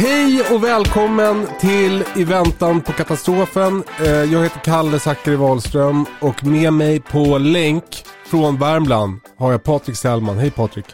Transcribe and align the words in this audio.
Hej 0.00 0.42
och 0.52 0.64
välkommen 0.64 1.46
till 1.60 2.04
I 2.16 2.24
väntan 2.24 2.80
på 2.80 2.92
katastrofen. 2.92 3.84
Eh, 4.00 4.06
Jag 4.10 4.42
heter 4.42 4.60
Kalle 4.60 4.98
Zackari 5.00 5.36
Wahlström 5.36 6.06
och 6.20 6.44
med 6.44 6.72
mig 6.72 7.00
på 7.00 7.38
länk 7.38 7.84
från 8.26 8.58
Värmland 8.58 9.20
har 9.38 9.52
jag 9.52 9.64
Patrik 9.64 9.96
Sellman. 9.96 10.38
Hej 10.38 10.50
Patrik. 10.50 10.84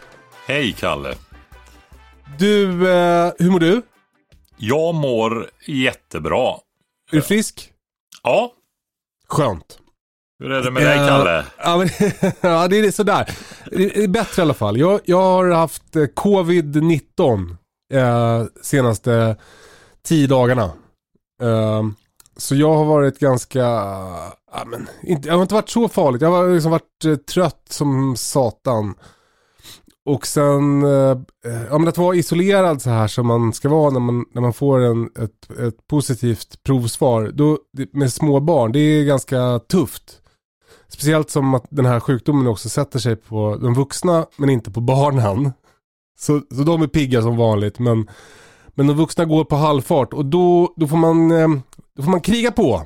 Hej 0.47 0.73
Kalle. 0.79 1.15
Du, 2.39 2.63
eh, 2.91 3.31
hur 3.39 3.51
mår 3.51 3.59
du? 3.59 3.81
Jag 4.57 4.95
mår 4.95 5.49
jättebra. 5.67 6.49
Är 7.11 7.15
du 7.15 7.21
frisk? 7.21 7.69
Ja, 8.23 8.51
Skönt. 9.27 9.79
hur 10.39 10.51
är 10.51 10.61
det 10.63 10.71
med 10.71 10.83
dig 10.83 10.97
Eh, 10.99 11.07
Kalle? 11.07 11.45
Ja, 12.41 12.67
det 12.67 12.77
är 12.79 12.91
sådär. 12.91 13.29
Det 13.71 14.03
är 14.03 14.07
bättre 14.07 14.41
i 14.41 14.43
alla 14.43 14.53
fall. 14.53 14.77
Jag, 14.77 14.99
jag 15.05 15.21
har 15.21 15.49
haft 15.51 15.95
eh, 15.95 16.01
covid-19 16.01 17.55
eh, 17.93 18.43
senaste 18.61 19.35
tio 20.03 20.27
dagarna. 20.27 20.71
Eh, 21.41 21.83
så 22.37 22.55
jag 22.55 22.73
har 22.73 22.85
varit 22.85 23.19
ganska, 23.19 23.59
ja, 24.51 24.65
men, 24.65 24.87
inte, 25.03 25.27
jag 25.27 25.35
har 25.35 25.41
inte 25.41 25.53
varit 25.53 25.69
så 25.69 25.87
farligt. 25.87 26.21
Jag 26.21 26.31
har 26.31 26.53
liksom 26.53 26.71
varit 26.71 27.05
eh, 27.05 27.15
trött 27.15 27.65
som 27.69 28.15
satan. 28.17 28.95
Och 30.05 30.27
sen, 30.27 30.83
eh, 30.83 31.11
eh 31.45 31.63
ja 31.69 31.77
men 31.77 31.87
att 31.87 31.97
vara 31.97 32.15
isolerad 32.15 32.81
så 32.81 32.89
här 32.89 33.07
som 33.07 33.27
man 33.27 33.53
ska 33.53 33.69
vara 33.69 33.89
när 33.89 33.99
man, 33.99 34.25
när 34.33 34.41
man 34.41 34.53
får 34.53 34.79
en, 34.79 35.05
ett, 35.05 35.59
ett 35.59 35.87
positivt 35.87 36.63
provsvar 36.63 37.31
då, 37.33 37.59
med 37.91 38.13
små 38.13 38.39
barn, 38.39 38.71
det 38.71 38.79
är 38.79 39.03
ganska 39.03 39.59
tufft. 39.59 40.21
Speciellt 40.87 41.29
som 41.29 41.53
att 41.53 41.65
den 41.69 41.85
här 41.85 41.99
sjukdomen 41.99 42.47
också 42.47 42.69
sätter 42.69 42.99
sig 42.99 43.15
på 43.15 43.57
de 43.61 43.73
vuxna 43.73 44.25
men 44.37 44.49
inte 44.49 44.71
på 44.71 44.81
barnen. 44.81 45.51
Så, 46.19 46.41
så 46.55 46.63
de 46.63 46.81
är 46.81 46.87
pigga 46.87 47.21
som 47.21 47.37
vanligt 47.37 47.79
men, 47.79 48.07
men 48.75 48.87
de 48.87 48.97
vuxna 48.97 49.25
går 49.25 49.45
på 49.45 49.55
halvfart 49.55 50.13
och 50.13 50.25
då, 50.25 50.73
då, 50.75 50.87
får, 50.87 50.97
man, 50.97 51.31
eh, 51.31 51.47
då 51.95 52.03
får 52.03 52.11
man 52.11 52.21
kriga 52.21 52.51
på. 52.51 52.85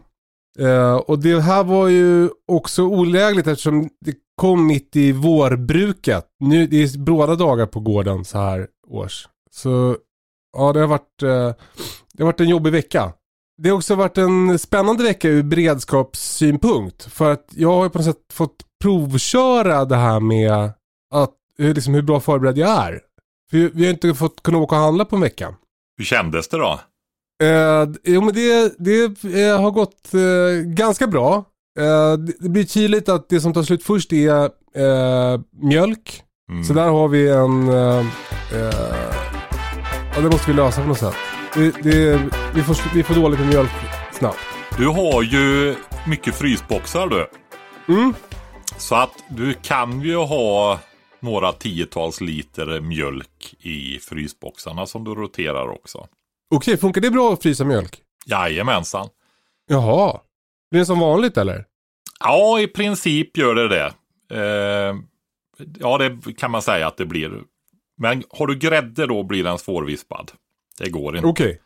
Eh, 0.60 0.96
och 0.96 1.20
det 1.20 1.42
här 1.42 1.64
var 1.64 1.88
ju 1.88 2.30
också 2.48 2.84
olägligt 2.84 3.48
eftersom 3.48 3.90
det 4.06 4.16
kom 4.36 4.68
mitt 4.68 4.96
i 4.96 5.12
vårbruket. 5.12 6.26
Nu, 6.40 6.68
det 6.68 6.84
är 6.84 7.00
bråda 7.00 7.36
dagar 7.36 7.66
på 7.66 7.80
gården 7.80 8.26
så 8.26 8.38
här 8.38 8.68
års. 8.88 9.28
Så 9.52 9.98
ja, 10.58 10.74
det 10.74 10.80
har 10.80 10.88
varit, 10.88 11.24
eh, 11.24 11.64
det 12.14 12.24
har 12.24 12.26
varit 12.26 12.40
en 12.40 12.50
jobbig 12.50 12.72
vecka. 12.72 13.14
Det 13.62 13.70
har 13.70 13.78
också 13.78 13.96
varit 13.96 14.18
en 14.18 14.60
spännande 14.60 15.04
vecka 15.04 15.28
ur 15.28 15.44
beredskapssynpunkt. 15.44 17.04
För 17.04 17.32
att 17.32 17.46
jag 17.50 17.72
har 17.72 17.84
ju 17.84 17.90
på 17.90 17.98
något 17.98 18.06
sätt 18.06 18.34
fått 18.34 18.56
provköra 18.82 19.86
det 19.86 19.96
här 19.96 20.20
med 20.20 20.72
att, 21.14 21.36
liksom, 21.58 21.94
hur 21.94 22.02
bra 22.02 22.20
förberedd 22.20 22.58
jag 22.58 22.70
är. 22.70 23.00
För 23.52 23.58
vi- 23.74 23.86
har 23.86 23.92
inte 23.94 24.14
fått 24.14 24.44
kunna 24.44 24.58
åka 24.58 24.76
och 24.76 24.82
handla 24.82 25.06
på 25.06 25.16
en 25.16 25.22
vecka. 25.22 25.56
Hur 25.98 26.06
kändes 26.06 26.48
det 26.48 26.58
då? 26.58 26.80
Eh, 27.44 27.90
jo 28.04 28.22
men 28.22 28.34
det, 28.34 28.74
det 28.80 29.04
eh, 29.44 29.62
har 29.62 29.72
gått 29.72 30.14
eh, 30.14 30.62
ganska 30.66 31.08
bra. 31.08 31.36
Eh, 31.80 32.14
det, 32.18 32.34
det 32.40 32.50
blir 32.50 32.64
tydligt 32.64 33.10
att 33.10 33.30
det 33.30 33.42
som 33.42 33.54
tar 33.54 33.64
slut 33.64 33.84
först 33.84 34.14
är 34.14 34.44
eh, 34.76 35.40
mjölk. 35.62 36.24
Mm. 36.52 36.64
Så 36.64 36.74
där 36.74 36.90
har 36.90 37.08
vi 37.08 37.30
en... 37.30 37.68
Eh, 37.70 38.06
ja 40.16 40.22
det 40.22 40.30
måste 40.30 40.52
vi 40.52 40.54
lösa 40.58 40.82
på 40.82 40.88
något 40.88 41.00
sätt. 41.00 41.14
Det, 41.54 41.72
det, 41.84 42.20
vi, 42.56 42.62
får, 42.64 42.96
vi 42.96 43.04
får 43.04 43.16
dåligt 43.16 43.40
med 43.40 43.50
mjölk 43.50 43.72
snabbt. 44.12 44.38
Du 44.78 44.88
har 44.88 45.22
ju 45.24 45.76
mycket 46.08 46.36
frysboxar 46.36 47.08
du. 47.08 47.28
Mm. 47.94 48.14
Så 48.78 48.96
att 48.96 49.14
du 49.30 49.54
kan 49.54 50.02
ju 50.02 50.16
ha 50.18 50.80
några 51.22 51.52
tiotals 51.54 52.22
liter 52.22 52.82
mjölk 52.82 53.56
i 53.60 54.00
frysboxarna 54.00 54.86
som 54.86 55.04
du 55.04 55.16
roterar 55.16 55.68
också. 55.68 56.08
Okej, 56.56 56.78
funkar 56.78 57.02
det 57.02 57.10
bra 57.12 57.34
att 57.34 57.42
frysa 57.42 57.64
mjölk? 57.66 58.02
Jajamensan. 58.26 59.08
Jaha. 59.68 60.20
Blir 60.72 60.80
det 60.80 60.86
som 60.86 61.00
vanligt 61.00 61.38
eller? 61.38 61.66
Ja, 62.20 62.60
i 62.60 62.68
princip 62.68 63.38
gör 63.38 63.56
det 63.56 63.68
det. 63.68 63.94
Eh, 64.34 64.96
ja, 65.80 65.98
det 65.98 66.34
kan 66.38 66.52
man 66.52 66.62
säga 66.62 66.88
att 66.88 66.98
det 66.98 67.06
blir. 67.06 67.32
Men 67.98 68.24
har 68.30 68.48
du 68.48 68.56
grädde 68.56 69.08
då 69.08 69.24
blir 69.24 69.44
den 69.44 69.58
svårvispad. 69.58 70.32
Det 70.80 70.90
går 70.90 71.16
inte. 71.16 71.28
Okej. 71.28 71.62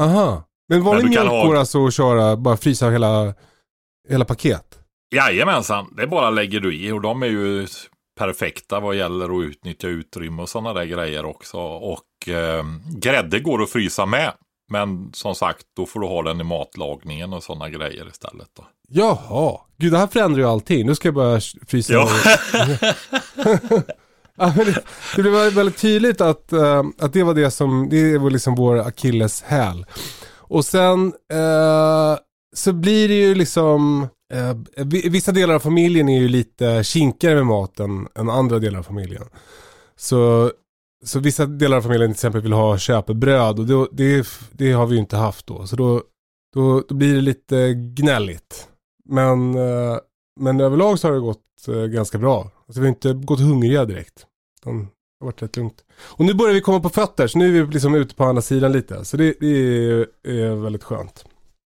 Aha. 0.00 0.44
Men 0.68 0.82
vanlig 0.82 1.02
Men 1.02 1.10
mjölk 1.10 1.30
ha- 1.30 1.46
går 1.46 1.56
alltså 1.56 1.86
att 1.86 1.94
köra, 1.94 2.36
bara 2.36 2.56
frysa 2.56 2.90
hela, 2.90 3.34
hela 4.08 4.24
paket? 4.24 4.78
Jajamensan, 5.14 5.94
det 5.96 6.06
bara 6.06 6.30
lägger 6.30 6.60
du 6.60 6.74
i 6.76 6.92
och 6.92 7.00
de 7.00 7.22
är 7.22 7.26
ju 7.26 7.66
perfekta 8.18 8.80
vad 8.80 8.96
gäller 8.96 9.38
att 9.38 9.44
utnyttja 9.44 9.88
utrymme 9.88 10.42
och 10.42 10.48
sådana 10.48 10.72
där 10.72 10.84
grejer 10.84 11.24
också. 11.24 11.58
Och 11.58 12.28
eh, 12.28 12.64
grädde 12.96 13.40
går 13.40 13.62
att 13.62 13.70
frysa 13.70 14.06
med. 14.06 14.32
Men 14.70 15.10
som 15.12 15.34
sagt, 15.34 15.62
då 15.76 15.86
får 15.86 16.00
du 16.00 16.06
ha 16.06 16.22
den 16.22 16.40
i 16.40 16.44
matlagningen 16.44 17.32
och 17.32 17.42
sådana 17.42 17.68
grejer 17.68 18.08
istället. 18.08 18.48
Då. 18.56 18.66
Jaha. 18.88 19.60
Gud, 19.76 19.92
det 19.92 19.98
här 19.98 20.06
förändrar 20.06 20.38
ju 20.38 20.48
allting. 20.48 20.86
Nu 20.86 20.94
ska 20.94 21.08
jag 21.08 21.14
börja 21.14 21.40
frysa. 21.66 21.92
Ja. 21.92 22.08
Det, 24.54 24.84
det 25.16 25.22
blev 25.22 25.52
väldigt 25.54 25.78
tydligt 25.78 26.20
att, 26.20 26.52
eh, 26.52 26.84
att 26.98 27.12
det 27.12 27.22
var 27.22 27.34
det 27.34 27.50
som, 27.50 27.88
det 27.90 28.18
var 28.18 28.30
liksom 28.30 28.54
vår 28.54 28.78
akilleshäl. 28.78 29.86
Och 30.36 30.64
sen 30.64 31.12
eh, 31.32 32.18
så 32.56 32.72
blir 32.72 33.08
det 33.08 33.14
ju 33.14 33.34
liksom, 33.34 34.08
eh, 34.32 34.56
vissa 34.86 35.32
delar 35.32 35.54
av 35.54 35.60
familjen 35.60 36.08
är 36.08 36.20
ju 36.20 36.28
lite 36.28 36.84
kinkigare 36.84 37.34
med 37.34 37.46
maten 37.46 38.08
än 38.14 38.30
andra 38.30 38.58
delar 38.58 38.78
av 38.78 38.82
familjen. 38.82 39.24
Så, 39.96 40.52
så 41.04 41.20
vissa 41.20 41.46
delar 41.46 41.76
av 41.76 41.82
familjen 41.82 42.10
till 42.10 42.16
exempel 42.16 42.40
vill 42.40 42.52
ha 42.52 42.78
köpebröd 42.78 43.58
och 43.58 43.66
det, 43.66 43.86
det, 43.92 44.26
det 44.52 44.72
har 44.72 44.86
vi 44.86 44.94
ju 44.94 45.00
inte 45.00 45.16
haft 45.16 45.46
då. 45.46 45.66
Så 45.66 45.76
då, 45.76 46.02
då, 46.54 46.80
då 46.88 46.94
blir 46.94 47.14
det 47.14 47.20
lite 47.20 47.74
gnälligt. 47.74 48.68
Men, 49.08 49.54
eh, 49.54 49.98
men 50.40 50.60
överlag 50.60 50.98
så 50.98 51.08
har 51.08 51.14
det 51.14 51.20
gått 51.20 51.68
eh, 51.68 51.84
ganska 51.84 52.18
bra. 52.18 52.50
Alltså 52.66 52.80
vi 52.80 52.86
har 52.86 52.94
inte 52.94 53.12
gått 53.12 53.40
hungriga 53.40 53.84
direkt. 53.84 54.26
Utan 54.60 54.78
Det 54.78 54.88
har 55.20 55.26
varit 55.26 55.42
rätt 55.42 55.56
lugnt. 55.56 55.84
Och 56.00 56.24
nu 56.24 56.34
börjar 56.34 56.54
vi 56.54 56.60
komma 56.60 56.80
på 56.80 56.88
fötter 56.88 57.26
så 57.26 57.38
nu 57.38 57.58
är 57.58 57.64
vi 57.64 57.72
liksom 57.72 57.94
ute 57.94 58.14
på 58.14 58.24
andra 58.24 58.42
sidan 58.42 58.72
lite. 58.72 59.04
Så 59.04 59.16
det, 59.16 59.34
det 59.40 59.46
är, 59.46 60.06
är 60.28 60.54
väldigt 60.54 60.84
skönt. 60.84 61.24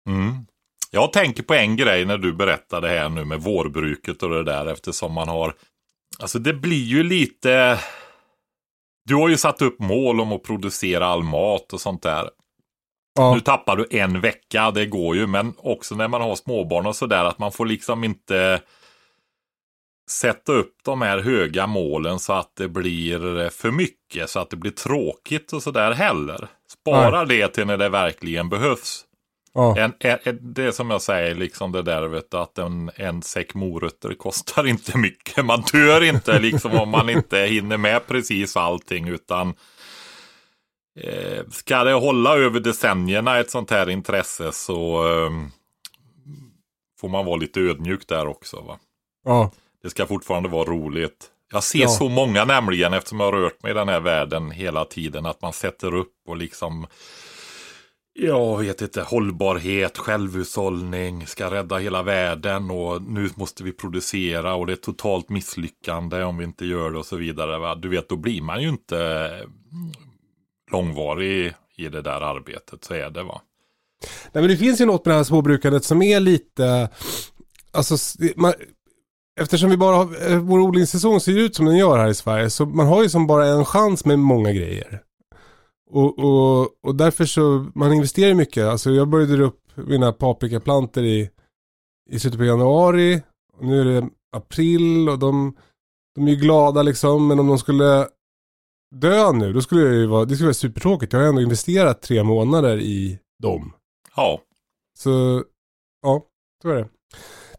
Mm. 0.10 0.46
Jag 0.92 1.14
tänker 1.14 1.44
på 1.44 1.54
en 1.54 1.76
grej 1.76 2.06
när 2.06 2.18
du 2.18 2.34
berättade 2.34 2.88
här 2.88 3.10
nu 3.10 3.26
med 3.26 3.42
vårbruket 3.42 4.24
och 4.24 4.30
det 4.30 4.44
där 4.44 4.66
eftersom 4.66 5.14
man 5.14 5.30
har 5.30 5.54
Alltså 6.20 6.40
det 6.40 6.54
blir 6.54 6.84
ju 6.84 7.04
lite 7.04 7.80
Du 9.06 9.16
har 9.16 9.30
ju 9.30 9.38
satt 9.38 9.62
upp 9.62 9.80
mål 9.80 10.22
om 10.22 10.32
att 10.32 10.44
producera 10.44 11.06
all 11.06 11.24
mat 11.24 11.74
och 11.74 11.82
sånt 11.82 12.04
där. 12.04 12.30
Ja, 13.16 13.34
Nu 13.34 13.40
tappar 13.40 13.76
du 13.76 13.88
en 13.92 14.22
vecka, 14.22 14.72
det 14.72 14.86
går 14.86 15.16
ju, 15.16 15.28
men 15.28 15.54
också 15.58 15.96
när 15.96 16.08
man 16.08 16.22
har 16.22 16.36
småbarn 16.36 16.86
och 16.86 16.96
sådär 16.96 17.26
att 17.26 17.40
man 17.40 17.52
får 17.52 17.66
liksom 17.66 18.04
inte 18.04 18.62
sätta 20.12 20.52
upp 20.52 20.76
de 20.84 21.02
här 21.02 21.20
höga 21.20 21.68
målen 21.68 22.20
så 22.20 22.34
att 22.34 22.56
det 22.56 22.68
blir 22.68 23.50
för 23.50 23.72
mycket, 23.72 24.30
så 24.30 24.40
att 24.40 24.50
det 24.50 24.56
blir 24.56 24.72
tråkigt 24.72 25.54
och 25.54 25.64
sådär 25.64 25.92
heller. 25.92 26.48
Spara 26.82 27.26
det 27.26 27.48
till 27.48 27.68
när 27.68 27.78
det 27.78 27.90
verkligen 27.90 28.50
behövs. 28.50 29.05
Ja. 29.56 29.78
En, 29.78 29.94
en, 30.00 30.54
det 30.54 30.64
är 30.64 30.72
som 30.72 30.92
jag 30.92 31.02
säger, 31.02 31.36
liksom 31.36 31.72
det 31.72 31.82
där 31.82 32.08
vet 32.08 32.32
du, 32.32 32.38
att 32.38 32.58
en, 32.58 32.92
en 32.96 33.22
säck 33.22 33.54
morötter 33.54 34.14
kostar 34.14 34.68
inte 34.68 34.98
mycket. 34.98 35.46
Man 35.46 35.64
dör 35.72 36.04
inte 36.04 36.40
liksom 36.40 36.72
om 36.76 36.90
man 36.90 37.10
inte 37.10 37.38
hinner 37.40 37.78
med 37.78 38.08
precis 38.08 38.58
allting 38.58 39.08
utan 39.08 39.54
eh, 41.00 41.44
ska 41.52 41.84
det 41.84 41.94
hålla 41.94 42.36
över 42.38 42.60
decennierna 42.60 43.40
ett 43.40 43.52
sånt 43.52 43.72
här 43.72 43.90
intresse 43.90 44.52
så 44.52 45.08
eh, 45.08 45.32
får 47.02 47.10
man 47.10 47.26
vara 47.26 47.36
lite 47.36 47.60
ödmjuk 47.60 48.08
där 48.08 48.28
också. 48.28 48.62
Va? 48.62 48.80
ja. 49.26 49.52
Det 49.84 49.90
ska 49.90 50.06
fortfarande 50.08 50.50
vara 50.50 50.64
roligt. 50.70 51.32
Jag 51.52 51.64
ser 51.64 51.80
Ja. 51.80 51.88
så 51.88 52.10
många 52.10 52.46
nämligen 52.46 52.94
eftersom 52.94 53.20
jag 53.20 53.32
har 53.32 53.40
rört 53.40 53.64
mig 53.64 53.72
i 53.72 53.76
den 53.76 53.90
här 53.90 54.00
världen 54.00 54.52
hela 54.52 54.86
tiden. 54.86 55.26
Att 55.26 55.42
man 55.42 55.54
sätter 55.54 55.94
upp 55.96 56.14
och 56.28 56.38
liksom 56.38 56.88
jag 58.18 58.58
vet 58.58 58.82
inte, 58.82 59.02
hållbarhet, 59.02 59.98
självhushållning, 59.98 61.28
ska 61.28 61.52
rädda 61.52 61.78
hela 61.78 62.04
världen 62.04 62.72
och 62.72 63.02
nu 63.02 63.30
måste 63.36 63.64
vi 63.64 63.72
producera 63.72 64.56
och 64.56 64.68
det 64.68 64.74
är 64.74 64.78
totalt 64.78 65.30
misslyckande 65.30 66.24
om 66.24 66.38
vi 66.38 66.44
inte 66.44 66.66
gör 66.66 66.92
det 66.92 66.98
och 66.98 67.06
så 67.06 67.16
vidare. 67.16 67.60
Va? 67.60 67.76
Du 67.76 67.90
vet, 67.90 68.10
då 68.10 68.16
blir 68.16 68.42
man 68.42 68.62
ju 68.62 68.70
inte 68.70 68.98
eh, 69.00 69.50
långvarig 70.72 71.54
i 71.78 71.90
det 71.90 72.02
där 72.02 72.22
arbetet, 72.22 72.84
så 72.84 72.94
är 72.94 73.10
det 73.10 73.24
va. 73.24 73.42
Nej 74.32 74.44
men 74.44 74.48
det 74.48 74.58
finns 74.58 74.82
ju 74.82 74.86
något 74.86 75.06
med 75.06 75.14
det 75.14 75.18
här 75.18 75.24
småbrukandet 75.24 75.84
som 75.84 76.02
är 76.02 76.20
lite, 76.20 76.90
alltså 77.72 77.96
man, 78.36 78.54
eftersom 79.42 79.70
vi 79.70 79.78
bara 79.78 79.96
har, 79.96 80.32
eh, 80.32 80.38
vår 80.38 80.60
odlingssäsong 80.60 81.20
ser 81.20 81.38
ut 81.38 81.56
som 81.56 81.66
den 81.66 81.78
gör 81.78 81.98
här 81.98 82.10
i 82.10 82.16
Sverige 82.16 82.50
så 82.50 82.66
man 82.66 82.88
har 82.88 83.04
ju 83.04 83.10
som 83.10 83.28
bara 83.28 83.48
en 83.48 83.66
chans 83.66 84.06
med 84.06 84.20
många 84.20 84.52
grejer. 84.52 85.02
Och, 85.92 86.20
och, 86.20 86.62
och 86.88 86.96
därför 86.96 87.26
så, 87.26 87.66
man 87.76 87.94
investerar 87.94 88.34
mycket. 88.34 88.66
Alltså 88.66 88.92
jag 88.92 89.08
började 89.08 89.44
upp 89.44 89.62
mina 89.76 90.12
paprikaplantor 90.12 91.04
i, 91.04 91.30
i 92.10 92.20
slutet 92.20 92.40
på 92.40 92.46
januari. 92.46 93.22
Och 93.58 93.66
nu 93.66 93.82
är 93.82 93.86
det 93.86 94.10
april 94.38 95.10
och 95.10 95.20
de, 95.20 95.56
de 96.16 96.28
är 96.28 96.32
ju 96.32 96.38
glada 96.38 96.82
liksom. 96.82 97.28
Men 97.28 97.40
om 97.40 97.48
de 97.48 97.58
skulle 97.58 98.08
dö 98.96 99.32
nu, 99.32 99.54
då 99.54 99.62
skulle 99.62 99.82
det 99.82 99.96
ju 99.96 100.06
vara, 100.06 100.26
det 100.26 100.36
skulle 100.36 100.48
vara 100.48 100.54
supertråkigt. 100.54 101.14
Jag 101.14 101.20
har 101.20 101.28
ändå 101.28 101.42
investerat 101.42 102.02
tre 102.02 102.24
månader 102.24 102.80
i 102.80 103.20
dem. 103.44 103.74
Ja, 104.16 104.42
Så, 104.98 105.44
ja, 106.02 106.26
så 106.62 106.70
är 106.70 106.76
det. 106.76 106.88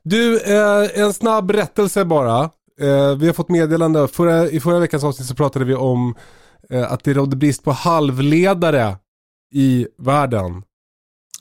Du, 0.02 0.40
eh, 0.40 1.00
en 1.00 1.12
snabb 1.12 1.50
rättelse 1.50 2.04
bara. 2.04 2.50
Eh, 2.80 3.16
vi 3.16 3.26
har 3.26 3.32
fått 3.32 3.48
meddelande, 3.48 4.08
förra, 4.08 4.48
i 4.50 4.60
förra 4.60 4.78
veckans 4.78 5.04
avsnitt 5.04 5.28
så 5.28 5.34
pratade 5.34 5.64
vi 5.64 5.74
om 5.74 6.14
att 6.70 7.04
det 7.04 7.14
rådde 7.14 7.36
brist 7.36 7.64
på 7.64 7.72
halvledare 7.72 8.96
i 9.54 9.86
världen. 9.98 10.62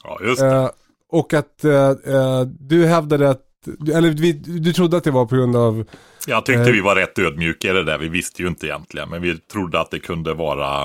ja 0.04 0.20
just 0.24 0.42
det. 0.42 0.48
Eh, 0.48 0.70
och 1.12 1.34
att 1.34 1.64
eh, 1.64 1.90
eh, 1.90 2.42
du 2.60 2.86
hävdade 2.86 3.30
att, 3.30 3.42
eller 3.94 4.10
vi, 4.10 4.34
du 4.34 4.74
trodde 4.74 4.98
att 4.98 5.04
det 5.04 5.12
var 5.12 5.26
på 5.26 5.36
grund 5.36 5.56
av, 5.56 5.86
Jag 6.28 6.46
tyckte 6.46 6.62
eh, 6.62 6.72
vi 6.72 6.82
var 6.82 6.96
rätt 6.96 7.20
ödmjuka 7.20 7.70
i 7.70 7.74
det 7.74 7.84
där. 7.84 7.98
Vi 7.98 8.10
visste 8.10 8.42
ju 8.42 8.48
inte 8.48 8.68
egentligen, 8.68 9.10
men 9.10 9.22
vi 9.22 9.38
trodde 9.38 9.80
att 9.80 9.92
det 9.92 10.00
kunde 10.00 10.34
vara 10.34 10.84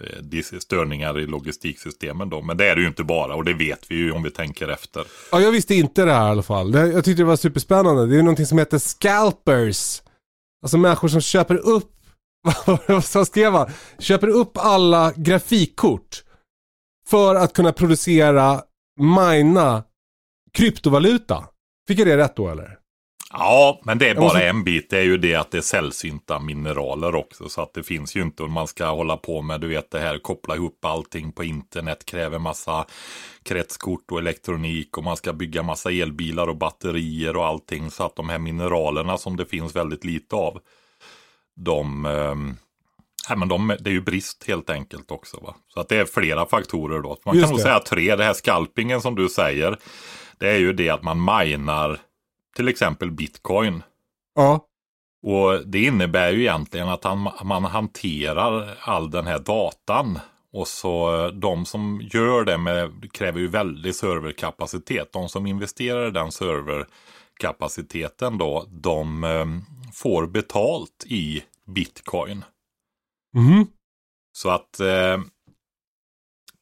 eh, 0.00 0.58
störningar 0.60 1.18
i 1.18 1.26
logistiksystemen 1.26 2.30
då. 2.30 2.42
Men 2.42 2.56
det 2.56 2.68
är 2.68 2.76
det 2.76 2.82
ju 2.82 2.88
inte 2.88 3.04
bara 3.04 3.34
och 3.34 3.44
det 3.44 3.54
vet 3.54 3.90
vi 3.90 3.94
ju 3.94 4.12
om 4.12 4.22
vi 4.22 4.30
tänker 4.30 4.68
efter. 4.68 5.04
ja 5.32 5.40
jag 5.40 5.52
visste 5.52 5.74
inte 5.74 6.04
det 6.04 6.12
här 6.12 6.26
i 6.26 6.30
alla 6.30 6.42
fall. 6.42 6.72
Det, 6.72 6.86
jag 6.86 7.04
tyckte 7.04 7.22
det 7.22 7.26
var 7.26 7.36
superspännande. 7.36 8.06
Det 8.06 8.16
är 8.16 8.22
någonting 8.22 8.46
som 8.46 8.58
heter 8.58 8.78
scalpers. 8.78 10.02
Alltså 10.62 10.78
människor 10.78 11.08
som 11.08 11.20
köper 11.20 11.56
upp, 11.56 11.92
vad 13.14 13.26
skrev 13.26 13.52
han? 13.52 13.70
Köper 13.98 14.28
upp 14.28 14.52
alla 14.58 15.12
grafikkort 15.16 16.22
för 17.06 17.34
att 17.34 17.52
kunna 17.52 17.72
producera, 17.72 18.60
mina 19.00 19.84
kryptovaluta. 20.52 21.44
Fick 21.88 21.98
jag 21.98 22.06
det 22.06 22.16
rätt 22.16 22.36
då 22.36 22.48
eller? 22.48 22.76
Ja, 23.32 23.80
men 23.84 23.98
det 23.98 24.08
är 24.08 24.14
bara 24.14 24.24
måste- 24.24 24.48
en 24.48 24.64
bit. 24.64 24.90
Det 24.90 24.98
är 24.98 25.02
ju 25.02 25.16
det 25.18 25.34
att 25.34 25.50
det 25.50 25.58
är 25.58 25.62
sällsynta 25.62 26.38
mineraler 26.38 27.14
också. 27.14 27.48
Så 27.48 27.62
att 27.62 27.74
det 27.74 27.82
finns 27.82 28.16
ju 28.16 28.22
inte, 28.22 28.42
om 28.42 28.52
man 28.52 28.66
ska 28.68 28.86
hålla 28.86 29.16
på 29.16 29.42
med, 29.42 29.60
du 29.60 29.68
vet 29.68 29.90
det 29.90 29.98
här, 29.98 30.18
koppla 30.18 30.54
ihop 30.56 30.84
allting 30.84 31.32
på 31.32 31.44
internet, 31.44 32.04
kräver 32.04 32.38
massa 32.38 32.86
kretskort 33.42 34.12
och 34.12 34.18
elektronik 34.18 34.98
och 34.98 35.04
man 35.04 35.16
ska 35.16 35.32
bygga 35.32 35.62
massa 35.62 35.90
elbilar 35.90 36.46
och 36.48 36.56
batterier 36.56 37.36
och 37.36 37.46
allting. 37.46 37.90
Så 37.90 38.04
att 38.04 38.16
de 38.16 38.28
här 38.28 38.38
mineralerna 38.38 39.18
som 39.18 39.36
det 39.36 39.46
finns 39.46 39.76
väldigt 39.76 40.04
lite 40.04 40.36
av, 40.36 40.58
de, 41.56 42.06
ehm, 42.06 42.56
nej, 43.28 43.38
men 43.38 43.48
de 43.48 43.76
det 43.80 43.90
är 43.90 43.94
ju 43.94 44.00
brist 44.00 44.44
helt 44.48 44.70
enkelt 44.70 45.10
också. 45.10 45.40
Va? 45.40 45.54
Så 45.68 45.80
att 45.80 45.88
det 45.88 45.96
är 45.96 46.04
flera 46.04 46.46
faktorer 46.46 47.00
då. 47.00 47.16
Man 47.26 47.34
Just 47.34 47.44
kan 47.44 47.50
nog 47.50 47.58
det. 47.58 47.62
säga 47.62 47.80
tre, 47.80 48.16
det 48.16 48.24
här 48.24 48.34
scalpingen 48.34 49.00
som 49.00 49.14
du 49.14 49.28
säger, 49.28 49.78
det 50.38 50.48
är 50.48 50.58
ju 50.58 50.72
det 50.72 50.90
att 50.90 51.02
man 51.02 51.24
minar 51.24 51.98
till 52.56 52.68
exempel 52.68 53.10
bitcoin. 53.10 53.82
Ja. 54.34 54.66
Och 55.22 55.66
det 55.66 55.82
innebär 55.82 56.30
ju 56.30 56.40
egentligen 56.40 56.88
att 56.88 57.04
han, 57.04 57.28
man 57.44 57.64
hanterar 57.64 58.78
all 58.80 59.10
den 59.10 59.26
här 59.26 59.38
datan. 59.38 60.18
Och 60.52 60.68
så 60.68 61.24
eh, 61.24 61.28
de 61.32 61.66
som 61.66 62.08
gör 62.12 62.44
det 62.44 62.58
med, 62.58 63.12
kräver 63.12 63.40
ju 63.40 63.48
väldig 63.48 63.94
serverkapacitet. 63.94 65.12
De 65.12 65.28
som 65.28 65.46
investerar 65.46 66.08
i 66.08 66.10
den 66.10 66.32
serverkapaciteten 66.32 68.38
då, 68.38 68.66
de 68.68 69.24
eh, 69.24 69.46
får 69.92 70.26
betalt 70.26 71.04
i 71.06 71.44
bitcoin. 71.66 72.44
Mhm. 73.34 73.66
Så 74.32 74.50
att 74.50 74.80
eh, 74.80 75.20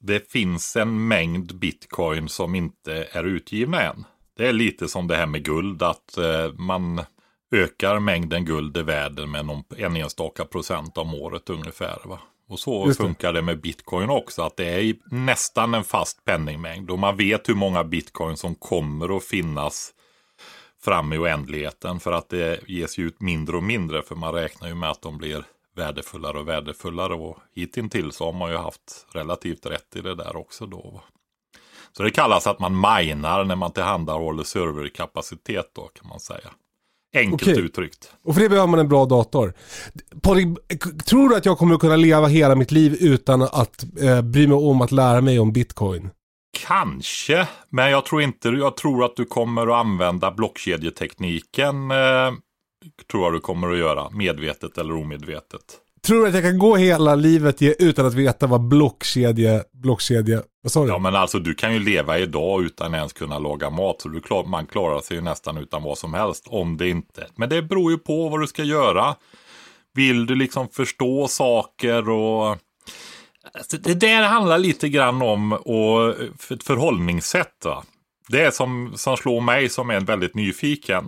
det 0.01 0.33
finns 0.33 0.77
en 0.77 1.09
mängd 1.09 1.59
bitcoin 1.59 2.29
som 2.29 2.55
inte 2.55 3.09
är 3.13 3.25
utgivna 3.25 3.83
än. 3.83 4.05
Det 4.37 4.49
är 4.49 4.53
lite 4.53 4.89
som 4.89 5.07
det 5.07 5.17
här 5.17 5.27
med 5.27 5.45
guld, 5.45 5.83
att 5.83 6.17
eh, 6.17 6.53
man 6.53 7.01
ökar 7.51 8.01
mängden 8.01 8.45
guld 8.45 8.77
i 8.77 8.83
världen 8.83 9.31
med 9.31 9.47
någon, 9.47 9.65
en 9.77 9.97
enstaka 9.97 10.45
procent 10.45 10.99
om 10.99 11.15
året 11.15 11.51
ungefär. 11.51 11.99
Va? 12.05 12.19
Och 12.49 12.59
så 12.59 12.87
det. 12.87 12.95
funkar 12.95 13.33
det 13.33 13.43
med 13.43 13.61
bitcoin 13.61 14.11
också, 14.11 14.43
att 14.43 14.57
det 14.57 14.65
är 14.65 14.95
nästan 15.11 15.75
en 15.75 15.85
fast 15.85 16.25
penningmängd. 16.25 16.91
Och 16.91 16.99
man 16.99 17.17
vet 17.17 17.49
hur 17.49 17.55
många 17.55 17.85
bitcoin 17.85 18.37
som 18.37 18.55
kommer 18.55 19.17
att 19.17 19.25
finnas 19.25 19.95
fram 20.89 21.13
i 21.13 21.19
oändligheten. 21.19 22.01
För 22.01 22.13
att 22.13 22.29
det 22.29 22.61
ges 22.69 22.99
ju 22.99 23.07
ut 23.07 23.21
mindre 23.21 23.57
och 23.57 23.63
mindre, 23.63 24.03
för 24.03 24.15
man 24.15 24.35
räknar 24.35 24.69
ju 24.69 24.75
med 24.75 24.91
att 24.91 25.03
de 25.03 25.19
blir 25.19 25.45
värdefullare 25.77 26.39
och 26.39 26.49
värdefullare. 26.49 27.15
Och 27.15 27.39
hittills 27.55 28.17
så 28.17 28.25
har 28.25 28.33
man 28.33 28.51
ju 28.51 28.57
haft 28.57 29.07
relativt 29.13 29.67
rätt 29.67 29.97
i 29.97 30.01
det 30.01 30.15
där 30.15 30.37
också 30.37 30.67
då. 30.67 31.03
Så 31.97 32.03
det 32.03 32.11
kallas 32.11 32.47
att 32.47 32.59
man 32.59 32.73
minar 32.73 33.45
när 33.45 33.57
man 33.57 33.73
tillhandahåller 33.73 34.45
serverkapacitet 34.45 35.71
då 35.73 35.83
kan 35.83 36.09
man 36.09 36.21
säga. 36.21 36.51
Enkelt 37.17 37.43
Okej. 37.43 37.65
uttryckt. 37.65 38.13
Och 38.25 38.35
för 38.35 38.43
det 38.43 38.49
behöver 38.49 38.69
man 38.69 38.81
en 38.81 38.89
bra 38.89 39.07
dator. 39.07 39.55
Patrik, 40.23 40.49
tror 41.05 41.29
du 41.29 41.37
att 41.37 41.47
jag 41.47 41.59
kommer 41.59 41.75
att 41.75 41.81
kunna 41.81 41.97
leva 41.97 42.27
hela 42.27 42.55
mitt 42.55 42.71
liv 42.71 42.97
utan 43.01 43.43
att 43.43 43.85
eh, 44.01 44.23
bry 44.23 44.47
mig 44.47 44.57
om 44.57 44.81
att 44.81 44.93
lära 44.93 45.21
mig 45.21 45.39
om 45.39 45.53
bitcoin? 45.53 46.11
Kanske, 46.67 47.49
men 47.69 47.91
jag 47.91 48.05
tror 48.05 48.23
inte, 48.23 48.49
jag 48.49 48.77
tror 48.77 49.05
att 49.05 49.17
du 49.17 49.25
kommer 49.25 49.67
att 49.67 49.87
använda 49.87 50.31
blockkedjetekniken. 50.31 51.91
Eh, 51.91 52.33
tror 53.11 53.25
jag 53.25 53.33
du 53.33 53.41
kommer 53.41 53.71
att 53.73 53.79
göra, 53.79 54.11
medvetet 54.11 54.79
eller 54.79 54.95
omedvetet. 54.95 55.63
Tror 56.07 56.23
du 56.23 56.29
att 56.29 56.35
jag 56.35 56.43
kan 56.43 56.59
gå 56.59 56.77
hela 56.77 57.15
livet 57.15 57.63
utan 57.63 58.07
att 58.07 58.15
veta 58.15 58.47
vad 58.47 58.69
blockkedje, 58.69 59.65
blockkedje, 59.73 60.43
vad 60.63 60.73
sa 60.73 60.83
du? 60.83 60.89
Ja 60.89 60.99
men 60.99 61.15
alltså 61.15 61.39
du 61.39 61.55
kan 61.55 61.73
ju 61.73 61.79
leva 61.79 62.19
idag 62.19 62.63
utan 62.63 62.95
ens 62.95 63.13
kunna 63.13 63.39
laga 63.39 63.71
mat. 63.71 64.01
Så 64.01 64.09
du 64.09 64.21
klar, 64.21 64.45
man 64.45 64.67
klarar 64.67 65.01
sig 65.01 65.17
ju 65.17 65.21
nästan 65.21 65.57
utan 65.57 65.83
vad 65.83 65.99
som 65.99 66.15
helst. 66.15 66.47
Om 66.49 66.77
det 66.77 66.89
inte. 66.89 67.27
Men 67.37 67.49
det 67.49 67.63
beror 67.63 67.91
ju 67.91 67.99
på 67.99 68.29
vad 68.29 68.41
du 68.41 68.47
ska 68.47 68.63
göra. 68.63 69.15
Vill 69.95 70.27
du 70.27 70.35
liksom 70.35 70.69
förstå 70.69 71.29
saker 71.29 72.09
och... 72.09 72.57
Alltså, 73.55 73.77
det 73.77 73.95
där 73.95 74.23
handlar 74.23 74.59
lite 74.59 74.89
grann 74.89 75.23
om 75.23 75.53
och, 75.53 76.11
ett 76.51 76.65
förhållningssätt. 76.65 77.65
Va? 77.65 77.85
Det 78.29 78.43
är 78.43 78.51
som, 78.51 78.93
som 78.97 79.17
slår 79.17 79.41
mig 79.41 79.69
som 79.69 79.91
är 79.91 80.01
väldigt 80.01 80.35
nyfiken. 80.35 81.05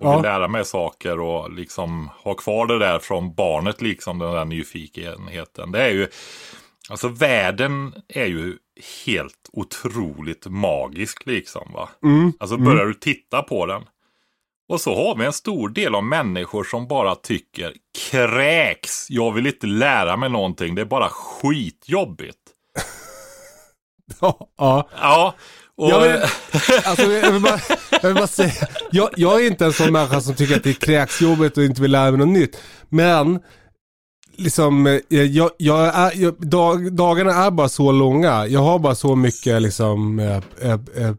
Och 0.00 0.06
Ja. 0.10 0.14
vill 0.16 0.22
lära 0.22 0.48
mig 0.48 0.64
saker 0.64 1.20
och 1.20 1.52
liksom 1.52 2.10
ha 2.22 2.34
kvar 2.34 2.66
det 2.66 2.78
där 2.78 2.98
från 2.98 3.34
barnet, 3.34 3.82
liksom 3.82 4.18
den 4.18 4.32
där 4.32 4.44
nyfikenheten. 4.44 5.72
Det 5.72 5.82
är 5.82 5.90
ju, 5.90 6.08
alltså 6.88 7.08
världen 7.08 7.94
är 8.08 8.26
ju 8.26 8.56
helt 9.06 9.50
otroligt 9.52 10.46
magisk 10.46 11.26
liksom 11.26 11.72
va. 11.72 11.88
Mm. 12.02 12.32
Alltså 12.38 12.56
börjar 12.56 12.86
du 12.86 12.94
titta 12.94 13.42
på 13.42 13.66
den. 13.66 13.82
Och 14.68 14.80
så 14.80 14.94
har 14.94 15.16
vi 15.16 15.24
en 15.24 15.32
stor 15.32 15.68
del 15.68 15.94
av 15.94 16.04
människor 16.04 16.64
som 16.64 16.88
bara 16.88 17.14
tycker 17.14 17.72
kräks, 18.10 19.10
jag 19.10 19.32
vill 19.32 19.46
inte 19.46 19.66
lära 19.66 20.16
mig 20.16 20.30
någonting, 20.30 20.74
det 20.74 20.80
är 20.80 20.86
bara 20.86 21.08
skitjobbigt. 21.08 22.38
Ja, 24.20 24.48
ja. 24.58 24.88
Ja, 25.00 25.34
och... 25.76 25.90
Jag 25.90 26.00
vill, 26.00 26.22
alltså, 26.84 27.02
jag, 27.02 27.32
vill 27.32 27.42
bara, 27.42 27.60
jag 27.90 28.08
vill 28.08 28.14
bara 28.14 28.26
säga, 28.26 28.52
jag, 28.90 29.10
jag 29.16 29.42
är 29.42 29.46
inte 29.46 29.64
en 29.64 29.72
sån 29.72 29.92
människa 29.92 30.20
som 30.20 30.34
tycker 30.34 30.56
att 30.56 30.64
det 30.64 30.70
är 30.70 30.74
kräksjobbigt 30.74 31.58
och 31.58 31.64
inte 31.64 31.82
vill 31.82 31.90
lära 31.90 32.10
mig 32.10 32.18
något 32.18 32.28
nytt. 32.28 32.60
Men, 32.88 33.40
liksom, 34.36 34.86
eh, 34.86 35.22
jag, 35.22 35.50
jag 35.56 35.86
är, 35.86 36.46
dag, 36.46 36.92
dagarna 36.92 37.32
är 37.32 37.50
bara 37.50 37.68
så 37.68 37.92
långa. 37.92 38.46
Jag 38.46 38.60
har 38.60 38.78
bara 38.78 38.94
så 38.94 39.16
mycket 39.16 39.62
liksom, 39.62 40.18
eh, 40.18 40.36
eh, 40.60 41.14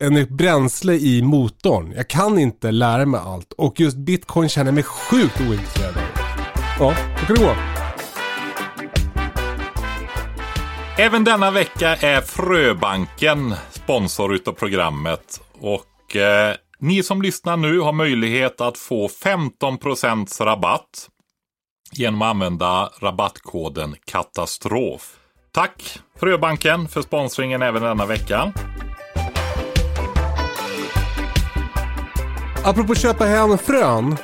en 0.00 0.36
bränsle 0.36 0.92
i 0.92 1.22
motorn. 1.22 1.92
Jag 1.96 2.08
kan 2.08 2.38
inte 2.38 2.70
lära 2.70 3.06
mig 3.06 3.20
allt. 3.24 3.52
Och 3.52 3.80
just 3.80 3.96
bitcoin 3.96 4.48
känner 4.48 4.68
jag 4.68 4.74
mig 4.74 4.84
sjukt 4.84 5.40
ointresserad 5.40 5.96
av. 5.96 6.02
Ja, 6.78 6.94
så 7.20 7.26
kan 7.26 7.36
det 7.36 7.42
gå. 7.42 7.54
Även 10.98 11.24
denna 11.24 11.50
vecka 11.50 11.96
är 11.96 12.20
Fröbanken 12.20 13.54
sponsor 13.70 14.34
utav 14.34 14.52
programmet. 14.52 15.40
Och 15.60 16.16
eh, 16.16 16.54
Ni 16.78 17.02
som 17.02 17.22
lyssnar 17.22 17.56
nu 17.56 17.80
har 17.80 17.92
möjlighet 17.92 18.60
att 18.60 18.78
få 18.78 19.08
15% 19.08 20.44
rabatt 20.44 21.08
genom 21.92 22.22
att 22.22 22.30
använda 22.30 22.90
rabattkoden 23.00 23.94
katastrof. 24.04 25.16
Tack 25.52 25.98
Fröbanken 26.20 26.88
för 26.88 27.02
sponsringen 27.02 27.62
även 27.62 27.82
denna 27.82 28.06
vecka. 28.06 28.52
Apropå 32.64 32.94
köpa 32.94 33.24
hem 33.24 33.58
frön. 33.58 34.16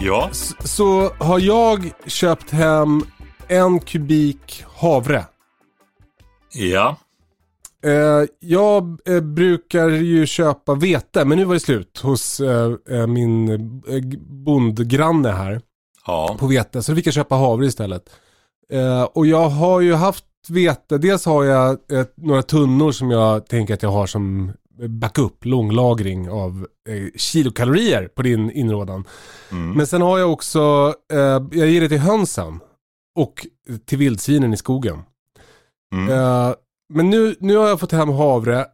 Ja, 0.00 0.30
Så 0.64 1.08
har 1.18 1.38
jag 1.38 1.90
köpt 2.06 2.50
hem 2.50 3.02
en 3.48 3.80
kubik 3.80 4.64
havre. 4.76 5.24
ja, 6.52 6.96
Eh, 7.84 8.28
jag 8.40 8.98
eh, 9.04 9.20
brukar 9.20 9.88
ju 9.88 10.26
köpa 10.26 10.74
vete, 10.74 11.24
men 11.24 11.38
nu 11.38 11.44
var 11.44 11.54
det 11.54 11.60
slut 11.60 11.98
hos 11.98 12.40
eh, 12.40 13.06
min 13.06 13.82
bondgranne 14.44 15.28
här 15.28 15.60
ja, 16.06 16.36
på 16.40 16.46
vete. 16.46 16.82
Så 16.82 16.92
då 16.92 16.96
fick 16.96 17.06
jag 17.06 17.14
köpa 17.14 17.34
havre 17.34 17.66
istället. 17.66 18.10
Och 19.12 19.26
jag 19.26 19.48
har 19.48 19.80
ju 19.80 19.94
haft 19.94 20.24
vete, 20.48 20.98
dels 20.98 21.26
har 21.26 21.44
jag 21.44 21.78
några 22.14 22.42
tunnor 22.42 22.92
som 22.92 23.10
jag 23.10 23.46
tänker 23.46 23.74
att 23.74 23.82
jag 23.82 23.90
har 23.90 24.06
som 24.06 24.52
backup, 24.88 25.44
långlagring 25.44 26.30
av 26.30 26.66
eh, 26.88 27.08
kilokalorier 27.16 28.08
på 28.08 28.22
din 28.22 28.50
inrådan. 28.50 29.04
mm, 29.50 29.72
Men 29.72 29.86
sen 29.86 30.02
har 30.02 30.18
jag 30.18 30.32
också, 30.32 30.94
eh, 31.12 31.18
jag 31.52 31.68
ger 31.68 31.80
det 31.80 31.88
till 31.88 31.98
hönsen 31.98 32.60
och 33.16 33.46
till 33.86 33.98
vildsvinen 33.98 34.54
i 34.54 34.56
skogen. 34.56 35.02
mm. 35.94 36.08
Eh, 36.12 36.54
men 36.94 37.10
nu, 37.10 37.36
nu 37.40 37.56
har 37.56 37.68
jag 37.68 37.80
fått 37.80 37.92
hem 37.92 38.08
havre. 38.08 38.66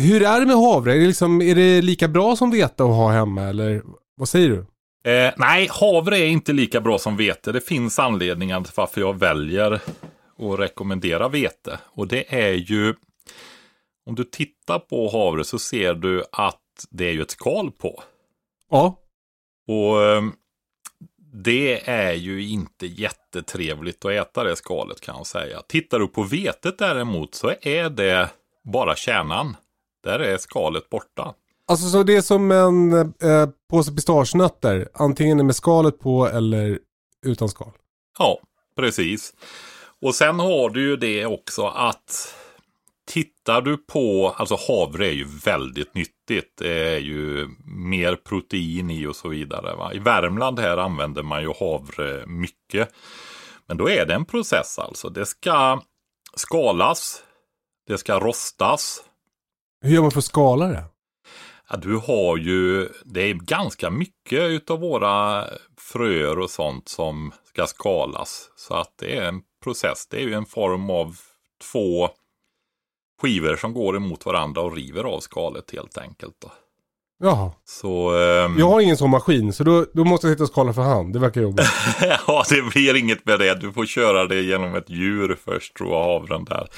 Hur 0.00 0.22
är 0.22 0.40
det 0.40 0.46
med 0.46 0.56
havre? 0.56 0.94
Är 0.94 0.98
det, 0.98 1.06
liksom, 1.06 1.42
är 1.42 1.54
det 1.54 1.82
lika 1.82 2.08
bra 2.08 2.36
som 2.36 2.50
vete 2.50 2.84
att 2.84 2.90
ha 2.90 3.10
hemma 3.10 3.42
eller 3.42 3.82
vad 4.16 4.28
säger 4.28 4.48
du? 4.48 4.58
Eh, 5.10 5.32
nej, 5.36 5.68
havre 5.70 6.18
är 6.18 6.26
inte 6.26 6.52
lika 6.52 6.80
bra 6.80 6.98
som 6.98 7.16
vete. 7.16 7.52
Det 7.52 7.60
finns 7.60 7.98
anledningar 7.98 8.60
till 8.60 8.72
varför 8.76 9.00
jag 9.00 9.18
väljer 9.18 9.72
att 9.72 10.58
rekommendera 10.58 11.28
vete. 11.28 11.78
Och 11.94 12.08
det 12.08 12.34
är 12.34 12.52
ju, 12.52 12.94
om 14.06 14.14
du 14.14 14.24
tittar 14.24 14.78
på 14.78 15.10
havre 15.10 15.44
så 15.44 15.58
ser 15.58 15.94
du 15.94 16.24
att 16.32 16.60
det 16.90 17.04
är 17.04 17.12
ju 17.12 17.22
ett 17.22 17.30
skal 17.30 17.70
på. 17.70 18.02
Ja. 18.70 18.96
Och 19.68 20.02
eh, 20.02 20.22
det 21.32 21.88
är 21.88 22.12
ju 22.12 22.48
inte 22.48 22.86
jättetrevligt 22.86 24.04
att 24.04 24.12
äta 24.12 24.44
det 24.44 24.56
skalet 24.56 25.00
kan 25.00 25.16
jag 25.16 25.26
säga. 25.26 25.62
Tittar 25.68 25.98
du 25.98 26.08
på 26.08 26.22
vetet 26.22 26.78
däremot 26.78 27.34
så 27.34 27.52
är 27.62 27.90
det 27.90 28.30
bara 28.64 28.96
kärnan. 28.96 29.56
Där 30.04 30.18
är 30.18 30.38
skalet 30.38 30.90
borta. 30.90 31.34
Alltså 31.66 31.88
så 31.88 32.02
det 32.02 32.16
är 32.16 32.22
som 32.22 32.50
en 32.50 32.92
eh, 32.92 33.48
påse 33.70 33.92
pistagenötter. 33.92 34.88
Antingen 34.94 35.46
med 35.46 35.56
skalet 35.56 35.98
på 35.98 36.26
eller 36.28 36.78
utan 37.26 37.48
skal. 37.48 37.70
Ja, 38.18 38.40
precis. 38.76 39.34
Och 40.02 40.14
sen 40.14 40.40
har 40.40 40.70
du 40.70 40.82
ju 40.82 40.96
det 40.96 41.26
också 41.26 41.66
att 41.66 42.34
tittar 43.10 43.60
du 43.60 43.76
på, 43.76 44.34
alltså 44.38 44.56
havre 44.68 45.06
är 45.06 45.12
ju 45.12 45.24
väldigt 45.44 45.94
nyttigt. 45.94 46.54
Det 46.58 46.94
är 46.94 46.98
ju 46.98 47.48
mer 47.64 48.16
protein 48.16 48.90
i 48.90 49.06
och 49.06 49.16
så 49.16 49.28
vidare. 49.28 49.76
Va? 49.76 49.92
I 49.94 49.98
Värmland 49.98 50.58
här 50.58 50.76
använder 50.76 51.22
man 51.22 51.42
ju 51.42 51.52
havre 51.60 52.26
mycket. 52.26 52.88
Men 53.66 53.76
då 53.76 53.90
är 53.90 54.06
det 54.06 54.14
en 54.14 54.24
process 54.24 54.78
alltså. 54.78 55.08
Det 55.08 55.26
ska 55.26 55.82
skalas, 56.36 57.22
det 57.86 57.98
ska 57.98 58.20
rostas. 58.20 59.04
Hur 59.84 59.94
gör 59.94 60.02
man 60.02 60.10
för 60.10 60.18
att 60.18 60.24
skala 60.24 60.66
det? 60.66 60.84
Ja, 61.70 61.76
du 61.76 61.96
har 61.96 62.36
ju, 62.36 62.88
det 63.04 63.20
är 63.30 63.34
ganska 63.34 63.90
mycket 63.90 64.40
utav 64.40 64.80
våra 64.80 65.44
fröer 65.78 66.38
och 66.38 66.50
sånt 66.50 66.88
som 66.88 67.32
ska 67.44 67.66
skalas. 67.66 68.50
Så 68.56 68.74
att 68.74 68.94
det 68.98 69.16
är 69.16 69.22
en 69.22 69.42
process. 69.64 70.06
Det 70.10 70.16
är 70.16 70.22
ju 70.22 70.34
en 70.34 70.46
form 70.46 70.90
av 70.90 71.16
två 71.72 72.10
skivor 73.20 73.56
som 73.56 73.74
går 73.74 73.96
emot 73.96 74.26
varandra 74.26 74.60
och 74.60 74.76
river 74.76 75.04
av 75.04 75.20
skalet 75.20 75.70
helt 75.72 75.98
enkelt. 75.98 76.34
Då. 76.42 76.52
Jaha. 77.22 77.50
Så 77.64 78.16
ehm, 78.18 78.58
Jag 78.58 78.66
har 78.68 78.80
ingen 78.80 78.96
sån 78.96 79.10
maskin 79.10 79.52
så 79.52 79.64
då, 79.64 79.86
då 79.92 80.04
måste 80.04 80.26
jag 80.26 80.34
sitta 80.34 80.42
och 80.44 80.48
skala 80.50 80.72
för 80.72 80.82
hand. 80.82 81.12
Det 81.12 81.18
verkar 81.18 81.40
jobbigt. 81.40 81.66
ja, 82.26 82.44
det 82.48 82.62
blir 82.62 82.96
inget 82.96 83.26
med 83.26 83.38
det. 83.38 83.54
Du 83.60 83.72
får 83.72 83.86
köra 83.86 84.26
det 84.26 84.40
genom 84.40 84.74
ett 84.74 84.90
djur 84.90 85.38
först 85.44 85.76
tror 85.76 85.90
jag, 85.92 86.04
havren 86.04 86.44
där. 86.44 86.68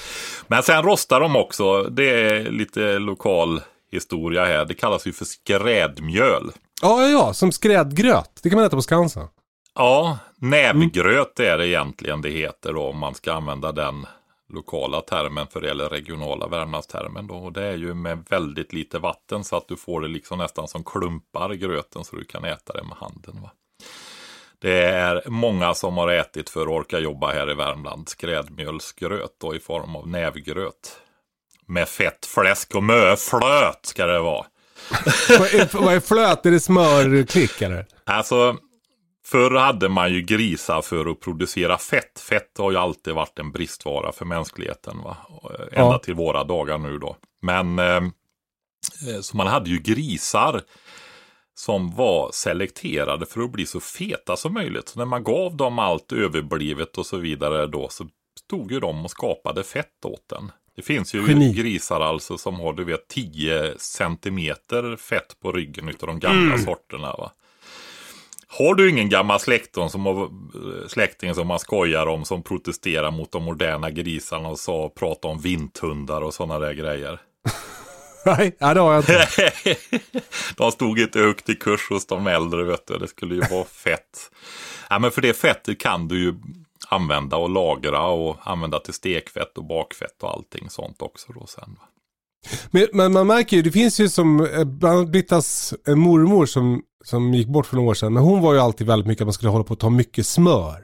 Men 0.47 0.63
sen 0.63 0.83
rostar 0.83 1.19
de 1.19 1.35
också. 1.35 1.83
Det 1.83 2.09
är 2.09 2.51
lite 2.51 2.99
lokal 2.99 3.61
historia 3.91 4.45
här. 4.45 4.65
Det 4.65 4.73
kallas 4.73 5.07
ju 5.07 5.11
för 5.13 5.25
skrädmjöl. 5.25 6.51
ja, 6.81 7.01
ja, 7.01 7.07
ja. 7.07 7.33
Som 7.33 7.51
skrädgröt. 7.51 8.39
Det 8.43 8.49
kan 8.49 8.57
man 8.57 8.65
äta 8.65 8.75
på 8.75 8.81
Skansen. 8.81 9.27
Ja, 9.75 10.17
nävgröt 10.37 11.39
är 11.39 11.57
det 11.57 11.67
egentligen 11.67 12.21
det 12.21 12.29
heter 12.29 12.73
då, 12.73 12.81
om 12.81 12.97
man 12.97 13.15
ska 13.15 13.33
använda 13.33 13.71
den 13.71 14.05
lokala 14.49 15.01
termen 15.01 15.47
för 15.47 15.61
det 15.61 15.71
eller 15.71 15.89
regionala 15.89 16.47
Värmlandstermen 16.47 17.27
då. 17.27 17.35
Och 17.35 17.53
det 17.53 17.63
är 17.63 17.77
ju 17.77 17.93
med 17.93 18.25
väldigt 18.29 18.73
lite 18.73 18.99
vatten 18.99 19.43
så 19.43 19.57
att 19.57 19.67
du 19.67 19.77
får 19.77 20.01
det 20.01 20.07
liksom 20.07 20.37
nästan 20.37 20.67
som 20.67 20.83
klumpar 20.83 21.53
gröten 21.53 22.03
så 22.03 22.15
du 22.15 22.23
kan 22.23 22.45
äta 22.45 22.73
det 22.73 22.83
med 22.83 22.97
handen. 22.97 23.41
Va? 23.41 23.51
Det 24.59 24.85
är 24.85 25.23
många 25.29 25.73
som 25.73 25.97
har 25.97 26.07
ätit 26.07 26.49
för 26.49 26.61
att 26.61 26.67
orka 26.67 26.99
jobba 26.99 27.31
här 27.31 27.51
i 27.51 27.53
Värmland 27.53 28.09
skrädmjölsgröt 28.09 29.35
då 29.41 29.55
i 29.55 29.59
form 29.59 29.95
av 29.95 30.07
nävgröt. 30.07 30.99
Med 31.65 31.89
fett, 31.89 32.25
fläsk 32.25 32.75
och 32.75 32.83
möflöt 32.83 33.85
ska 33.85 34.05
det 34.05 34.19
vara. 34.19 34.45
vad, 35.29 35.53
är, 35.53 35.77
vad 35.83 35.93
är 35.93 35.99
flöt? 35.99 36.45
Är 36.45 36.51
det 36.51 36.59
smörklick 36.59 37.61
eller? 37.61 37.85
Alltså, 38.03 38.57
förr 39.25 39.51
hade 39.55 39.89
man 39.89 40.13
ju 40.13 40.21
grisar 40.21 40.81
för 40.81 41.11
att 41.11 41.19
producera 41.19 41.77
fett. 41.77 42.19
Fett 42.19 42.57
har 42.57 42.71
ju 42.71 42.77
alltid 42.77 43.13
varit 43.13 43.39
en 43.39 43.51
bristvara 43.51 44.11
för 44.11 44.25
mänskligheten. 44.25 44.97
Va? 45.03 45.17
Ända 45.59 45.67
Ja. 45.93 45.97
till 45.97 46.13
våra 46.13 46.43
dagar 46.43 46.77
nu 46.77 46.97
då. 46.97 47.17
Men 47.41 47.79
eh, 47.79 47.85
eh, 49.07 49.19
så 49.21 49.37
man 49.37 49.47
hade 49.47 49.69
ju 49.69 49.79
grisar 49.79 50.61
som 51.55 51.95
var 51.95 52.29
selekterade 52.33 53.25
för 53.25 53.41
att 53.41 53.51
bli 53.51 53.65
så 53.65 53.79
feta 53.79 54.35
som 54.35 54.53
möjligt. 54.53 54.89
Så 54.89 54.99
när 54.99 55.05
man 55.05 55.23
gav 55.23 55.57
dem 55.57 55.79
allt 55.79 56.11
överblivet 56.11 56.97
och 56.97 57.05
så 57.05 57.17
vidare 57.17 57.67
då 57.67 57.89
så 57.89 58.07
stod 58.45 58.71
ju 58.71 58.79
de 58.79 59.05
och 59.05 59.11
skapade 59.11 59.63
fett 59.63 60.05
åt 60.05 60.29
den. 60.29 60.51
Det 60.75 60.81
finns 60.81 61.15
ju 61.15 61.27
Geni. 61.27 61.53
grisar 61.53 61.99
alltså 62.01 62.37
som 62.37 62.55
har 62.59 62.73
du 62.73 62.83
vet 62.83 63.07
10 63.07 63.73
centimeter 63.77 64.95
fett 64.95 65.39
på 65.41 65.51
ryggen 65.51 65.89
utav 65.89 66.07
de 66.07 66.19
gamla 66.19 66.57
sorterna. 66.57 67.07
Va? 67.17 67.31
Har 68.57 68.75
du 68.75 68.89
ingen 68.89 69.09
gammal 69.09 69.39
släkting 69.39 69.89
som, 69.89 70.05
har, 70.05 70.29
släkting 70.87 71.35
som 71.35 71.47
man 71.47 71.59
skojar 71.59 72.07
om 72.07 72.25
som 72.25 72.43
protesterar 72.43 73.11
mot 73.11 73.31
de 73.31 73.43
moderna 73.43 73.91
grisarna 73.91 74.49
och 74.49 74.59
sa, 74.59 74.89
pratar 74.89 75.29
om 75.29 75.39
vinthundar 75.39 76.21
och 76.21 76.33
sådana 76.33 76.59
där 76.59 76.73
grejer? 76.73 77.21
Nej, 78.25 78.55
det 78.59 78.65
har 78.79 78.93
jag 78.93 78.99
inte. 78.99 79.27
de 80.57 80.71
stod 80.71 80.99
inte 80.99 81.19
högt 81.19 81.49
i 81.49 81.55
kurs 81.55 81.89
hos 81.89 82.05
de 82.05 82.27
äldre, 82.27 82.63
vet 82.63 82.87
du. 82.87 82.97
Det 82.97 83.07
skulle 83.07 83.35
ju 83.35 83.41
vara 83.41 83.65
fett. 83.83 84.31
Ja, 84.89 84.99
men 84.99 85.11
för 85.11 85.21
det 85.21 85.33
fettet 85.33 85.79
kan 85.79 86.07
du 86.07 86.23
ju 86.23 86.33
använda 86.87 87.37
och 87.37 87.49
lagra 87.49 88.01
och 88.01 88.37
använda 88.43 88.79
till 88.79 88.93
stekfett 88.93 89.57
och 89.57 89.65
bakfett 89.65 90.23
och 90.23 90.29
allting 90.29 90.69
sånt 90.69 91.01
också 91.01 91.33
då 91.33 91.45
sen. 91.47 91.77
Men, 92.71 92.87
men 92.93 93.13
man 93.13 93.27
märker 93.27 93.57
ju, 93.57 93.63
det 93.63 93.71
finns 93.71 93.99
ju 93.99 94.09
som, 94.09 94.45
eh, 94.45 94.63
bland 94.63 94.97
annat 94.97 95.11
Brittas 95.11 95.73
eh, 95.87 95.95
mormor 95.95 96.45
som, 96.45 96.81
som 97.03 97.33
gick 97.33 97.47
bort 97.47 97.65
för 97.65 97.75
några 97.75 97.89
år 97.89 97.93
sedan. 97.93 98.13
Men 98.13 98.23
hon 98.23 98.41
var 98.41 98.53
ju 98.53 98.59
alltid 98.59 98.87
väldigt 98.87 99.07
mycket 99.07 99.21
att 99.21 99.27
man 99.27 99.33
skulle 99.33 99.49
hålla 99.51 99.63
på 99.63 99.73
att 99.73 99.79
ta 99.79 99.89
mycket 99.89 100.25
smör. 100.27 100.83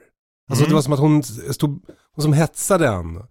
Alltså 0.49 0.63
Mm. 0.63 0.69
det 0.69 0.75
var 0.75 0.81
som 0.81 0.93
att 0.93 0.99
hon 0.99 1.23
stod, 1.23 1.79
hon 2.15 2.23
som 2.23 2.33
hetsade 2.33 2.88
en. 2.88 3.23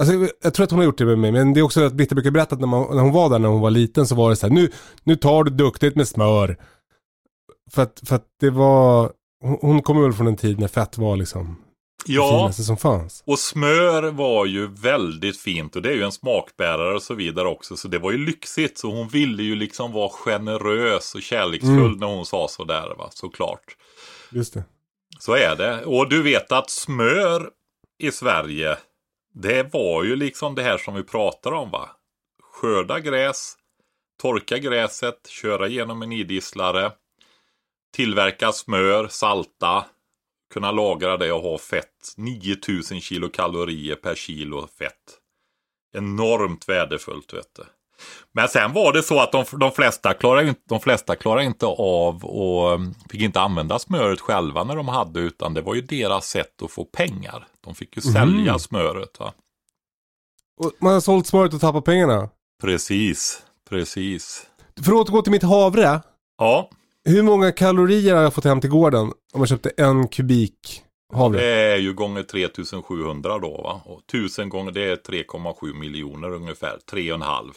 Alltså, 0.00 0.14
jag- 0.42 0.54
tror 0.54 0.64
att 0.64 0.70
hon 0.70 0.78
har 0.78 0.84
gjort 0.84 0.98
det 0.98 1.04
med 1.06 1.18
mig, 1.18 1.32
men 1.32 1.54
det 1.54 1.60
är 1.60 1.62
också 1.62 1.84
att 1.84 1.92
Britta 1.94 2.14
brukar 2.14 2.30
berätta 2.30 2.54
att 2.54 2.60
när, 2.60 2.66
man, 2.68 2.96
när 2.96 3.02
hon 3.02 3.12
var 3.12 3.30
där 3.30 3.38
när 3.38 3.48
hon 3.48 3.60
var 3.60 3.70
liten 3.70 4.06
så 4.06 4.14
var 4.14 4.30
det 4.30 4.36
så 4.36 4.46
här, 4.46 4.54
nu, 4.54 4.70
nu 5.04 5.16
tar 5.16 5.44
du 5.44 5.50
duktigt 5.50 5.96
med 5.96 6.08
smör. 6.08 6.56
För 7.70 7.82
att, 7.82 8.00
för 8.04 8.16
att 8.16 8.26
det 8.40 8.50
var, 8.50 9.12
hon, 9.42 9.58
hon 9.60 9.82
kommer 9.82 10.02
väl 10.02 10.12
från 10.12 10.26
en 10.26 10.36
tid 10.36 10.58
när 10.60 10.68
fett 10.68 10.98
var 10.98 11.16
liksom 11.16 11.56
det 12.06 12.12
Ja, 12.12 12.30
finaste 12.38 12.62
som 12.62 12.76
fanns. 12.76 13.22
och 13.26 13.38
smör 13.38 14.02
var 14.02 14.46
ju 14.46 14.66
väldigt 14.66 15.40
fint 15.40 15.76
och 15.76 15.82
det 15.82 15.88
är 15.88 15.94
ju 15.94 16.02
en 16.02 16.12
smakbärare 16.12 16.94
och 16.94 17.02
så 17.02 17.14
vidare 17.14 17.48
också. 17.48 17.76
Så 17.76 17.88
det 17.88 17.98
var 17.98 18.10
ju 18.12 18.18
lyxigt. 18.18 18.78
Så 18.78 18.90
hon 18.90 19.08
ville 19.08 19.42
ju 19.42 19.54
liksom 19.54 19.92
vara 19.92 20.08
generös 20.08 21.14
och 21.14 21.22
kärleksfull 21.22 21.78
Mm. 21.86 21.98
när 21.98 22.06
hon 22.06 22.26
sa 22.26 22.48
sådär 22.48 22.94
va, 22.98 23.08
såklart. 23.12 23.76
Just 24.30 24.54
det. 24.54 24.64
Så 25.18 25.34
är 25.34 25.56
det. 25.56 25.84
Och 25.84 26.08
du 26.08 26.22
vet 26.22 26.52
att 26.52 26.70
smör 26.70 27.50
i 27.98 28.10
Sverige, 28.12 28.76
det 29.34 29.72
var 29.72 30.04
ju 30.04 30.16
liksom 30.16 30.54
det 30.54 30.62
här 30.62 30.78
som 30.78 30.94
vi 30.94 31.02
pratar 31.02 31.52
om 31.52 31.70
va. 31.70 31.88
Skörda 32.52 33.00
gräs, 33.00 33.54
torka 34.22 34.58
gräset, 34.58 35.26
köra 35.28 35.68
genom 35.68 36.02
en 36.02 36.12
idisslare, 36.12 36.92
tillverka 37.96 38.52
smör, 38.52 39.08
salta, 39.08 39.84
kunna 40.54 40.70
lagra 40.72 41.16
det 41.16 41.32
och 41.32 41.42
ha 41.42 41.58
fett. 41.58 42.14
9000 42.16 43.00
kilokalorier 43.00 43.96
per 43.96 44.14
kilo 44.14 44.66
fett. 44.78 45.18
Enormt 45.96 46.68
värdefullt 46.68 47.34
vet 47.34 47.54
du. 47.56 47.64
Men 48.32 48.48
sen 48.48 48.72
var 48.72 48.92
det 48.92 49.02
så 49.02 49.20
att 49.20 49.32
de, 49.32 49.44
de, 49.52 49.72
flesta 49.72 50.14
klarade 50.14 50.48
inte, 50.48 50.60
de 50.68 50.80
flesta 50.80 51.16
klarade 51.16 51.44
inte 51.44 51.66
av 51.66 52.24
och 52.24 52.80
fick 53.10 53.20
inte 53.20 53.40
använda 53.40 53.78
smöret 53.78 54.20
själva 54.20 54.64
när 54.64 54.76
de 54.76 54.88
hade 54.88 55.20
utan 55.20 55.54
det 55.54 55.60
var 55.62 55.74
ju 55.74 55.80
deras 55.80 56.26
sätt 56.28 56.62
att 56.62 56.70
få 56.70 56.84
pengar. 56.84 57.46
De 57.60 57.74
fick 57.74 57.96
ju 57.96 58.02
sälja 58.02 58.50
Mm. 58.50 58.58
smöret. 58.58 59.20
Va? 59.20 59.32
Man 60.78 60.92
har 60.92 61.00
sålt 61.00 61.26
smöret 61.26 61.54
och 61.54 61.60
tappat 61.60 61.84
pengarna. 61.84 62.28
Precis, 62.62 63.42
precis. 63.68 64.46
För 64.84 64.92
att 64.92 64.98
återgå 64.98 65.22
till 65.22 65.32
mitt 65.32 65.42
havre. 65.42 66.00
Ja, 66.38 66.70
Hur 67.04 67.22
många 67.22 67.52
kalorier 67.52 68.14
har 68.14 68.22
jag 68.22 68.34
fått 68.34 68.44
hem 68.44 68.60
till 68.60 68.70
gården 68.70 69.12
om 69.32 69.40
jag 69.40 69.48
köpte 69.48 69.70
en 69.76 70.08
kubik 70.08 70.82
havre? 71.12 71.40
det 71.40 71.46
är 71.46 71.76
ju 71.76 71.92
gånger 71.92 72.22
3700 72.22 73.38
då 73.38 73.62
va. 73.62 73.82
Och 73.84 74.00
1000 74.08 74.48
gånger 74.48 74.72
det 74.72 74.84
är 74.84 74.96
3,7 74.96 75.74
miljoner 75.74 76.30
ungefär. 76.30 76.78
3,5 76.90 77.54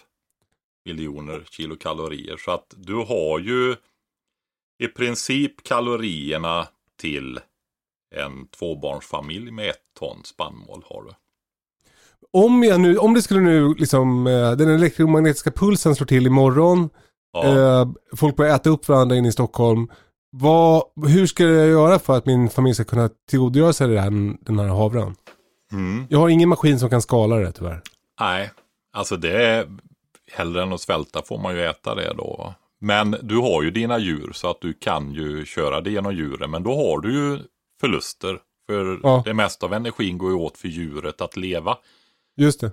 miljoner 0.86 1.44
kilokalorier. 1.50 2.38
Så 2.38 2.51
att 2.51 2.74
du 2.77 2.94
har 2.94 3.39
ju 3.39 3.75
i 4.84 4.88
princip 4.88 5.63
kalorierna 5.63 6.68
till 7.01 7.39
en 8.16 8.48
tvåbarnsfamilj 8.48 9.51
med 9.51 9.70
ett 9.70 9.84
ton 10.00 10.22
spannmål 10.24 10.84
har 10.86 11.04
du. 11.04 11.12
Om, 12.32 12.63
jag 12.63 12.80
nu, 12.80 12.98
om 12.98 13.13
det 13.13 13.22
skulle 13.22 13.42
nu 13.42 13.74
liksom, 13.74 14.27
eh, 14.27 14.51
den 14.51 14.70
elektromagnetiska 14.70 15.51
pulsen 15.51 15.96
slår 15.96 16.08
till 16.08 16.27
imorgon, 16.27 16.89
Ja. 17.46 17.82
eh, 17.82 17.88
folk 18.15 18.36
börjar 18.36 18.56
äta 18.56 18.70
upp 18.70 18.88
varandra 18.88 19.15
inne 19.15 19.27
i 19.27 19.32
Stockholm. 19.32 19.88
Vad, 20.29 20.84
hur 21.08 21.27
ska 21.27 21.44
jag 21.44 21.67
göra 21.67 22.00
för 22.00 22.17
att 22.17 22.25
min 22.25 22.50
familj 22.50 22.75
ska 22.75 22.84
kunna 22.84 23.10
tillgodogöra 23.29 23.74
sig 23.74 23.98
här, 23.98 24.10
den 24.46 24.60
här 24.60 24.67
havren? 24.67 25.15
Mm. 25.72 26.06
Jag 26.10 26.20
har 26.20 26.29
ingen 26.29 26.50
maskin 26.50 26.79
som 26.79 26.89
kan 26.89 27.01
skala 27.01 27.36
det 27.36 27.51
tyvärr. 27.51 27.82
Nej, 28.20 28.51
alltså 28.94 29.17
det 29.17 29.46
är 29.46 29.67
hellre 30.32 30.63
än 30.63 30.74
att 30.74 30.82
svälta 30.82 31.22
får 31.22 31.38
man 31.38 31.56
ju 31.56 31.63
äta 31.65 31.96
det 31.96 32.13
då. 32.17 32.53
Men 32.82 33.15
du 33.22 33.38
har 33.38 33.63
ju 33.63 33.72
dina 33.72 34.00
djur 34.00 34.32
så 34.34 34.50
att 34.50 34.62
du 34.62 34.74
kan 34.74 35.12
ju 35.13 35.46
köra 35.46 35.82
det 35.82 35.89
genom 35.91 36.15
djuren. 36.15 36.51
Men 36.51 36.63
då 36.63 36.75
har 36.75 37.00
du 37.01 37.13
ju 37.13 37.39
förluster. 37.82 38.39
För 38.70 39.00
Ja. 39.03 39.22
det 39.25 39.34
mesta 39.34 39.65
av 39.65 39.74
energin 39.74 40.17
går 40.17 40.29
ju 40.29 40.36
åt 40.38 40.58
för 40.58 40.67
djuret 40.67 41.22
att 41.22 41.38
leva. 41.38 41.77
Just 42.38 42.60
det. 42.62 42.72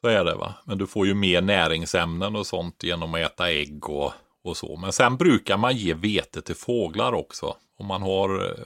Så 0.00 0.08
är 0.08 0.24
det 0.24 0.34
va. 0.34 0.54
Men 0.64 0.78
du 0.78 0.86
får 0.86 1.06
ju 1.06 1.14
mer 1.14 1.40
näringsämnen 1.40 2.36
och 2.36 2.46
sånt 2.46 2.82
genom 2.82 3.14
att 3.14 3.20
äta 3.20 3.50
ägg 3.50 3.88
och, 3.88 4.12
och 4.44 4.56
så. 4.56 4.76
Men 4.76 4.92
sen 4.92 5.16
brukar 5.16 5.56
man 5.56 5.76
ge 5.76 5.94
vete 5.94 6.42
till 6.42 6.54
fåglar 6.54 7.12
också. 7.12 7.56
Om 7.78 7.86
man 7.86 8.02
har... 8.02 8.44
eh, 8.44 8.64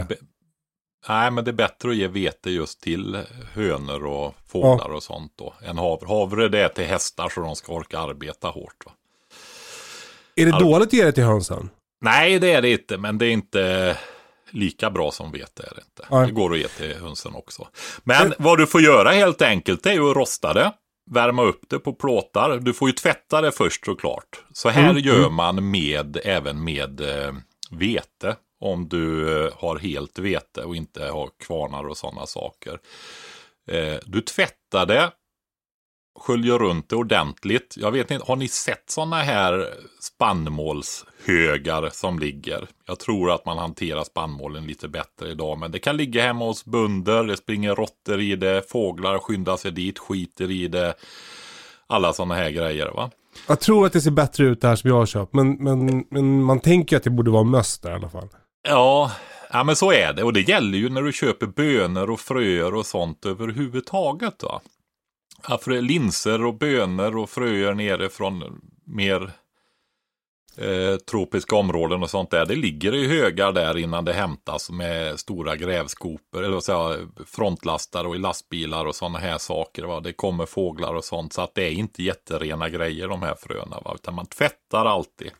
eh, 0.00 0.06
be- 0.08 0.16
Nej, 1.08 1.30
men 1.30 1.44
det 1.44 1.50
är 1.50 1.52
bättre 1.52 1.90
att 1.90 1.96
ge 1.96 2.08
vete 2.08 2.50
just 2.50 2.80
till 2.80 3.18
hönor 3.52 4.04
och 4.06 4.34
fåglar 4.46 4.88
och 4.88 5.02
sånt 5.02 5.32
då. 5.36 5.54
Än 5.62 5.78
havre. 5.78 6.06
Havre 6.08 6.48
det 6.48 6.60
är 6.60 6.68
till 6.68 6.84
hästar 6.84 7.28
så 7.28 7.40
de 7.40 7.56
ska 7.56 7.72
orka 7.72 7.98
arbeta 7.98 8.48
hårt. 8.48 8.86
Va? 8.86 8.92
Är 10.34 10.44
det 10.44 10.50
Ja. 10.50 10.58
dåligt 10.60 10.86
att 10.86 10.92
ge 10.92 11.04
det 11.04 11.12
till 11.12 11.24
hönsen? 11.24 11.70
Nej, 12.00 12.38
det 12.38 12.52
är 12.52 12.62
det 12.62 12.70
inte, 12.70 12.98
men 12.98 13.18
det 13.18 13.26
är 13.26 13.30
inte 13.30 13.96
lika 14.50 14.90
bra 14.90 15.10
som 15.10 15.32
vete. 15.32 15.62
Är 15.62 15.74
det, 15.74 15.82
inte. 15.84 16.06
Nej. 16.10 16.26
det 16.26 16.32
går 16.32 16.52
att 16.52 16.58
ge 16.58 16.68
till 16.68 16.94
hönsen 17.00 17.34
också. 17.34 17.68
Men 18.04 18.34
vad 18.38 18.58
du 18.58 18.66
får 18.66 18.80
göra 18.80 19.10
helt 19.10 19.42
enkelt 19.42 19.86
är 19.86 19.92
ju 19.92 20.10
att 20.10 20.16
rosta 20.16 20.52
det. 20.52 20.72
Värma 21.10 21.42
upp 21.42 21.60
det 21.68 21.78
på 21.78 21.92
plåtar. 21.92 22.58
Du 22.58 22.74
får 22.74 22.88
ju 22.88 22.92
tvätta 22.92 23.40
det 23.40 23.52
först 23.52 23.84
såklart. 23.84 24.42
Så 24.52 24.68
här 24.68 24.90
Mm, 24.90 25.02
gör 25.02 25.30
man 25.30 25.70
med, 25.70 26.18
även 26.24 26.64
med 26.64 27.00
eh, 27.00 27.32
vete. 27.70 28.36
Om 28.60 28.88
du 28.88 29.36
eh, 29.44 29.52
har 29.56 29.78
helt 29.78 30.18
vete 30.18 30.62
och 30.62 30.76
inte 30.76 31.04
har 31.04 31.30
kvarnar 31.44 31.88
och 31.88 31.96
sådana 31.96 32.26
saker. 32.26 32.78
Eh, 33.70 33.94
du 34.04 34.20
tvättar 34.20 34.86
det. 34.86 35.10
Sköljer 36.20 36.58
runt 36.58 36.88
det 36.88 36.96
ordentligt. 36.96 37.74
Jag 37.76 37.90
vet 37.90 38.10
inte, 38.10 38.24
har 38.26 38.36
ni 38.36 38.48
sett 38.48 38.90
sådana 38.90 39.16
här 39.16 39.66
spannmålshögar 40.00 41.90
som 41.92 42.18
ligger? 42.18 42.68
Jag 42.86 42.98
tror 42.98 43.30
att 43.30 43.44
man 43.46 43.58
hanterar 43.58 44.04
spannmålen 44.04 44.66
lite 44.66 44.88
bättre 44.88 45.28
idag. 45.30 45.58
Men 45.58 45.72
det 45.72 45.78
kan 45.78 45.96
ligga 45.96 46.22
hemma 46.22 46.44
hos 46.44 46.64
bönder. 46.64 47.24
Det 47.24 47.36
springer 47.36 47.74
råttor 47.74 48.20
i 48.20 48.36
det. 48.36 48.70
Fåglar 48.70 49.18
skyndar 49.18 49.56
sig 49.56 49.72
dit, 49.72 49.98
skiter 49.98 50.50
i 50.50 50.68
det. 50.68 50.94
Alla 51.86 52.12
sådana 52.12 52.34
här 52.34 52.50
grejer 52.50 52.90
va. 52.90 53.10
Jag 53.46 53.60
tror 53.60 53.86
att 53.86 53.92
det 53.92 54.00
ser 54.00 54.10
bättre 54.10 54.44
ut 54.44 54.60
det 54.60 54.68
här 54.68 54.76
som 54.76 54.90
jag 54.90 54.96
har 54.96 55.06
köpt. 55.06 55.34
Men, 55.34 55.52
men, 55.52 56.04
men 56.10 56.42
man 56.42 56.60
tänker 56.60 56.96
att 56.96 57.02
det 57.02 57.10
borde 57.10 57.30
vara 57.30 57.44
möss 57.44 57.78
där 57.78 57.90
i 57.90 57.94
alla 57.94 58.08
fall. 58.08 58.28
Ja, 58.68 59.12
ja, 59.50 59.64
men 59.64 59.76
så 59.76 59.92
är 59.92 60.12
det. 60.12 60.22
Och 60.24 60.32
det 60.32 60.48
gäller 60.48 60.78
ju 60.78 60.88
när 60.88 61.02
du 61.02 61.12
köper 61.12 61.46
bönor 61.46 62.10
och 62.10 62.20
fröer 62.20 62.74
och 62.74 62.86
sånt 62.86 63.26
överhuvudtaget. 63.26 64.42
Va? 64.42 64.60
Ja, 65.48 65.58
för 65.58 65.70
det 65.70 65.76
är 65.76 65.82
linser 65.82 66.44
och 66.44 66.54
bönor 66.54 67.16
och 67.16 67.30
fröer 67.30 67.74
nere 67.74 68.08
från 68.08 68.60
mer 68.84 69.32
eh, 70.56 70.96
tropiska 70.96 71.56
områden 71.56 72.02
och 72.02 72.10
sånt 72.10 72.30
där. 72.30 72.46
Det 72.46 72.54
ligger 72.54 72.94
i 72.94 73.06
högar 73.06 73.52
där 73.52 73.78
innan 73.78 74.04
det 74.04 74.12
hämtas 74.12 74.70
med 74.70 75.20
stora 75.20 75.56
grävskopor, 75.56 76.44
eller 76.44 76.54
vad 76.54 76.64
säga, 76.64 76.96
frontlastare 77.26 78.08
och 78.08 78.16
i 78.16 78.18
lastbilar 78.18 78.84
och 78.84 78.94
sådana 78.94 79.18
här 79.18 79.38
saker. 79.38 79.84
Va? 79.84 80.00
Det 80.00 80.12
kommer 80.12 80.46
fåglar 80.46 80.94
och 80.94 81.04
sånt, 81.04 81.32
så 81.32 81.42
att 81.42 81.54
det 81.54 81.64
är 81.64 81.72
inte 81.72 82.02
jätterena 82.02 82.68
grejer 82.68 83.08
de 83.08 83.22
här 83.22 83.34
fröna, 83.34 83.80
va? 83.84 83.92
utan 83.94 84.14
man 84.14 84.26
tvättar 84.26 84.86
alltid. 84.86 85.30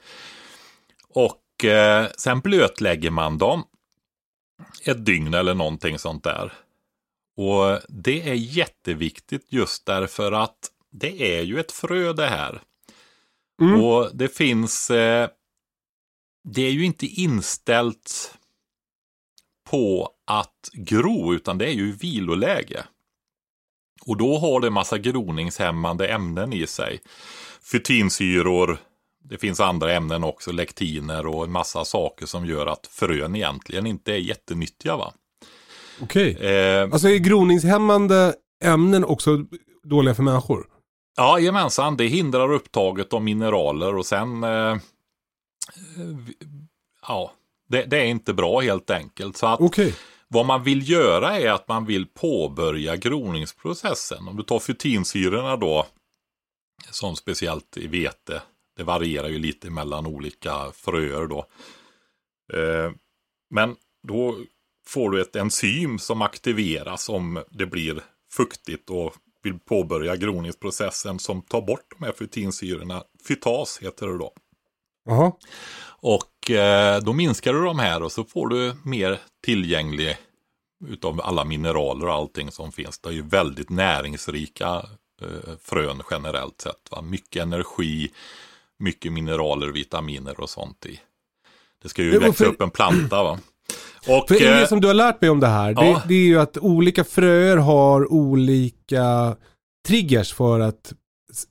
Och 1.14 1.64
eh, 1.64 2.06
sen 2.16 2.40
blötlägger 2.40 3.10
man 3.10 3.38
dem 3.38 3.64
ett 4.84 5.06
dygn 5.06 5.34
eller 5.34 5.54
någonting 5.54 5.98
sånt 5.98 6.24
där. 6.24 6.52
Och 7.38 7.80
det 7.88 8.30
är 8.30 8.34
jätteviktigt 8.34 9.46
just 9.48 9.86
därför 9.86 10.32
att 10.32 10.58
det 10.90 11.38
är 11.38 11.42
ju 11.42 11.60
ett 11.60 11.72
frö 11.72 12.12
det 12.12 12.26
här. 12.26 12.62
Mm. 13.62 13.84
Och 13.84 14.16
det 14.16 14.28
finns, 14.36 14.90
eh, 14.90 15.28
det 16.44 16.62
är 16.62 16.70
ju 16.70 16.84
inte 16.84 17.06
inställt 17.06 18.34
på 19.70 20.10
att 20.26 20.70
gro 20.72 21.34
utan 21.34 21.58
det 21.58 21.66
är 21.66 21.72
ju 21.72 21.92
viloläge. 21.92 22.84
Och 24.06 24.16
då 24.16 24.38
har 24.38 24.60
det 24.60 24.70
massa 24.70 24.98
groningshämmande 24.98 26.08
ämnen 26.08 26.52
i 26.52 26.66
sig. 26.66 27.00
Fytinsyror, 27.72 28.78
det 29.24 29.38
finns 29.38 29.60
andra 29.60 29.92
ämnen 29.92 30.24
också, 30.24 30.52
lektiner 30.52 31.26
och 31.26 31.44
en 31.44 31.52
massa 31.52 31.84
saker 31.84 32.26
som 32.26 32.46
gör 32.46 32.66
att 32.66 32.86
frön 32.86 33.36
egentligen 33.36 33.86
inte 33.86 34.12
är 34.12 34.18
jättenyttiga. 34.18 34.96
Va? 34.96 35.12
Okej. 36.02 36.36
Eh, 36.46 36.82
Alltså 36.92 37.08
är 37.08 37.18
groningshämmande 37.18 38.34
ämnen 38.64 39.04
också 39.04 39.44
dåliga 39.82 40.14
för 40.14 40.22
människor? 40.22 40.66
Ja, 41.16 41.38
jajamensan. 41.38 41.96
Det 41.96 42.06
hindrar 42.06 42.52
upptaget 42.52 43.12
av 43.12 43.22
mineraler 43.22 43.96
och 43.96 44.06
sen... 44.06 44.44
Eh, 44.44 44.50
eh, 44.50 44.78
ja, 47.08 47.32
det, 47.68 47.84
det 47.84 47.96
är 47.98 48.04
inte 48.04 48.34
bra 48.34 48.60
helt 48.60 48.90
enkelt. 48.90 49.36
Så 49.36 49.46
att 49.46 49.60
Okej. 49.60 49.94
vad 50.28 50.46
man 50.46 50.62
vill 50.62 50.90
göra 50.90 51.38
är 51.38 51.50
att 51.50 51.68
man 51.68 51.84
vill 51.86 52.06
påbörja 52.06 52.96
groningsprocessen. 52.96 54.28
Om 54.28 54.36
du 54.36 54.42
tar 54.42 54.58
fytinsyrorna 54.58 55.56
då, 55.56 55.86
som 56.90 57.16
speciellt 57.16 57.76
i 57.76 57.86
vete, 57.86 58.42
det 58.76 58.84
varierar 58.84 59.28
ju 59.28 59.38
lite 59.38 59.70
mellan 59.70 60.06
olika 60.06 60.70
fröer 60.74 61.26
då. 61.26 61.38
Eh, 62.52 62.92
men 63.50 63.76
då 64.08 64.36
får 64.88 65.10
du 65.10 65.20
ett 65.20 65.36
enzym 65.36 65.98
som 65.98 66.22
aktiveras 66.22 67.08
om 67.08 67.44
det 67.50 67.66
blir 67.66 68.00
fuktigt 68.32 68.90
och 68.90 69.14
vill 69.42 69.58
påbörja 69.58 70.16
groningsprocessen 70.16 71.18
som 71.18 71.42
tar 71.42 71.60
bort 71.60 71.86
de 71.98 72.04
här 72.04 72.12
fytinsyrorna. 72.12 73.02
Fytas 73.28 73.78
heter 73.82 74.06
det 74.06 74.18
då. 74.18 74.32
Jaha. 75.04 75.32
Och 76.00 76.50
eh, 76.50 77.00
då 77.00 77.12
minskar 77.12 77.52
du 77.52 77.64
de 77.64 77.78
här 77.78 78.02
och 78.02 78.12
så 78.12 78.24
får 78.24 78.48
du 78.48 78.74
mer 78.84 79.20
tillgänglig 79.44 80.16
utav 80.86 81.20
alla 81.20 81.44
mineraler 81.44 82.06
och 82.06 82.14
allting 82.14 82.50
som 82.50 82.72
finns. 82.72 82.98
Det 82.98 83.08
är 83.08 83.12
ju 83.12 83.22
väldigt 83.22 83.70
näringsrika 83.70 84.86
eh, 85.22 85.56
frön 85.62 86.02
generellt 86.10 86.60
sett. 86.60 86.90
Va? 86.90 87.02
Mycket 87.02 87.42
energi, 87.42 88.12
mycket 88.78 89.12
mineraler, 89.12 89.68
vitaminer 89.68 90.40
och 90.40 90.50
sånt 90.50 90.86
i. 90.86 91.00
Det 91.82 91.88
ska 91.88 92.02
ju 92.02 92.18
växa 92.18 92.44
för- 92.44 92.50
upp 92.50 92.60
en 92.60 92.70
planta 92.70 93.22
va. 93.22 93.38
Och, 94.08 94.28
För 94.28 94.34
eh, 94.34 94.60
det 94.60 94.66
som 94.66 94.80
du 94.80 94.86
har 94.86 94.94
lärt 94.94 95.20
mig 95.20 95.30
om 95.30 95.40
det 95.40 95.46
här, 95.46 95.74
det, 95.74 95.86
ja. 95.86 96.02
det 96.08 96.14
är 96.14 96.26
ju 96.26 96.40
att 96.40 96.58
olika 96.58 97.04
fröer 97.04 97.56
har 97.56 98.12
olika 98.12 99.36
triggers 99.88 100.32
för 100.32 100.60
att, 100.60 100.92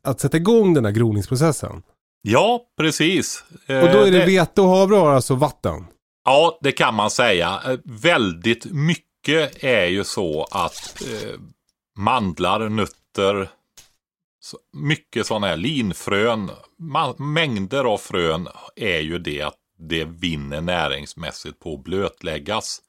att 0.03 0.19
sätta 0.19 0.37
igång 0.37 0.73
den 0.73 0.85
här 0.85 0.91
groningsprocessen. 0.91 1.83
Ja, 2.21 2.61
precis. 2.77 3.43
Eh, 3.67 3.79
Och 3.79 3.91
då 3.91 3.99
är 3.99 4.11
det 4.11 4.25
vete 4.25 4.61
och 4.61 4.67
havre 4.67 4.95
har 4.95 5.11
alltså 5.11 5.35
vatten. 5.35 5.85
Ja, 6.25 6.59
det 6.61 6.71
kan 6.71 6.93
man 6.95 7.09
säga. 7.09 7.61
Eh, 7.65 7.79
Väldigt 7.83 8.65
mycket 8.65 9.63
är 9.63 9.85
ju 9.85 10.03
så 10.03 10.47
att 10.51 11.01
eh, 11.01 11.39
mandlar, 11.99 12.69
nötter, 12.69 13.49
mycket 14.73 15.25
sådana 15.25 15.47
här 15.47 15.57
linfrön, 15.57 16.51
mängder 17.17 17.83
av 17.83 17.97
frön 17.97 18.47
är 18.75 18.99
ju 18.99 19.19
det 19.19 19.41
att 19.41 19.55
det 19.77 20.05
vinner 20.05 20.61
näringsmässigt 20.61 21.59
på 21.59 21.73
att 21.73 21.83
blötläggas 21.83 22.81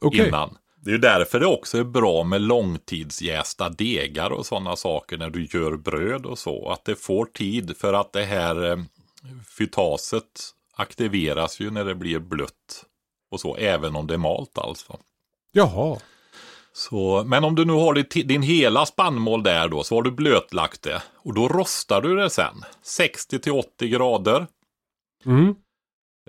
Okej. 0.00 0.28
innan. 0.28 0.58
Det 0.76 0.90
är 0.90 0.92
ju 0.92 0.98
därför 0.98 1.40
det 1.40 1.46
också 1.46 1.78
är 1.78 1.84
bra 1.84 2.24
med 2.24 2.40
långtidsjästa 2.40 3.68
degar 3.68 4.30
och 4.30 4.46
sådana 4.46 4.76
saker 4.76 5.18
när 5.18 5.30
du 5.30 5.48
gör 5.52 5.76
bröd 5.76 6.26
och 6.26 6.38
så. 6.38 6.70
Att 6.70 6.84
det 6.84 6.96
får 6.96 7.24
tid 7.24 7.76
för 7.76 7.92
att 7.92 8.12
det 8.12 8.24
här 8.24 8.70
eh, 8.70 8.78
fytaset 9.58 10.54
aktiveras 10.76 11.60
ju 11.60 11.70
när 11.70 11.84
det 11.84 11.94
blir 11.94 12.18
blött. 12.18 12.84
Och 13.30 13.40
så, 13.40 13.56
även 13.56 13.96
om 13.96 14.06
det 14.06 14.14
är 14.14 14.18
malt 14.18 14.58
alltså. 14.58 14.98
Jaha. 15.52 15.98
Så, 16.72 17.24
men 17.26 17.44
om 17.44 17.54
du 17.54 17.64
nu 17.64 17.72
har 17.72 17.94
din, 17.94 18.26
din 18.28 18.42
hela 18.42 18.86
spannmål 18.86 19.42
där 19.42 19.68
då, 19.68 19.82
så 19.82 19.94
har 19.94 20.02
du 20.02 20.10
blötlagt 20.10 20.82
det. 20.82 21.02
Och 21.16 21.34
då 21.34 21.48
rostar 21.48 22.02
du 22.02 22.16
det 22.16 22.30
sen. 22.30 22.64
60 22.82 23.38
till 23.38 23.52
80 23.52 23.88
grader. 23.88 24.46
Mm. 25.26 25.54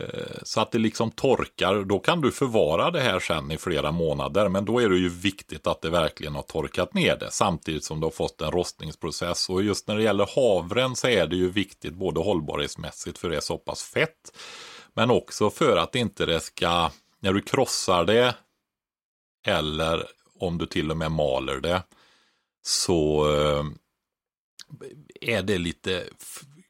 Eh, 0.01 0.37
så 0.43 0.61
att 0.61 0.71
det 0.71 0.77
liksom 0.77 1.11
torkar. 1.11 1.83
Då 1.83 1.99
kan 1.99 2.21
du 2.21 2.31
förvara 2.31 2.91
det 2.91 2.99
här 2.99 3.19
sen 3.19 3.51
i 3.51 3.57
flera 3.57 3.91
månader. 3.91 4.49
Men 4.49 4.65
då 4.65 4.79
är 4.79 4.89
det 4.89 4.97
ju 4.97 5.09
viktigt 5.09 5.67
att 5.67 5.81
det 5.81 5.89
verkligen 5.89 6.35
har 6.35 6.41
torkat 6.41 6.93
ner 6.93 7.17
det. 7.17 7.31
Samtidigt 7.31 7.83
som 7.83 7.99
du 7.99 8.05
har 8.05 8.11
fått 8.11 8.41
en 8.41 8.51
rostningsprocess. 8.51 9.49
Och 9.49 9.63
just 9.63 9.87
när 9.87 9.95
det 9.95 10.03
gäller 10.03 10.29
havren 10.35 10.95
så 10.95 11.07
är 11.07 11.27
det 11.27 11.35
ju 11.35 11.49
viktigt 11.49 11.93
både 11.93 12.19
hållbarhetsmässigt 12.19 13.17
för 13.17 13.29
det 13.29 13.35
är 13.35 13.41
så 13.41 13.57
pass 13.57 13.83
fett. 13.83 14.37
Men 14.93 15.11
också 15.11 15.49
för 15.49 15.77
att 15.77 15.95
inte 15.95 16.25
det 16.25 16.39
ska, 16.39 16.91
när 17.19 17.33
du 17.33 17.41
krossar 17.41 18.05
det 18.05 18.35
eller 19.45 20.07
om 20.39 20.57
du 20.57 20.65
till 20.65 20.91
och 20.91 20.97
med 20.97 21.11
maler 21.11 21.59
det. 21.59 21.83
Så 22.65 23.31
eh, 23.33 23.65
är 25.21 25.43
det 25.43 25.57
lite 25.57 26.03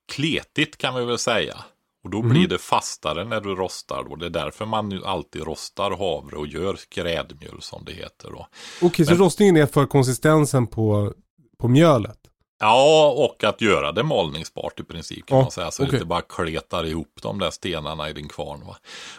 kletigt 0.08 0.78
kan 0.78 0.96
vi 0.96 1.06
väl 1.06 1.18
säga. 1.18 1.66
Och 2.04 2.10
då 2.10 2.22
blir 2.22 2.48
det 2.48 2.58
fastare 2.58 3.24
när 3.24 3.42
du 3.42 3.56
rostar. 3.56 4.04
Då. 4.10 4.16
Det 4.16 4.26
är 4.26 4.30
därför 4.30 4.66
man 4.66 4.92
ju 4.92 5.06
alltid 5.06 5.44
rostar 5.44 5.92
havre 5.92 6.36
och 6.36 6.48
gör 6.48 6.80
grädmjöl 6.96 7.62
som 7.62 7.86
det 7.86 7.94
heter. 7.94 8.32
Då. 8.32 8.48
Okej, 8.82 9.06
så 9.06 9.14
rostningen 9.16 9.58
är 9.58 9.66
för 9.66 9.86
konsistensen 9.86 10.68
på, 10.68 11.14
på 11.60 11.68
mjölet? 11.68 12.18
Ja, 12.60 13.14
och 13.18 13.44
att 13.44 13.62
göra 13.62 13.92
det 13.92 14.04
malningsbart 14.04 14.80
i 14.80 14.84
princip 14.84 15.26
kan 15.26 15.38
Ja, 15.38 15.42
man 15.42 15.52
säga. 15.52 15.72
Så 15.72 15.84
okej. 15.84 15.92
det 15.92 15.96
inte 15.98 16.06
bara 16.08 16.22
kletar 16.22 16.86
ihop 16.86 17.20
de 17.22 17.40
där 17.40 17.52
stenarna 17.52 18.10
i 18.10 18.14
din 18.14 18.28
kvarn. 18.30 18.66
Va? 18.68 18.76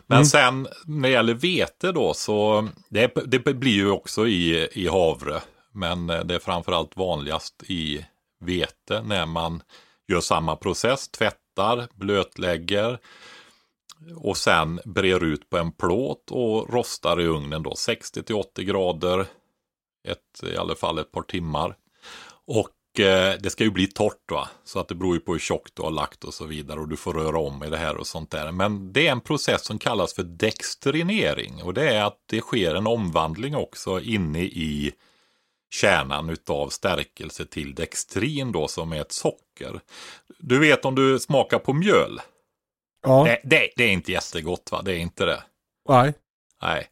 Men 0.06 0.26
sen 0.26 0.68
när 0.86 1.08
det 1.08 1.12
gäller 1.12 1.34
vete 1.34 1.92
då 1.92 2.14
så 2.14 2.68
det, 2.88 3.14
det 3.26 3.54
blir 3.54 3.72
ju 3.72 3.90
också 3.90 4.26
i, 4.26 4.68
i 4.72 4.88
havre. 4.88 5.40
Men 5.72 6.10
eh, 6.10 6.20
det 6.20 6.34
är 6.34 6.38
framförallt 6.38 6.96
vanligast 6.96 7.62
i 7.66 8.06
vete 8.44 9.02
när 9.02 9.26
man 9.26 9.62
gör 10.08 10.20
samma 10.20 10.56
process, 10.56 11.08
tvättar, 11.54 11.88
blötlägger 11.94 12.98
och 14.16 14.36
sen 14.36 14.80
brer 14.84 15.24
ut 15.24 15.50
på 15.50 15.58
en 15.58 15.72
plåt 15.72 16.30
och 16.30 16.74
rostar 16.74 17.20
i 17.20 17.26
ugnen 17.26 17.62
då 17.62 17.74
60 17.74 18.22
till 18.22 18.34
80 18.34 18.64
grader 18.64 19.26
ett, 20.08 20.52
i 20.52 20.56
alla 20.56 20.74
fall 20.74 20.98
ett 20.98 21.12
par 21.12 21.22
timmar. 21.22 21.76
Och 22.46 23.00
eh, 23.00 23.34
det 23.40 23.50
ska 23.50 23.64
ju 23.64 23.70
bli 23.70 23.86
torrt 23.86 24.30
va, 24.30 24.48
så 24.64 24.78
att 24.78 24.88
det 24.88 24.94
beror 24.94 25.14
ju 25.14 25.20
på 25.20 25.32
hur 25.32 25.38
tjockt 25.38 25.76
du 25.76 25.82
har 25.82 25.90
lagt 25.90 26.24
och 26.24 26.34
så 26.34 26.44
vidare 26.44 26.80
och 26.80 26.88
du 26.88 26.96
får 26.96 27.14
röra 27.14 27.38
om 27.38 27.64
i 27.64 27.70
det 27.70 27.76
här 27.76 27.96
och 27.96 28.06
sånt 28.06 28.30
där. 28.30 28.52
Men 28.52 28.92
det 28.92 29.06
är 29.06 29.12
en 29.12 29.20
process 29.20 29.64
som 29.64 29.78
kallas 29.78 30.14
för 30.14 30.22
dextrinering 30.22 31.62
och 31.62 31.74
det 31.74 31.94
är 31.94 32.04
att 32.04 32.18
det 32.26 32.40
sker 32.40 32.74
en 32.74 32.86
omvandling 32.86 33.56
också 33.56 34.00
inne 34.00 34.42
i 34.42 34.92
kärnan 35.74 36.30
utav 36.30 36.68
stärkelse 36.68 37.44
till 37.46 37.74
dextrin 37.74 38.52
då 38.52 38.68
som 38.68 38.92
är 38.92 39.00
ett 39.00 39.12
socker. 39.12 39.80
Du 40.38 40.58
vet 40.58 40.84
om 40.84 40.94
du 40.94 41.18
smakar 41.18 41.58
på 41.58 41.72
mjöl, 41.72 42.20
Ja. 43.02 43.24
det, 43.24 43.40
det, 43.44 43.70
det 43.76 43.84
är 43.84 43.90
inte 43.92 44.12
jättegott 44.12 44.68
va, 44.72 44.82
det 44.82 44.92
är 44.92 44.98
inte 44.98 45.24
det. 45.24 45.42
Nej. 45.88 46.14
Nej. 46.62 46.88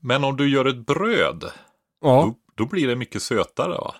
Men 0.00 0.24
om 0.24 0.36
du 0.36 0.48
gör 0.48 0.64
ett 0.64 0.86
bröd, 0.86 1.44
Ja. 2.00 2.22
då, 2.22 2.34
då 2.54 2.66
blir 2.70 2.88
det 2.88 2.96
mycket 2.96 3.22
sötare 3.22 3.72
va. 3.78 3.94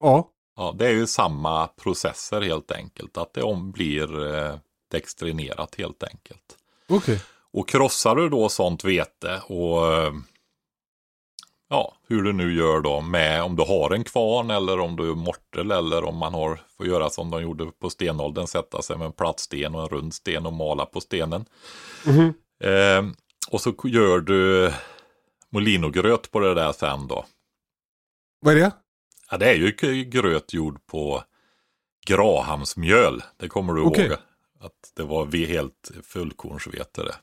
Ja. 0.00 0.28
Ja, 0.56 0.74
det 0.78 0.86
är 0.86 0.92
ju 0.92 1.06
samma 1.06 1.66
processer 1.66 2.40
helt 2.40 2.70
enkelt. 2.72 3.16
Att 3.16 3.34
det 3.34 3.42
om 3.42 3.70
blir 3.70 4.34
eh, 4.34 4.54
dextrinerat 4.90 5.74
helt 5.74 6.02
enkelt. 6.02 6.56
Okej. 6.88 7.22
Och 7.52 7.68
krossar 7.68 8.16
du 8.16 8.28
då 8.28 8.48
sånt 8.48 8.84
vete 8.84 9.40
och 9.46 9.94
eh, 9.94 10.12
ja, 11.70 11.96
hur 12.08 12.22
du 12.22 12.32
nu 12.32 12.54
gör 12.54 12.80
då 12.80 13.00
med 13.00 13.42
om 13.42 13.56
du 13.56 13.62
har 13.62 13.90
en 13.90 14.04
kvarn 14.04 14.50
eller 14.50 14.80
om 14.80 14.96
du 14.96 15.10
är 15.10 15.14
mortel 15.14 15.70
eller 15.70 16.04
om 16.04 16.16
man 16.16 16.34
har, 16.34 16.60
får 16.76 16.86
göra 16.86 17.10
som 17.10 17.30
de 17.30 17.42
gjorde 17.42 17.66
på 17.66 17.90
stenåldern, 17.90 18.46
sätta 18.46 18.82
sig 18.82 18.98
med 18.98 19.06
en 19.06 19.12
platt 19.12 19.40
sten 19.40 19.74
och 19.74 19.82
en 19.82 19.88
rund 19.88 20.14
sten 20.14 20.46
och 20.46 20.52
mala 20.52 20.86
på 20.86 21.00
stenen. 21.00 21.44
Mhm. 22.06 22.34
Eh, 22.64 23.12
och 23.50 23.60
så 23.60 23.74
gör 23.84 24.20
du 24.20 24.72
molinogröt 25.50 26.30
på 26.30 26.40
det 26.40 26.54
där 26.54 26.72
sen 26.72 27.06
då. 27.06 27.24
Vad 28.40 28.56
är 28.56 28.60
det? 28.60 28.70
Ja, 29.30 29.36
det 29.36 29.50
är 29.50 29.54
ju 29.54 30.04
gröt 30.04 30.52
gjord 30.52 30.86
på 30.86 31.22
Grahamsmjöl. 32.06 33.22
Det 33.36 33.48
kommer 33.48 33.72
du 33.72 33.82
Okej. 33.82 34.06
ihåg. 34.06 34.16
Att 34.60 34.92
det 34.96 35.02
var 35.02 35.46
helt 35.46 35.90
fullkornsvete 36.02 37.02
det. 37.02 37.14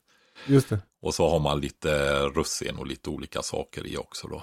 Just 0.45 0.69
det. 0.69 0.79
Och 1.01 1.13
så 1.13 1.29
har 1.29 1.39
man 1.39 1.61
lite 1.61 2.19
russin 2.19 2.77
och 2.77 2.87
lite 2.87 3.09
olika 3.09 3.41
saker 3.41 3.87
i 3.87 3.97
också 3.97 4.27
då. 4.27 4.41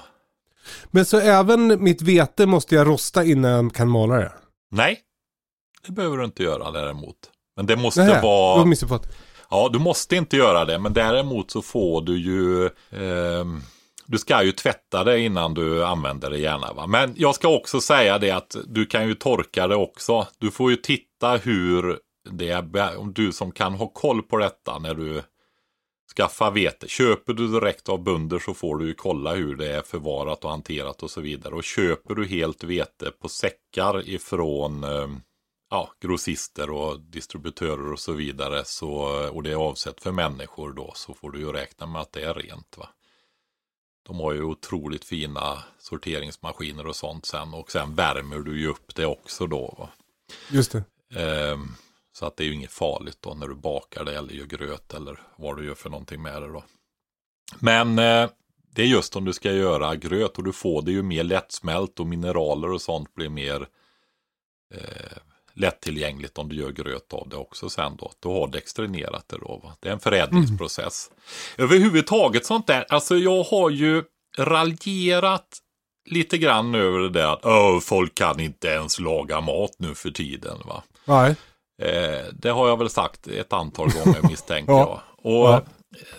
Men 0.90 1.04
så 1.04 1.18
även 1.18 1.82
mitt 1.84 2.02
vete 2.02 2.46
måste 2.46 2.74
jag 2.74 2.86
rosta 2.86 3.24
innan 3.24 3.50
jag 3.50 3.74
kan 3.74 3.88
mala 3.88 4.16
det? 4.16 4.32
Nej, 4.70 5.00
det 5.86 5.92
behöver 5.92 6.16
du 6.16 6.24
inte 6.24 6.42
göra 6.42 6.70
däremot. 6.70 7.16
Men 7.56 7.66
det 7.66 7.76
måste 7.76 8.04
Nähä, 8.04 8.22
vara... 8.22 8.58
jag 8.58 8.68
missuppfattat. 8.68 9.16
Ja, 9.50 9.70
du 9.72 9.78
måste 9.78 10.16
inte 10.16 10.36
göra 10.36 10.64
det, 10.64 10.78
men 10.78 10.92
däremot 10.92 11.50
så 11.50 11.62
får 11.62 12.02
du 12.02 12.18
ju... 12.18 12.70
ehm, 12.90 13.60
du 14.06 14.18
ska 14.18 14.42
ju 14.42 14.52
tvätta 14.52 15.04
det 15.04 15.20
innan 15.20 15.54
du 15.54 15.84
använder 15.84 16.30
det 16.30 16.38
gärna. 16.38 16.72
Va? 16.72 16.86
Men 16.86 17.14
jag 17.16 17.34
ska 17.34 17.48
också 17.48 17.80
säga 17.80 18.18
det 18.18 18.30
att 18.30 18.56
du 18.66 18.86
kan 18.86 19.08
ju 19.08 19.14
torka 19.14 19.66
det 19.66 19.76
också. 19.76 20.26
Du 20.38 20.50
får 20.50 20.70
ju 20.70 20.76
titta 20.76 21.36
hur 21.36 21.98
det 22.30 22.50
är, 22.50 22.96
om 22.96 23.12
du 23.12 23.32
som 23.32 23.52
kan 23.52 23.74
ha 23.74 23.86
koll 23.86 24.22
på 24.22 24.36
detta 24.36 24.78
när 24.78 24.94
du 24.94 25.22
skaffar 26.16 26.50
vete. 26.50 26.88
Köper 26.88 27.32
du 27.32 27.48
direkt 27.48 27.88
av 27.88 28.02
bönder 28.02 28.38
så 28.38 28.54
får 28.54 28.78
du 28.78 28.86
ju 28.86 28.94
kolla 28.94 29.34
hur 29.34 29.56
det 29.56 29.72
är 29.72 29.82
förvarat 29.82 30.44
och 30.44 30.50
hanterat 30.50 31.02
och 31.02 31.10
så 31.10 31.20
vidare. 31.20 31.54
Och 31.54 31.64
köper 31.64 32.14
du 32.14 32.26
helt 32.26 32.64
vete 32.64 33.10
på 33.10 33.28
säckar 33.28 34.08
ifrån 34.08 34.84
ehm, 34.84 35.20
ja, 35.70 35.92
grossister 36.00 36.70
och 36.70 37.00
distributörer 37.00 37.92
och 37.92 38.00
så 38.00 38.12
vidare 38.12 38.64
så, 38.64 38.90
och 39.30 39.42
det 39.42 39.50
är 39.50 39.56
avsett 39.56 40.00
för 40.00 40.12
människor 40.12 40.72
då 40.72 40.92
så 40.94 41.14
får 41.14 41.30
du 41.30 41.38
ju 41.38 41.52
räkna 41.52 41.86
med 41.86 42.00
att 42.00 42.12
det 42.12 42.24
är 42.24 42.34
rent. 42.34 42.78
va. 42.78 42.88
De 44.06 44.20
har 44.20 44.32
ju 44.32 44.42
otroligt 44.42 45.04
fina 45.04 45.62
sorteringsmaskiner 45.78 46.86
och 46.86 46.96
sånt 46.96 47.26
sen 47.26 47.54
och 47.54 47.70
sen 47.70 47.94
värmer 47.94 48.38
du 48.38 48.60
ju 48.60 48.68
upp 48.68 48.94
det 48.94 49.06
också 49.06 49.46
då. 49.46 49.74
Va? 49.78 49.88
Just 50.50 50.72
det. 50.72 50.84
Ehm, 51.20 51.68
så 52.14 52.26
att 52.26 52.36
det 52.36 52.44
är 52.44 52.46
ju 52.46 52.54
inget 52.54 52.72
farligt 52.72 53.18
då 53.20 53.34
när 53.34 53.48
du 53.48 53.54
bakar 53.54 54.04
det 54.04 54.16
eller 54.18 54.32
gör 54.34 54.46
gröt 54.46 54.94
eller 54.94 55.20
vad 55.36 55.56
du 55.56 55.66
gör 55.66 55.74
för 55.74 55.90
någonting 55.90 56.22
med 56.22 56.42
det 56.42 56.48
då. 56.48 56.64
Men 57.58 57.98
eh, 57.98 58.28
det 58.74 58.82
är 58.82 58.86
just 58.86 59.16
om 59.16 59.24
du 59.24 59.32
ska 59.32 59.52
göra 59.52 59.96
gröt 59.96 60.38
och 60.38 60.44
du 60.44 60.52
får 60.52 60.82
det 60.82 60.92
ju 60.92 61.02
mer 61.02 61.24
lättsmält 61.24 62.00
och 62.00 62.06
mineraler 62.06 62.72
och 62.72 62.82
sånt 62.82 63.14
blir 63.14 63.28
mer 63.28 63.66
eh, 64.74 65.16
lättillgängligt 65.54 66.38
om 66.38 66.48
du 66.48 66.56
gör 66.56 66.70
gröt 66.70 67.12
av 67.12 67.28
det 67.28 67.36
också 67.36 67.68
sen 67.70 67.96
då. 67.96 68.12
Du 68.20 68.28
har 68.28 68.48
dextrinerat 68.48 69.28
det 69.28 69.38
då. 69.38 69.60
Va? 69.64 69.76
Det 69.80 69.88
är 69.88 69.92
en 69.92 70.00
förädlingsprocess. 70.00 71.10
Överhuvudtaget 71.58 72.46
sånt 72.46 72.66
där, 72.66 72.86
alltså 72.88 73.16
jag 73.16 73.42
har 73.42 73.70
ju 73.70 74.04
raljerat 74.38 75.58
lite 76.10 76.38
grann 76.38 76.74
över 76.74 76.98
det 76.98 77.08
där 77.10 77.32
att 77.32 77.44
"Åh, 77.46 77.80
folk 77.80 78.14
kan 78.14 78.40
inte 78.40 78.68
ens 78.68 78.98
laga 79.00 79.40
mat 79.40 79.72
nu 79.78 79.94
för 79.94 80.10
tiden. 80.10 80.58
va. 80.64 80.82
Nej. 81.04 81.36
Eh, 81.82 82.24
det 82.32 82.50
har 82.50 82.68
jag 82.68 82.76
väl 82.78 82.90
sagt 82.90 83.26
ett 83.26 83.52
antal 83.52 83.88
gånger 83.92 84.22
misstänker 84.28 84.72
Ja. 84.72 85.02
jag. 85.22 85.32
Och 85.32 85.48
Ja. 85.48 85.62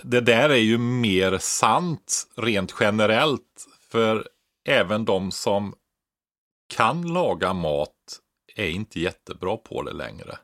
det 0.02 0.22
där 0.22 0.50
är 0.50 0.56
ju 0.56 0.78
mer 0.78 1.38
sant 1.38 2.28
rent 2.36 2.76
generellt. 2.80 3.66
För 3.90 4.28
även 4.68 5.06
de 5.06 5.32
som 5.32 5.74
kan 6.76 7.02
laga 7.14 7.54
mat 7.54 7.92
är 8.56 8.68
inte 8.70 9.00
jättebra 9.00 9.58
på 9.58 9.82
det 9.82 9.94
längre. 9.94 10.38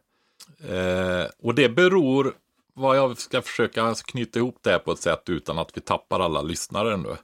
Eh, 0.69 1.25
och 1.43 1.55
det 1.55 1.69
beror, 1.69 2.33
vad 2.81 2.97
jag 2.97 3.17
ska 3.17 3.41
försöka 3.41 3.95
knyta 4.05 4.39
ihop 4.39 4.57
det 4.61 4.71
här 4.71 4.79
på 4.79 4.91
ett 4.91 4.99
sätt 4.99 5.23
utan 5.25 5.59
att 5.59 5.69
vi 5.73 5.81
tappar 5.81 6.19
alla 6.19 6.41
lyssnare 6.41 6.97
nu. 6.97 7.17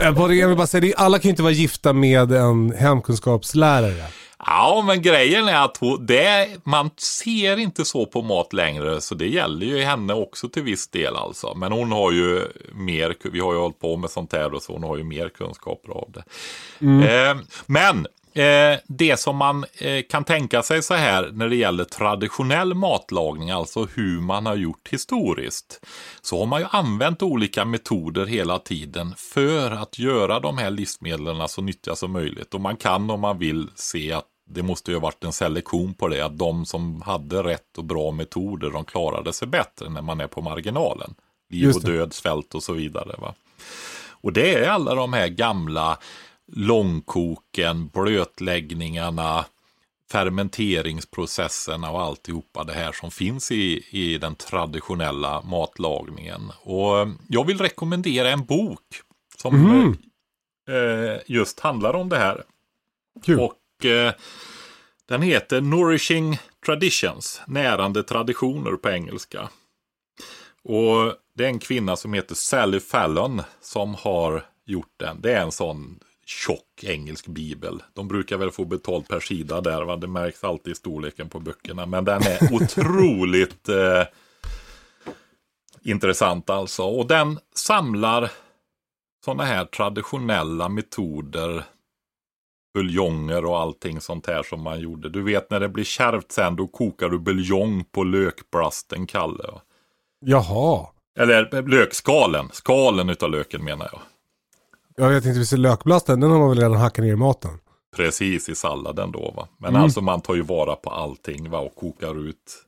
Jag 0.40 0.48
vill 0.48 0.56
bara 0.56 0.66
säga, 0.66 0.94
alla 0.96 1.18
kan 1.18 1.28
ju 1.28 1.30
inte 1.30 1.42
vara 1.42 1.52
gifta 1.52 1.92
med 1.92 2.32
en 2.32 2.72
hemkunskapslärare. 2.72 4.06
Ja, 4.46 4.84
men 4.86 5.02
grejen 5.02 5.48
är 5.48 5.64
att 5.64 5.78
det, 6.00 6.48
man 6.64 6.90
ser 6.96 7.56
inte 7.56 7.84
så 7.84 8.06
på 8.06 8.22
mat 8.22 8.52
längre, 8.52 9.00
så 9.00 9.14
det 9.14 9.26
gäller 9.26 9.66
ju 9.66 9.82
henne 9.82 10.14
också 10.14 10.48
till 10.48 10.62
viss 10.62 10.88
del 10.88 11.16
alltså. 11.16 11.54
Men 11.54 11.72
hon 11.72 11.92
har 11.92 12.12
ju 12.12 12.42
mer, 12.72 13.14
vi 13.32 13.40
har 13.40 13.52
ju 13.52 13.58
hållit 13.58 13.80
på 13.80 13.96
med 13.96 14.10
sånt 14.10 14.32
här 14.32 14.54
och 14.54 14.62
så, 14.62 14.72
hon 14.72 14.82
har 14.82 14.96
ju 14.96 15.04
mer 15.04 15.28
kunskaper 15.28 15.92
av 15.92 16.12
det. 16.12 16.22
Eh, 16.80 17.36
men 17.66 18.06
eh, 18.32 18.78
det 18.86 19.20
som 19.20 19.36
man 19.36 19.64
eh, 19.78 20.02
kan 20.10 20.24
tänka 20.24 20.62
sig 20.62 20.82
så 20.82 20.94
här 20.94 21.30
när 21.32 21.48
det 21.48 21.56
gäller 21.56 21.84
traditionell 21.84 22.74
matlagning, 22.74 23.50
alltså 23.50 23.84
hur 23.94 24.20
man 24.20 24.46
har 24.46 24.56
gjort 24.56 24.88
historiskt, 24.90 25.86
så 26.20 26.38
har 26.38 26.46
man 26.46 26.60
ju 26.60 26.66
använt 26.70 27.22
olika 27.22 27.64
metoder 27.64 28.26
hela 28.26 28.58
tiden 28.58 29.14
för 29.16 29.70
att 29.70 29.98
göra 29.98 30.40
de 30.40 30.58
här 30.58 30.70
livsmedlen 30.70 31.48
så 31.48 31.62
nyttiga 31.62 31.96
som 31.96 32.12
möjligt. 32.12 32.54
Och 32.54 32.60
man 32.60 32.76
kan 32.76 33.10
om 33.10 33.20
man 33.20 33.38
vill 33.38 33.68
se 33.74 34.12
att 34.12 34.26
det 34.50 34.62
måste 34.62 34.90
ju 34.90 34.96
ha 34.96 35.02
varit 35.02 35.24
en 35.24 35.32
selektion 35.32 35.94
på 35.94 36.08
det, 36.08 36.20
att 36.20 36.38
de 36.38 36.66
som 36.66 37.02
hade 37.02 37.42
rätt 37.42 37.78
och 37.78 37.84
bra 37.84 38.10
metoder, 38.10 38.70
de 38.70 38.84
klarade 38.84 39.32
sig 39.32 39.48
bättre 39.48 39.88
när 39.88 40.02
man 40.02 40.20
är 40.20 40.26
på 40.26 40.40
marginalen. 40.42 41.14
Liv 41.50 41.74
och 41.74 41.82
död, 41.82 42.12
svält 42.12 42.54
och 42.54 42.62
så 42.62 42.72
vidare. 42.72 43.14
Va? 43.18 43.34
Och 44.22 44.32
det 44.32 44.54
är 44.54 44.68
alla 44.68 44.94
de 44.94 45.12
här 45.12 45.28
gamla 45.28 45.98
långkoken, 46.52 47.88
blötläggningarna, 47.88 49.44
fermenteringsprocesserna 50.12 51.90
och 51.90 52.02
alltihopa 52.02 52.64
det 52.64 52.72
här 52.72 52.92
som 52.92 53.10
finns 53.10 53.52
i, 53.52 53.84
i 53.90 54.18
den 54.18 54.34
traditionella 54.34 55.42
matlagningen. 55.42 56.52
Och 56.62 57.08
jag 57.28 57.46
vill 57.46 57.58
rekommendera 57.58 58.30
en 58.30 58.44
bok 58.44 58.84
som 59.36 59.54
mm. 59.54 59.96
eh, 60.68 61.20
just 61.26 61.60
handlar 61.60 61.94
om 61.94 62.08
det 62.08 62.18
här. 62.18 62.42
Kul. 63.24 63.40
Och 63.40 63.84
eh, 63.84 64.12
den 65.08 65.22
heter 65.22 65.60
Nourishing 65.60 66.38
Traditions, 66.66 67.42
närande 67.46 68.02
traditioner 68.02 68.72
på 68.72 68.90
engelska. 68.90 69.48
Och 70.62 71.14
det 71.34 71.44
är 71.44 71.48
en 71.48 71.58
kvinna 71.58 71.96
som 71.96 72.14
heter 72.14 72.34
Sally 72.34 72.80
Fallon 72.80 73.42
som 73.60 73.94
har 73.94 74.46
gjort 74.66 74.94
den. 74.96 75.20
Det 75.20 75.32
är 75.32 75.42
en 75.42 75.52
sån 75.52 75.98
tjock 76.30 76.84
engelsk 76.84 77.26
bibel. 77.26 77.82
De 77.94 78.08
brukar 78.08 78.36
väl 78.36 78.50
få 78.50 78.64
betalt 78.64 79.08
per 79.08 79.20
sida 79.20 79.60
där, 79.60 79.82
va? 79.82 79.96
det 79.96 80.06
märks 80.06 80.44
alltid 80.44 80.72
i 80.72 80.76
storleken 80.76 81.28
på 81.28 81.40
böckerna. 81.40 81.86
Men 81.86 82.04
den 82.04 82.22
är 82.22 82.38
otroligt 82.54 83.68
eh, 83.68 84.04
intressant 85.82 86.50
alltså. 86.50 86.82
Och 86.82 87.06
den 87.06 87.38
samlar 87.54 88.30
sådana 89.24 89.44
här 89.44 89.64
traditionella 89.64 90.68
metoder, 90.68 91.64
buljonger 92.74 93.44
och 93.44 93.58
allting 93.58 94.00
sånt 94.00 94.26
här 94.26 94.42
som 94.42 94.62
man 94.62 94.80
gjorde. 94.80 95.08
Du 95.08 95.22
vet 95.22 95.50
när 95.50 95.60
det 95.60 95.68
blir 95.68 95.84
kärvt 95.84 96.32
sen, 96.32 96.56
då 96.56 96.66
kokar 96.66 97.08
du 97.08 97.18
buljong 97.18 97.84
på 97.84 98.04
lökblasten, 98.04 99.06
Kalle. 99.06 99.50
Jaha. 100.20 100.86
Eller 101.18 101.62
lökskalen, 101.62 102.48
skalen 102.52 103.10
utav 103.10 103.30
löken 103.30 103.64
menar 103.64 103.88
jag. 103.92 104.00
Ja, 105.00 105.12
jag 105.12 105.22
tänkte 105.22 105.44
ser 105.44 105.56
lökblasten, 105.56 106.20
den 106.20 106.30
har 106.30 106.38
man 106.38 106.48
väl 106.48 106.58
redan 106.58 106.76
hackat 106.76 107.04
ner 107.04 107.12
i 107.12 107.16
maten. 107.16 107.50
Precis, 107.96 108.48
i 108.48 108.54
salladen 108.54 109.12
då 109.12 109.32
va. 109.36 109.48
Men 109.58 109.70
mm. 109.70 109.82
alltså 109.82 110.00
man 110.00 110.20
tar 110.20 110.34
ju 110.34 110.42
vara 110.42 110.76
på 110.76 110.90
allting 110.90 111.50
va 111.50 111.58
och 111.58 111.74
kokar 111.74 112.28
ut 112.28 112.66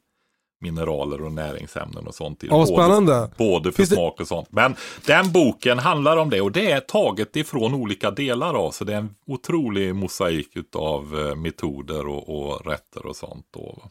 mineraler 0.61 1.23
och 1.23 1.33
näringsämnen 1.33 2.07
och 2.07 2.15
sånt. 2.15 2.43
Ja, 2.43 2.67
spännande. 2.67 3.31
Både 3.39 3.73
för 3.73 3.77
Finns 3.77 3.89
smak 3.89 4.21
och 4.21 4.29
sånt. 4.29 4.49
Men 4.51 4.75
den 5.07 5.33
boken 5.33 5.79
handlar 5.79 6.17
om 6.17 6.31
det 6.31 6.41
och 6.41 6.53
det 6.53 6.71
är 6.71 6.81
taget 6.81 7.37
ifrån 7.37 7.75
olika 7.75 8.11
delar 8.11 8.55
av. 8.55 8.71
Så 8.71 8.85
det 8.85 8.93
är 8.93 8.99
en 8.99 9.15
otrolig 9.27 9.95
mosaik 9.95 10.57
av 10.75 11.27
eh, 11.29 11.37
metoder 11.37 12.07
och, 12.07 12.29
och 12.29 12.67
rätter 12.67 13.07
och 13.07 13.17
sånt. 13.17 13.47
Då. 13.51 13.83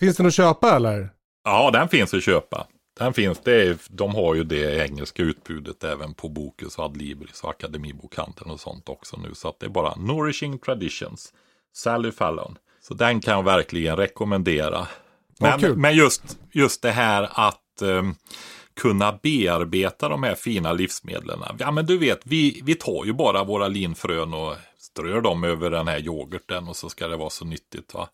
Finns 0.00 0.16
den 0.16 0.26
att 0.26 0.34
köpa 0.34 0.76
eller? 0.76 1.10
Ja, 1.44 1.70
den 1.72 1.88
finns 1.88 2.14
att 2.14 2.22
köpa. 2.22 2.66
Den 2.98 3.14
finns, 3.14 3.40
det 3.40 3.62
är, 3.62 3.76
de 3.88 4.14
har 4.14 4.34
ju 4.34 4.44
det 4.44 4.86
engelska 4.86 5.22
utbudet 5.22 5.84
även 5.84 6.14
på 6.14 6.28
Bokus 6.28 6.78
och 6.78 6.84
Adlibris 6.84 7.40
och 7.42 7.50
Akademibokhandeln 7.50 8.50
och 8.50 8.60
sånt 8.60 8.88
också 8.88 9.16
nu. 9.16 9.34
Så 9.34 9.48
att 9.48 9.60
det 9.60 9.66
är 9.66 9.70
bara 9.70 9.94
Nourishing 9.96 10.58
Traditions, 10.58 11.32
Sally 11.74 12.12
Fallon. 12.12 12.58
Så 12.80 12.94
den 12.94 13.20
kan 13.20 13.34
jag 13.34 13.42
verkligen 13.42 13.96
rekommendera. 13.96 14.86
Men, 15.40 15.60
ja, 15.60 15.74
men 15.74 15.96
just, 15.96 16.38
just 16.52 16.82
det 16.82 16.90
här 16.90 17.28
att 17.32 17.82
um, 17.82 18.14
kunna 18.80 19.18
bearbeta 19.22 20.08
de 20.08 20.22
här 20.22 20.34
fina 20.34 20.72
livsmedlen. 20.72 21.38
Ja 21.58 21.70
men 21.70 21.86
du 21.86 21.98
vet, 21.98 22.20
vi, 22.24 22.60
vi 22.64 22.74
tar 22.74 23.04
ju 23.04 23.12
bara 23.12 23.44
våra 23.44 23.68
linfrön 23.68 24.34
och 24.34 24.54
strör 24.78 25.20
dem 25.20 25.44
över 25.44 25.70
den 25.70 25.88
här 25.88 25.98
yoghurten 25.98 26.68
och 26.68 26.76
så 26.76 26.88
ska 26.88 27.08
det 27.08 27.16
vara 27.16 27.30
så 27.30 27.44
nyttigt. 27.44 27.94
va. 27.94 28.08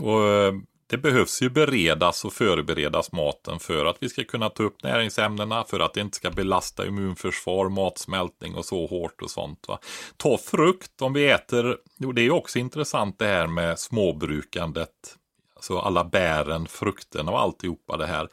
Och 0.00 0.28
ehm, 0.28 0.66
det 0.92 0.98
behövs 0.98 1.42
ju 1.42 1.50
beredas 1.50 2.24
och 2.24 2.32
förberedas 2.32 3.12
maten 3.12 3.58
för 3.58 3.86
att 3.86 3.96
vi 4.00 4.08
ska 4.08 4.24
kunna 4.24 4.50
ta 4.50 4.62
upp 4.62 4.82
näringsämnena, 4.82 5.64
för 5.64 5.80
att 5.80 5.94
det 5.94 6.00
inte 6.00 6.16
ska 6.16 6.30
belasta 6.30 6.86
immunförsvar, 6.86 7.68
matsmältning 7.68 8.54
och 8.54 8.64
så 8.64 8.86
hårt 8.86 9.22
och 9.22 9.30
sånt. 9.30 9.64
Va? 9.68 9.78
Ta 10.16 10.38
frukt 10.38 11.02
om 11.02 11.12
vi 11.12 11.30
äter, 11.30 11.76
jo, 11.98 12.12
det 12.12 12.22
är 12.22 12.30
också 12.30 12.58
intressant 12.58 13.18
det 13.18 13.26
här 13.26 13.46
med 13.46 13.78
småbrukandet, 13.78 15.16
alltså 15.54 15.78
alla 15.78 16.04
bären, 16.04 16.66
frukterna 16.66 17.32
och 17.32 17.40
alltihopa 17.40 17.96
det 17.96 18.06
här. 18.06 18.28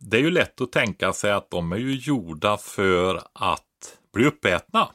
Det 0.00 0.16
är 0.16 0.22
ju 0.22 0.30
lätt 0.30 0.60
att 0.60 0.72
tänka 0.72 1.12
sig 1.12 1.32
att 1.32 1.50
de 1.50 1.72
är 1.72 1.76
ju 1.76 1.94
gjorda 1.94 2.56
för 2.56 3.22
att 3.32 3.98
bli 4.12 4.26
uppätna. 4.26 4.88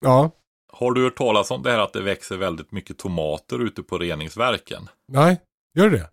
Ja. 0.00 0.30
Har 0.72 0.92
du 0.92 1.04
hört 1.04 1.16
talas 1.16 1.50
om 1.50 1.62
det 1.62 1.70
här 1.70 1.78
att 1.78 1.92
det 1.92 2.02
växer 2.02 2.36
väldigt 2.36 2.72
mycket 2.72 2.98
tomater 2.98 3.58
ute 3.58 3.82
på 3.82 3.98
reningsverken? 3.98 4.88
Nej, 5.08 5.40
gör 5.74 5.90
det 5.90 6.08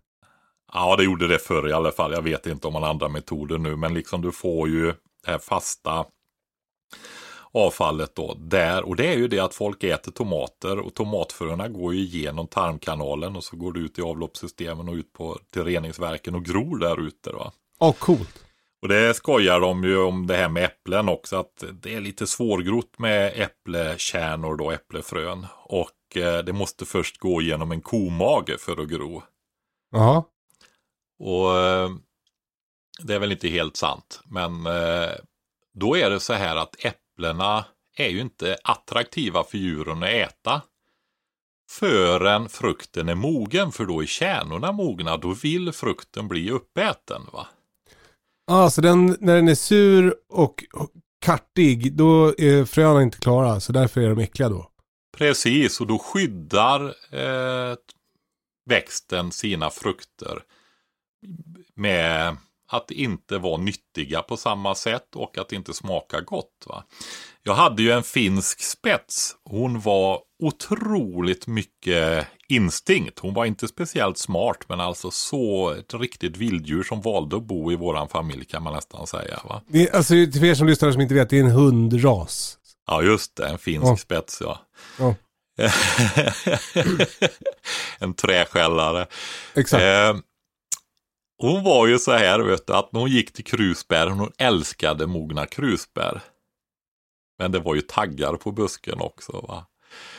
Ja, 0.72 0.96
det 0.96 1.04
gjorde 1.04 1.28
det 1.28 1.38
förr 1.38 1.68
i 1.68 1.72
alla 1.72 1.92
fall. 1.92 2.12
Jag 2.12 2.22
vet 2.22 2.46
inte 2.46 2.66
om 2.66 2.72
man 2.72 2.82
har 2.82 2.90
andra 2.90 3.08
metoder 3.08 3.58
nu, 3.58 3.76
men 3.76 3.94
liksom 3.94 4.22
du 4.22 4.32
får 4.32 4.68
ju 4.68 4.86
det 5.24 5.30
här 5.30 5.38
fasta 5.38 6.04
avfallet 7.52 8.14
då 8.14 8.34
där. 8.34 8.82
Och 8.82 8.96
det 8.96 9.06
är 9.06 9.16
ju 9.16 9.28
det 9.28 9.40
att 9.40 9.54
folk 9.54 9.84
äter 9.84 10.12
tomater 10.12 10.78
och 10.78 10.94
tomatfröna 10.94 11.68
går 11.68 11.94
ju 11.94 12.00
igenom 12.00 12.46
tarmkanalen 12.46 13.36
och 13.36 13.44
så 13.44 13.56
går 13.56 13.72
det 13.72 13.80
ut 13.80 13.98
i 13.98 14.02
avloppssystemen 14.02 14.88
och 14.88 14.94
ut 14.94 15.12
på 15.12 15.38
till 15.52 15.64
reningsverken 15.64 16.34
och 16.34 16.44
gror 16.44 16.78
där 16.78 17.06
ute. 17.06 17.30
Ja, 17.32 17.52
oh, 17.78 17.92
coolt. 17.92 18.44
Och 18.82 18.88
det 18.88 19.14
skojar 19.14 19.60
de 19.60 19.84
ju 19.84 19.98
om 19.98 20.26
det 20.26 20.36
här 20.36 20.48
med 20.48 20.64
äpplen 20.64 21.08
också, 21.08 21.36
att 21.36 21.64
det 21.82 21.94
är 21.94 22.00
lite 22.00 22.26
svårgrott 22.26 22.98
med 22.98 23.32
äpplekärnor 23.36 24.56
då, 24.56 24.70
äpplefrön. 24.70 25.46
Och 25.64 26.16
eh, 26.16 26.38
det 26.38 26.52
måste 26.52 26.84
först 26.84 27.18
gå 27.18 27.42
genom 27.42 27.72
en 27.72 27.80
komage 27.80 28.60
för 28.60 28.82
att 28.82 28.88
gro. 28.88 29.22
Ja. 29.90 30.24
Och 31.18 31.58
eh, 31.58 31.90
det 33.02 33.14
är 33.14 33.18
väl 33.18 33.32
inte 33.32 33.48
helt 33.48 33.76
sant, 33.76 34.20
men 34.24 34.66
eh, 34.66 35.10
då 35.74 35.96
är 35.96 36.10
det 36.10 36.20
så 36.20 36.32
här 36.32 36.56
att 36.56 36.84
äpplena 36.84 37.64
är 37.96 38.08
ju 38.08 38.20
inte 38.20 38.56
attraktiva 38.64 39.44
för 39.44 39.58
djuren 39.58 40.02
att 40.02 40.08
äta 40.08 40.62
förrän 41.70 42.48
frukten 42.48 43.08
är 43.08 43.14
mogen, 43.14 43.72
för 43.72 43.84
då 43.84 44.02
är 44.02 44.06
kärnorna 44.06 44.72
mogna, 44.72 45.16
då 45.16 45.32
vill 45.32 45.72
frukten 45.72 46.28
bli 46.28 46.50
uppäten. 46.50 47.22
va? 47.32 47.46
Ah, 48.50 48.70
så 48.70 48.80
den, 48.80 49.16
när 49.20 49.34
den 49.34 49.48
är 49.48 49.54
sur 49.54 50.14
och 50.28 50.64
kartig, 51.20 51.92
då 51.92 52.34
är 52.38 52.64
fröna 52.64 53.02
inte 53.02 53.18
klara. 53.18 53.60
Så 53.60 53.72
därför 53.72 54.00
är 54.00 54.08
de 54.08 54.18
äckliga 54.18 54.48
då. 54.48 54.70
Precis, 55.16 55.80
och 55.80 55.86
då 55.86 55.98
skyddar 55.98 56.94
eh, 57.10 57.76
växten 58.66 59.32
sina 59.32 59.70
frukter 59.70 60.42
med 61.74 62.36
att 62.68 62.90
inte 62.90 63.38
vara 63.38 63.56
nyttiga 63.56 64.22
på 64.22 64.36
samma 64.36 64.74
sätt 64.74 65.16
och 65.16 65.38
att 65.38 65.52
inte 65.52 65.74
smaka 65.74 66.20
gott. 66.20 66.64
Va? 66.66 66.84
Jag 67.42 67.54
hade 67.54 67.82
ju 67.82 67.90
en 67.90 68.02
finsk 68.02 68.62
spets. 68.62 69.36
Hon 69.44 69.80
var 69.80 70.20
otroligt 70.42 71.46
mycket 71.46 72.26
instinkt. 72.48 73.18
Hon 73.18 73.34
var 73.34 73.44
inte 73.44 73.68
speciellt 73.68 74.18
smart 74.18 74.58
men 74.68 74.80
alltså 74.80 75.10
så 75.10 75.70
ett 75.70 75.94
riktigt 75.94 76.36
vilddjur 76.36 76.82
som 76.82 77.00
valde 77.00 77.36
att 77.36 77.42
bo 77.42 77.72
i 77.72 77.76
våran 77.76 78.08
familj 78.08 78.44
kan 78.44 78.62
man 78.62 78.72
nästan 78.72 79.06
säga. 79.06 79.40
Va? 79.44 79.62
Det 79.68 79.90
alltså 79.90 80.14
till 80.14 80.44
er 80.44 80.54
som 80.54 80.66
lyssnar 80.66 80.92
som 80.92 81.00
inte 81.00 81.14
vet, 81.14 81.30
det 81.30 81.38
är 81.38 81.44
en 81.44 81.50
hundras. 81.50 82.58
Ja 82.86 83.02
just 83.02 83.36
det, 83.36 83.48
en 83.48 83.58
finsk 83.58 83.86
oh. 83.86 83.96
spets 83.96 84.38
ja. 84.40 84.58
Oh. 84.98 85.14
en 87.98 88.14
träskällare. 88.14 89.06
Exakt. 89.54 89.82
Eh, 89.82 90.16
hon 91.38 91.64
var 91.64 91.86
ju 91.86 91.98
så 91.98 92.12
här 92.12 92.40
vet 92.40 92.66
du, 92.66 92.72
att 92.72 92.92
när 92.92 93.00
hon 93.00 93.10
gick 93.10 93.32
till 93.32 93.44
krusbär, 93.44 94.06
hon 94.06 94.32
älskade 94.38 95.06
mogna 95.06 95.46
krusbär. 95.46 96.22
Men 97.40 97.52
det 97.52 97.58
var 97.58 97.74
ju 97.74 97.80
taggar 97.80 98.36
på 98.36 98.52
busken 98.52 99.00
också. 99.00 99.32
Va? 99.48 99.66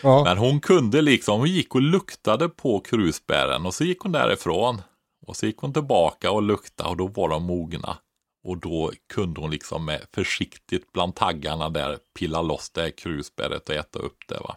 Ja. 0.04 0.24
Men 0.24 0.38
hon 0.38 0.60
kunde 0.60 1.02
liksom, 1.02 1.40
hon 1.40 1.50
gick 1.50 1.76
och 1.76 1.82
luktade 1.82 2.50
på 2.50 2.80
krusbären 2.80 3.66
och 3.66 3.74
så 3.74 3.84
gick 3.84 4.00
hon 4.00 4.12
därifrån. 4.12 4.82
Och 5.28 5.36
så 5.36 5.46
gick 5.46 5.58
hon 5.58 5.74
tillbaka 5.74 6.32
och 6.32 6.42
luktade 6.42 6.90
och 6.90 6.98
då 6.98 7.08
var 7.08 7.30
de 7.30 7.44
mogna. 7.44 7.98
Och 8.44 8.58
då 8.58 8.92
kunde 9.14 9.42
hon 9.42 9.52
liksom 9.52 9.86
med 9.86 10.02
försiktigt 10.14 10.94
bland 10.94 11.16
taggarna 11.16 11.70
där 11.70 11.98
pilla 12.20 12.42
loss 12.42 12.70
det 12.70 12.92
krusbäret 12.92 13.70
och 13.70 13.76
äta 13.76 14.00
upp 14.00 14.18
det. 14.28 14.40
va. 14.40 14.56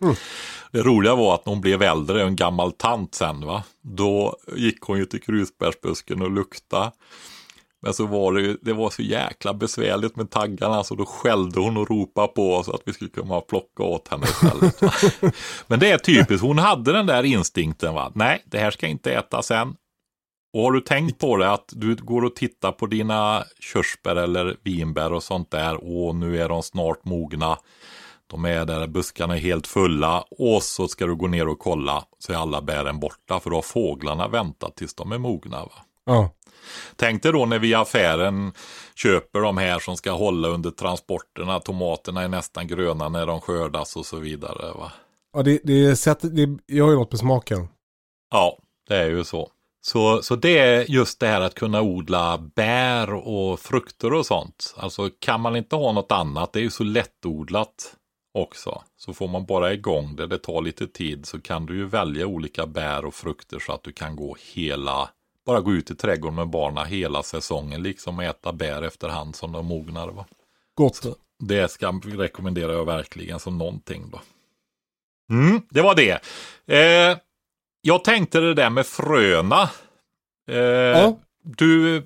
Mm. 0.00 0.14
Det 0.72 0.82
roliga 0.82 1.14
var 1.14 1.34
att 1.34 1.46
när 1.46 1.52
hon 1.52 1.60
blev 1.60 1.82
äldre, 1.82 2.22
en 2.22 2.36
gammal 2.36 2.72
tant 2.72 3.14
sen, 3.14 3.46
va? 3.46 3.62
då 3.82 4.36
gick 4.56 4.80
hon 4.80 4.98
ju 4.98 5.04
till 5.04 5.22
krusbärsbusken 5.22 6.22
och 6.22 6.30
luktade. 6.30 6.92
Men 7.84 7.94
så 7.94 8.06
var 8.06 8.32
det, 8.32 8.56
det 8.62 8.72
var 8.72 8.90
så 8.90 9.02
jäkla 9.02 9.54
besvärligt 9.54 10.16
med 10.16 10.30
taggarna 10.30 10.84
så 10.84 10.94
då 10.94 11.06
skällde 11.06 11.60
hon 11.60 11.76
och 11.76 11.90
ropade 11.90 12.28
på 12.28 12.54
oss 12.54 12.68
att 12.68 12.82
vi 12.84 12.92
skulle 12.92 13.10
komma 13.10 13.36
och 13.36 13.46
plocka 13.46 13.82
åt 13.82 14.08
henne 14.08 14.26
istället. 14.26 14.80
Men 15.66 15.80
det 15.80 15.90
är 15.90 15.98
typiskt, 15.98 16.46
hon 16.46 16.58
hade 16.58 16.92
den 16.92 17.06
där 17.06 17.22
instinkten. 17.22 17.94
Va? 17.94 18.12
Nej, 18.14 18.42
det 18.46 18.58
här 18.58 18.70
ska 18.70 18.86
inte 18.86 19.12
ätas 19.12 19.50
än. 19.50 19.76
Och 20.52 20.62
har 20.62 20.72
du 20.72 20.80
tänkt 20.80 21.18
på 21.18 21.36
det 21.36 21.50
att 21.50 21.72
du 21.72 21.94
går 21.96 22.24
och 22.24 22.36
tittar 22.36 22.72
på 22.72 22.86
dina 22.86 23.44
körsbär 23.60 24.16
eller 24.16 24.56
vinbär 24.62 25.12
och 25.12 25.22
sånt 25.22 25.50
där 25.50 25.84
och 25.84 26.14
nu 26.14 26.42
är 26.42 26.48
de 26.48 26.62
snart 26.62 27.04
mogna. 27.04 27.58
De 28.26 28.44
är 28.44 28.64
där, 28.64 28.86
buskarna 28.86 29.36
är 29.36 29.40
helt 29.40 29.66
fulla 29.66 30.24
och 30.30 30.62
så 30.62 30.88
ska 30.88 31.06
du 31.06 31.16
gå 31.16 31.26
ner 31.26 31.48
och 31.48 31.58
kolla 31.58 32.04
så 32.18 32.32
är 32.32 32.36
alla 32.36 32.62
bären 32.62 33.00
borta 33.00 33.40
för 33.40 33.50
då 33.50 33.56
har 33.56 33.62
fåglarna 33.62 34.28
väntat 34.28 34.76
tills 34.76 34.94
de 34.94 35.12
är 35.12 35.18
mogna. 35.18 35.60
Va? 35.60 35.72
Ja. 36.04 36.30
Tänk 36.96 37.22
dig 37.22 37.32
då 37.32 37.46
när 37.46 37.58
vi 37.58 37.68
i 37.68 37.74
affären 37.74 38.52
köper 38.94 39.40
de 39.40 39.58
här 39.58 39.78
som 39.78 39.96
ska 39.96 40.12
hålla 40.12 40.48
under 40.48 40.70
transporterna. 40.70 41.60
Tomaterna 41.60 42.22
är 42.22 42.28
nästan 42.28 42.66
gröna 42.66 43.08
när 43.08 43.26
de 43.26 43.40
skördas 43.40 43.96
och 43.96 44.06
så 44.06 44.16
vidare. 44.16 44.72
Va? 44.72 44.92
Ja, 45.32 45.42
det, 45.42 45.60
det, 45.64 45.86
är 45.86 45.94
sätt, 45.94 46.18
det 46.22 46.74
gör 46.74 46.90
ju 46.90 46.96
något 46.96 47.12
med 47.12 47.18
smaken. 47.18 47.68
Ja, 48.30 48.58
det 48.88 48.96
är 48.96 49.10
ju 49.10 49.24
så. 49.24 49.50
Så, 49.80 50.22
så 50.22 50.36
det 50.36 50.58
är 50.58 50.90
just 50.90 51.20
det 51.20 51.26
här 51.26 51.40
att 51.40 51.54
kunna 51.54 51.82
odla 51.82 52.38
bär 52.38 53.14
och 53.14 53.60
frukter 53.60 54.12
och 54.12 54.26
sånt. 54.26 54.74
Alltså 54.76 55.10
kan 55.18 55.40
man 55.40 55.56
inte 55.56 55.76
ha 55.76 55.92
något 55.92 56.12
annat, 56.12 56.52
det 56.52 56.58
är 56.58 56.62
ju 56.62 56.70
så 56.70 56.84
lättodlat 56.84 57.96
också. 58.34 58.82
Så 58.96 59.14
får 59.14 59.28
man 59.28 59.46
bara 59.46 59.72
igång 59.72 60.16
det, 60.16 60.26
det 60.26 60.38
tar 60.38 60.62
lite 60.62 60.86
tid, 60.86 61.26
så 61.26 61.40
kan 61.40 61.66
du 61.66 61.76
ju 61.76 61.86
välja 61.86 62.26
olika 62.26 62.66
bär 62.66 63.04
och 63.04 63.14
frukter 63.14 63.58
så 63.58 63.72
att 63.72 63.82
du 63.82 63.92
kan 63.92 64.16
gå 64.16 64.36
hela, 64.54 65.10
bara 65.46 65.60
gå 65.60 65.72
ut 65.72 65.90
i 65.90 65.94
trädgården 65.94 66.34
med 66.34 66.48
barnen 66.48 66.86
hela 66.86 67.22
säsongen, 67.22 67.82
liksom 67.82 68.20
äta 68.20 68.52
bär 68.52 68.82
efterhand 68.82 69.36
som 69.36 69.52
de 69.52 69.66
mognar. 69.66 70.08
Va? 70.08 70.26
Gott. 70.74 70.96
Så 70.96 71.14
det 71.38 71.70
ska 71.70 72.00
rekommendera 72.04 72.72
jag 72.72 72.84
verkligen 72.84 73.40
som 73.40 73.58
någonting 73.58 74.10
då. 74.10 74.20
Mm, 75.30 75.62
det 75.70 75.82
var 75.82 75.94
det. 75.94 76.20
Eh, 76.66 77.18
jag 77.80 78.04
tänkte 78.04 78.40
det 78.40 78.54
där 78.54 78.70
med 78.70 78.86
fröna. 78.86 79.62
Eh, 80.50 80.56
Ja. 80.58 81.18
Du, 81.42 82.02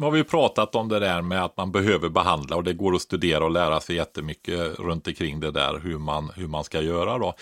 har 0.00 0.10
vi 0.10 0.24
pratat 0.24 0.74
om 0.74 0.88
det 0.88 0.98
där 0.98 1.22
med 1.22 1.44
att 1.44 1.56
man 1.56 1.72
behöver 1.72 2.08
behandla 2.08 2.56
och 2.56 2.64
det 2.64 2.72
går 2.72 2.94
att 2.94 3.02
studera 3.02 3.44
och 3.44 3.50
lära 3.50 3.80
sig 3.80 3.96
jättemycket 3.96 4.78
runt 4.78 5.06
omkring 5.08 5.40
det 5.40 5.50
där 5.50 5.78
hur 5.78 5.98
man, 5.98 6.30
hur 6.36 6.48
man 6.48 6.64
ska 6.64 6.80
göra 6.80 7.18
då. 7.18 7.34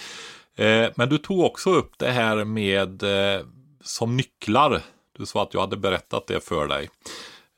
Eh, 0.65 0.91
men 0.97 1.09
du 1.09 1.19
tog 1.19 1.41
också 1.41 1.71
upp 1.71 1.99
det 1.99 2.11
här 2.11 2.45
med 2.45 3.03
eh, 3.03 3.43
som 3.85 4.17
nycklar. 4.17 4.83
Du 5.19 5.27
sa 5.27 5.43
att 5.43 5.55
jag 5.55 5.61
hade 5.61 5.77
berättat 5.77 6.27
det 6.27 6.41
för 6.41 6.69
dig. 6.69 6.91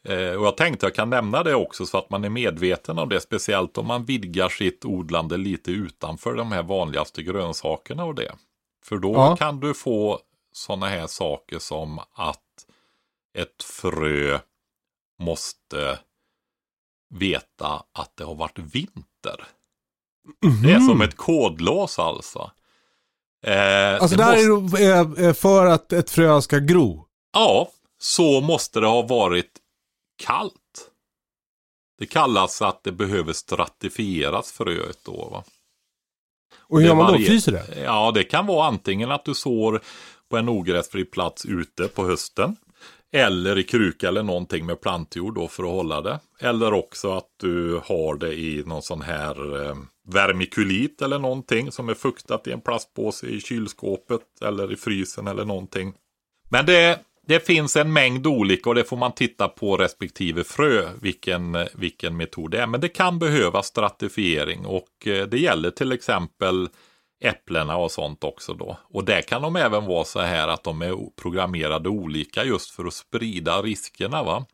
Eh, 0.05 0.33
och 0.35 0.46
jag 0.46 0.57
tänkte 0.57 0.87
jag 0.87 0.94
kan 0.94 1.11
nämna 1.11 1.42
det 1.42 1.55
också 1.55 1.87
så 1.87 1.99
att 1.99 2.11
man 2.11 2.25
är 2.25 2.29
medveten 2.29 2.99
om 2.99 3.09
det. 3.09 3.20
Speciellt 3.20 3.79
om 3.79 3.87
man 3.87 4.05
vidgar 4.05 4.49
sitt 4.49 4.85
odlande 4.85 5.37
lite 5.37 5.70
utanför 5.70 6.35
de 6.35 6.53
här 6.53 6.62
vanligaste 6.62 7.23
grönsakerna 7.23 8.05
och 8.05 8.14
det. 8.14 8.33
För 8.85 8.96
då 8.99 9.12
Ja. 9.12 9.37
kan 9.37 9.61
du 9.61 9.75
få 9.75 10.20
sådana 10.53 10.87
här 10.87 11.07
saker 11.07 11.59
som 11.59 11.99
att 12.14 12.40
ett 13.38 13.62
frö 13.62 14.38
måste 15.18 15.99
veta 17.14 17.83
att 17.92 18.12
det 18.16 18.25
har 18.25 18.35
varit 18.35 18.59
vinter. 18.59 19.44
Det 20.62 20.73
är 20.73 20.81
som 20.81 21.01
ett 21.03 21.16
kodlås 21.16 21.99
alltså. 21.99 22.51
Eh, 23.46 23.53
Mm. 23.53 24.03
Alltså 24.03 24.16
det 24.16 24.25
det 24.42 24.49
måste- 24.49 24.77
här 24.85 25.20
är 25.20 25.29
eh, 25.29 25.33
för 25.33 25.66
att 25.66 25.92
ett 25.92 26.11
frö 26.11 26.42
ska 26.42 26.59
gro. 26.59 27.07
Ja, 27.33 27.71
så 27.99 28.40
måste 28.40 28.81
det 28.81 28.87
ha 28.87 29.03
varit 29.03 29.53
kallt. 30.23 30.90
Det 31.99 32.07
kallas 32.07 32.62
att 32.62 32.85
det 32.85 32.93
behöver 32.93 33.33
stratifieras 33.33 34.53
fröet 34.53 34.99
då. 35.05 35.29
Va? 35.29 35.45
Och 36.59 36.81
hur 36.81 36.87
gör 36.87 36.95
man 36.95 37.12
då? 37.12 37.19
Fryser 37.19 37.53
det? 37.53 37.81
Ja, 37.81 38.11
det 38.14 38.25
kan 38.25 38.47
vara 38.47 38.66
antingen 38.66 39.11
att 39.11 39.25
du 39.25 39.35
sår 39.35 39.81
på 40.29 40.37
en 40.37 40.49
ogräsfri 40.49 41.05
plats 41.05 41.47
ute 41.47 41.88
på 41.88 42.07
hösten. 42.07 42.57
Eller 43.12 43.59
i 43.59 43.62
kruka 43.62 44.09
eller 44.09 44.23
någonting 44.23 44.66
med 44.66 44.81
plantjord 44.81 45.35
då 45.35 45.49
för 45.49 45.62
att 45.62 45.71
hålla 45.71 46.01
det. 46.01 46.21
Eller 46.40 46.73
också 46.73 47.12
att 47.12 47.29
du 47.37 47.81
har 47.85 48.16
det 48.16 48.35
i 48.35 48.62
någon 48.66 48.83
sån 48.83 49.03
här 49.03 49.66
eh, 49.66 49.77
vermikulit 50.09 51.03
eller 51.03 51.19
någonting 51.19 51.73
som 51.73 51.88
är 51.88 51.95
fuktat 51.95 52.47
i 52.47 52.53
en 52.53 52.61
plastpåse 52.61 53.27
i 53.27 53.40
kylskåpet 53.40 54.43
eller 54.43 54.73
i 54.73 54.77
frysen 54.77 55.27
eller 55.27 55.45
någonting. 55.45 55.95
Men 56.49 56.66
det, 56.66 57.01
det 57.31 57.47
finns 57.47 57.77
en 57.77 57.93
mängd 57.93 58.27
olika 58.27 58.69
och 58.69 58.75
det 58.75 58.85
får 58.85 58.97
man 58.97 59.12
titta 59.12 59.49
på 59.49 59.77
respektive 59.77 60.45
frö 60.45 60.90
vilken, 61.01 61.57
vilken 61.75 62.16
metod 62.16 62.51
det 62.51 62.61
är. 62.61 62.66
Men 62.66 62.81
det 62.81 62.88
kan 62.88 63.19
behövas 63.19 63.66
stratifiering 63.66 64.66
och 64.66 65.07
eh, 65.07 65.27
det 65.27 65.38
gäller 65.38 65.71
till 65.71 65.93
exempel 65.93 66.69
äpplena 67.21 67.77
och 67.77 67.90
sånt 67.90 68.25
också 68.25 68.55
då. 68.55 68.79
Och 68.83 69.05
där 69.05 69.23
kan 69.23 69.43
de 69.43 69.57
även 69.57 69.87
vara 69.87 70.05
så 70.05 70.21
här 70.21 70.49
att 70.49 70.64
de 70.64 70.83
är 70.83 71.11
programmerade 71.23 71.88
olika 71.88 72.45
just 72.45 72.71
för 72.71 72.85
att 72.85 72.95
sprida 72.95 73.62
riskerna. 73.62 74.23
va. 74.23 74.47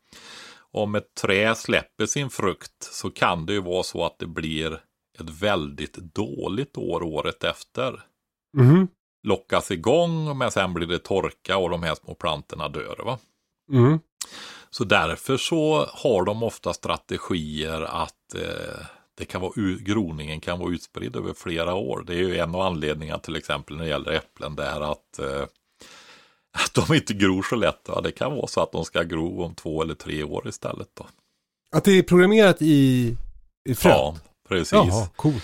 Om 0.71 0.95
ett 0.95 1.15
trä 1.21 1.55
släpper 1.55 2.05
sin 2.05 2.29
frukt 2.29 2.83
så 2.83 3.09
kan 3.09 3.45
det 3.45 3.53
ju 3.53 3.61
vara 3.61 3.83
så 3.83 4.05
att 4.05 4.19
det 4.19 4.27
blir 4.27 4.73
ett 5.19 5.29
väldigt 5.29 5.95
dåligt 5.95 6.77
år 6.77 7.03
året 7.03 7.43
efter 7.43 8.03
Mm 8.57 8.87
lockas 9.27 9.71
igång 9.71 10.37
men 10.37 10.51
sen 10.51 10.73
blir 10.73 10.87
det 10.87 10.99
torka 10.99 11.57
och 11.57 11.69
de 11.69 11.83
här 11.83 11.95
små 11.95 12.13
plantorna 12.13 12.69
dör. 12.69 13.01
Va? 13.05 13.19
Mm. 13.71 13.99
Så 14.69 14.83
därför 14.83 15.37
så 15.37 15.85
har 15.93 16.25
de 16.25 16.43
ofta 16.43 16.73
strategier 16.73 17.81
att 17.81 18.35
eh, 18.35 18.85
det 19.17 19.25
kan 19.25 19.41
vara, 19.41 19.53
groningen 19.79 20.39
kan 20.39 20.59
vara 20.59 20.73
utspridd 20.73 21.15
över 21.15 21.33
flera 21.33 21.73
år. 21.73 22.03
Det 22.07 22.13
är 22.13 22.17
ju 22.17 22.37
en 22.37 22.55
av 22.55 22.61
anledningarna 22.61 23.19
till 23.19 23.35
exempel 23.35 23.77
när 23.77 23.83
det 23.83 23.89
gäller 23.89 24.11
äpplen 24.11 24.55
det 24.55 24.63
är 24.63 24.91
att, 24.91 25.19
eh, 25.19 25.41
att 26.51 26.73
de 26.73 26.95
inte 26.95 27.13
gror 27.13 27.43
så 27.43 27.55
lätt. 27.55 27.89
Va? 27.89 28.01
Det 28.01 28.11
kan 28.11 28.35
vara 28.35 28.47
så 28.47 28.61
att 28.61 28.71
de 28.71 28.85
ska 28.85 29.03
gro 29.03 29.43
om 29.43 29.55
två 29.55 29.81
eller 29.81 29.95
tre 29.95 30.23
år 30.23 30.47
istället. 30.47 30.89
Då. 30.93 31.07
Att 31.71 31.83
det 31.83 31.91
är 31.91 32.03
programmerat 32.03 32.61
i, 32.61 33.15
i 33.69 33.75
fröet? 33.75 33.95
Ja, 33.97 34.17
precis. 34.47 34.71
Jaha, 34.71 35.07
coolt. 35.15 35.43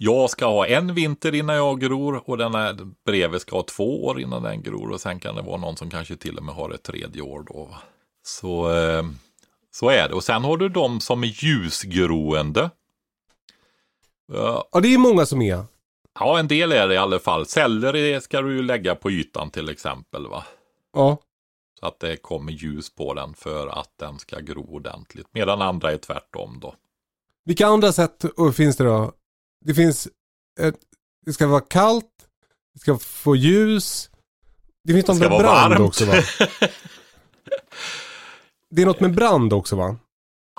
Jag 0.00 0.30
ska 0.30 0.46
ha 0.46 0.66
en 0.66 0.94
vinter 0.94 1.34
innan 1.34 1.56
jag 1.56 1.80
gror 1.80 2.22
och 2.30 2.38
den 2.38 2.54
här 2.54 2.76
bredvid 3.04 3.40
ska 3.40 3.56
ha 3.56 3.62
två 3.62 4.04
år 4.04 4.20
innan 4.20 4.42
den 4.42 4.62
gror 4.62 4.90
och 4.90 5.00
sen 5.00 5.20
kan 5.20 5.34
det 5.34 5.42
vara 5.42 5.56
någon 5.56 5.76
som 5.76 5.90
kanske 5.90 6.16
till 6.16 6.38
och 6.38 6.44
med 6.44 6.54
har 6.54 6.70
ett 6.70 6.82
tredje 6.82 7.22
år 7.22 7.42
då. 7.42 7.68
Så, 8.22 8.76
eh, 8.76 9.04
så 9.70 9.90
är 9.90 10.08
det. 10.08 10.14
Och 10.14 10.24
sen 10.24 10.44
har 10.44 10.56
du 10.56 10.68
de 10.68 11.00
som 11.00 11.24
är 11.24 11.26
ljusgroende. 11.26 12.70
Ja, 14.32 14.80
det 14.82 14.94
är 14.94 14.98
många 14.98 15.26
som 15.26 15.42
är. 15.42 15.64
Ja, 16.20 16.38
en 16.38 16.48
del 16.48 16.72
är 16.72 16.88
det 16.88 16.94
i 16.94 16.98
alla 16.98 17.18
fall. 17.18 17.46
Celler 17.46 18.20
ska 18.20 18.40
du 18.40 18.56
ju 18.56 18.62
lägga 18.62 18.94
på 18.94 19.10
ytan 19.10 19.50
till 19.50 19.68
exempel. 19.68 20.26
va. 20.26 20.44
Ja. 20.94 21.18
Så 21.80 21.86
att 21.86 22.00
det 22.00 22.16
kommer 22.16 22.52
ljus 22.52 22.94
på 22.94 23.14
den 23.14 23.34
för 23.34 23.66
att 23.66 23.92
den 23.96 24.18
ska 24.18 24.38
gro 24.38 24.74
ordentligt. 24.74 25.26
Medan 25.32 25.62
andra 25.62 25.92
är 25.92 25.98
tvärtom 25.98 26.58
då. 26.60 26.74
Vilka 27.44 27.66
andra 27.66 27.92
sätt 27.92 28.24
finns 28.54 28.76
det 28.76 28.84
då? 28.84 29.12
Det 29.64 29.74
finns, 29.74 30.08
ett, 30.60 30.74
det 31.26 31.32
ska 31.32 31.46
vara 31.46 31.60
kallt, 31.60 32.12
det 32.74 32.80
ska 32.80 32.98
få 32.98 33.36
ljus. 33.36 34.10
Det 34.84 34.92
finns 34.92 35.06
Det 35.06 35.12
något 35.12 35.20
med 35.20 35.30
brand 35.30 35.72
varmt. 35.74 35.80
också 35.88 36.04
va? 36.04 36.14
Det 38.70 38.82
är 38.82 38.86
något 38.86 39.00
med 39.00 39.14
brand 39.14 39.52
också 39.52 39.76
va? 39.76 39.96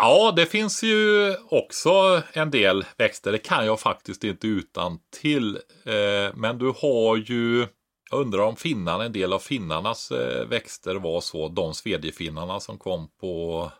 Ja, 0.02 0.34
det 0.36 0.46
finns 0.46 0.84
ju 0.84 1.36
också 1.50 2.22
en 2.34 2.52
del 2.52 2.86
växter. 2.98 3.32
Det 3.32 3.38
kan 3.38 3.66
jag 3.66 3.80
faktiskt 3.80 4.24
inte 4.24 4.48
utan 4.48 5.00
till. 5.22 5.56
Eh, 5.86 6.36
men 6.36 6.58
du 6.58 6.74
har 6.82 7.18
ju, 7.18 7.68
jag 8.12 8.20
undrar 8.22 8.40
om 8.44 8.56
finnarna, 8.56 9.06
en 9.06 9.12
del 9.12 9.34
av 9.34 9.40
finnarnas 9.40 10.12
eh, 10.12 10.48
växter 10.48 10.96
var 10.96 11.22
så. 11.22 11.48
De 11.50 11.74
svedjefinnarna 11.74 12.60
som 12.60 12.78
kom 12.78 13.08
på 13.22 13.72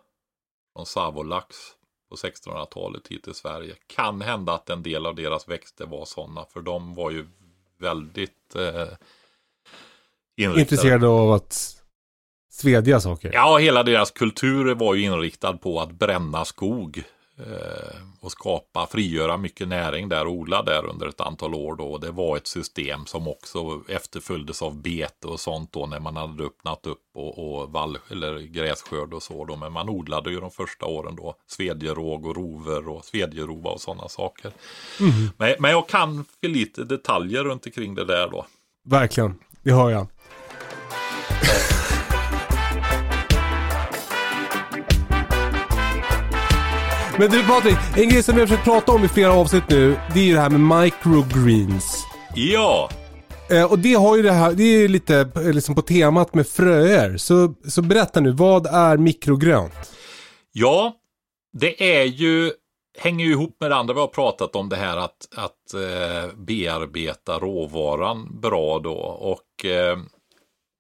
från 0.76 0.86
Savolax 0.86 1.56
på 2.10 2.16
1600-talet 2.16 3.08
hit 3.08 3.24
till 3.24 3.34
Sverige. 3.34 3.76
Kan 3.88 4.22
hända 4.22 4.54
att 4.54 4.70
en 4.70 4.84
del 4.84 5.06
av 5.06 5.16
deras 5.16 5.48
växter 5.48 5.86
var 5.86 6.06
sådana. 6.06 6.46
För 6.46 6.62
de 6.62 6.96
var 6.96 7.12
ju 7.12 7.28
väldigt 7.78 8.56
eh, 8.56 8.88
inriktade 10.36 10.62
Intresserade 10.62 11.08
av 11.08 11.32
att 11.32 11.84
svedja 12.50 13.00
saker. 13.00 13.32
Ja, 13.34 13.58
hela 13.58 13.84
deras 13.84 14.12
kultur 14.12 14.76
var 14.76 14.96
ju 14.96 15.04
inriktad 15.04 15.54
på 15.54 15.82
att 15.82 15.92
bränna 15.92 16.46
skog 16.46 17.04
och 18.20 18.32
skapa, 18.32 18.88
frigöra 18.88 19.38
mycket 19.38 19.68
näring 19.68 20.10
där 20.10 20.26
och 20.26 20.34
odla 20.34 20.64
där 20.64 20.86
under 20.86 21.08
ett 21.08 21.22
antal 21.22 21.56
år 21.56 21.76
då. 21.76 21.84
Och 21.84 22.00
det 22.00 22.12
var 22.12 22.38
ett 22.38 22.48
system 22.48 23.06
som 23.06 23.28
också 23.28 23.82
efterföljdes 23.88 24.62
av 24.62 24.82
bete 24.82 25.28
och 25.28 25.40
sånt 25.40 25.74
då 25.74 25.86
när 25.86 26.00
man 26.00 26.16
hade 26.16 26.44
öppnat 26.44 26.86
upp 26.86 27.04
och, 27.14 27.62
och 27.62 27.72
vall 27.72 27.98
eller 28.10 28.40
grässkörd 28.40 29.14
och 29.14 29.24
så 29.24 29.46
då. 29.46 29.56
Men 29.56 29.72
man 29.74 29.90
odlade 29.90 30.32
ju 30.32 30.40
de 30.40 30.52
första 30.52 30.86
åren 30.86 31.16
då 31.16 31.36
svedjeråg 31.48 32.26
och 32.26 32.36
rover 32.36 32.88
och 32.88 33.06
svedjerova 33.06 33.70
och 33.70 33.82
sådana 33.82 34.10
saker. 34.10 34.52
Men, 35.38 35.56
men 35.60 35.72
jag 35.72 35.90
kan 35.90 36.26
för 36.42 36.48
lite 36.48 36.84
detaljer 36.84 37.44
runt 37.44 37.66
omkring 37.66 37.96
det 37.96 38.06
där 38.06 38.30
då. 38.30 38.46
Verkligen, 38.86 39.40
det 39.64 39.72
hör 39.72 39.90
jag. 39.90 40.08
Men 47.20 47.30
du 47.32 47.44
Patrik, 47.44 47.78
en 47.98 48.10
grej 48.10 48.24
som 48.24 48.36
vi 48.36 48.42
har 48.42 48.48
försökt 48.48 48.66
prata 48.66 48.92
om 48.92 49.04
i 49.04 49.08
flera 49.08 49.34
avsnitt 49.34 49.64
nu, 49.70 50.00
det 50.14 50.20
är 50.20 50.24
ju 50.24 50.34
det 50.34 50.40
här 50.40 50.50
med 50.50 50.82
microgreens. 50.82 52.06
Ja, 52.36 52.90
Eh, 53.52 53.72
och 53.72 53.80
det 53.80 53.94
har 53.94 54.16
ju 54.16 54.22
det 54.22 54.32
här, 54.32 54.54
det 54.54 54.64
är 54.64 54.80
ju 54.80 54.88
lite 54.88 55.30
eh, 55.36 55.54
liksom 55.54 55.76
på 55.76 55.82
temat 55.82 56.34
med 56.34 56.48
fröer. 56.48 57.18
Så, 57.18 57.54
så 57.68 57.82
berätta 57.82 58.20
nu, 58.20 58.32
vad 58.32 58.66
är 58.66 58.98
mikrogrönt? 58.98 59.92
ja, 60.52 60.94
det 61.58 62.00
är 62.00 62.04
ju 62.04 62.52
hänger 63.00 63.26
ju 63.26 63.32
ihop 63.32 63.58
med 63.60 63.72
det 63.72 63.76
andra 63.76 63.94
vi 63.94 64.00
har 64.00 64.08
pratat 64.08 64.56
om 64.56 64.70
det 64.70 64.76
här 64.76 64.98
att, 64.98 65.28
att 65.36 65.74
eh, 65.74 66.36
bearbeta 66.38 67.40
råvaran 67.40 68.40
bra 68.42 68.80
då. 68.80 68.94
Och 69.00 69.66
eh, 69.66 69.98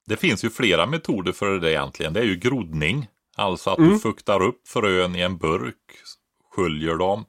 det 0.08 0.18
finns 0.18 0.46
ju 0.46 0.50
flera 0.50 0.86
metoder 0.86 1.32
för 1.32 1.60
det 1.60 1.72
egentligen. 1.72 2.14
Det 2.14 2.20
är 2.20 2.26
ju 2.26 2.36
groddning. 2.36 3.08
Alltså 3.38 3.70
att 3.70 3.78
du 3.78 4.00
fuktar 4.00 4.42
upp 4.42 4.68
frön 4.68 5.16
i 5.16 5.22
en 5.22 5.38
burk, 5.38 5.76
sköljer 6.50 6.96
dem 6.96 7.26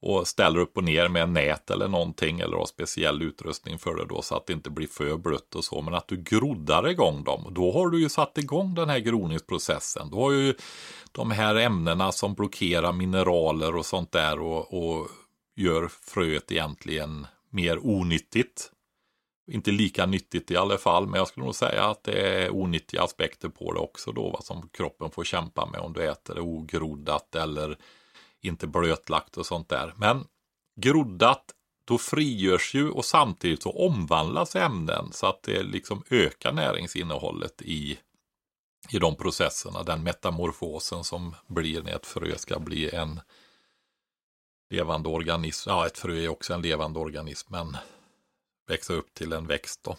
och 0.00 0.28
ställer 0.28 0.60
upp 0.60 0.76
och 0.76 0.84
ner 0.84 1.08
med 1.08 1.28
nät 1.28 1.70
eller 1.70 1.88
någonting 1.88 2.40
eller 2.40 2.56
har 2.56 2.66
speciell 2.66 3.22
utrustning 3.22 3.78
för 3.78 3.94
det 3.94 4.04
då 4.04 4.22
så 4.22 4.36
att 4.36 4.46
det 4.46 4.52
inte 4.52 4.70
blir 4.70 4.86
för 4.86 5.16
blött 5.16 5.54
och 5.54 5.64
så. 5.64 5.82
Men 5.82 5.94
att 5.94 6.08
du 6.08 6.16
groddar 6.16 6.88
igång 6.88 7.24
dem. 7.24 7.52
Då 7.54 7.72
har 7.72 7.88
du 7.88 8.00
ju 8.00 8.08
satt 8.08 8.38
igång 8.38 8.74
den 8.74 8.88
här 8.88 8.98
groningsprocessen. 8.98 10.10
Då 10.10 10.16
har 10.20 10.32
ju 10.32 10.54
de 11.12 11.30
här 11.30 11.54
ämnena 11.54 12.12
som 12.12 12.34
blockerar 12.34 12.92
mineraler 12.92 13.76
och 13.76 13.86
sånt 13.86 14.12
där 14.12 14.40
och, 14.40 14.74
och 14.74 15.08
gör 15.56 15.88
fröet 15.88 16.52
egentligen 16.52 17.26
mer 17.50 17.78
onyttigt. 17.78 18.72
Inte 19.50 19.70
lika 19.70 20.06
nyttigt 20.06 20.50
i 20.50 20.56
alla 20.56 20.78
fall, 20.78 21.06
men 21.06 21.18
jag 21.18 21.28
skulle 21.28 21.44
nog 21.44 21.54
säga 21.54 21.84
att 21.84 22.04
det 22.04 22.44
är 22.44 22.50
onyttiga 22.50 23.02
aspekter 23.02 23.48
på 23.48 23.72
det 23.72 23.80
också 23.80 24.12
då, 24.12 24.30
vad 24.30 24.44
som 24.44 24.68
kroppen 24.68 25.10
får 25.10 25.24
kämpa 25.24 25.66
med 25.66 25.80
om 25.80 25.92
du 25.92 26.08
äter 26.10 26.34
det 26.34 26.40
ogroddat 26.40 27.34
eller 27.34 27.78
inte 28.42 28.66
blötlagt 28.66 29.36
och 29.36 29.46
sånt 29.46 29.68
där. 29.68 29.94
Men 29.96 30.24
groddat, 30.80 31.44
då 31.84 31.98
frigörs 31.98 32.74
ju 32.74 32.90
och 32.90 33.04
samtidigt 33.04 33.62
så 33.62 33.70
omvandlas 33.70 34.56
ämnen 34.56 35.12
så 35.12 35.26
att 35.26 35.42
det 35.42 35.62
liksom 35.62 36.02
ökar 36.10 36.52
näringsinnehållet 36.52 37.62
i, 37.62 37.98
i 38.90 38.98
de 38.98 39.16
processerna. 39.16 39.82
Den 39.82 40.02
metamorfosen 40.02 41.04
som 41.04 41.34
blir 41.46 41.82
när 41.82 41.96
ett 41.96 42.06
frö 42.06 42.38
ska 42.38 42.58
bli 42.58 42.90
en 42.90 43.20
levande 44.70 45.08
organism. 45.08 45.70
Ja, 45.70 45.86
ett 45.86 45.98
frö 45.98 46.14
är 46.14 46.28
också 46.28 46.54
en 46.54 46.62
levande 46.62 46.98
organism, 46.98 47.52
men 47.52 47.76
växa 48.68 48.92
upp 48.92 49.14
till 49.14 49.32
en 49.32 49.46
växt 49.46 49.84
då. 49.84 49.96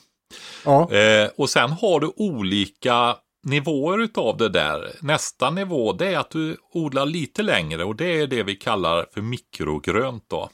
Ja. 0.66 0.92
Eh, 0.92 1.30
och 1.38 1.50
sen 1.50 1.72
har 1.72 2.00
du 2.00 2.14
olika 2.16 3.18
nivåer 3.44 3.98
utav 4.00 4.38
det 4.38 4.50
där. 4.50 4.92
Nästa 5.02 5.50
nivå 5.50 5.94
det 5.94 6.08
är 6.08 6.18
att 6.18 6.30
du 6.30 6.58
odlar 6.72 7.06
lite 7.06 7.44
längre 7.44 7.84
och 7.84 7.96
det 7.96 8.22
är 8.22 8.28
det 8.28 8.44
vi 8.44 8.56
kallar 8.56 9.06
för 9.14 9.22
mikrogrönt 9.22 10.26
då. 10.28 10.50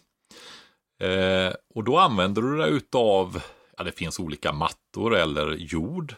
Eh, 1.05 1.53
och 1.75 1.83
då 1.83 1.97
använder 1.97 2.41
du 2.41 2.57
det 2.57 2.67
utav, 2.67 3.41
ja 3.77 3.83
det 3.83 3.91
finns 3.91 4.19
olika 4.19 4.53
mattor 4.53 5.15
eller 5.15 5.51
jord 5.51 6.15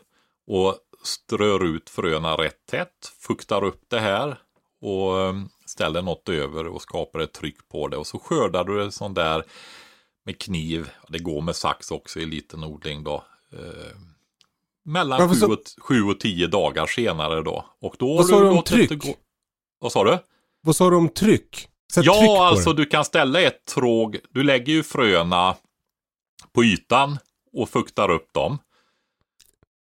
och 0.47 0.77
strör 1.03 1.65
ut 1.65 1.89
fröna 1.89 2.35
rätt 2.35 2.65
tätt, 2.65 3.13
fuktar 3.19 3.63
upp 3.63 3.81
det 3.87 3.99
här 3.99 4.37
och 4.81 5.21
ehm, 5.21 5.49
ställer 5.65 6.01
något 6.01 6.29
över 6.29 6.67
och 6.67 6.81
skapar 6.81 7.19
ett 7.19 7.33
tryck 7.33 7.67
på 7.69 7.87
det 7.87 7.97
och 7.97 8.07
så 8.07 8.19
skördar 8.19 8.63
du 8.63 8.77
det 8.77 8.91
sån 8.91 9.13
där 9.13 9.43
med 10.25 10.41
kniv, 10.41 10.89
det 11.07 11.19
går 11.19 11.41
med 11.41 11.55
sax 11.55 11.91
också 11.91 12.19
i 12.19 12.25
liten 12.25 12.63
odling 12.63 13.03
då. 13.03 13.23
Eh, 13.53 13.97
mellan 14.87 15.19
Varför 15.19 15.33
sju 15.35 15.39
så- 15.39 15.53
och, 15.53 15.59
sju 15.81 16.03
och 16.03 16.19
tio 16.19 16.47
dagar 16.47 16.85
senare 16.87 17.41
då. 17.41 17.65
Och 17.81 17.95
då 17.99 18.17
Vad 18.17 18.27
sa 18.27 18.39
du 18.39 18.47
om 18.49 18.55
gått 18.55 18.65
tryck? 18.65 18.91
efter- 18.91 19.13
Vad 19.79 19.91
sa 19.91 20.03
du? 20.03 20.17
Vad 20.61 20.75
sa 20.75 20.89
du 20.89 20.95
om 20.95 21.09
tryck? 21.09 21.55
Sätt 21.93 22.03
tryck 22.03 22.07
Ja, 22.15 22.47
alltså 22.47 22.73
det. 22.73 22.81
du 22.83 22.85
kan 22.89 23.05
ställa 23.05 23.41
ett 23.41 23.65
tråg. 23.65 24.17
Du 24.29 24.43
lägger 24.43 24.73
ju 24.73 24.83
fröna 24.83 25.55
på 26.53 26.63
ytan 26.63 27.17
och 27.53 27.69
fuktar 27.69 28.11
upp 28.11 28.33
dem. 28.33 28.57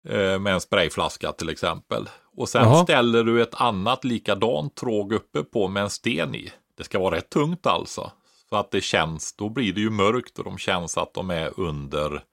Eh, 0.09 0.39
med 0.39 0.53
en 0.53 0.61
sprayflaska 0.61 1.31
till 1.31 1.49
exempel. 1.49 2.09
Och 2.37 2.49
sen 2.49 2.63
Jaha. 2.63 2.83
ställer 2.83 3.23
du 3.23 3.41
ett 3.41 3.55
annat 3.61 4.03
likadant 4.03 4.75
tråg 4.75 5.13
uppe 5.13 5.43
på 5.43 5.67
med 5.67 5.83
en 5.83 5.89
sten 5.89 6.35
i. 6.35 6.51
Det 6.77 6.83
ska 6.83 6.99
vara 6.99 7.15
rätt 7.15 7.29
tungt 7.29 7.65
alltså. 7.65 8.11
Så 8.49 8.55
att 8.55 8.71
det 8.71 8.81
känns, 8.81 9.33
då 9.35 9.49
blir 9.49 9.73
det 9.73 9.81
ju 9.81 9.89
mörkt 9.89 10.39
och 10.39 10.45
de 10.45 10.57
känns 10.57 10.97
att 10.97 11.13
de 11.13 11.29
är 11.29 11.59
under 11.59 12.23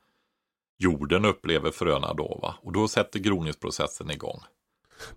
jorden 0.79 1.25
upplever 1.25 1.71
fröna 1.71 2.15
då 2.15 2.39
va. 2.43 2.55
Och 2.63 2.73
då 2.73 2.89
sätter 2.89 3.19
groningsprocessen 3.19 4.11
igång. 4.11 4.41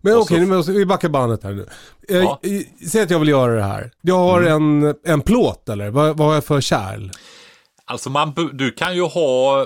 Men 0.01 0.13
och 0.15 0.21
okej, 0.21 0.63
så- 0.63 0.71
vi 0.71 0.85
backa 0.85 1.09
bandet 1.09 1.43
här 1.43 1.51
nu. 1.51 1.67
Eh, 2.09 2.17
Ja. 2.17 2.39
eh, 2.43 2.87
Säg 2.87 3.01
att 3.01 3.09
jag 3.09 3.19
vill 3.19 3.29
göra 3.29 3.55
det 3.55 3.63
här. 3.63 3.91
Jag 4.01 4.15
har 4.17 4.41
Mm. 4.41 4.83
en, 4.83 4.95
en 5.03 5.21
plåt 5.21 5.69
eller? 5.69 5.89
Vad, 5.89 6.17
vad 6.17 6.27
har 6.27 6.33
jag 6.33 6.45
för 6.45 6.61
kärl? 6.61 7.09
Alltså 7.85 8.09
man, 8.09 8.33
du 8.53 8.71
kan 8.71 8.95
ju 8.95 9.01
ha 9.01 9.65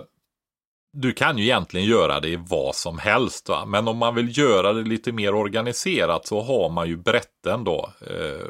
du 0.94 1.14
kan 1.14 1.38
ju 1.38 1.44
egentligen 1.44 1.88
göra 1.88 2.20
det 2.20 2.30
i 2.30 2.36
vad 2.50 2.76
som 2.76 2.98
helst. 3.00 3.50
Va? 3.50 3.66
Men 3.66 3.88
om 3.88 3.98
man 3.98 4.16
vill 4.16 4.38
göra 4.38 4.74
det 4.74 4.82
lite 4.82 5.12
mer 5.12 5.36
organiserat 5.36 6.28
så 6.28 6.42
har 6.42 6.70
man 6.70 6.88
ju 6.88 6.98
brätten 6.98 7.64
då. 7.64 7.90
Eh, 8.02 8.48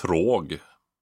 tråg. 0.00 0.58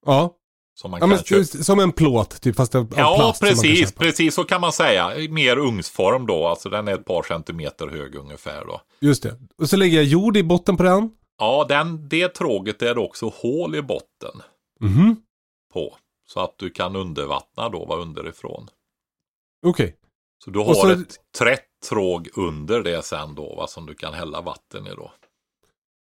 Ja, 0.06 0.34
Som 0.74 0.92
ja 1.00 1.06
men, 1.06 1.44
som 1.46 1.78
en 1.80 1.92
plåt 1.92 2.40
typ 2.40 2.56
fast 2.56 2.74
av 2.74 2.92
Ja, 2.96 3.14
plast. 3.16 3.40
kan 3.40 3.48
precis. 3.48 3.92
Precis 3.92 4.34
så 4.34 4.44
kan 4.44 4.60
man 4.60 4.72
säga. 4.72 5.12
Mer 5.30 5.56
ugnsform 5.58 6.26
då. 6.26 6.46
Alltså 6.46 6.68
den 6.68 6.88
är 6.88 6.94
ett 6.94 7.04
par 7.04 7.22
centimeter 7.22 7.86
hög 7.88 8.14
ungefär 8.14 8.64
då. 8.64 8.80
Just 9.00 9.22
det. 9.22 9.36
Och 9.58 9.68
så 9.68 9.76
lägger 9.76 9.96
jag 9.96 10.04
jord 10.04 10.36
i 10.36 10.42
botten 10.42 10.76
på 10.76 10.82
den. 10.82 11.10
Ja, 11.38 11.66
den, 11.68 12.08
det 12.08 12.28
tråget 12.28 12.82
är 12.82 12.94
det 12.94 13.00
också 13.00 13.32
hål 13.36 13.74
i 13.74 13.82
botten 13.82 14.42
Mhm. 14.80 15.16
på. 15.72 15.96
Så 16.28 16.40
att 16.40 16.54
du 16.58 16.70
kan 16.70 16.96
undervattna 16.96 17.68
då, 17.68 17.84
va, 17.84 17.96
underifrån. 17.96 18.68
Okej. 19.66 19.96
Så 20.44 20.50
du 20.50 20.58
har 20.58 20.74
så- 20.74 20.88
ett 20.90 21.16
trätt 21.38 21.64
tråg 21.88 22.28
under 22.36 22.80
det 22.82 23.04
sen 23.04 23.34
då, 23.34 23.54
va, 23.54 23.66
som 23.66 23.86
du 23.86 23.94
kan 23.94 24.14
hälla 24.14 24.40
vatten 24.40 24.86
i 24.86 24.90
då. 24.90 25.12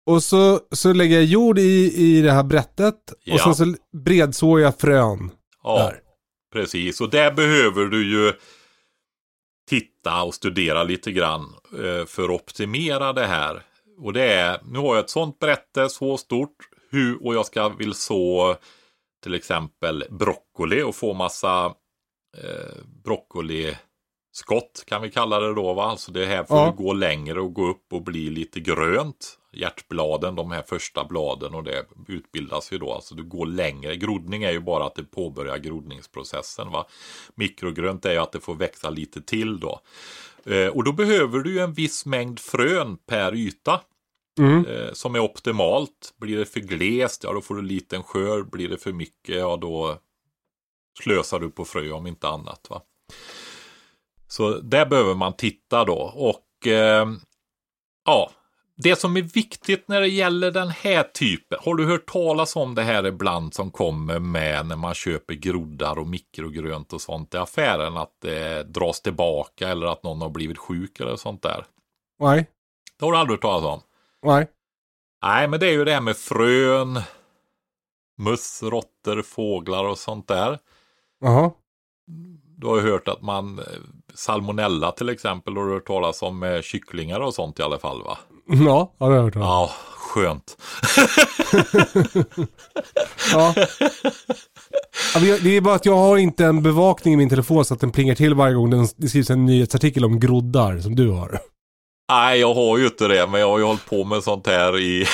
Och 0.08 0.24
så, 0.24 0.60
så 0.72 0.94
lägger 0.94 1.16
jag 1.16 1.26
jord 1.26 1.60
i, 1.60 1.94
i 1.96 2.22
det 2.22 2.32
här 2.32 2.44
brättet. 2.44 3.14
Ja. 3.24 3.34
Och 3.34 3.40
sen 3.40 3.56
så 3.56 3.82
bredsår 3.98 4.62
jag 4.62 4.80
frön. 4.80 5.32
Ja, 5.64 5.78
Där. 5.78 6.00
precis. 6.54 7.02
Och 7.02 7.10
där 7.10 7.32
behöver 7.32 7.86
du 7.86 8.12
ju 8.12 8.34
titta 9.70 10.24
och 10.24 10.34
studera 10.34 10.84
lite 10.84 11.12
grann 11.12 11.54
eh, 11.74 12.06
för 12.06 12.24
att 12.24 12.30
optimera 12.30 13.14
det 13.14 13.26
här. 13.26 13.62
Och 14.00 14.14
det 14.14 14.34
är, 14.34 14.60
nu 14.66 14.80
har 14.80 14.96
jag 14.96 15.04
ett 15.04 15.10
sånt 15.10 15.40
brätte 15.40 15.90
så 15.90 16.18
stort 16.18 16.56
hur, 16.90 17.26
och 17.26 17.36
jag 17.36 17.46
ska 17.46 17.70
vill 17.70 17.94
så 17.94 18.56
till 19.24 19.34
exempel 19.34 20.04
broccoli 20.10 20.82
och 20.82 20.96
få 20.96 21.14
massa 21.14 21.66
eh, 22.38 22.76
broccoliskott 24.46 24.84
kan 24.88 25.02
vi 25.02 25.12
kalla 25.12 25.40
det 25.40 25.54
då 25.54 25.74
va. 25.74 25.84
Alltså 25.84 26.12
det 26.12 26.26
här 26.26 26.44
får 26.44 26.58
Ja. 26.58 26.72
gå 26.78 26.94
längre 26.94 27.42
och 27.42 27.54
gå 27.54 27.68
upp 27.70 27.94
och 27.94 28.02
bli 28.04 28.30
lite 28.30 28.60
grönt. 28.60 29.38
Hjärtbladen, 29.54 30.36
de 30.36 30.52
här 30.52 30.62
första 30.68 31.06
bladen 31.06 31.54
och 31.54 31.64
det 31.64 31.86
utbildas 32.08 32.72
ju 32.74 32.78
då. 32.78 32.94
Alltså 32.94 33.16
du 33.16 33.24
går 33.24 33.46
längre. 33.46 33.96
Groddning 33.96 34.44
är 34.44 34.52
ju 34.52 34.60
bara 34.60 34.86
att 34.86 34.96
det 34.96 35.04
påbörjar 35.04 35.58
grodningsprocessen 35.58 36.72
va. 36.72 36.86
Mikrogrönt 37.36 38.06
är 38.06 38.12
ju 38.12 38.18
att 38.18 38.32
det 38.32 38.40
får 38.40 38.56
växa 38.56 38.90
lite 38.90 39.22
till 39.22 39.60
då. 39.60 39.80
Eh, 40.46 40.68
och 40.68 40.84
då 40.84 40.92
behöver 40.94 41.40
du 41.40 41.52
ju 41.54 41.60
en 41.60 41.74
viss 41.74 42.06
mängd 42.06 42.40
frön 42.40 42.98
per 42.98 43.36
yta 43.36 43.82
Mm. 44.40 44.66
eh, 44.66 44.94
som 44.94 45.16
är 45.16 45.20
optimalt. 45.20 46.14
Blir 46.18 46.38
det 46.38 46.46
för 46.46 46.60
glest, 46.60 47.24
ja 47.24 47.34
då 47.34 47.42
får 47.42 47.56
du 47.56 47.62
liten 47.62 48.04
skörd. 48.04 48.50
Blir 48.50 48.70
det 48.70 48.78
för 48.78 48.94
mycket, 48.94 49.36
ja 49.36 49.58
då 49.62 49.98
slösar 51.04 51.40
du 51.40 51.50
på 51.50 51.66
frö 51.66 51.92
om 51.92 52.08
inte 52.08 52.28
annat. 52.28 52.68
va. 52.70 52.82
Så 54.28 54.60
där 54.60 54.86
behöver 54.86 55.16
man 55.16 55.34
titta 55.34 55.86
då. 55.86 55.98
Och 56.16 56.68
eh, 56.68 57.08
ja, 58.06 58.32
det 58.78 59.00
som 59.00 59.18
är 59.18 59.22
viktigt 59.22 59.88
när 59.88 60.02
det 60.02 60.08
gäller 60.08 60.52
den 60.52 60.70
här 60.70 61.04
typen. 61.04 61.60
Har 61.62 61.76
du 61.76 61.86
hört 61.86 62.06
talas 62.06 62.56
om 62.56 62.76
det 62.76 62.84
här 62.84 63.06
ibland 63.06 63.54
som 63.54 63.72
kommer 63.72 64.20
med 64.20 64.66
när 64.66 64.76
man 64.76 64.94
köper 64.94 65.34
groddar 65.34 66.00
och 66.00 66.08
mikrogrönt 66.08 66.94
och 66.94 67.02
sånt 67.02 67.34
i 67.34 67.38
affären? 67.38 67.98
Att 67.98 68.14
det 68.22 68.64
dras 68.64 69.02
tillbaka 69.02 69.70
eller 69.70 69.88
att 69.88 70.04
någon 70.04 70.22
har 70.22 70.30
blivit 70.30 70.58
sjuk 70.58 71.00
eller 71.00 71.16
sånt 71.16 71.42
där. 71.42 71.66
Nej. 72.20 72.48
Det 73.00 73.06
har 73.06 73.12
du 73.12 73.18
aldrig 73.18 73.34
hört 73.38 73.42
talas 73.42 73.64
om? 73.64 73.82
Nej. 74.24 74.48
Nej, 75.22 75.48
men 75.48 75.60
det 75.60 75.68
är 75.68 75.72
ju 75.72 75.86
det 75.86 75.94
här 75.94 76.02
med 76.02 76.18
frön, 76.18 77.00
möss, 78.18 78.64
råttor, 78.64 79.22
fåglar 79.22 79.84
och 79.84 79.98
sånt 79.98 80.28
där. 80.28 80.60
Jaha. 81.20 81.52
Du 82.60 82.68
har 82.68 82.76
ju 82.82 82.92
hört 82.92 83.08
att 83.08 83.22
man, 83.22 83.60
eh, 83.60 83.66
salmonella 84.16 84.92
till 84.92 85.10
exempel, 85.10 85.56
har 85.58 85.66
du 85.68 85.74
hört 85.74 85.88
talas 85.88 86.22
om 86.22 86.40
med 86.40 86.64
kycklingar 86.64 87.20
och 87.20 87.34
sånt 87.34 87.60
i 87.60 87.62
alla 87.64 87.80
fall 87.80 88.04
va? 88.04 88.18
Ja, 88.48 88.94
ja, 89.00 89.06
det 89.06 89.12
har 89.12 89.16
jag 89.16 89.24
hört 89.24 89.36
om. 89.36 89.42
Ja, 89.42 89.72
skönt. 89.96 90.58
Ja. 93.34 93.54
Det 95.44 95.58
är 95.58 95.62
bara 95.62 95.76
att 95.76 95.86
jag 95.86 95.96
har 95.98 96.18
inte 96.18 96.46
en 96.46 96.64
bevakning 96.64 97.14
i 97.14 97.18
min 97.18 97.30
telefon 97.30 97.66
så 97.66 97.74
att 97.74 97.80
den 97.80 97.92
plingar 97.92 98.16
till 98.16 98.34
varje 98.34 98.54
gång 98.56 98.70
det 98.98 99.10
skrivs 99.10 99.30
en 99.30 99.46
nyhetsartikel 99.46 100.06
om 100.06 100.20
groddar 100.20 100.80
som 100.80 100.96
du 100.96 101.10
har. 101.10 101.40
Nej, 102.12 102.40
jag 102.40 102.54
har 102.54 102.78
ju 102.78 102.86
inte 102.86 103.08
det, 103.08 103.28
men 103.28 103.40
jag 103.42 103.48
har 103.50 103.58
ju 103.58 103.64
hållit 103.64 103.86
på 103.90 104.04
med 104.04 104.24
sånt 104.24 104.48
här 104.48 104.80
i 104.80 105.06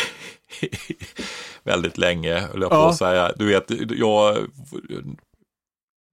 väldigt 1.63 1.97
länge, 1.97 2.39
höll 2.39 2.61
jag 2.61 2.69
på 2.69 2.75
Ja. 2.75 2.89
att 2.89 2.95
säga. 2.97 3.31
Du 3.35 3.45
vet, 3.45 3.71
jag 3.99 4.37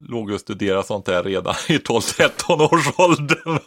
låg 0.09 0.30
och 0.30 0.40
studerade 0.40 0.82
sånt 0.86 1.07
där 1.07 1.22
redan 1.22 1.55
i 1.68 1.76
12-13 1.78 2.74
års 2.74 2.98
åldern. 2.98 3.59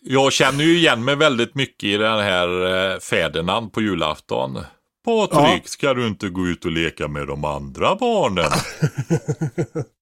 Jag 0.00 0.32
känner 0.32 0.64
ju 0.64 0.76
igen 0.76 1.04
mig 1.04 1.16
väldigt 1.16 1.54
mycket 1.54 1.84
i 1.84 1.96
den 1.96 2.20
här 2.20 2.48
eh, 2.92 2.98
Ferdinand 3.00 3.72
på 3.72 3.80
julafton. 3.80 4.58
Patrik, 5.04 5.68
ska 5.68 5.94
du 5.94 6.06
inte 6.06 6.28
gå 6.28 6.46
ut 6.46 6.64
och 6.64 6.70
leka 6.70 7.08
med 7.08 7.26
de 7.26 7.44
andra 7.44 7.96
barnen? 7.96 8.50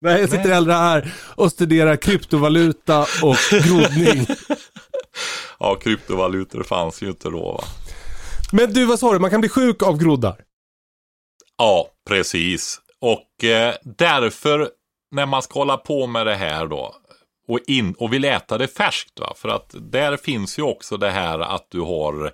Nej, 0.01 0.20
jag 0.22 0.30
sitter 0.30 0.49
hellre 0.53 0.74
här 0.74 1.13
och 1.36 1.51
studerar 1.51 1.95
kryptovaluta 1.95 3.01
och 3.22 3.36
grodning. 3.51 4.28
Ja, 5.59 5.76
kryptovalutor 5.76 6.63
fanns 6.63 7.01
ju 7.01 7.07
inte 7.07 7.30
då 7.30 7.51
va? 7.51 7.63
Men 8.51 8.74
du, 8.74 8.86
vad 8.86 8.99
sa 8.99 9.13
du? 9.13 9.20
Man 9.20 9.30
kan 9.30 9.39
bli 9.41 9.49
sjuk 9.49 9.84
av 9.84 9.97
groddar? 9.97 10.36
Ja, 11.57 11.88
precis. 12.09 12.80
Och 13.02 13.43
eh, 13.43 13.76
därför 13.84 14.70
när 15.12 15.26
man 15.26 15.41
ska 15.41 15.60
hålla 15.60 15.78
på 15.78 16.08
med 16.08 16.26
det 16.26 16.36
här 16.36 16.68
då 16.68 16.95
och, 17.48 17.60
in, 17.68 17.95
och 17.98 18.14
vill 18.14 18.26
äta 18.26 18.58
det 18.58 18.68
färskt. 18.68 19.20
Va? 19.20 19.34
För 19.36 19.50
att 19.50 19.76
där 19.80 20.18
finns 20.18 20.60
ju 20.60 20.64
också 20.64 20.98
det 20.98 21.10
här 21.10 21.39
att 21.39 21.66
du 21.70 21.80
har 21.80 22.32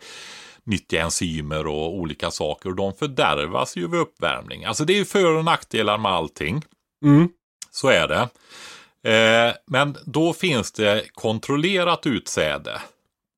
nyttiga 0.63 1.03
enzymer 1.03 1.67
och 1.67 1.95
olika 1.95 2.31
saker 2.31 2.69
och 2.69 2.75
de 2.75 2.93
fördärvas 2.93 3.77
ju 3.77 3.87
vid 3.87 3.99
uppvärmning. 3.99 4.65
Alltså 4.65 4.85
det 4.85 4.93
är 4.93 4.97
ju 4.97 5.05
för 5.05 5.35
och 5.37 5.45
nackdelar 5.45 5.97
med 5.97 6.11
allting. 6.11 6.61
Mm. 7.05 7.29
Så 7.71 7.87
är 7.87 8.07
det. 8.07 8.29
Eh, 9.11 9.53
men 9.67 9.97
då 10.05 10.33
finns 10.33 10.71
det 10.71 11.03
kontrollerat 11.13 12.05
utsäde 12.05 12.81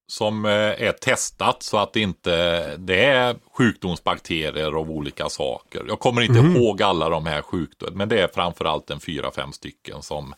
som 0.08 0.46
eh, 0.46 0.52
är 0.52 0.92
testat 0.92 1.64
så 1.64 1.78
att 1.78 1.94
det 1.94 2.00
inte 2.00 2.78
det 2.78 3.06
är 3.06 3.36
sjukdomsbakterier 3.58 4.72
av 4.72 4.92
olika 4.92 5.30
saker. 5.30 5.86
Jag 5.88 6.00
kommer 6.00 6.22
inte 6.22 6.40
ihåg 6.40 6.82
alla 6.82 7.10
de 7.10 7.26
här 7.26 7.42
sjukdomarna, 7.42 7.98
men 7.98 8.10
det 8.10 8.22
är 8.22 8.28
framförallt 8.28 8.90
en 8.90 9.00
fyra, 9.00 9.32
fem 9.32 9.54
stycken 9.54 10.02
som 10.02 10.34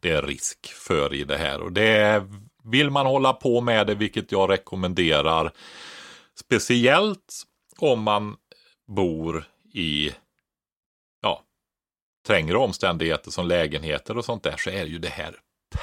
det 0.00 0.10
är 0.10 0.22
risk 0.22 0.66
för 0.66 1.14
i 1.14 1.24
det 1.24 1.36
här. 1.36 1.60
Och 1.60 1.72
det 1.72 1.88
är, 1.88 2.28
vill 2.64 2.90
man 2.90 3.06
hålla 3.06 3.32
på 3.32 3.60
med 3.60 3.86
det, 3.86 3.94
vilket 3.94 4.32
jag 4.32 4.50
rekommenderar, 4.50 5.52
speciellt 6.34 7.42
om 7.78 8.02
man 8.02 8.36
bor 8.86 9.44
i 9.72 10.12
ja, 11.22 11.42
trängre 12.26 12.56
omständigheter 12.56 13.30
som 13.30 13.46
lägenheter 13.46 14.18
och 14.18 14.24
sånt 14.24 14.42
där 14.42 14.56
så 14.58 14.70
är 14.70 14.84
ju 14.84 14.98
det 14.98 15.08
här 15.08 15.34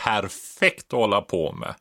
perfekt 0.03 0.93
att 0.93 0.99
hålla 0.99 1.21
på 1.21 1.51
med. 1.51 1.75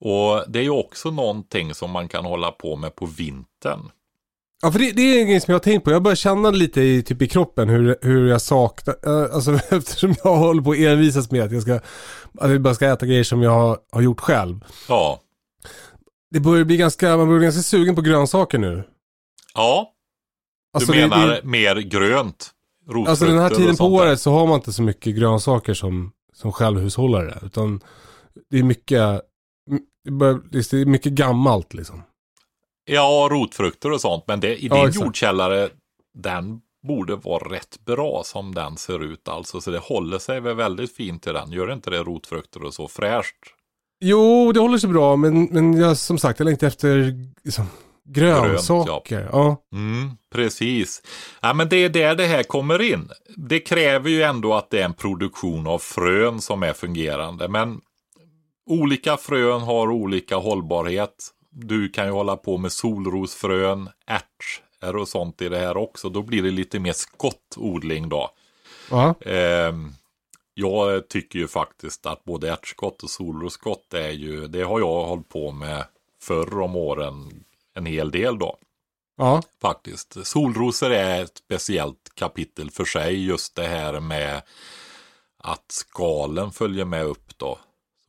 Och 0.00 0.44
det 0.48 0.58
är 0.58 0.62
ju 0.62 0.70
också 0.70 1.10
någonting 1.10 1.74
som 1.74 1.90
man 1.90 2.08
kan 2.08 2.24
hålla 2.24 2.50
på 2.50 2.76
med 2.76 2.94
på 2.96 3.06
vintern. 3.06 3.90
Ja, 4.62 4.72
för 4.72 4.78
det, 4.78 4.90
det 4.92 5.02
är 5.02 5.20
en 5.20 5.26
grej 5.28 5.40
som 5.40 5.52
jag 5.52 5.54
har 5.58 5.62
tänkt 5.64 5.84
på. 5.84 5.90
Jag 5.90 6.02
börjar 6.02 6.16
känna 6.16 6.50
lite 6.50 6.80
i, 6.80 7.02
typ 7.02 7.22
i 7.22 7.28
kroppen 7.28 7.68
hur, 7.68 7.96
hur 8.02 8.28
jag 8.28 8.42
saknar, 8.42 8.96
eh, 9.06 9.34
alltså 9.34 9.52
eftersom 9.70 10.14
jag 10.24 10.36
håller 10.36 10.62
på 10.62 10.70
att 10.72 10.78
envisas 10.78 11.30
med 11.30 11.42
att 11.44 11.52
jag 11.52 11.62
ska, 11.62 11.74
att 12.40 12.50
jag 12.50 12.60
bara 12.62 12.74
ska 12.74 12.86
äta 12.92 13.06
grejer 13.06 13.24
som 13.24 13.42
jag 13.42 13.50
har, 13.50 13.78
har 13.92 14.00
gjort 14.00 14.20
själv. 14.20 14.64
Ja, 14.88 15.20
Det 16.30 16.40
börjar 16.40 16.64
bli 16.64 16.76
ganska, 16.76 17.16
man 17.16 17.26
börjar 17.26 17.38
bli 17.38 17.46
ganska 17.46 17.62
sugen 17.62 17.94
på 17.96 18.02
grönsaker 18.02 18.58
nu. 18.58 18.82
ja 19.54 19.92
du 20.72 20.76
Alltså, 20.78 20.92
det- 20.92 20.98
menar 21.08 21.28
det, 21.28 21.40
mer 21.44 21.76
grönt? 21.76 22.50
alltså 23.08 23.24
den 23.24 23.38
här 23.38 23.50
tiden 23.50 23.76
på 23.76 23.84
året 23.84 24.20
så 24.20 24.30
har 24.30 24.46
man 24.46 24.56
inte 24.56 24.72
så 24.72 24.82
mycket 24.82 25.16
grönsaker 25.16 25.74
som, 25.74 26.12
som 26.34 26.52
självhushållare. 26.52 27.38
Utan 27.42 27.80
det 28.50 28.58
är 28.58 28.62
mycket, 28.62 29.20
det, 30.04 30.10
börjar, 30.10 30.40
det 30.50 30.72
är 30.72 30.84
mycket 30.86 31.12
gammalt 31.12 31.74
liksom. 31.74 32.02
Ja, 32.84 33.28
rotfrukter 33.30 33.92
och 33.92 34.00
sånt. 34.00 34.24
Men 34.26 34.40
det, 34.40 34.62
i 34.62 34.66
Ja, 34.66 34.74
din 34.76 34.88
exakt. 34.88 35.04
jordkällare, 35.04 35.68
den 36.14 36.60
borde 36.86 37.16
vara 37.16 37.52
rätt 37.54 37.84
bra 37.84 38.22
som 38.24 38.54
den 38.54 38.76
ser 38.76 39.04
ut 39.04 39.28
alltså. 39.28 39.60
Så 39.60 39.70
det 39.70 39.78
håller 39.78 40.18
sig 40.18 40.40
väl 40.40 40.56
väldigt 40.56 40.96
fint 40.96 41.26
i 41.26 41.32
den. 41.32 41.52
Gör 41.52 41.72
inte 41.72 41.90
det 41.90 41.98
rotfrukter 42.02 42.64
och 42.64 42.74
så 42.74 42.88
fräscht? 42.88 43.36
Jo, 44.00 44.52
det 44.52 44.60
håller 44.60 44.78
sig 44.78 44.90
bra, 44.90 45.16
men, 45.16 45.44
men 45.44 45.74
jag, 45.76 45.96
som 45.96 46.18
sagt, 46.18 46.38
jag 46.38 46.44
längtar 46.46 46.66
efter 46.66 47.14
liksom, 47.44 47.66
grönsaker. 48.08 49.28
ja. 49.32 49.56
Mm, 49.72 50.10
precis. 50.34 51.02
Ja, 51.40 51.54
men 51.54 51.68
det 51.68 51.76
är 51.76 51.88
där 51.88 52.14
det 52.14 52.26
här 52.26 52.42
kommer 52.42 52.82
in. 52.82 53.10
Det 53.36 53.60
kräver 53.60 54.10
ju 54.10 54.22
ändå 54.22 54.54
att 54.54 54.70
det 54.70 54.80
är 54.80 54.84
en 54.84 54.94
produktion 54.94 55.66
av 55.66 55.78
frön 55.78 56.40
som 56.40 56.62
är 56.62 56.72
fungerande. 56.72 57.48
Men 57.48 57.80
olika 58.70 59.16
frön 59.16 59.60
har 59.60 59.90
olika 59.90 60.36
hållbarhet. 60.36 61.28
Du 61.50 61.88
kan 61.88 62.06
ju 62.06 62.12
hålla 62.12 62.36
på 62.36 62.58
med 62.58 62.72
solrosfrön, 62.72 63.88
ärtor 64.06 64.96
och 64.96 65.08
sånt 65.08 65.42
i 65.42 65.48
det 65.48 65.58
här 65.58 65.76
också. 65.76 66.08
Då 66.08 66.22
blir 66.22 66.42
det 66.42 66.50
lite 66.50 66.78
mer 66.78 66.92
skottodling 66.92 68.08
då. 68.08 68.30
Ja. 68.90 69.14
Ehm, 69.20 69.92
jag 70.54 71.08
tycker 71.08 71.38
ju 71.38 71.48
faktiskt 71.48 72.06
att 72.06 72.24
både 72.24 72.52
ärtskott 72.52 73.02
och 73.02 73.10
solrosskott 73.10 73.94
är 73.94 74.10
ju, 74.10 74.46
det 74.46 74.62
har 74.62 74.80
jag 74.80 75.04
hållit 75.04 75.28
på 75.28 75.50
med 75.50 75.84
förr 76.20 76.60
om 76.60 76.76
åren 76.76 77.44
en 77.74 77.86
hel 77.86 78.10
del 78.10 78.38
då 78.38 78.56
ja. 79.20 79.42
faktiskt. 79.62 80.26
Solrosor 80.26 80.90
är 80.90 81.22
ett 81.22 81.38
speciellt 81.38 82.12
kapitel 82.14 82.70
för 82.70 82.84
sig. 82.84 83.26
Just 83.26 83.54
det 83.54 83.66
här 83.66 84.00
med 84.00 84.42
att 85.38 85.72
skalen 85.72 86.50
följer 86.52 86.84
med 86.84 87.04
upp 87.06 87.38
då. 87.38 87.58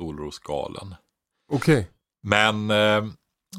Solrosskalen. 0.02 0.96
Okej. 1.52 1.88
Men 2.24 2.72
eh, 2.72 3.04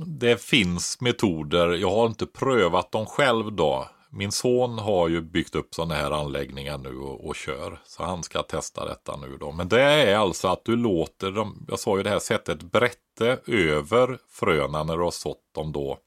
det 0.07 0.43
finns 0.43 1.01
metoder. 1.01 1.73
Jag 1.73 1.91
har 1.91 2.07
inte 2.07 2.27
prövat 2.27 2.93
dem 2.93 3.07
själv 3.07 3.53
då. 3.53 3.89
Min 4.11 4.33
son 4.33 4.79
har 4.79 5.09
ju 5.09 5.21
byggt 5.21 5.55
upp 5.55 5.75
sådana 5.75 5.95
här 5.95 6.11
anläggningar 6.11 6.79
nu 6.79 6.99
och, 6.99 7.27
och 7.29 7.37
kör. 7.37 7.81
Så 7.85 8.05
han 8.05 8.23
ska 8.23 8.43
testa 8.43 8.89
detta 8.89 9.17
nu 9.17 9.37
då. 9.37 9.53
Men 9.53 9.69
det 9.69 9.83
är 9.83 10.17
alltså 10.17 10.49
att 10.49 10.65
du 10.65 10.77
låter 10.77 11.31
dem, 11.31 11.67
jag 11.69 11.79
sa 11.79 11.97
ju 11.97 12.03
det 12.03 12.11
här, 12.11 12.19
sätta 12.19 12.53
ett 12.53 12.63
brätte 12.63 13.39
över 13.47 14.19
fröna 14.29 14.85
när 14.85 14.97
du 14.97 15.03
har 15.03 15.11
sått 15.11 15.55
dem 15.55 15.73
då 15.73 15.99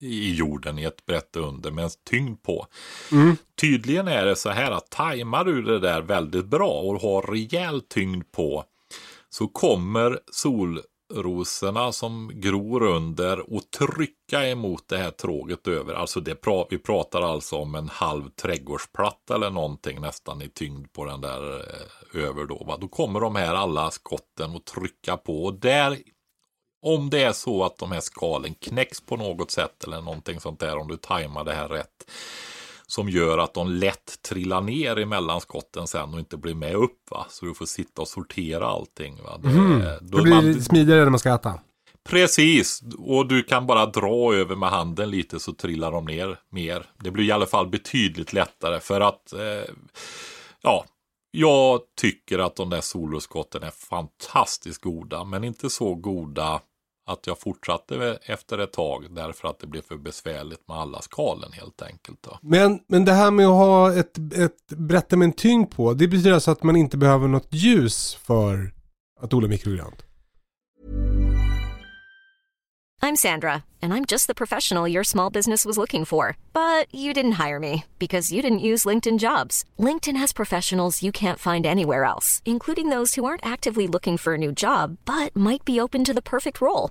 i 0.00 0.34
jorden 0.34 0.78
i 0.78 0.84
ett 0.84 1.06
brätte 1.06 1.38
under 1.38 1.70
med 1.70 1.84
en 1.84 1.90
tyngd 2.10 2.42
på. 2.42 2.66
Mm. 3.12 3.36
Tydligen 3.60 4.08
är 4.08 4.24
det 4.24 4.36
så 4.36 4.50
här 4.50 4.70
att 4.70 4.90
tajmar 4.90 5.44
du 5.44 5.62
det 5.62 5.78
där 5.78 6.02
väldigt 6.02 6.46
bra 6.46 6.80
och 6.80 7.00
har 7.00 7.22
rejäl 7.22 7.80
tyngd 7.80 8.32
på 8.32 8.64
så 9.30 9.48
kommer 9.48 10.18
solrosorna 10.32 11.92
som 11.92 12.30
gror 12.34 12.82
under 12.82 13.54
och 13.54 13.70
trycka 13.70 14.48
emot 14.48 14.88
det 14.88 14.98
här 14.98 15.10
tråget 15.10 15.68
över. 15.68 15.94
Alltså 15.94 16.20
det 16.20 16.34
pra 16.34 16.64
vi 16.70 16.78
pratar 16.78 17.22
alltså 17.22 17.56
om 17.56 17.74
en 17.74 17.88
halv 17.88 18.28
trädgårdsplatta 18.28 19.34
eller 19.34 19.50
någonting 19.50 20.00
nästan 20.00 20.42
i 20.42 20.48
tyngd 20.48 20.92
på 20.92 21.04
den 21.04 21.20
där 21.20 21.58
eh, 21.58 22.24
över 22.24 22.44
då. 22.44 22.64
Va? 22.64 22.76
Då 22.80 22.88
kommer 22.88 23.20
de 23.20 23.36
här 23.36 23.54
alla 23.54 23.90
skotten 23.90 24.56
att 24.56 24.64
trycka 24.64 25.16
på 25.16 25.44
och 25.44 25.54
där 25.54 25.98
om 26.82 27.10
det 27.10 27.22
är 27.22 27.32
så 27.32 27.64
att 27.64 27.78
de 27.78 27.92
här 27.92 28.00
skalen 28.00 28.54
knäcks 28.54 29.00
på 29.00 29.16
något 29.16 29.50
sätt 29.50 29.84
eller 29.84 30.00
någonting 30.00 30.40
sånt 30.40 30.60
där 30.60 30.76
om 30.76 30.88
du 30.88 30.96
tajmar 30.96 31.44
det 31.44 31.54
här 31.54 31.68
rätt 31.68 32.10
som 32.90 33.08
gör 33.08 33.38
att 33.38 33.54
de 33.54 33.68
lätt 33.72 34.22
trillar 34.28 34.60
ner 34.60 34.98
emellan 34.98 35.40
skotten 35.40 35.86
sen 35.86 36.14
och 36.14 36.18
inte 36.18 36.36
blir 36.36 36.54
med 36.54 36.74
upp 36.74 37.10
va. 37.10 37.26
Så 37.30 37.46
du 37.46 37.54
får 37.54 37.66
sitta 37.66 38.02
och 38.02 38.08
sortera 38.08 38.66
allting 38.66 39.22
va. 39.22 39.38
Det, 39.42 39.48
Mhm. 39.48 39.82
då 40.00 40.16
Det 40.16 40.22
blir 40.22 40.34
man- 40.34 40.62
smidigare 40.62 41.00
när 41.04 41.10
man 41.10 41.18
ska 41.18 41.34
äta. 41.34 41.60
Precis, 42.08 42.82
och 42.98 43.26
du 43.28 43.42
kan 43.42 43.66
bara 43.66 43.86
dra 43.86 44.34
över 44.34 44.56
med 44.56 44.68
handen 44.70 45.10
lite 45.10 45.40
så 45.40 45.52
trillar 45.52 45.92
de 45.92 46.04
ner 46.04 46.38
mer. 46.50 46.86
Det 47.04 47.10
blir 47.10 47.24
i 47.24 47.32
alla 47.32 47.46
fall 47.46 47.68
betydligt 47.68 48.32
lättare 48.32 48.80
för 48.80 49.00
att 49.00 49.32
eh, 49.32 49.74
ja, 50.62 50.84
jag 51.30 51.80
tycker 52.00 52.38
att 52.38 52.56
de 52.56 52.70
där 52.70 52.80
solroskotten 52.80 53.62
är 53.62 53.70
fantastiskt 53.70 54.80
goda, 54.82 55.24
men 55.24 55.44
inte 55.44 55.70
så 55.70 55.94
goda 55.94 56.60
att 57.12 57.26
jag 57.26 57.38
fortsatte 57.38 58.18
efter 58.22 58.58
ett 58.58 58.72
tag 58.72 59.06
därför 59.10 59.48
att 59.48 59.58
det 59.58 59.66
blev 59.66 59.82
för 59.82 59.96
besvärligt 59.96 60.68
med 60.68 60.76
alla 60.76 61.02
skalen 61.02 61.52
helt 61.52 61.82
enkelt. 61.82 62.22
Då. 62.22 62.38
Men, 62.42 62.80
men 62.86 63.04
det 63.04 63.12
här 63.12 63.30
med 63.30 63.46
att 63.46 63.52
ha 63.52 63.94
ett, 63.94 64.18
ett 64.18 64.66
brätte 64.66 65.16
med 65.16 65.26
en 65.26 65.32
tyngd 65.32 65.70
på, 65.70 65.94
det 65.94 66.08
betyder 66.08 66.32
alltså 66.32 66.50
att 66.50 66.62
man 66.62 66.76
inte 66.76 66.96
behöver 66.96 67.28
något 67.28 67.48
ljus 67.50 68.14
för 68.14 68.72
att 69.20 69.34
odla 69.34 69.48
mikrogrönt? 69.48 70.04
I'm 73.02 73.16
Sandra, 73.16 73.64
and 73.80 73.94
I'm 73.94 74.04
just 74.04 74.26
the 74.26 74.34
professional 74.34 74.86
your 74.86 75.04
small 75.04 75.30
business 75.30 75.64
was 75.64 75.78
looking 75.78 76.04
for. 76.04 76.36
But 76.52 76.94
you 76.94 77.14
didn't 77.14 77.40
hire 77.42 77.58
me 77.58 77.84
because 77.98 78.30
you 78.30 78.42
didn't 78.42 78.66
use 78.70 78.84
LinkedIn 78.84 79.18
jobs. 79.18 79.64
LinkedIn 79.78 80.16
has 80.18 80.34
professionals 80.34 81.02
you 81.02 81.10
can't 81.10 81.38
find 81.38 81.64
anywhere 81.64 82.04
else, 82.04 82.42
including 82.44 82.90
those 82.90 83.14
who 83.14 83.24
aren't 83.24 83.44
actively 83.44 83.86
looking 83.86 84.18
for 84.18 84.34
a 84.34 84.38
new 84.38 84.52
job 84.52 84.98
but 85.06 85.34
might 85.34 85.64
be 85.64 85.80
open 85.80 86.04
to 86.04 86.12
the 86.12 86.28
perfect 86.34 86.60
role, 86.60 86.90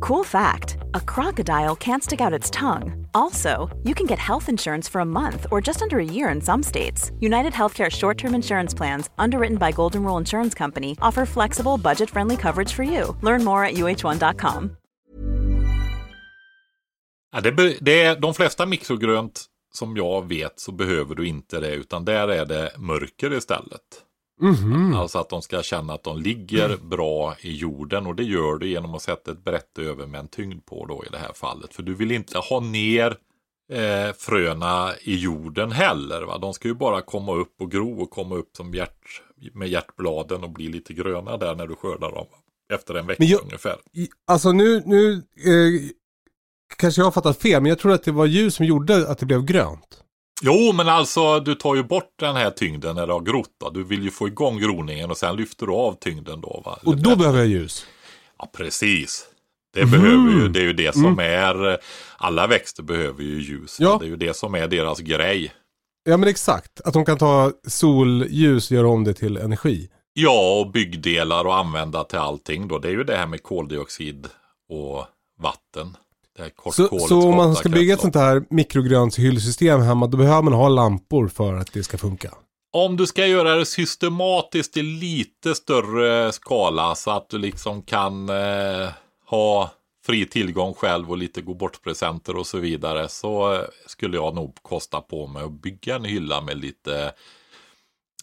Cool 0.00 0.24
fact 0.24 0.76
a 0.94 1.00
crocodile 1.00 1.76
can't 1.76 2.02
stick 2.02 2.20
out 2.20 2.32
its 2.32 2.50
tongue. 2.50 3.06
Also, 3.14 3.68
you 3.84 3.94
can 3.94 4.06
get 4.06 4.18
health 4.18 4.48
insurance 4.48 4.88
for 4.90 5.00
a 5.00 5.04
month 5.04 5.46
or 5.50 5.60
just 5.60 5.82
under 5.82 5.98
a 5.98 6.04
year 6.04 6.28
in 6.28 6.40
some 6.40 6.62
states. 6.62 7.12
United 7.20 7.52
Healthcare 7.52 7.90
short 7.90 8.18
term 8.18 8.34
insurance 8.34 8.74
plans, 8.76 9.10
underwritten 9.18 9.56
by 9.58 9.72
Golden 9.72 10.02
Rule 10.04 10.18
Insurance 10.20 10.54
Company, 10.58 10.96
offer 11.00 11.26
flexible, 11.26 11.78
budget 11.78 12.10
friendly 12.10 12.36
coverage 12.36 12.72
for 12.72 12.82
you. 12.84 13.16
Learn 13.22 13.44
more 13.44 13.64
at 13.64 13.74
uh1.com. 13.74 14.70
Ja, 17.32 17.40
det, 17.40 17.52
be- 17.52 17.76
det 17.80 18.02
är 18.02 18.20
de 18.20 18.34
flesta 18.34 18.66
mikrogrönt 18.66 19.44
som 19.72 19.96
jag 19.96 20.28
vet 20.28 20.60
så 20.60 20.72
behöver 20.72 21.14
du 21.14 21.26
inte 21.26 21.60
det 21.60 21.74
utan 21.74 22.04
där 22.04 22.28
är 22.28 22.46
det 22.46 22.72
mörker 22.78 23.32
istället. 23.32 23.82
Mhm. 24.40 24.94
Alltså 24.94 25.18
att 25.18 25.28
de 25.28 25.42
ska 25.42 25.62
känna 25.62 25.92
att 25.94 26.02
de 26.02 26.18
ligger 26.20 26.76
bra 26.76 27.34
i 27.40 27.56
jorden 27.56 28.06
och 28.06 28.14
det 28.14 28.24
gör 28.24 28.56
du 28.58 28.68
genom 28.68 28.94
att 28.94 29.02
sätta 29.02 29.30
ett 29.30 29.44
brett 29.44 29.78
över 29.78 30.06
med 30.06 30.20
en 30.20 30.28
tyngd 30.28 30.66
på 30.66 30.86
då 30.86 31.04
i 31.06 31.08
det 31.12 31.18
här 31.18 31.32
fallet. 31.34 31.74
För 31.74 31.82
du 31.82 31.94
vill 31.94 32.12
inte 32.12 32.38
ha 32.38 32.60
ner 32.60 33.16
eh, 33.72 34.12
fröna 34.18 34.90
i 35.02 35.16
jorden 35.16 35.72
heller. 35.72 36.22
Va? 36.22 36.38
De 36.38 36.54
ska 36.54 36.68
ju 36.68 36.74
bara 36.74 37.00
komma 37.02 37.32
upp 37.34 37.60
och 37.60 37.70
gro 37.70 38.02
och 38.02 38.10
komma 38.10 38.34
upp 38.34 38.56
som 38.56 38.74
hjärt, 38.74 39.22
med 39.54 39.68
hjärtbladen 39.68 40.44
och 40.44 40.50
bli 40.50 40.68
lite 40.68 40.92
gröna 40.94 41.36
där 41.36 41.54
när 41.54 41.66
du 41.66 41.74
skördar 41.74 42.12
dem. 42.12 42.26
Efter 42.72 42.94
en 42.94 43.06
vecka 43.06 43.24
jag- 43.24 43.42
ungefär. 43.42 43.76
Alltså 44.26 44.52
nu, 44.52 44.82
nu 44.86 45.12
eh, 45.36 45.90
kanske 46.76 47.00
jag 47.00 47.06
har 47.06 47.12
fattat 47.12 47.42
fel, 47.42 47.62
men 47.62 47.68
jag 47.68 47.78
tror 47.78 47.92
att 47.92 48.02
det 48.04 48.12
var 48.12 48.26
ljus 48.26 48.54
som 48.54 48.66
gjorde 48.66 49.08
att 49.08 49.18
det 49.18 49.26
blev 49.26 49.44
grönt. 49.44 50.02
Jo, 50.42 50.72
men 50.72 50.88
alltså 50.88 51.40
du 51.40 51.54
tar 51.54 51.74
ju 51.74 51.82
bort 51.82 52.14
den 52.18 52.36
här 52.36 52.50
tyngden 52.50 52.96
när 52.96 53.06
det 53.06 53.12
har 53.12 53.20
grott. 53.20 53.50
Då. 53.60 53.70
Du 53.70 53.84
vill 53.84 54.02
ju 54.02 54.10
få 54.10 54.26
igång 54.26 54.58
groningen 54.58 55.10
och 55.10 55.16
sen 55.16 55.36
lyfter 55.36 55.66
du 55.66 55.72
av 55.72 55.92
tyngden 55.92 56.40
då. 56.40 56.62
Va? 56.64 56.78
Och 56.84 56.96
då 56.96 57.16
behöver 57.16 57.38
jag 57.38 57.48
ljus. 57.48 57.86
Ja, 58.38 58.50
precis. 58.56 59.26
Det 59.74 59.84
behöver 59.86 60.30
ju, 60.30 60.48
det 60.48 60.60
är 60.60 60.64
ju 60.64 60.72
det 60.72 60.94
som 60.94 61.18
är, 61.18 61.78
alla 62.16 62.46
växter 62.46 62.82
behöver 62.82 63.22
ju 63.22 63.40
ljus. 63.40 63.76
Ja. 63.80 63.96
Det 64.00 64.06
är 64.06 64.08
ju 64.08 64.16
det 64.16 64.36
som 64.36 64.54
är 64.54 64.68
deras 64.68 65.00
grej. 65.00 65.52
Ja 66.04 66.16
men 66.16 66.28
exakt, 66.28 66.80
att 66.80 66.94
de 66.94 67.04
kan 67.04 67.18
ta 67.18 67.52
solljus 67.66 68.70
och 68.70 68.76
göra 68.76 68.88
om 68.88 69.04
det 69.04 69.14
till 69.14 69.36
energi. 69.36 69.90
Ja, 70.12 70.60
och 70.60 70.70
byggdelar 70.70 71.44
och 71.44 71.56
använda 71.56 72.04
till 72.04 72.18
allting 72.18 72.68
då. 72.68 72.78
Det 72.78 72.88
är 72.88 72.92
ju 72.92 73.04
det 73.04 73.16
här 73.16 73.26
med 73.26 73.42
koldioxid 73.42 74.28
och 74.68 75.06
vatten. 75.38 75.96
Så, 76.72 76.98
så 76.98 77.28
om 77.28 77.36
man 77.36 77.56
ska 77.56 77.68
bygga 77.68 77.94
ett 77.94 78.00
sånt 78.00 78.14
här 78.14 78.44
mikrogrönshyllsystem 78.50 79.80
hemma, 79.80 80.06
då 80.06 80.16
behöver 80.16 80.42
man 80.42 80.52
ha 80.52 80.68
lampor 80.68 81.28
för 81.28 81.54
att 81.54 81.72
det 81.72 81.82
ska 81.82 81.98
funka. 81.98 82.34
Om 82.72 82.96
du 82.96 83.06
ska 83.06 83.26
göra 83.26 83.54
det 83.54 83.66
systematiskt 83.66 84.76
i 84.76 84.82
lite 84.82 85.54
större 85.54 86.32
skala 86.32 86.94
så 86.94 87.10
att 87.10 87.28
du 87.28 87.38
liksom 87.38 87.82
kan 87.82 88.28
eh, 88.28 88.88
ha 89.26 89.70
fri 90.06 90.26
tillgång 90.26 90.74
själv 90.74 91.10
och 91.10 91.18
lite 91.18 91.40
gå 91.40 91.54
bort 91.54 91.82
presenter 91.82 92.36
och 92.36 92.46
så 92.46 92.58
vidare 92.58 93.08
så 93.08 93.54
eh, 93.54 93.60
skulle 93.86 94.16
jag 94.16 94.34
nog 94.34 94.54
kosta 94.62 95.00
på 95.00 95.26
mig 95.26 95.42
att 95.42 95.62
bygga 95.62 95.96
en 95.96 96.04
hylla 96.04 96.40
med 96.40 96.58
lite 96.58 97.12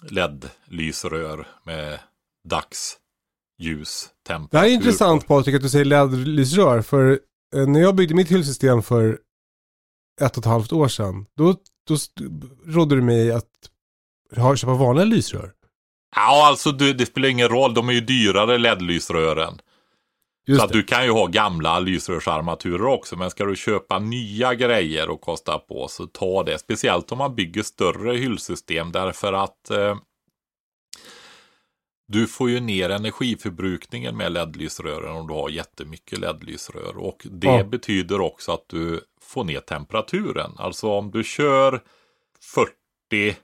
LED-lysrör 0.09 1.47
med 1.64 1.99
dagsljus, 2.49 4.09
temperatur. 4.28 4.49
Det 4.51 4.57
här 4.57 4.66
är 4.66 4.72
intressant 4.72 5.28
Patrik 5.28 5.55
att 5.55 5.61
du 5.61 5.70
säger 5.70 5.86
LED-lysrör, 5.86 6.82
för 6.82 7.20
när 7.54 7.80
jag 7.80 7.95
byggde 7.95 8.16
mitt 8.16 8.32
hyllsystem 8.32 8.84
för 8.84 9.20
ett 10.22 10.38
och 10.38 10.43
ett 10.43 10.45
halvt 10.45 10.74
år 10.74 10.88
sedan, 10.88 11.26
då, 11.38 11.56
då 11.88 11.95
rådde 12.66 12.95
du 12.95 13.01
mig 13.01 13.32
att 13.32 13.49
ha, 14.36 14.56
köpa 14.56 14.74
vanliga 14.74 15.06
lysrör. 15.06 15.51
Ja, 16.16 16.47
alltså 16.47 16.72
du, 16.72 16.93
det 16.93 17.06
spelar 17.06 17.30
ingen 17.30 17.49
roll. 17.49 17.74
De 17.74 17.89
är 17.89 17.93
ju 17.93 18.01
dyrare 18.01 18.58
LED-lysrören. 18.58 19.60
Just 20.45 20.62
så 20.62 20.68
du 20.68 20.84
kan 20.84 21.06
ju 21.06 21.12
ha 21.12 21.26
gamla 21.26 21.80
lysrörsarmaturer 21.80 22.86
också. 22.86 23.16
Men 23.16 23.30
ska 23.30 23.45
du 23.45 23.56
köpa 23.56 23.99
nya 23.99 24.54
grejer 24.54 25.10
och 25.10 25.22
kosta 25.22 25.60
på 25.60 25.88
så 25.88 26.08
ta 26.08 26.43
det. 26.43 26.58
Speciellt 26.58 27.12
om 27.12 27.18
man 27.18 27.36
bygger 27.36 27.64
större 27.64 28.18
hyllsystem. 28.18 28.91
Därför 28.91 29.34
att 29.34 29.70
eh, 29.70 29.97
du 32.14 32.28
får 32.28 32.49
ju 32.49 32.59
ner 32.59 32.89
energiförbrukningen 32.89 34.18
med 34.18 34.32
LED-lysrören 34.32 35.11
om 35.16 35.28
du 35.28 35.34
har 35.34 35.49
jättemycket 35.49 36.20
LED-lysrör. 36.20 36.97
Och 36.97 37.28
det 37.32 37.47
Ja. 37.47 37.64
betyder 37.64 38.22
också 38.22 38.51
att 38.51 38.66
du 38.70 39.01
får 39.22 39.43
ner 39.43 39.59
temperaturen. 39.59 40.51
Alltså 40.57 40.89
om 40.91 41.11
du 41.11 41.24
kör 41.24 41.82
40 42.41 43.36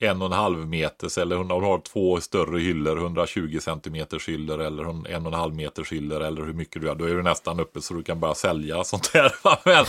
en 0.00 0.22
och 0.22 0.26
en 0.26 0.32
halv 0.32 0.68
meters 0.68 1.18
eller 1.18 1.38
om 1.38 1.48
du 1.48 1.54
har 1.54 1.78
två 1.78 2.20
större 2.20 2.60
hyllor, 2.60 2.96
120 2.96 3.58
centimeters 3.60 4.28
hyllor 4.28 4.60
eller 4.60 4.82
en 5.10 5.26
och 5.26 5.32
en 5.32 5.38
halv 5.38 5.54
meters 5.54 5.92
hyllor 5.92 6.20
eller 6.22 6.42
hur 6.44 6.52
mycket 6.52 6.82
du 6.82 6.88
har. 6.88 6.94
Då 6.94 7.04
är 7.04 7.14
du 7.14 7.22
nästan 7.22 7.60
uppe 7.60 7.80
så 7.80 7.94
du 7.94 8.02
kan 8.02 8.20
börja 8.20 8.34
sälja 8.34 8.84
sånt 8.84 9.12
där. 9.12 9.32
Men 9.64 9.84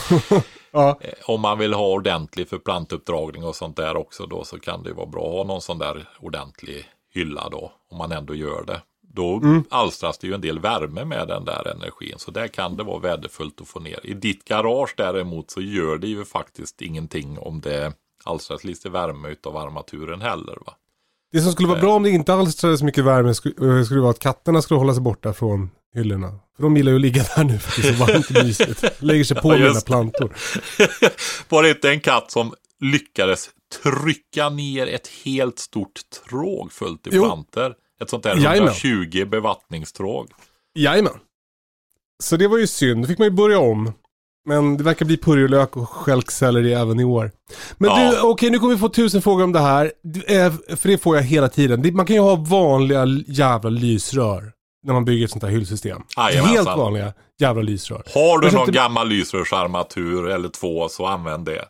Ja, 0.71 0.99
eh, 1.01 1.13
om 1.25 1.41
man 1.41 1.59
vill 1.59 1.73
ha 1.73 1.88
ordentlig 1.88 2.49
för 2.49 2.57
plantuppdragning 2.57 3.43
och 3.43 3.55
sånt 3.55 3.75
där 3.77 3.97
också 3.97 4.25
då 4.25 4.43
så 4.43 4.59
kan 4.59 4.84
det 4.84 4.93
vara 4.93 5.05
bra 5.07 5.25
att 5.27 5.34
ha 5.34 5.43
någon 5.43 5.61
sån 5.61 5.79
där 5.79 6.05
ordentlig 6.19 6.86
hylla 7.14 7.49
då. 7.49 7.72
Om 7.89 7.97
man 7.97 8.11
ändå 8.11 8.36
gör 8.36 8.64
det. 8.66 8.82
Då 9.16 9.41
alstras 9.70 10.18
det 10.18 10.28
ju 10.28 10.34
en 10.34 10.41
del 10.41 10.59
värme 10.59 11.05
med 11.05 11.28
den 11.28 11.45
där 11.45 11.68
energin. 11.68 12.16
Så 12.18 12.32
där 12.32 12.47
kan 12.47 12.78
det 12.78 12.84
vara 12.84 12.99
värdefullt 12.99 13.61
att 13.61 13.68
få 13.68 13.80
ner. 13.80 13.99
I 14.03 14.14
ditt 14.14 14.45
garage 14.45 14.93
däremot 14.97 15.51
så 15.51 15.61
gör 15.61 15.97
det 15.97 16.07
ju 16.07 16.26
faktiskt 16.26 16.82
ingenting 16.82 17.39
om 17.39 17.61
det 17.61 17.93
alstras 18.24 18.64
lite 18.64 18.89
värme 18.89 19.30
utav 19.30 19.57
armaturen 19.57 20.22
heller. 20.22 20.57
Va? 20.66 20.74
det 21.34 21.41
som 21.41 21.51
skulle 21.51 21.68
vara 21.68 21.80
bra 21.80 21.95
om 21.95 22.03
det 22.03 22.09
inte 22.09 22.51
så 22.78 22.86
mycket 22.86 23.03
värme 23.03 23.34
skulle, 23.34 23.80
eh, 23.80 23.84
skulle 23.84 24.01
vara 24.01 24.11
att 24.11 24.20
katterna 24.20 24.61
skulle 24.61 24.78
hålla 24.78 24.93
sig 24.93 25.01
borta 25.01 25.34
från 25.34 25.70
hyllorna. 25.95 26.39
För 26.55 26.64
de 26.64 26.78
gillar 26.78 26.91
ju 26.91 26.95
att 26.95 27.01
ligga 27.01 27.24
där 27.36 27.43
nu 27.43 27.59
för 27.59 27.82
det 27.82 27.88
är 27.88 27.93
så 27.93 27.99
varmt 28.05 28.30
och 28.30 28.45
mysigt. 28.45 28.84
Lägger 28.99 29.24
sig 29.24 29.38
på 29.38 29.53
Ja, 29.53 29.57
mina 29.57 29.82
plantor. 29.82 30.34
Var 31.49 31.64
det 31.64 31.70
inte 31.70 31.89
en 31.89 31.99
katt 31.99 32.32
som 32.32 32.53
lyckades 32.80 33.49
trycka 33.84 34.49
ner 34.49 34.88
ett 34.88 35.07
helt 35.26 35.59
stort 35.59 36.01
tråg 36.30 36.71
fullt 36.71 37.07
i 37.07 37.09
Jo. 37.13 37.24
planter? 37.24 37.74
Ett 38.03 38.09
sånt 38.09 38.24
där 38.24 38.36
Jajamän. 38.36 38.57
120 38.57 39.26
bevattningstråg. 39.26 40.28
Jajamän. 40.80 41.13
Så 42.24 42.38
det 42.38 42.47
var 42.47 42.57
ju 42.57 42.67
synd, 42.67 43.03
då 43.03 43.07
fick 43.07 43.17
man 43.19 43.26
ju 43.28 43.32
börja 43.32 43.59
om. 43.59 43.91
Men 44.45 44.78
det 44.78 44.84
verkar 44.84 45.05
bli 45.05 45.17
purjolök 45.17 45.78
och 45.78 45.89
stjälkselleri 45.89 46.74
även 46.74 46.99
i 46.99 47.03
år. 47.03 47.32
Men 47.78 47.89
Ja. 47.89 48.11
du, 48.11 48.21
okej 48.21 48.49
nu 48.49 48.59
kommer 48.59 48.74
vi 48.74 48.80
få 48.80 48.89
tusen 48.89 49.21
frågor 49.21 49.43
om 49.43 49.51
det 49.51 49.59
här. 49.59 49.91
Eh, 50.28 50.53
För 50.76 50.89
det 50.89 50.97
får 50.97 51.15
jag 51.15 51.24
hela 51.24 51.49
tiden. 51.49 51.95
Man 51.95 52.05
kan 52.05 52.15
ju 52.15 52.21
ha 52.21 52.36
vanliga 52.36 53.05
jävla 53.28 53.69
lysrör. 53.69 54.51
När 54.86 54.93
man 54.93 55.05
bygger 55.05 55.26
ett 55.26 55.32
sånt 55.32 55.43
här 55.43 55.49
hyllsystem. 55.51 56.01
Jajamensan. 56.17 56.55
Helt 56.55 56.67
vanliga 56.78 57.13
jävla 57.39 57.61
lysrör. 57.61 58.03
Har 58.13 58.39
du 58.39 58.47
någon 58.51 58.51
köpte- 58.59 58.71
gammal 58.71 59.07
lysrörsarmatur 59.07 60.28
eller 60.28 60.49
två 60.49 60.89
så 60.89 61.05
använd 61.05 61.45
det. 61.45 61.65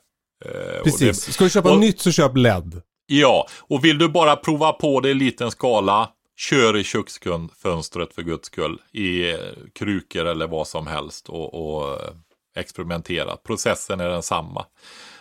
Eh, 0.46 0.84
Precis. 0.84 1.26
det- 1.26 1.32
Ska 1.32 1.44
du 1.44 1.50
köpa 1.50 1.72
och- 1.72 1.80
nytt 1.80 2.00
så 2.02 2.12
köp 2.12 2.38
LED. 2.38 2.82
Ja, 3.06 3.48
och 3.60 3.86
vill 3.86 3.98
du 3.98 4.08
bara 4.10 4.36
prova 4.36 4.72
på 4.74 5.00
det 5.00 5.10
i 5.10 5.14
liten 5.14 5.52
skala, 5.52 6.10
kör 6.38 6.78
i 6.78 6.84
köksfönstret 6.84 8.14
för 8.16 8.22
guds 8.22 8.48
skull. 8.48 8.82
I 8.91 9.32
eh, 9.32 9.38
krukor 9.76 10.26
eller 10.26 10.48
vad 10.48 10.68
som 10.68 10.88
helst 10.88 11.30
och, 11.30 11.54
och 11.78 11.94
eh, 12.02 12.10
experimentera. 12.56 13.36
Processen 13.38 14.00
är 14.00 14.10
densamma. 14.10 14.66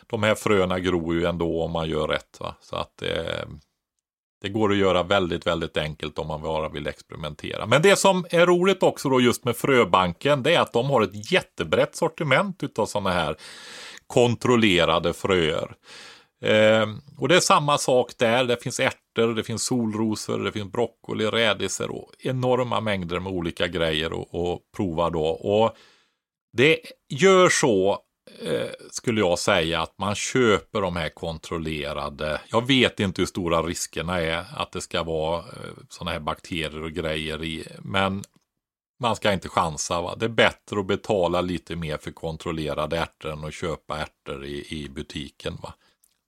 De 0.07 0.23
här 0.23 0.35
fröna 0.35 0.79
gror 0.79 1.15
ju 1.15 1.25
ändå 1.27 1.63
om 1.63 1.71
man 1.71 1.89
gör 1.89 2.09
rätt. 2.09 2.37
Va? 2.41 2.55
Så 2.61 2.77
att 2.77 3.03
eh, 3.03 3.47
det 4.43 4.49
går 4.49 4.73
att 4.73 4.77
göra 4.79 5.03
väldigt, 5.03 5.47
väldigt 5.47 5.77
enkelt 5.77 6.19
om 6.19 6.27
man 6.27 6.43
bara 6.43 6.69
vill 6.69 6.87
experimentera. 6.87 7.67
Men 7.67 7.83
det 7.83 7.97
som 7.97 8.27
är 8.31 8.47
roligt 8.47 8.83
också 8.83 9.09
då 9.09 9.21
just 9.21 9.45
med 9.45 9.57
fröbanken, 9.57 10.43
det 10.43 10.55
är 10.55 10.61
att 10.61 10.73
de 10.73 10.91
har 10.91 11.03
ett 11.03 11.33
jättebrett 11.33 11.97
sortiment 11.97 12.63
utav 12.63 12.87
sådana 12.87 13.11
här 13.11 13.37
kontrollerade 14.13 15.13
fröer. 15.13 15.75
Eh, 16.45 16.87
och 17.19 17.29
det 17.29 17.37
är 17.37 17.41
samma 17.41 17.79
sak 17.79 18.13
där. 18.19 18.45
Det 18.45 18.63
finns 18.63 18.81
ärtor, 18.81 19.35
det 19.35 19.45
finns 19.45 19.65
solrosor, 19.65 20.39
det 20.39 20.53
finns 20.53 20.73
broccoli, 20.73 21.27
rädisor 21.27 21.91
och 21.91 22.13
enorma 22.19 22.81
mängder 22.81 23.21
med 23.21 23.33
olika 23.33 23.67
grejer 23.67 24.07
att 24.07 24.61
prova 24.77 25.11
då. 25.11 25.25
Och 25.27 25.77
det 26.57 26.79
gör 27.09 27.49
så, 27.49 27.99
eh, 28.43 28.71
skulle 28.91 29.21
jag 29.21 29.39
säga, 29.39 29.81
att 29.81 29.99
man 29.99 30.15
köper 30.15 30.81
de 30.81 30.97
här 30.97 31.09
kontrollerade. 31.09 32.41
Jag 32.51 32.67
vet 32.67 33.01
inte 33.01 33.23
hur 33.23 33.27
stora 33.27 33.63
riskerna 33.63 34.21
är 34.21 34.45
att 34.57 34.73
det 34.73 34.81
ska 34.81 35.03
vara 35.03 35.39
eh, 35.39 35.73
sådana 35.89 36.11
här 36.11 36.21
bakterier 36.21 36.83
och 36.83 36.93
grejer 36.93 37.45
i. 37.45 37.67
Men 37.79 38.23
man 39.03 39.17
ska 39.17 39.33
inte 39.33 39.49
chansa. 39.49 40.03
Va? 40.03 40.17
Det 40.17 40.25
är 40.25 40.29
bättre 40.29 40.81
att 40.81 40.87
betala 40.87 41.41
lite 41.41 41.77
mer 41.77 41.97
för 41.97 42.11
kontrollerade 42.11 42.99
ärtor 42.99 43.33
än 43.33 43.45
att 43.45 43.55
köpa 43.55 43.99
ärtor 43.99 44.45
i, 44.45 44.67
i 44.69 44.89
butiken. 44.89 45.59
Va? 45.63 45.75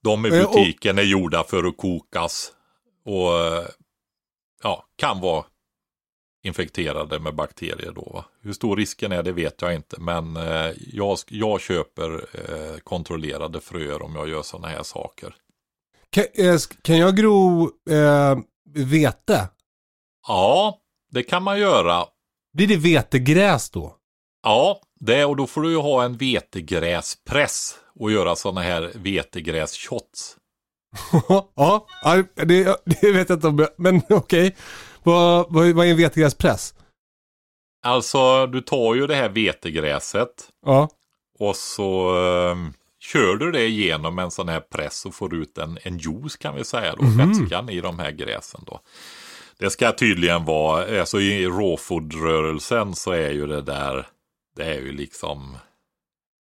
De 0.03 0.27
i 0.27 0.29
Eh, 0.29 0.53
butiken 0.53 0.99
är 0.99 1.03
gjorda 1.03 1.45
för 1.45 1.64
att 1.64 1.77
kokas 1.77 2.53
och 3.05 3.31
ja, 4.62 4.85
kan 4.97 5.20
vara 5.20 5.45
infekterade 6.43 7.18
med 7.18 7.35
bakterier 7.35 7.93
då. 7.93 8.11
Va? 8.14 8.25
Hur 8.41 8.53
stor 8.53 8.77
risken 8.77 9.12
är 9.12 9.22
det 9.22 9.33
vet 9.33 9.62
jag 9.62 9.75
inte, 9.75 10.01
men 10.01 10.37
eh, 10.37 10.72
jag, 10.93 11.18
jag 11.29 11.61
köper 11.61 12.27
eh, 12.33 12.79
kontrollerade 12.79 13.61
fröer 13.61 14.03
om 14.03 14.16
jag 14.16 14.29
gör 14.29 14.43
sådana 14.43 14.68
här 14.68 14.83
saker. 14.83 15.35
Kan, 16.11 16.25
eh, 16.35 16.59
kan 16.83 16.99
jag 16.99 17.16
gro 17.16 17.70
eh, 17.91 18.39
vete? 18.75 19.49
Ja, 20.29 20.79
det 21.11 21.22
kan 21.22 21.43
man 21.43 21.59
göra. 21.59 22.07
Blir 22.55 22.67
det 22.67 22.77
vetegräs 22.77 23.71
då? 23.71 23.97
Ja, 24.43 24.81
det, 25.01 25.25
och 25.25 25.37
då 25.37 25.47
får 25.47 25.63
du 25.63 25.71
ju 25.71 25.77
ha 25.79 26.05
en 26.05 26.17
vetegräspress 26.17 27.75
och 28.01 28.13
göra 28.13 28.37
sådana 28.37 28.61
här 28.63 28.93
vetegrässhots. 28.95 30.37
ja, 31.57 31.87
det, 32.35 32.77
det 32.85 33.13
vet 33.13 33.29
jag 33.29 33.37
inte 33.37 33.49
om 33.49 33.59
jag, 33.59 33.69
men 33.77 34.03
okej. 34.11 34.57
Vad, 35.03 35.47
vad, 35.53 35.69
vad 35.73 35.87
är 35.87 35.91
en 35.91 35.97
vetegräspress? 35.97 36.75
Alltså, 37.83 38.47
du 38.47 38.61
tar 38.61 38.95
ju 38.95 39.07
det 39.07 39.15
här 39.15 39.29
vetegräset 39.29 40.49
Ja. 40.67 40.89
och 41.39 41.57
så 41.57 42.09
eh, 42.27 42.57
kör 43.01 43.37
du 43.37 43.51
det 43.53 43.67
igenom 43.67 44.19
en 44.19 44.31
sån 44.31 44.49
här 44.49 44.61
press 44.61 45.07
och 45.07 45.15
får 45.15 45.35
ut 45.35 45.59
en, 45.59 45.79
en 45.83 45.99
juice 45.99 46.37
kan 46.37 46.55
vi 46.55 46.65
säga 46.65 46.95
då, 46.97 47.03
Mhm. 47.03 47.17
vätskan 47.33 47.69
i 47.69 47.81
de 47.81 47.99
här 47.99 48.11
gräsen 48.11 48.61
då. 48.67 48.81
Det 49.59 49.71
ska 49.71 49.93
tydligen 49.93 50.45
vara, 50.45 51.01
alltså 51.01 51.21
i 51.21 51.47
råfodrörelsen 51.47 52.95
så 52.95 53.13
är 53.13 53.31
ju 53.31 53.47
det 53.47 53.63
där, 53.63 54.07
det 54.57 54.65
är 54.65 54.81
ju 54.81 54.93
liksom 54.93 55.57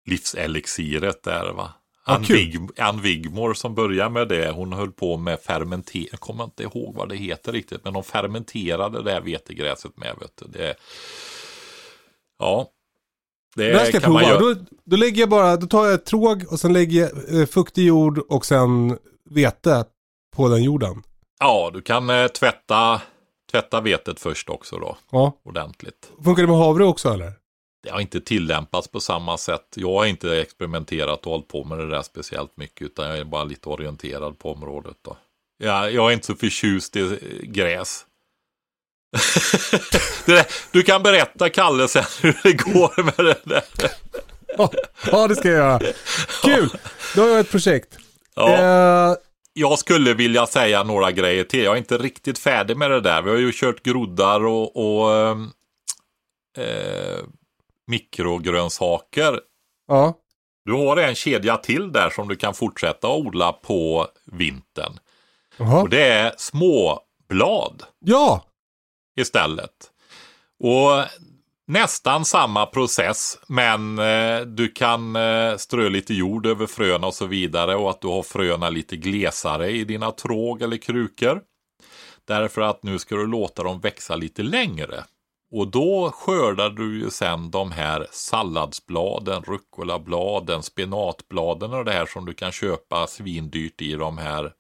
livselixiret 0.07 1.23
där 1.23 1.53
va. 1.53 1.75
Ann. 2.05 2.23
Wig, 2.23 2.59
Ann 2.77 3.01
Wigmore 3.01 3.55
som 3.55 3.75
började 3.75 4.11
med 4.11 4.29
det, 4.29 4.51
hon 4.51 4.73
höll 4.73 4.93
på 4.93 5.17
med 5.17 5.41
fermentering, 5.41 6.09
jag 6.11 6.21
kommer 6.21 6.45
inte 6.45 6.63
ihåg 6.63 6.95
vad 6.95 7.09
det 7.09 7.17
heter 7.17 7.53
riktigt, 7.53 7.85
men 7.85 7.93
de 7.93 8.03
fermenterade 8.05 9.03
det 9.03 9.13
här 9.13 9.21
vetegräset 9.21 9.97
med. 9.97 10.15
Vet 10.21 10.33
du. 10.37 10.59
Det, 10.59 10.75
ja, 12.39 12.69
det 13.57 13.73
Det 13.73 14.01
kan 14.01 14.13
man 14.13 14.23
prova. 14.23 14.35
göra. 14.35 14.55
Då, 14.55 14.65
då 14.85 14.97
lägger 14.97 15.21
jag 15.21 15.29
bara, 15.29 15.57
då 15.57 15.67
tar 15.67 15.85
jag 15.85 15.95
ett 15.95 16.07
tråg 16.07 16.45
och 16.51 16.61
sen 16.61 16.73
lägger 16.73 17.01
jag 17.01 17.41
eh, 17.41 17.47
fuktig 17.47 17.87
jord 17.87 18.19
och 18.19 18.47
sen 18.47 18.99
vete 19.31 19.85
på 20.37 20.49
den 20.49 20.63
jorden. 20.63 21.03
Ja, 21.39 21.71
du 21.75 21.81
kan 21.83 22.11
eh, 22.11 22.29
tvätta, 22.29 23.01
tvätta 23.51 23.81
vetet 23.81 24.21
först 24.21 24.49
också 24.49 24.79
då, 24.79 24.97
Ja. 25.11 25.33
ordentligt. 25.45 26.11
Funkar 26.25 26.43
det 26.43 26.49
med 26.49 26.59
havre 26.59 26.85
också 26.85 27.09
eller? 27.13 27.33
Det 27.83 27.91
har 27.91 28.01
inte 28.01 28.21
tillämpats 28.21 28.89
på 28.89 29.01
samma 29.01 29.39
sätt. 29.39 29.67
Jag 29.77 29.93
har 29.93 30.05
inte 30.07 30.37
experimenterat 30.41 31.27
och 31.27 31.33
hållit 31.33 31.49
på 31.49 31.65
med 31.65 31.79
det 31.79 31.91
där 31.91 32.03
speciellt 32.03 32.57
mycket, 32.57 32.83
utan 32.87 33.09
jag 33.09 33.19
är 33.19 33.25
bara 33.25 33.45
lite 33.45 33.69
orienterad 33.69 34.39
på 34.39 34.53
området 34.53 34.97
då. 35.05 35.17
Ja, 35.59 35.91
jag 35.91 36.09
är 36.09 36.13
inte 36.13 36.27
så 36.27 36.35
förtjust 36.35 36.97
i 36.97 37.41
gräs. 37.43 38.05
där, 40.27 40.47
du 40.73 40.83
kan 40.83 41.03
berätta, 41.03 41.51
Kalle, 41.51 41.89
sen 41.89 42.05
hur 42.23 42.41
det 42.43 42.53
går 42.53 43.03
med 43.03 43.15
det 43.27 43.41
där. 43.45 43.63
Ja 45.13 45.29
det 45.29 45.37
ska 45.37 45.49
jag 45.49 45.57
göra. 45.59 45.81
Kul! 46.45 46.71
Då 47.15 47.23
har 47.23 47.29
jag 47.29 47.41
ett 47.41 47.51
projekt. 47.51 47.99
Ja. 48.35 48.49
Eh, 48.53 49.17
Jag 49.59 49.79
skulle 49.79 50.15
vilja 50.15 50.47
säga 50.47 50.83
några 50.83 51.13
grejer 51.13 51.45
till. 51.45 51.63
Jag 51.65 51.75
är 51.75 51.79
inte 51.79 51.99
riktigt 51.99 52.39
färdig 52.39 52.77
med 52.77 52.91
det 52.91 53.01
där. 53.01 53.23
Vi 53.23 53.31
har 53.31 53.37
ju 53.37 53.53
kört 53.55 53.83
groddar 53.83 54.45
och, 54.47 54.77
och 54.77 55.17
ehm, 55.17 55.51
eh, 56.59 57.19
mikrogrönsaker. 57.87 59.41
ja. 59.89 60.15
Du 60.65 60.73
har 60.75 60.97
en 60.97 61.15
kedja 61.15 61.57
till 61.57 61.93
där 61.93 62.11
som 62.11 62.29
du 62.29 62.37
kan 62.37 62.55
fortsätta 62.55 63.09
odla 63.09 63.53
på 63.53 64.07
vintern. 64.25 64.99
Jaha. 65.57 65.83
Och 65.83 65.89
det 65.89 66.03
är 66.09 66.33
småblad 66.37 67.83
Ja! 67.99 68.45
istället. 69.21 69.91
Och 70.61 71.05
nästan 71.69 72.25
samma 72.25 72.67
process, 72.67 73.39
men 73.47 73.99
eh, 73.99 74.41
du 74.41 74.69
kan 74.69 75.17
eh, 75.17 75.57
strö 75.57 75.89
lite 75.89 76.15
jord 76.15 76.47
över 76.47 76.67
fröna 76.67 77.07
och 77.07 77.15
så 77.15 77.27
vidare 77.27 77.77
och 77.77 77.91
att 77.91 78.01
du 78.01 78.09
har 78.09 78.23
fröna 78.23 78.71
lite 78.71 78.97
glesare 78.97 79.71
i 79.71 79.85
dina 79.85 80.11
tråg 80.11 80.63
eller 80.63 80.77
krukor. 80.77 81.41
Därför 82.25 82.61
att 82.61 82.83
nu 82.83 82.99
ska 82.99 83.17
du 83.17 83.27
låta 83.27 83.63
dem 83.63 83.81
växa 83.81 84.17
lite 84.17 84.43
längre. 84.43 85.05
Och 85.51 85.71
då 85.71 86.11
skördar 86.15 86.71
du 86.71 86.99
ju 86.99 87.11
sen 87.11 87.51
de 87.51 87.73
här 87.73 88.07
salladsbladen, 88.11 89.43
rucolabladen, 89.43 90.63
spenatbladen 90.63 91.73
och 91.73 91.85
det 91.85 91.93
här 91.93 92.07
som 92.07 92.25
du 92.25 92.35
kan 92.35 92.53
köpa 92.53 93.07
svindyrt 93.07 93.83
i 93.83 93.93
de 93.93 94.19
här 94.19 94.53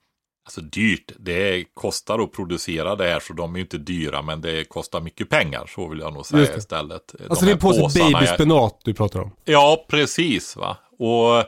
Alltså 0.49 0.61
dyrt, 0.61 1.12
det 1.18 1.64
kostar 1.74 2.18
att 2.18 2.32
producera 2.32 2.96
det 2.96 3.05
här 3.05 3.20
så 3.20 3.32
de 3.32 3.55
är 3.55 3.59
ju 3.59 3.62
inte 3.62 3.78
dyra 3.78 4.22
men 4.22 4.40
det 4.40 4.64
kostar 4.64 5.01
mycket 5.01 5.28
pengar 5.28 5.66
så 5.66 5.88
vill 5.88 5.99
jag 5.99 6.12
nog 6.14 6.26
säga 6.26 6.57
istället. 6.57 7.14
De 7.18 7.28
Alltså 7.28 7.44
det 7.44 7.53
är 7.53 7.57
på 7.57 7.72
sig 7.90 8.12
babyspenat 8.12 8.80
du 8.84 8.94
pratar 8.94 9.20
om. 9.20 9.30
Ja, 9.44 9.84
precis 9.88 10.57
va. 10.57 10.76
Och 10.99 11.44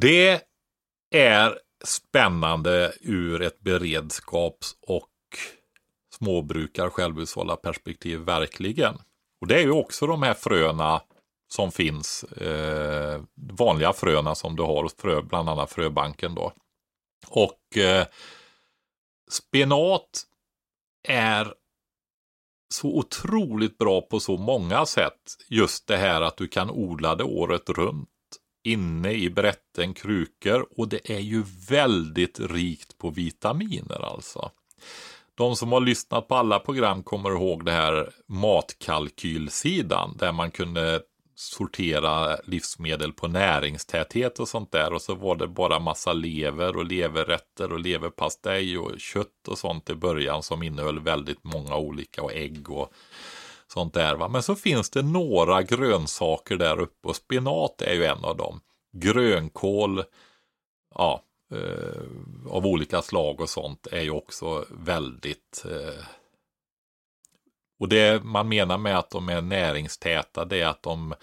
det 0.00 0.40
är 1.14 1.58
spännande 1.84 2.92
ur 3.00 3.42
ett 3.42 3.60
beredskaps 3.60 4.76
och 4.86 5.10
småbrukar 6.18 6.90
självhushållarperspektiv 6.90 8.20
verkligen. 8.20 8.94
Och 9.40 9.46
det 9.46 9.54
är 9.54 9.62
ju 9.62 9.72
också 9.72 10.06
de 10.06 10.22
här 10.22 10.34
fröna 10.34 11.00
som 11.52 11.72
finns, 11.72 12.24
eh, 12.24 13.20
vanliga 13.58 13.92
fröna 13.92 14.34
som 14.34 14.56
du 14.56 14.62
har 14.62 14.82
hos 14.82 14.96
frö, 14.96 15.22
bland 15.22 15.48
annat 15.48 15.72
fröbanken 15.72 16.34
då. 16.34 16.52
Och 17.26 17.76
eh, 17.76 18.06
spenat 19.30 20.26
är 21.08 21.54
så 22.74 22.88
otroligt 22.88 23.78
bra 23.78 24.00
på 24.00 24.20
så 24.20 24.36
många 24.36 24.86
sätt. 24.86 25.36
Just 25.48 25.86
det 25.86 25.96
här 25.96 26.20
att 26.20 26.36
du 26.36 26.48
kan 26.48 26.70
odla 26.70 27.14
det 27.14 27.24
året 27.24 27.68
runt 27.68 28.08
inne 28.64 29.12
i 29.12 29.30
brätten, 29.30 29.94
krukor 29.94 30.66
och 30.76 30.88
det 30.88 31.10
är 31.10 31.18
ju 31.18 31.44
väldigt 31.68 32.40
rikt 32.40 32.98
på 32.98 33.10
vitaminer 33.10 34.04
alltså. 34.04 34.50
De 35.34 35.56
som 35.56 35.72
har 35.72 35.80
lyssnat 35.80 36.28
på 36.28 36.34
alla 36.34 36.58
program 36.58 37.02
kommer 37.02 37.30
ihåg 37.30 37.64
det 37.64 37.72
här 37.72 38.10
matkalkylsidan 38.26 40.16
där 40.18 40.32
man 40.32 40.50
kunde 40.50 41.02
sortera 41.42 42.36
livsmedel 42.44 43.12
på 43.12 43.28
näringstäthet 43.28 44.40
och 44.40 44.48
sånt 44.48 44.72
där 44.72 44.92
och 44.92 45.02
så 45.02 45.14
var 45.14 45.36
det 45.36 45.48
bara 45.48 45.78
massa 45.78 46.12
lever 46.12 46.76
och 46.76 46.84
leverrätter 46.84 47.72
och 47.72 47.80
leverpastej 47.80 48.78
och 48.78 49.00
kött 49.00 49.48
och 49.48 49.58
sånt 49.58 49.90
i 49.90 49.94
början 49.94 50.42
som 50.42 50.62
innehöll 50.62 51.00
väldigt 51.00 51.44
många 51.44 51.76
olika 51.76 52.22
och 52.22 52.32
ägg 52.32 52.70
och 52.70 52.92
sånt 53.66 53.94
där. 53.94 54.14
Va? 54.14 54.28
Men 54.28 54.42
så 54.42 54.54
finns 54.54 54.90
det 54.90 55.02
några 55.02 55.62
grönsaker 55.62 56.56
där 56.56 56.80
uppe 56.80 57.08
och 57.08 57.16
spenat 57.16 57.82
är 57.82 57.94
ju 57.94 58.04
en 58.04 58.24
av 58.24 58.36
dem. 58.36 58.60
Grönkål, 58.92 60.02
ja, 60.94 61.22
eh, 61.54 62.50
av 62.50 62.66
olika 62.66 63.02
slag 63.02 63.40
och 63.40 63.50
sånt 63.50 63.86
är 63.86 64.02
ju 64.02 64.10
också 64.10 64.64
väldigt 64.70 65.64
eh, 65.70 66.04
och 67.82 67.88
det 67.88 68.24
man 68.24 68.48
menar 68.48 68.78
med 68.78 68.98
att 68.98 69.10
de 69.10 69.28
är 69.28 69.40
näringstäta 69.40 70.44
det 70.44 70.60
är 70.60 70.66
att 70.66 70.82
de 70.82 71.14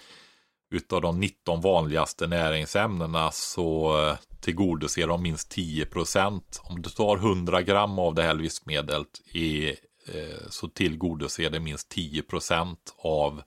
utav 0.70 1.00
de 1.00 1.20
19 1.20 1.60
vanligaste 1.60 2.26
näringsämnena 2.26 3.30
så 3.30 3.98
eh, 4.06 4.16
tillgodoser 4.40 5.06
de 5.06 5.22
minst 5.22 5.50
10 5.50 5.86
procent. 5.86 6.60
Om 6.64 6.82
du 6.82 6.90
tar 6.90 7.16
100 7.16 7.62
gram 7.62 7.98
av 7.98 8.14
det 8.14 8.22
här 8.22 8.34
livsmedlet 8.34 9.20
i, 9.32 9.68
eh, 9.68 10.48
så 10.50 10.68
tillgodoser 10.68 11.50
det 11.50 11.60
minst 11.60 11.88
10 11.88 12.22
procent 12.22 12.94
av 12.98 13.42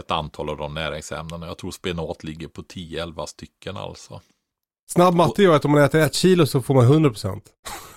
ett 0.00 0.10
antal 0.10 0.50
av 0.50 0.56
de 0.56 0.74
näringsämnena. 0.74 1.46
Jag 1.46 1.58
tror 1.58 1.70
spenat 1.70 2.24
ligger 2.24 2.48
på 2.48 2.62
10-11 2.62 3.26
stycken 3.26 3.76
alltså. 3.76 4.20
Snabb 4.92 5.14
matte 5.14 5.42
gör 5.42 5.56
att 5.56 5.64
om 5.64 5.70
man 5.70 5.82
äter 5.82 6.00
ett 6.00 6.14
kilo 6.14 6.46
så 6.46 6.62
får 6.62 6.74
man 6.74 6.84
100%. 6.86 7.40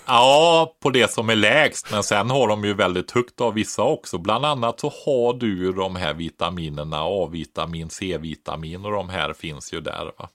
Ja, 0.07 0.75
på 0.83 0.89
det 0.89 1.11
som 1.11 1.29
är 1.29 1.35
lägst. 1.35 1.91
Men 1.91 2.03
sen 2.03 2.29
har 2.29 2.47
de 2.47 2.63
ju 2.63 2.73
väldigt 2.73 3.11
högt 3.11 3.41
av 3.41 3.53
vissa 3.53 3.83
också. 3.83 4.17
Bland 4.17 4.45
annat 4.45 4.79
så 4.79 4.87
har 5.05 5.33
du 5.33 5.57
ju 5.65 5.71
de 5.73 5.95
här 5.95 6.13
vitaminerna, 6.13 6.97
A-vitamin, 7.01 7.89
C-vitamin 7.89 8.85
och 8.85 8.91
de 8.91 9.09
här 9.09 9.33
finns 9.33 9.73
ju 9.73 9.81
där. 9.81 10.11
Va? 10.19 10.29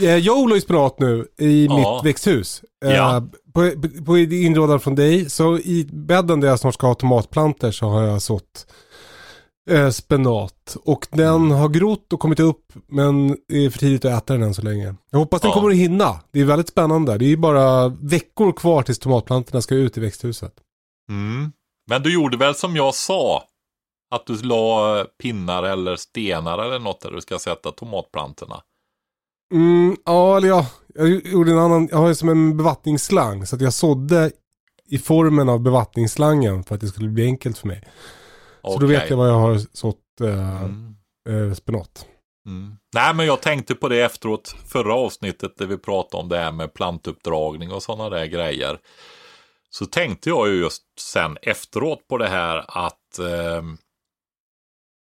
Eh, 0.00 0.16
Jag 0.16 0.36
odlar 0.38 0.54
ju 0.54 0.60
spenat 0.60 0.98
nu 1.00 1.26
i 1.38 1.66
Ja. 1.66 1.76
mitt 1.76 2.10
växthus. 2.10 2.62
Eh, 2.84 2.90
Ja. 2.94 3.22
På, 3.54 3.70
på 4.06 4.18
inrådan 4.18 4.80
från 4.80 4.94
dig, 4.94 5.30
så 5.30 5.58
i 5.58 5.88
bädden 5.92 6.40
där 6.40 6.48
jag 6.48 6.58
snart 6.60 6.74
ska 6.74 6.86
ha 6.86 6.94
tomatplanter 6.94 7.70
så 7.70 7.86
har 7.86 8.02
jag 8.02 8.22
sått 8.22 8.66
eh, 9.70 9.90
spenat. 9.90 10.76
Och 10.84 11.06
den 11.10 11.50
har 11.50 11.68
grott 11.68 12.12
och 12.12 12.20
kommit 12.20 12.40
upp 12.40 12.72
men 12.86 13.28
det 13.48 13.64
är 13.64 13.70
för 13.70 13.78
tidigt 13.78 14.04
att 14.04 14.22
äta 14.22 14.32
den 14.32 14.42
än 14.42 14.54
så 14.54 14.62
länge. 14.62 14.94
Jag 15.10 15.18
hoppas 15.18 15.40
den 15.40 15.48
Ja. 15.48 15.54
kommer 15.54 15.70
att 15.70 15.76
hinna. 15.76 16.20
Det 16.30 16.40
är 16.40 16.44
väldigt 16.44 16.68
spännande. 16.68 17.18
Det 17.18 17.24
är 17.32 17.36
bara 17.36 17.88
veckor 17.88 18.52
kvar 18.52 18.82
tills 18.82 18.98
tomatplantorna 18.98 19.62
ska 19.62 19.74
ut 19.74 19.96
i 19.96 20.00
växthuset. 20.00 20.54
Mm. 21.10 21.52
Men 21.90 22.02
du 22.02 22.14
gjorde 22.14 22.36
väl 22.36 22.54
som 22.54 22.76
jag 22.76 22.94
sa 22.94 23.42
Att 24.14 24.26
du 24.26 24.42
la 24.42 25.04
pinnar 25.22 25.62
eller 25.62 25.96
stenar 25.96 26.58
eller 26.58 26.78
något 26.78 27.00
där 27.00 27.10
du 27.10 27.20
ska 27.20 27.38
sätta 27.38 27.72
tomatplantorna. 27.72 28.60
Mm, 29.54 29.96
ja, 30.04 30.36
eller 30.36 30.48
ja, 30.48 30.66
jag 30.94 31.08
gjorde 31.26 31.50
en 31.52 31.58
annan, 31.58 31.88
jag 31.90 31.98
har 31.98 32.08
ju 32.08 32.14
som 32.14 32.28
en 32.28 32.56
bevattningsslang 32.56 33.46
så 33.46 33.56
att 33.56 33.62
jag 33.62 33.72
sådde 33.72 34.30
i 34.88 34.98
formen 34.98 35.48
av 35.48 35.60
bevattningsslangen 35.60 36.64
för 36.64 36.74
att 36.74 36.80
det 36.80 36.86
skulle 36.86 37.08
bli 37.08 37.24
enkelt 37.24 37.58
för 37.58 37.68
mig. 37.68 37.82
Så 38.62 38.78
då 38.78 38.86
vet 38.86 39.10
jag 39.10 39.16
vad 39.16 39.28
jag 39.28 39.38
har 39.38 39.58
sått 39.72 40.20
eh, 40.20 40.62
Mm. 40.62 40.94
eh, 41.28 41.54
spenat. 41.54 42.06
Mm. 42.46 42.76
Nej, 42.94 43.14
men 43.14 43.26
jag 43.26 43.42
tänkte 43.42 43.74
på 43.74 43.88
det 43.88 44.02
efteråt, 44.02 44.56
förra 44.68 44.94
avsnittet 44.94 45.56
där 45.56 45.66
vi 45.66 45.78
pratade 45.78 46.22
om 46.22 46.28
det 46.28 46.38
här 46.38 46.52
med 46.52 46.74
plantuppdragning 46.74 47.72
och 47.72 47.82
sådana 47.82 48.10
där 48.10 48.26
grejer. 48.26 48.78
Så 49.70 49.86
tänkte 49.86 50.28
jag 50.28 50.48
ju 50.48 50.54
just 50.54 50.82
sen 51.00 51.38
efteråt 51.42 52.08
på 52.08 52.18
det 52.18 52.28
här 52.28 52.64
att 52.68 53.18
eh, 53.18 53.62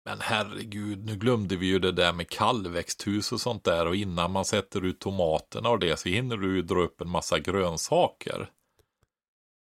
men 0.04 0.20
herregud, 0.20 1.04
nu 1.04 1.16
glömde 1.16 1.56
vi 1.56 1.66
ju 1.66 1.78
det 1.78 1.92
där 1.92 2.12
med 2.12 2.28
kallväxthus 2.28 3.32
och 3.32 3.40
sånt 3.40 3.64
där 3.64 3.86
och 3.86 3.96
innan 3.96 4.30
man 4.32 4.44
sätter 4.44 4.84
ut 4.84 5.00
tomaterna 5.00 5.68
och 5.68 5.78
det 5.78 5.96
så 5.98 6.09
hinner 6.09 6.36
du 6.36 6.56
ju 6.56 6.62
dra 6.62 6.80
upp 6.82 7.00
en 7.00 7.09
massa 7.11 7.38
grönsaker. 7.38 8.50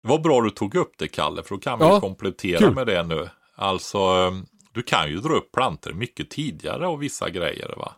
Det 0.03 0.09
var 0.09 0.19
bra 0.19 0.41
du 0.41 0.51
tog 0.51 0.75
upp 0.75 0.93
det 0.99 1.09
Kalle, 1.09 1.43
för 1.43 1.55
då 1.55 1.61
kan 1.61 1.79
vi 1.79 1.85
Ja, 1.85 2.01
komplettera 2.01 2.59
kul. 2.59 2.75
med 2.75 2.87
det 2.87 3.03
nu. 3.03 3.29
Alltså, 3.55 3.99
eh, 3.99 4.33
du 4.73 4.83
kan 4.83 5.09
ju 5.11 5.17
dra 5.21 5.35
upp 5.35 5.53
plantor 5.53 5.93
mycket 5.93 6.31
tidigare 6.31 6.87
och 6.87 7.03
vissa 7.03 7.31
grejer 7.31 7.75
va. 7.77 7.93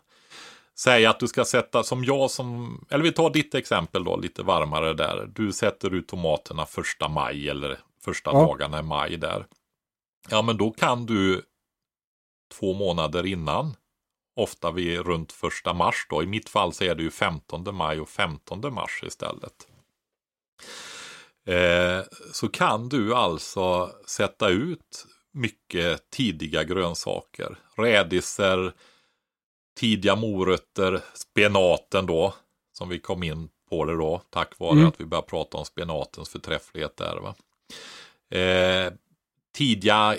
Säg 0.77 1.05
att 1.05 1.19
du 1.19 1.27
ska 1.27 1.45
sätta 1.45 1.83
som 1.83 2.03
jag 2.03 2.31
som, 2.31 2.79
eller 2.89 3.03
vi 3.03 3.11
tar 3.11 3.29
ditt 3.29 3.55
exempel 3.55 4.03
då, 4.03 4.17
lite 4.17 4.43
varmare 4.43 4.93
där. 4.93 5.25
Du 5.35 5.51
sätter 5.53 5.93
ut 5.93 6.07
tomaterna 6.07 6.65
första 6.65 7.07
maj 7.09 7.49
eller 7.49 7.79
första 8.05 8.31
Ja. 8.33 8.39
dagarna 8.39 8.79
i 8.79 8.83
maj 8.83 9.17
där. 9.17 9.45
Ja 10.29 10.41
men 10.41 10.57
då 10.57 10.71
kan 10.71 11.05
du 11.05 11.41
två 12.53 12.73
månader 12.73 13.25
innan, 13.25 13.75
ofta 14.35 14.71
vid 14.71 14.99
runt 14.99 15.31
första 15.31 15.73
mars 15.73 16.05
då. 16.09 16.23
I 16.23 16.25
mitt 16.27 16.49
fall 16.49 16.73
så 16.73 16.83
är 16.83 16.95
det 16.95 17.03
ju 17.03 17.11
15 17.11 17.75
maj 17.75 17.99
och 17.99 18.09
15 18.09 18.73
mars 18.73 19.03
istället. 19.03 19.67
Eh, 21.47 22.01
så 22.33 22.47
kan 22.49 22.89
du 22.89 23.15
alltså 23.15 23.91
sätta 24.07 24.49
ut 24.49 25.05
mycket 25.35 26.09
tidiga 26.09 26.63
grönsaker. 26.63 27.57
Rädisor, 27.77 28.73
tidiga 29.79 30.15
morötter, 30.15 31.01
spenaten 31.13 32.05
då, 32.05 32.33
som 32.73 32.89
vi 32.89 32.99
kom 32.99 33.23
in 33.23 33.49
på 33.69 33.85
det 33.85 33.95
då, 33.97 34.21
tack 34.29 34.59
vare 34.59 34.71
Mm. 34.71 34.87
att 34.87 35.01
vi 35.01 35.05
började 35.05 35.27
prata 35.27 35.57
om 35.57 35.65
spenatens 35.65 36.29
förträfflighet 36.29 36.97
där. 36.97 37.15
Va? 37.17 37.35
Eh, 38.39 38.93
tidiga 39.55 40.15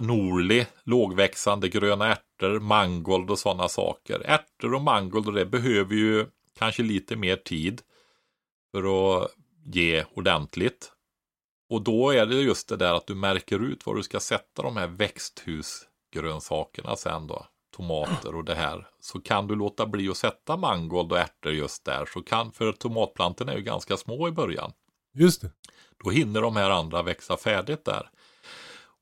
Norli, 0.00 0.66
lågväxande 0.84 1.68
gröna 1.68 2.06
ärtor, 2.12 2.60
mangold 2.60 3.30
och 3.30 3.38
sådana 3.38 3.68
saker. 3.68 4.20
Ärtor 4.24 4.74
och 4.74 4.82
mangold 4.82 5.26
och 5.26 5.32
det 5.32 5.46
behöver 5.46 5.94
ju 5.94 6.26
kanske 6.58 6.82
lite 6.82 7.16
mer 7.16 7.36
tid 7.36 7.82
för 8.70 8.82
att 9.22 9.30
ge 9.64 10.04
ordentligt. 10.14 10.92
Och 11.72 11.82
då 11.82 12.10
är 12.10 12.26
det 12.26 12.34
just 12.34 12.68
det 12.68 12.76
där 12.76 12.94
att 12.94 13.06
du 13.06 13.14
märker 13.14 13.58
ut 13.58 13.86
var 13.86 13.94
du 13.94 14.02
ska 14.02 14.20
sätta 14.20 14.62
de 14.62 14.76
här 14.76 14.86
växthusgrönsakerna 14.86 16.96
sen 16.96 17.26
då. 17.26 17.46
Tomater 17.76 18.36
och 18.36 18.44
det 18.44 18.54
här. 18.54 18.86
Så 19.00 19.20
kan 19.20 19.46
du 19.46 19.54
låta 19.54 19.86
bli 19.86 20.08
att 20.08 20.16
sätta 20.16 20.56
mangold 20.56 21.12
och 21.12 21.18
ärtor 21.18 21.52
just 21.52 21.84
där. 21.84 22.06
Så 22.06 22.22
kan, 22.22 22.52
för 22.52 22.72
tomatplantorna 22.72 23.52
är 23.52 23.56
ju 23.56 23.62
ganska 23.62 23.96
små 23.96 24.28
i 24.28 24.30
början. 24.30 24.72
Just 25.14 25.42
det. 25.42 25.50
Då 26.04 26.10
hinner 26.10 26.42
de 26.42 26.56
här 26.56 26.70
andra 26.70 27.02
växa 27.02 27.36
färdigt 27.36 27.84
där. 27.84 28.10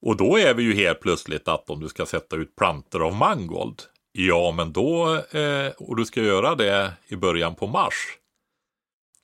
Och 0.03 0.17
då 0.17 0.39
är 0.39 0.55
vi 0.55 0.63
ju 0.63 0.75
helt 0.75 1.01
plötsligt 1.01 1.49
att 1.49 1.71
om 1.71 1.81
du 1.81 1.89
ska 1.89 2.07
sätta 2.07 2.37
ut 2.37 2.57
plantor 2.57 3.07
av 3.07 3.15
mangold. 3.15 3.83
Ja, 4.13 4.53
men 4.57 4.73
då, 4.73 5.17
eh, 5.17 5.73
och 5.79 5.97
du 5.97 6.05
ska 6.05 6.23
göra 6.23 6.55
det 6.55 6.93
i 7.07 7.17
början 7.17 7.55
på 7.55 7.67
mars. 7.67 8.20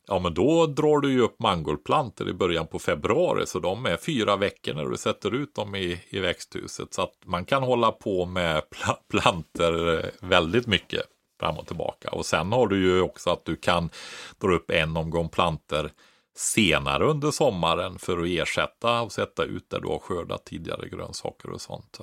Ja, 0.09 0.19
men 0.19 0.35
då 0.35 0.67
drar 0.67 1.01
du 1.01 1.13
ju 1.13 1.21
upp 1.21 1.41
mangoldplantor 1.41 2.29
i 2.29 2.33
början 2.33 2.67
på 2.67 2.79
februari. 2.79 3.47
Så 3.47 3.59
de 3.59 3.87
är 3.87 3.97
fyra 3.97 4.37
veckor 4.37 4.75
när 4.75 4.85
du 4.85 4.97
sätter 4.97 5.35
ut 5.35 5.55
dem 5.55 5.75
i, 5.75 6.01
i 6.09 6.19
växthuset. 6.19 6.95
Så 6.95 7.03
att 7.03 7.15
man 7.25 7.45
kan 7.45 7.63
hålla 7.63 7.93
på 7.93 8.27
med 8.27 8.71
pla 8.71 8.99
planter 9.11 10.11
väldigt 10.21 10.67
mycket 10.67 11.03
fram 11.41 11.59
och 11.59 11.67
tillbaka. 11.67 12.11
Och 12.11 12.27
sen 12.27 12.53
har 12.53 12.67
du 12.67 12.85
ju 12.85 13.01
också 13.01 13.31
att 13.31 13.45
du 13.45 13.57
kan 13.57 13.91
dra 14.39 14.55
upp 14.55 14.71
en 14.71 14.97
omgång 14.97 15.29
planter 15.29 15.91
senare 16.37 17.05
under 17.05 17.31
sommaren 17.31 17.99
för 17.99 18.19
att 18.19 18.29
ersätta 18.29 19.01
och 19.01 19.13
sätta 19.13 19.45
ut 19.45 19.71
där 19.71 19.81
du 19.81 19.89
har 19.89 19.99
skördat 19.99 20.45
tidigare 20.45 20.89
grönsaker 20.89 21.51
och 21.51 21.61
sånt. 21.61 21.99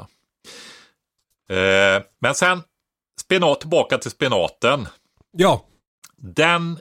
Eh, 1.50 2.04
men 2.20 2.36
sen 2.36 2.62
spenat, 3.22 3.60
tillbaka 3.60 3.98
till 3.98 4.12
spenaten. 4.12 4.88
Ja, 5.32 5.66
Den 6.18 6.80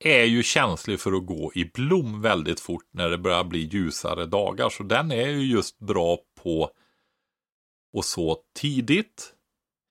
är 0.00 0.24
ju 0.24 0.42
känslig 0.42 1.00
för 1.00 1.12
att 1.12 1.26
gå 1.26 1.52
i 1.54 1.64
blom 1.64 2.22
väldigt 2.22 2.60
fort 2.60 2.88
när 2.90 3.10
det 3.10 3.18
börjar 3.18 3.44
bli 3.44 3.58
ljusare 3.58 4.26
dagar. 4.26 4.68
Så 4.68 4.82
den 4.82 5.12
är 5.12 5.28
ju 5.28 5.46
just 5.46 5.78
bra 5.78 6.18
på 6.42 6.70
att 7.98 8.04
så 8.04 8.36
tidigt 8.60 9.34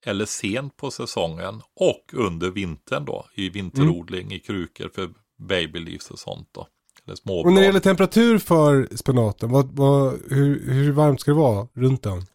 eller 0.06 0.26
sent 0.26 0.78
på 0.78 0.92
säsongen 0.92 1.62
och 1.76 2.14
under 2.14 2.50
vintern 2.50 3.06
då 3.06 3.26
i 3.34 3.50
vinterodling 3.50 4.32
i 4.32 4.40
krukor 4.40 4.90
för 4.96 5.10
babyleaves 5.38 6.12
och 6.12 6.20
sånt 6.20 6.50
då. 6.52 6.68
Eller 7.06 7.46
och 7.46 7.54
när 7.54 7.62
det 7.62 7.66
gäller 7.66 7.80
temperatur 7.80 8.38
för 8.38 8.96
spenaten, 8.96 9.52
vad, 9.52 9.68
vad, 9.72 10.20
hur, 10.30 10.72
hur 10.74 10.92
varmt 10.92 11.22
ska 11.22 11.32
det 11.32 11.38
vara 11.38 11.68
runt 11.74 12.04
den? 12.04 12.26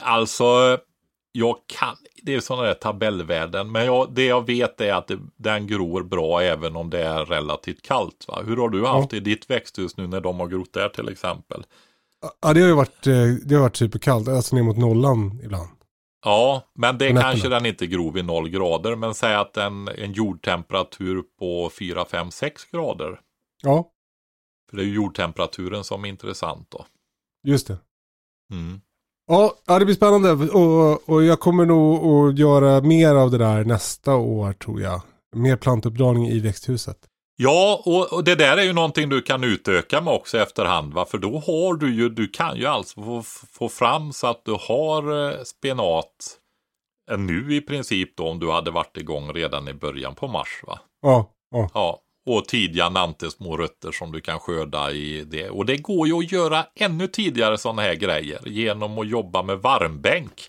Alltså, 0.00 0.78
jag 1.38 1.56
kan, 1.66 1.96
det 2.22 2.34
är 2.34 2.40
sådana 2.40 2.66
där 2.66 2.74
tabellvärden, 2.74 3.72
men 3.72 3.86
jag, 3.86 4.14
det 4.14 4.24
jag 4.24 4.46
vet 4.46 4.80
är 4.80 4.92
att 4.94 5.06
det, 5.06 5.18
den 5.36 5.66
gror 5.66 6.02
bra 6.02 6.42
även 6.42 6.76
om 6.76 6.90
det 6.90 7.02
är 7.02 7.24
relativt 7.24 7.82
kallt. 7.82 8.24
Va? 8.28 8.42
Hur 8.46 8.56
har 8.56 8.68
du 8.68 8.86
haft 8.86 9.10
det 9.10 9.16
i 9.16 9.20
ditt 9.20 9.50
växthus 9.50 9.96
nu 9.96 10.06
när 10.06 10.20
de 10.20 10.40
har 10.40 10.46
grott 10.46 10.72
där 10.72 10.88
till 10.88 11.08
exempel? 11.08 11.66
Ja, 12.40 12.52
det 12.52 12.60
har 12.60 12.68
ju 12.68 12.74
varit, 12.74 13.06
eh, 13.06 13.14
det 13.44 13.54
har 13.54 13.62
varit 13.62 13.76
superkallt, 13.76 14.28
alltså 14.28 14.56
ner 14.56 14.62
mot 14.62 14.76
nollan 14.76 15.40
ibland. 15.44 15.68
Ja, 16.24 16.62
men 16.74 16.98
det 16.98 17.04
nätterna. 17.04 17.22
kanske 17.22 17.48
den 17.48 17.66
inte 17.66 17.86
grov 17.86 18.18
i 18.18 18.22
noll 18.22 18.48
grader, 18.48 18.96
men 18.96 19.14
säg 19.14 19.34
att 19.34 19.56
en, 19.56 19.88
en 19.88 20.12
jordtemperatur 20.12 21.22
på 21.38 21.70
4, 21.78 22.04
5, 22.04 22.30
6 22.30 22.64
grader. 22.64 23.20
Ja, 23.62 23.90
För 24.70 24.76
det 24.76 24.82
är 24.82 24.86
ju 24.86 24.94
jordtemperaturen 24.94 25.84
som 25.84 26.04
är 26.04 26.08
intressant 26.08 26.70
då. 26.70 26.86
just 27.44 27.66
det. 27.66 27.78
Mm. 28.52 28.80
Ja, 29.26 29.78
det 29.78 29.84
blir 29.84 29.94
spännande 29.94 30.30
och, 30.32 31.08
och 31.08 31.24
jag 31.24 31.40
kommer 31.40 31.66
nog 31.66 32.30
att 32.30 32.38
göra 32.38 32.80
mer 32.80 33.14
av 33.14 33.30
det 33.30 33.38
där 33.38 33.64
nästa 33.64 34.14
år 34.14 34.52
tror 34.52 34.80
jag. 34.80 35.00
Mer 35.36 35.56
plantuppdragning 35.56 36.28
i 36.28 36.40
växthuset. 36.40 36.98
Ja, 37.36 37.82
och, 38.12 38.24
det 38.24 38.34
där 38.34 38.56
är 38.56 38.62
ju 38.62 38.72
någonting 38.72 39.08
du 39.08 39.22
kan 39.22 39.44
utöka 39.44 40.00
med 40.00 40.14
också 40.14 40.38
efterhand. 40.38 40.94
Va? 40.94 41.04
För 41.04 41.18
då 41.18 41.38
har 41.38 41.74
du 41.74 41.94
ju, 41.94 42.08
du 42.08 42.28
kan 42.28 42.56
ju 42.56 42.66
alltså 42.66 43.02
få, 43.02 43.22
få 43.52 43.68
fram 43.68 44.12
så 44.12 44.26
att 44.26 44.44
du 44.44 44.56
har 44.68 45.28
eh, 45.28 45.42
spenat 45.42 46.38
nu 47.16 47.54
i 47.54 47.60
princip 47.60 48.16
då 48.16 48.28
om 48.28 48.38
du 48.38 48.50
hade 48.50 48.70
varit 48.70 48.96
igång 48.96 49.32
redan 49.32 49.68
i 49.68 49.74
början 49.74 50.14
på 50.14 50.28
mars. 50.28 50.62
Va? 50.66 50.78
Ja, 51.02 51.30
ja. 51.50 51.70
Ja, 51.74 52.00
och 52.26 52.48
tidiga 52.48 52.88
nantesmå 52.88 53.56
rötter 53.56 53.92
som 53.92 54.12
du 54.12 54.20
kan 54.20 54.40
skörda 54.40 54.90
i 54.90 55.24
det. 55.24 55.50
Och 55.50 55.66
det 55.66 55.76
går 55.76 56.08
ju 56.08 56.18
att 56.18 56.32
göra 56.32 56.66
ännu 56.74 57.06
tidigare 57.06 57.58
sådana 57.58 57.82
här 57.82 57.94
grejer 57.94 58.40
genom 58.48 58.98
att 58.98 59.08
jobba 59.08 59.42
med 59.42 59.58
varmbänk. 59.58 60.48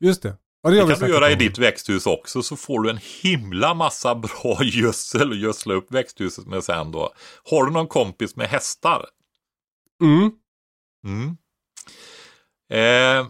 just 0.00 0.22
det. 0.22 0.36
Ja, 0.62 0.70
det, 0.70 0.76
Det 0.76 0.94
kan 0.94 1.08
du 1.08 1.14
göra 1.14 1.30
i 1.30 1.34
ditt 1.34 1.58
växthus 1.58 2.06
också 2.06 2.42
så 2.42 2.56
får 2.56 2.80
du 2.80 2.90
en 2.90 3.00
himla 3.22 3.74
massa 3.74 4.14
bra 4.42 4.58
gödsel 4.62 5.30
och 5.30 5.36
gödsla 5.36 5.74
upp 5.74 5.92
växthuset 5.92 6.46
med 6.46 6.64
sen 6.64 6.92
då. 6.92 7.12
Har 7.50 7.64
du 7.64 7.72
någon 7.72 7.86
kompis 7.86 8.36
med 8.36 8.48
hästar? 8.48 9.06
Mm. 10.02 10.30
Mm. 11.04 11.36
Eh, 12.70 13.26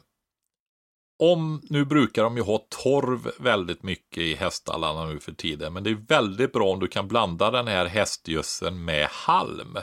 om, 1.23 1.62
nu 1.70 1.85
brukar 1.85 2.23
de 2.23 2.37
ju 2.37 2.43
ha 2.43 2.66
torv 2.68 3.31
väldigt 3.39 3.83
mycket 3.83 4.18
i 4.18 4.35
häststallarna 4.35 5.07
nu 5.07 5.20
för 5.20 5.33
tiden. 5.33 5.73
Men 5.73 5.85
det 5.85 5.91
är 5.91 5.95
väldigt 5.95 6.53
bra 6.53 6.70
om 6.73 6.81
du 6.81 6.89
kan 6.89 7.09
blanda 7.09 7.51
den 7.51 7.66
här 7.66 7.87
hästgödseln 7.87 8.85
med 8.85 9.07
halm. 9.11 9.79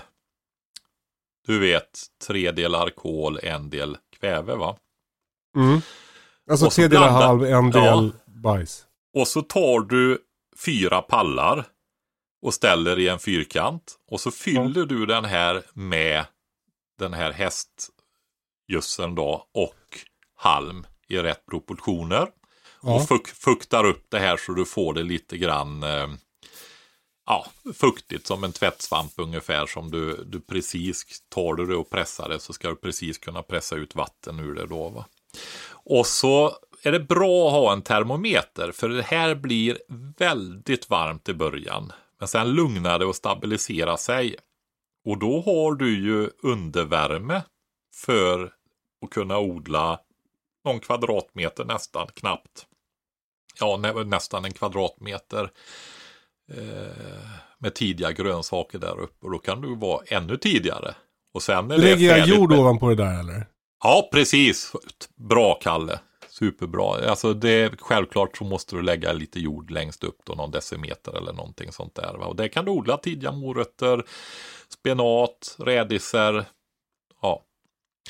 Du 1.48 1.60
vet, 1.60 2.00
tre 2.28 2.52
delar 2.52 2.90
kol, 2.90 3.40
en 3.44 3.70
del 3.70 3.98
kväve 4.20 4.56
va? 4.56 4.78
Mm. 5.56 5.82
Alltså 6.52 6.70
tre 6.70 6.88
delar 6.88 7.08
blanda- 7.10 7.26
halv, 7.28 7.44
en 7.46 7.72
del 7.72 7.84
Ja. 7.84 8.12
bajs. 8.26 8.86
Och 9.14 9.28
så 9.28 9.42
tar 9.42 9.80
du 9.80 10.20
fyra 10.66 11.02
pallar 11.02 11.66
och 12.42 12.54
ställer 12.54 13.00
i 13.00 13.08
en 13.08 13.20
fyrkant. 13.20 13.96
Och 14.12 14.22
så 14.22 14.32
fyller 14.32 14.86
du 14.86 15.06
den 15.06 15.26
här 15.26 15.64
med 15.74 16.26
den 17.00 17.14
här 17.14 17.32
hästgödseln 17.32 19.16
då 19.16 19.48
och 19.54 20.00
halm 20.36 20.86
i 21.10 21.18
rätt 21.18 21.46
proportioner. 21.46 22.28
Ja. 22.82 22.96
Och 22.96 23.08
fuk 23.08 23.28
fuktar 23.28 23.86
upp 23.86 24.06
det 24.10 24.20
här 24.20 24.38
så 24.38 24.52
du 24.52 24.66
får 24.66 24.94
det 24.94 25.04
lite 25.04 25.38
grann 25.38 25.84
eh, 25.84 26.08
ja, 27.26 27.46
fuktigt 27.74 28.28
som 28.28 28.44
en 28.44 28.52
tvättsvamp 28.52 29.12
ungefär 29.18 29.66
som 29.66 29.92
du, 29.92 30.24
du 30.24 30.42
precis 30.42 31.24
tar 31.30 31.54
du 31.54 31.66
det 31.66 31.76
och 31.76 31.90
pressar 31.90 32.30
det 32.30 32.40
så 32.40 32.54
ska 32.54 32.70
du 32.70 32.76
precis 32.76 33.18
kunna 33.18 33.44
pressa 33.44 33.76
ut 33.76 33.96
vatten 33.96 34.40
ur 34.40 34.56
det 34.56 34.66
då. 34.66 34.90
Va? 34.90 35.06
Och 35.72 36.06
så 36.06 36.54
är 36.84 36.92
det 36.92 37.00
bra 37.00 37.48
att 37.48 37.54
ha 37.54 37.74
en 37.74 37.82
termometer 37.82 38.72
för 38.72 38.90
det 38.90 39.04
här 39.04 39.36
blir 39.36 39.78
väldigt 40.18 40.90
varmt 40.90 41.30
i 41.30 41.34
början. 41.34 41.92
Men 42.20 42.28
sen 42.28 42.52
lugnar 42.52 43.00
det 43.00 43.06
och 43.06 43.16
stabiliserar 43.16 43.98
sig. 43.98 44.36
Och 45.06 45.20
då 45.20 45.42
har 45.42 45.76
du 45.76 46.04
ju 46.04 46.30
undervärme 46.44 47.42
för 47.96 48.54
att 49.06 49.10
kunna 49.10 49.40
odla 49.40 50.00
någon 50.66 50.80
kvadratmeter 50.80 51.66
nästan, 51.66 52.08
knappt. 52.14 52.66
Ja, 53.60 53.78
nä 53.78 53.94
nästan 54.04 54.46
en 54.46 54.54
kvadratmeter 54.54 55.52
eh, 56.52 57.30
med 57.58 57.76
tidiga 57.76 58.12
grönsaker 58.12 58.80
där 58.80 59.00
uppe. 59.00 59.26
Och 59.26 59.32
då 59.32 59.40
kan 59.40 59.62
du 59.62 59.76
vara 59.76 60.04
ännu 60.08 60.38
tidigare. 60.38 60.96
Och 61.34 61.44
sen 61.44 61.72
är 61.72 61.78
Lägger 61.78 62.18
jag 62.18 62.28
jord 62.28 62.50
med... 62.50 62.60
ovanpå 62.60 62.90
det 62.90 62.96
där 62.96 63.20
eller? 63.20 63.48
Ja, 63.84 64.10
precis. 64.12 64.72
Bra 65.16 65.54
Kalle. 65.62 66.00
Superbra. 66.30 67.10
Alltså 67.10 67.34
det, 67.34 67.82
självklart 67.82 68.38
så 68.38 68.44
måste 68.44 68.76
du 68.76 68.82
lägga 68.82 69.14
lite 69.14 69.40
jord 69.40 69.72
längst 69.72 70.04
upp 70.04 70.18
då, 70.26 70.34
någon 70.34 70.52
decimeter 70.52 71.18
eller 71.18 71.34
någonting 71.34 71.72
sånt 71.72 71.96
där. 71.96 72.14
Va? 72.18 72.26
Och 72.26 72.36
det 72.36 72.50
kan 72.50 72.66
du 72.66 72.72
odla 72.72 72.98
tidiga 72.98 73.32
morötter, 73.32 74.04
spenat, 74.70 75.56
rädisor. 75.60 76.46
Ja. 77.22 77.46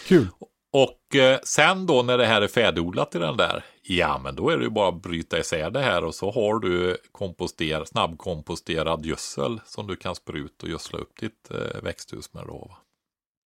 Kul. 0.07 0.27
Och 0.74 1.15
eh, 1.15 1.39
sen 1.43 1.86
då 1.86 2.03
när 2.03 2.17
det 2.17 2.26
här 2.26 2.41
är 2.41 2.47
färdigodlat 2.47 3.15
i 3.15 3.20
den 3.20 3.38
där, 3.38 3.65
ja 3.82 4.17
men 4.24 4.36
då 4.36 4.49
är 4.49 4.57
det 4.57 4.63
ju 4.63 4.70
bara 4.70 4.89
att 4.89 5.01
bryta 5.01 5.39
isär 5.39 5.70
det 5.70 5.82
här 5.82 6.03
och 6.03 6.15
så 6.15 6.32
har 6.32 6.59
du 6.59 6.97
komposter, 7.11 7.86
snabbkomposterad 7.86 9.05
gödsel 9.05 9.61
som 9.65 9.88
du 9.88 9.95
kan 9.95 10.15
spruta 10.15 10.65
och 10.65 10.70
gödsla 10.70 10.99
upp 10.99 11.20
ditt 11.20 11.51
eh, 11.51 11.82
växthus 11.84 12.34
med 12.34 12.43
då. 12.47 12.57
Va? 12.70 12.78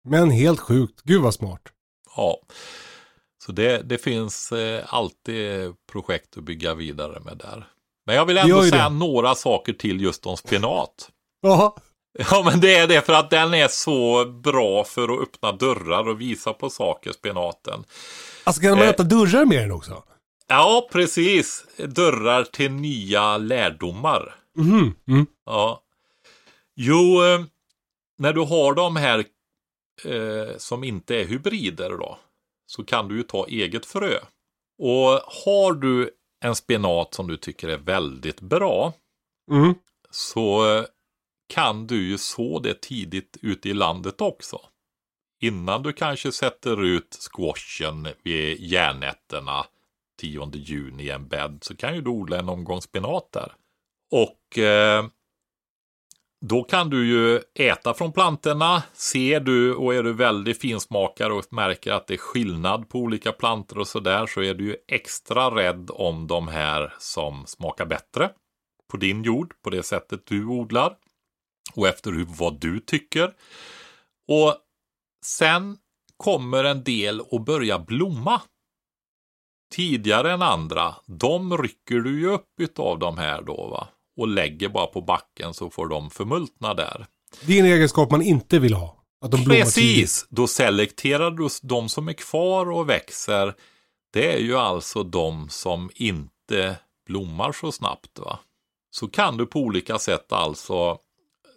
Men 0.09 0.29
helt 0.29 0.59
sjukt. 0.59 1.01
Gud 1.03 1.21
vad 1.21 1.33
smart. 1.33 1.61
Ja. 2.15 2.37
Så 3.45 3.51
det, 3.51 3.81
det 3.81 3.97
finns 3.97 4.51
eh, 4.51 4.93
alltid 4.93 5.73
projekt 5.91 6.37
att 6.37 6.43
bygga 6.43 6.73
vidare 6.73 7.19
med 7.19 7.37
där. 7.37 7.67
Men 8.05 8.15
jag 8.15 8.25
vill 8.25 8.37
ändå 8.37 8.61
säga 8.61 8.89
det. 8.89 8.95
några 8.95 9.35
saker 9.35 9.73
till 9.73 10.01
just 10.01 10.25
om 10.25 10.37
spenat. 10.37 11.09
Ja. 11.41 11.75
Ja 12.13 12.43
men 12.45 12.59
det 12.59 12.75
är 12.75 12.87
det 12.87 13.05
för 13.05 13.13
att 13.13 13.29
den 13.29 13.53
är 13.53 13.67
så 13.67 14.25
bra 14.25 14.83
för 14.83 15.13
att 15.13 15.21
öppna 15.21 15.51
dörrar 15.51 16.07
och 16.07 16.21
visa 16.21 16.53
på 16.53 16.69
saker, 16.69 17.11
spenaten. 17.11 17.83
Alltså 18.43 18.61
kan 18.61 18.71
man 18.71 18.81
eh, 18.81 18.89
öppna 18.89 19.05
dörrar 19.05 19.45
med 19.45 19.61
den 19.61 19.71
också? 19.71 20.03
Ja 20.47 20.89
precis, 20.91 21.65
dörrar 21.77 22.43
till 22.43 22.71
nya 22.71 23.37
lärdomar. 23.37 24.35
Mm. 24.57 24.93
Mm. 25.07 25.25
Ja. 25.45 25.81
Jo, 26.75 27.23
eh, 27.23 27.41
när 28.17 28.33
du 28.33 28.41
har 28.41 28.73
de 28.73 28.95
här 28.95 29.19
eh, 30.05 30.57
som 30.57 30.83
inte 30.83 31.15
är 31.15 31.25
hybrider 31.25 31.89
då 31.89 32.19
så 32.65 32.83
kan 32.83 33.07
du 33.07 33.17
ju 33.17 33.23
ta 33.23 33.47
eget 33.47 33.85
frö. 33.85 34.19
Och 34.79 35.19
har 35.45 35.73
du 35.73 36.11
en 36.45 36.55
spenat 36.55 37.13
som 37.13 37.27
du 37.27 37.37
tycker 37.37 37.67
är 37.69 37.77
väldigt 37.77 38.41
bra 38.41 38.93
mm. 39.51 39.73
så 40.11 40.75
eh, 40.77 40.85
kan 41.47 41.87
du 41.87 42.07
ju 42.07 42.17
så 42.17 42.59
det 42.59 42.81
tidigt 42.81 43.37
ute 43.41 43.69
i 43.69 43.73
landet 43.73 44.21
också. 44.21 44.59
Innan 45.41 45.83
du 45.83 45.93
kanske 45.93 46.31
sätter 46.31 46.83
ut 46.83 47.29
squashen 47.31 48.07
vid 48.23 48.59
järnätterna 48.59 49.65
10 50.21 50.51
juni 50.53 51.03
i 51.03 51.09
en 51.09 51.27
bädd 51.27 51.57
så 51.61 51.75
kan 51.75 51.95
ju 51.95 52.01
du 52.01 52.09
odla 52.09 52.39
en 52.39 52.49
omgång 52.49 52.81
spenat 52.81 53.31
där. 53.31 53.53
Och 54.11 54.57
eh, 54.59 55.05
då 56.45 56.63
kan 56.63 56.89
du 56.89 57.07
ju 57.07 57.41
äta 57.59 57.93
från 57.93 58.11
plantorna. 58.11 58.83
Ser 58.93 59.39
du 59.39 59.75
och 59.75 59.93
är 59.93 60.03
du 60.03 60.13
väldigt 60.13 60.61
finsmakare 60.61 61.33
och 61.33 61.45
märker 61.49 61.91
att 61.91 62.07
det 62.07 62.13
är 62.13 62.17
skillnad 62.17 62.89
på 62.89 62.99
olika 62.99 63.31
plantor 63.31 63.79
och 63.79 63.87
sådär 63.87 64.25
så 64.25 64.41
är 64.41 64.53
du 64.53 64.65
ju 64.65 64.75
extra 64.87 65.55
rädd 65.55 65.91
om 65.93 66.27
de 66.27 66.47
här 66.47 66.93
som 66.99 67.45
smakar 67.45 67.85
bättre 67.85 68.29
på 68.91 68.97
din 68.97 69.23
jord, 69.23 69.53
på 69.63 69.69
det 69.69 69.83
sättet 69.83 70.25
du 70.25 70.45
odlar 70.45 70.95
och 71.73 71.87
efter 71.87 72.11
hur, 72.11 72.25
vad 72.25 72.59
du 72.59 72.79
tycker. 72.79 73.33
Och 74.27 74.55
sen 75.25 75.77
kommer 76.17 76.63
en 76.63 76.83
del 76.83 77.21
att 77.31 77.45
börja 77.45 77.79
blomma 77.79 78.41
tidigare 79.71 80.31
än 80.31 80.41
andra. 80.41 80.95
De 81.05 81.57
rycker 81.57 81.95
du 81.95 82.19
ju 82.19 82.27
upp 82.27 82.49
utav 82.59 82.99
de 82.99 83.17
här 83.17 83.41
då 83.41 83.67
va 83.67 83.87
och 84.17 84.27
lägger 84.27 84.69
bara 84.69 84.87
på 84.87 85.01
backen 85.01 85.53
så 85.53 85.69
får 85.69 85.87
de 85.87 86.09
förmultna 86.09 86.73
där. 86.73 87.05
Det 87.41 87.53
är 87.53 87.59
en 87.59 87.71
egenskap 87.71 88.11
man 88.11 88.21
inte 88.21 88.59
vill 88.59 88.73
ha. 88.73 89.03
Att 89.21 89.31
de 89.31 89.45
Precis, 89.45 90.21
tidigt. 90.21 90.25
då 90.29 90.47
selekterar 90.47 91.31
du 91.31 91.47
de 91.61 91.89
som 91.89 92.07
är 92.07 92.13
kvar 92.13 92.71
och 92.71 92.89
växer. 92.89 93.55
Det 94.13 94.33
är 94.33 94.39
ju 94.39 94.57
alltså 94.57 95.03
de 95.03 95.49
som 95.49 95.89
inte 95.95 96.77
blommar 97.07 97.51
så 97.51 97.71
snabbt. 97.71 98.19
va. 98.19 98.39
Så 98.91 99.07
kan 99.07 99.37
du 99.37 99.45
på 99.45 99.59
olika 99.59 99.99
sätt 99.99 100.31
alltså 100.31 100.97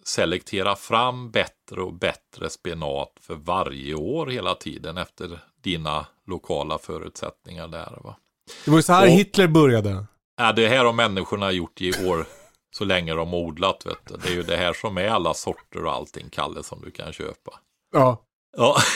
selektera 0.07 0.77
fram 0.77 1.31
bättre 1.31 1.83
och 1.83 1.93
bättre 1.93 2.51
spenat 2.51 3.13
för 3.21 3.35
varje 3.35 3.95
år 3.95 4.27
hela 4.27 4.55
tiden 4.55 4.99
efter 4.99 5.39
dina 5.63 6.07
lokala 6.27 6.79
förutsättningar 6.79 7.69
där. 7.69 7.99
Va? 8.05 8.17
Det 8.65 8.71
var 8.71 8.79
ju 8.79 8.83
så 8.83 8.93
här 8.93 9.03
och, 9.03 9.09
Hitler 9.09 9.49
började. 9.49 10.07
Ja, 10.37 10.53
det 10.53 10.69
här 10.69 10.85
har 10.85 10.93
människorna 10.93 11.53
gjort 11.53 11.81
i 11.81 12.07
år 12.07 12.27
så 12.71 12.85
länge 12.85 13.15
de 13.15 13.29
har 13.29 13.39
odlat. 13.39 13.87
Vet 13.87 13.99
du. 14.07 14.17
Det 14.17 14.29
är 14.29 14.35
ju 14.35 14.43
det 14.43 14.57
här 14.57 14.73
som 14.73 14.99
är 14.99 15.09
alla 15.09 15.35
sorter 15.35 15.85
och 15.85 15.93
allting, 15.93 16.31
Kalle, 16.31 16.63
som 16.63 16.81
du 16.85 16.91
kan 16.91 17.13
köpa. 17.13 17.61
Ja. 17.93 18.23
Ja. 18.57 18.77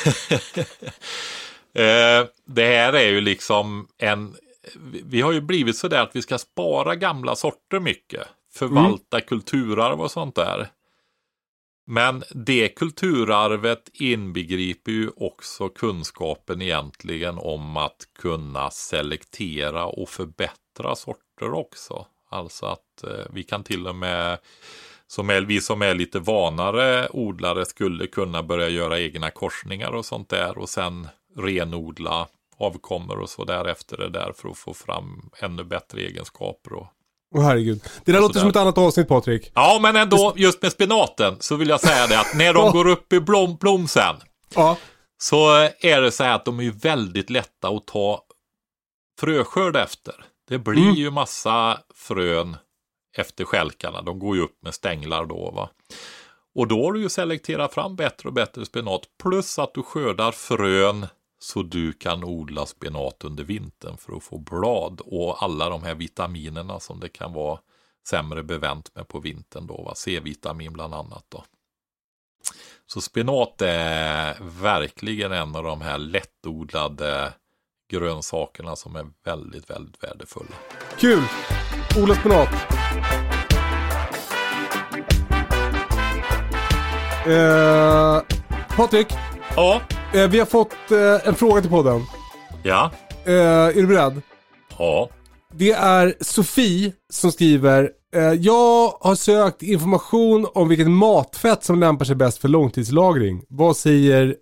Eh, 1.74 2.26
det 2.44 2.64
här 2.64 2.92
är 2.92 3.08
ju 3.08 3.20
liksom 3.20 3.88
en... 3.98 4.36
Vi 5.04 5.20
har 5.20 5.32
ju 5.32 5.40
blivit 5.40 5.76
så 5.76 5.88
där 5.88 6.02
att 6.02 6.16
vi 6.16 6.22
ska 6.22 6.38
spara 6.38 6.94
gamla 6.94 7.36
sorter 7.36 7.80
mycket. 7.80 8.26
Förvalta 8.52 9.16
mm. 9.16 9.26
kulturarv 9.26 10.00
och 10.00 10.10
sånt 10.10 10.34
där. 10.34 10.68
Men 11.92 12.24
det 12.30 12.68
kulturarvet 12.68 13.90
inbegriper 13.92 14.92
ju 14.92 15.10
också 15.16 15.68
kunskapen 15.68 16.62
egentligen 16.62 17.38
om 17.38 17.76
att 17.76 18.08
kunna 18.18 18.70
selektera 18.70 19.86
och 19.86 20.08
förbättra 20.08 20.96
sorter 20.96 21.52
också. 21.52 22.06
Alltså 22.28 22.66
att 22.66 23.04
eh, 23.04 23.26
vi 23.30 23.42
kan 23.42 23.64
till 23.64 23.86
och 23.86 23.94
med, 23.94 24.38
som 25.06 25.30
är, 25.30 25.40
vi 25.40 25.60
som 25.60 25.82
är 25.82 25.94
lite 25.94 26.18
vanare 26.18 27.08
odlare, 27.12 27.66
skulle 27.66 28.06
kunna 28.06 28.42
börja 28.42 28.68
göra 28.68 29.00
egna 29.00 29.30
korsningar 29.30 29.90
och 29.90 30.06
sånt 30.06 30.28
där 30.28 30.58
och 30.58 30.68
sen 30.68 31.08
renodla 31.36 32.28
avkommor 32.56 33.18
och 33.18 33.30
så 33.30 33.44
därefter 33.44 33.96
det 33.96 34.08
där 34.08 34.32
för 34.36 34.48
att 34.48 34.58
få 34.58 34.74
fram 34.74 35.30
ännu 35.38 35.64
bättre 35.64 36.00
egenskaper 36.00 36.72
och 36.72 36.86
Åh 37.34 37.40
oh, 37.40 37.44
herregud. 37.44 37.82
Det 38.04 38.12
där 38.12 38.20
låter 38.20 38.34
där. 38.34 38.40
som 38.40 38.50
ett 38.50 38.56
annat 38.56 38.78
avsnitt 38.78 39.08
Patrik. 39.08 39.52
Ja, 39.54 39.78
men 39.82 39.96
ändå 39.96 40.32
just 40.36 40.62
med 40.62 40.72
spenaten 40.72 41.36
så 41.40 41.56
vill 41.56 41.68
jag 41.68 41.80
säga 41.80 42.06
det 42.06 42.20
att 42.20 42.34
när 42.34 42.54
de 42.54 42.72
går 42.72 42.88
upp 42.88 43.12
i 43.12 43.20
blom, 43.20 43.56
blomsen 43.60 44.16
ja. 44.54 44.76
så 45.18 45.50
är 45.80 46.00
det 46.00 46.10
så 46.12 46.24
här 46.24 46.34
att 46.34 46.44
de 46.44 46.60
är 46.60 46.70
väldigt 46.70 47.30
lätta 47.30 47.68
att 47.68 47.86
ta 47.86 48.22
fröskörd 49.20 49.76
efter. 49.76 50.14
Det 50.48 50.58
blir 50.58 50.82
mm. 50.82 50.94
ju 50.94 51.10
massa 51.10 51.78
frön 51.94 52.56
efter 53.16 53.44
skälkarna. 53.44 54.02
De 54.02 54.18
går 54.18 54.36
ju 54.36 54.42
upp 54.42 54.62
med 54.62 54.74
stänglar 54.74 55.24
då. 55.24 55.50
va. 55.50 55.70
Och 56.54 56.68
då 56.68 56.84
har 56.84 56.92
du 56.92 57.00
ju 57.00 57.08
selekterat 57.08 57.74
fram 57.74 57.96
bättre 57.96 58.28
och 58.28 58.34
bättre 58.34 58.66
spenat. 58.66 59.00
Plus 59.22 59.58
att 59.58 59.74
du 59.74 59.82
skördar 59.82 60.32
frön 60.32 61.06
så 61.42 61.62
du 61.62 61.92
kan 61.92 62.24
odla 62.24 62.66
spenat 62.66 63.24
under 63.24 63.44
vintern 63.44 63.96
för 63.96 64.16
att 64.16 64.22
få 64.22 64.38
blad 64.38 65.00
och 65.04 65.42
alla 65.42 65.68
de 65.68 65.82
här 65.82 65.94
vitaminerna 65.94 66.80
som 66.80 67.00
det 67.00 67.08
kan 67.08 67.32
vara 67.32 67.58
sämre 68.08 68.42
bevänt 68.42 68.94
med 68.94 69.08
på 69.08 69.20
vintern 69.20 69.66
då. 69.66 69.92
C-vitamin 69.96 70.72
bland 70.72 70.94
annat 70.94 71.24
då. 71.28 71.44
Så 72.86 73.00
spenat 73.00 73.62
är 73.62 74.36
verkligen 74.40 75.32
en 75.32 75.56
av 75.56 75.62
de 75.62 75.80
här 75.80 75.98
lättodlade 75.98 77.32
grönsakerna 77.90 78.76
som 78.76 78.96
är 78.96 79.06
väldigt, 79.24 79.70
väldigt 79.70 80.04
värdefulla. 80.04 80.56
Kul! 80.98 81.22
Odla 82.02 82.14
spenat. 82.14 82.48
Eh, 87.26 88.22
Patrik. 88.76 89.06
Ja. 89.56 89.80
Eh, 90.14 90.28
vi 90.28 90.38
har 90.38 90.46
fått 90.46 90.90
eh, 90.90 91.28
en 91.28 91.34
fråga 91.34 91.60
till 91.60 91.70
podden. 91.70 92.02
Ja. 92.62 92.90
Eh, 93.24 93.34
är 93.34 93.74
du 93.74 93.86
beredd? 93.86 94.22
Ja. 94.78 95.10
Det 95.54 95.70
är 95.70 96.14
Sofie 96.20 96.92
som 97.12 97.32
skriver 97.32 97.90
Jag 98.38 98.88
har 99.00 99.14
sökt 99.14 99.62
information 99.62 100.46
om 100.54 100.68
vilket 100.68 100.90
matfett 100.90 101.64
som 101.64 101.80
lämpar 101.80 102.04
sig 102.04 102.16
bäst 102.16 102.38
för 102.38 102.48
långtidslagring. 102.48 103.42
Vad 103.48 103.76
säger 103.76 104.36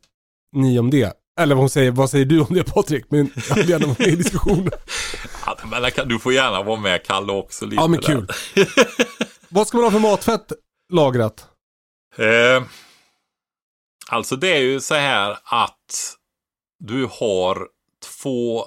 ni 0.57 0.79
om 0.79 0.91
det? 0.91 1.13
Eller 1.41 1.55
vad 1.55 1.63
hon 1.63 1.71
säger, 1.71 1.91
vad 1.91 2.11
säger 2.11 2.25
du 2.25 2.41
om 2.41 2.55
det 2.55 2.65
Patrik? 2.65 3.05
Men 3.09 3.31
jag 3.49 3.57
vill 3.57 3.69
gärna 3.71 3.87
vara 3.87 3.97
med 3.99 4.09
i 4.09 4.17
diskussionen. 4.17 4.71
Ja, 5.47 6.05
du 6.05 6.19
får 6.19 6.33
gärna 6.33 6.63
vara 6.63 6.81
med 6.81 7.05
Kalle 7.05 7.33
också 7.33 7.65
lite. 7.65 7.77
Ja 7.77 7.87
men 7.87 8.01
kul. 8.01 8.29
vad 9.49 9.69
ska 9.69 9.77
man 9.77 9.85
ha 9.85 9.91
för 9.91 9.99
matfett 9.99 10.53
lagrat? 10.93 11.47
Eh, 12.17 12.63
alltså 14.09 14.37
det 14.37 14.57
är 14.57 14.61
ju 14.61 14.81
så 14.81 14.95
här 14.95 15.39
att 15.45 16.17
du 16.79 17.09
har 17.11 17.69
två, 18.23 18.67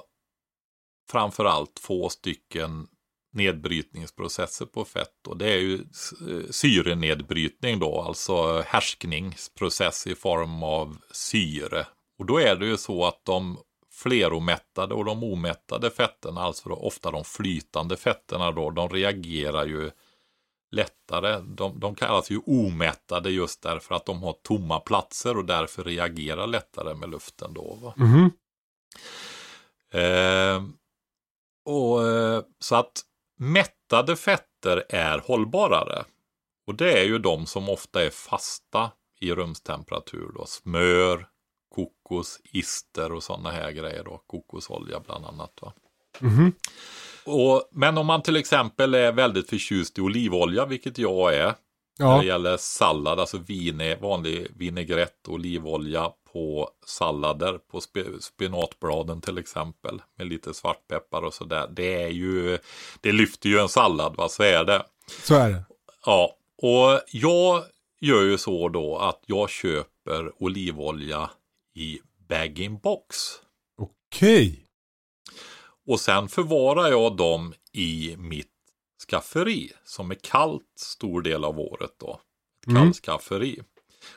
framförallt 1.10 1.74
två 1.74 2.08
stycken 2.08 2.86
nedbrytningsprocesser 3.32 4.66
på 4.66 4.84
fett. 4.84 5.26
Och 5.26 5.36
det 5.36 5.52
är 5.52 5.58
ju 5.58 5.74
eh, 5.74 6.50
syrenedbrytning 6.50 7.78
då, 7.78 8.00
alltså 8.00 8.60
härskningsprocess 8.66 10.06
i 10.06 10.14
form 10.14 10.62
av 10.62 10.96
syre. 11.10 11.86
Och 12.18 12.26
då 12.26 12.38
är 12.40 12.56
det 12.56 12.66
ju 12.66 12.76
så 12.76 13.06
att 13.06 13.24
de 13.24 13.58
fleromättade 13.92 14.94
och 14.94 15.04
de 15.04 15.24
omättade 15.24 15.90
fetterna, 15.90 16.40
alltså 16.40 16.68
då 16.68 16.74
ofta 16.74 17.10
de 17.10 17.24
flytande 17.24 17.96
fetterna 17.96 18.52
då, 18.52 18.70
de 18.70 18.88
reagerar 18.88 19.66
ju 19.66 19.90
lättare. 20.72 21.40
De, 21.40 21.80
de 21.80 21.94
kallas 21.94 22.30
ju 22.30 22.38
omättade 22.46 23.30
just 23.30 23.62
därför 23.62 23.94
att 23.94 24.06
de 24.06 24.22
har 24.22 24.32
tomma 24.32 24.80
platser 24.80 25.36
och 25.36 25.44
därför 25.44 25.84
reagerar 25.84 26.46
lättare 26.46 26.94
med 26.94 27.10
luften 27.10 27.54
då. 27.54 27.94
Mhm. 27.96 28.30
Eh, 29.90 30.62
och, 31.64 32.08
eh, 32.08 32.42
så 32.58 32.76
att 32.76 33.02
mättade 33.38 34.16
fetter 34.16 34.84
är 34.88 35.18
hållbarare. 35.18 36.04
Och 36.66 36.74
det 36.74 37.00
är 37.00 37.04
ju 37.04 37.18
de 37.18 37.46
som 37.46 37.68
ofta 37.68 38.04
är 38.04 38.10
fasta 38.10 38.90
i 39.20 39.32
rumstemperatur. 39.34 40.30
Då. 40.34 40.46
Smör, 40.46 41.28
kokos, 41.74 42.40
ister 42.44 43.12
och 43.12 43.22
sådana 43.22 43.50
här 43.50 43.70
grejer. 43.70 44.04
Då. 44.04 44.22
Kokosolja 44.26 45.00
bland 45.00 45.26
annat. 45.26 45.58
Va? 45.62 45.72
Mhm. 46.20 46.52
Och, 47.24 47.68
men 47.72 47.98
om 47.98 48.06
man 48.06 48.22
till 48.22 48.36
exempel 48.36 48.94
är 48.94 49.12
väldigt 49.12 49.50
förtjust 49.50 49.98
i 49.98 50.00
olivolja, 50.00 50.66
vilket 50.66 50.98
jag 50.98 51.34
är, 51.34 51.44
när 51.44 51.52
det 51.52 51.54
Ja. 51.98 52.24
gäller 52.24 52.56
sallad, 52.56 53.20
alltså 53.20 53.38
vine, 53.38 53.96
vanlig 54.00 54.46
vinägrett 54.56 55.28
och 55.28 55.34
olivolja 55.34 56.10
på 56.32 56.70
sallader, 56.86 57.58
på 57.70 57.80
spe, 57.80 58.04
spenatbladen 58.20 59.20
till 59.20 59.38
exempel, 59.38 60.02
med 60.18 60.26
lite 60.26 60.54
svartpeppar 60.54 61.22
och 61.22 61.34
sådär. 61.34 61.68
Det 61.70 62.02
är 62.02 62.08
ju, 62.08 62.58
det 63.00 63.12
lyfter 63.12 63.48
ju 63.48 63.58
en 63.58 63.68
sallad, 63.68 64.16
va, 64.16 64.28
så 64.28 64.42
är 64.42 64.64
det. 64.64 64.82
Så 65.22 65.34
är 65.34 65.48
det. 65.50 65.64
Ja, 66.06 66.36
och 66.62 67.00
jag 67.12 67.62
gör 68.00 68.22
ju 68.22 68.38
så 68.38 68.68
då 68.68 68.98
att 68.98 69.20
jag 69.26 69.50
köper 69.50 70.42
olivolja 70.42 71.30
i 71.74 72.00
bag-in-box. 72.28 73.16
Okej. 73.78 74.61
Och 75.86 76.00
sen 76.00 76.28
förvarar 76.28 76.88
jag 76.90 77.16
dem 77.16 77.54
i 77.72 78.14
mitt 78.18 78.48
skafferi 79.10 79.72
som 79.84 80.10
är 80.10 80.14
kallt 80.14 80.72
stor 80.76 81.22
del 81.22 81.44
av 81.44 81.60
året 81.60 81.90
då. 82.00 82.20
Ett 82.62 82.66
Mm. 82.68 82.82
kallt 82.82 82.96
skafferi. 82.96 83.60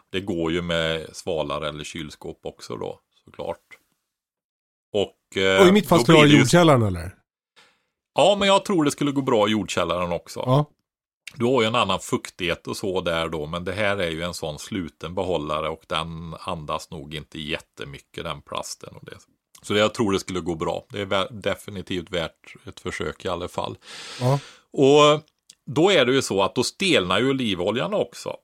Det 0.10 0.20
går 0.22 0.52
ju 0.52 0.62
med 0.62 1.16
svalar 1.16 1.62
eller 1.62 1.84
kylskåp 1.84 2.40
också 2.46 2.76
då 2.76 3.00
såklart. 3.26 3.60
Och, 4.94 5.38
eh, 5.38 5.62
Och 5.62 5.68
i 5.68 5.72
mitt 5.72 5.88
fall 5.90 6.00
skulle 6.00 6.18
jag 6.18 6.28
ju- 6.28 6.38
jordkällaren 6.40 6.82
eller? 6.84 7.16
Ja, 8.16 8.36
men 8.40 8.48
jag 8.48 8.66
tror 8.66 8.84
det 8.84 8.92
skulle 8.92 9.12
gå 9.12 9.22
bra 9.22 9.48
i 9.48 9.52
jordkällaren 9.52 10.12
också. 10.12 10.40
Ja. 10.40 10.66
Du 11.36 11.46
har 11.46 11.62
ju 11.62 11.68
en 11.68 11.76
annan 11.76 12.00
fuktighet 12.00 12.68
och 12.68 12.78
så 12.78 13.02
där 13.02 13.30
då, 13.30 13.46
men 13.46 13.64
det 13.64 13.74
här 13.74 13.98
är 13.98 14.10
ju 14.12 14.22
en 14.24 14.34
sån 14.34 14.60
sluten 14.60 15.16
behållare 15.16 15.70
och 15.70 15.84
den 15.88 16.36
andas 16.40 16.92
nog 16.92 17.14
inte 17.16 17.40
jättemycket 17.40 18.24
den 18.24 18.42
plasten. 18.42 18.96
Och 18.96 19.06
det. 19.06 19.18
Så 19.66 19.74
det, 19.74 19.80
jag 19.80 19.94
tror 19.94 20.12
det 20.12 20.20
skulle 20.20 20.40
gå 20.40 20.56
bra. 20.56 20.86
Det 20.90 21.02
är 21.02 21.34
definitivt 21.34 22.12
värt 22.12 22.56
ett 22.66 22.80
försök 22.80 23.26
i 23.26 23.28
alla 23.28 23.48
fall. 23.48 23.78
Ja. 24.22 24.40
Och 24.72 25.22
då 25.66 25.92
är 25.92 26.06
det 26.06 26.14
ju 26.14 26.22
så 26.22 26.44
att 26.44 26.56
då 26.56 26.64
stelnar 26.64 27.20
ju 27.20 27.30
olivoljan 27.30 27.94
också. 27.94 28.38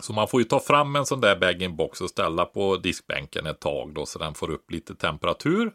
Så 0.00 0.12
man 0.12 0.28
får 0.28 0.40
ju 0.40 0.44
ta 0.44 0.60
fram 0.60 0.96
en 0.96 1.06
sån 1.06 1.20
där 1.20 1.36
bag-in-box 1.36 2.00
och 2.00 2.10
ställa 2.10 2.44
på 2.44 2.76
diskbänken 2.76 3.46
ett 3.46 3.60
tag 3.60 3.94
då 3.94 4.06
så 4.06 4.18
den 4.18 4.34
får 4.34 4.50
upp 4.50 4.70
lite 4.70 4.94
temperatur. 4.94 5.72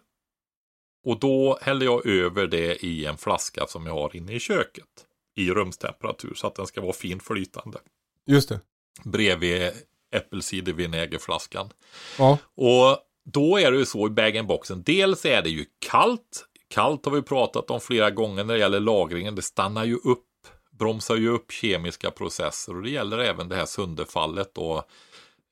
Och 1.05 1.19
då 1.19 1.59
häller 1.61 1.85
jag 1.85 2.05
över 2.05 2.47
det 2.47 2.85
i 2.85 3.05
en 3.05 3.17
flaska 3.17 3.67
som 3.67 3.85
jag 3.85 3.93
har 3.93 4.15
inne 4.15 4.33
i 4.33 4.39
köket. 4.39 5.05
I 5.35 5.51
rumstemperatur 5.51 6.33
så 6.35 6.47
att 6.47 6.55
den 6.55 6.67
ska 6.67 6.81
vara 6.81 6.93
fint 6.93 7.23
flytande. 7.23 7.79
Just 8.27 8.49
det. 8.49 8.59
Bredvid 9.03 9.71
äppelcidervinägerflaskan. 10.15 11.69
Ja. 12.17 12.37
Och 12.55 13.07
då 13.23 13.57
är 13.59 13.71
det 13.71 13.77
ju 13.77 13.85
så 13.85 14.07
i 14.07 14.09
bag-in-boxen. 14.09 14.83
Dels 14.83 15.25
är 15.25 15.41
det 15.41 15.49
ju 15.49 15.65
kallt. 15.79 16.45
Kallt 16.67 17.05
har 17.05 17.11
vi 17.13 17.21
pratat 17.21 17.71
om 17.71 17.79
flera 17.81 18.11
gånger 18.11 18.43
när 18.43 18.53
det 18.53 18.59
gäller 18.59 18.79
lagringen. 18.79 19.35
Det 19.35 19.41
stannar 19.41 19.85
ju 19.85 19.95
upp, 19.95 20.27
bromsar 20.71 21.15
ju 21.15 21.29
upp 21.29 21.51
kemiska 21.51 22.11
processer 22.11 22.75
och 22.75 22.83
det 22.83 22.89
gäller 22.89 23.17
även 23.19 23.49
det 23.49 23.55
här 23.55 23.65
sönderfallet 23.65 24.55
då. 24.55 24.83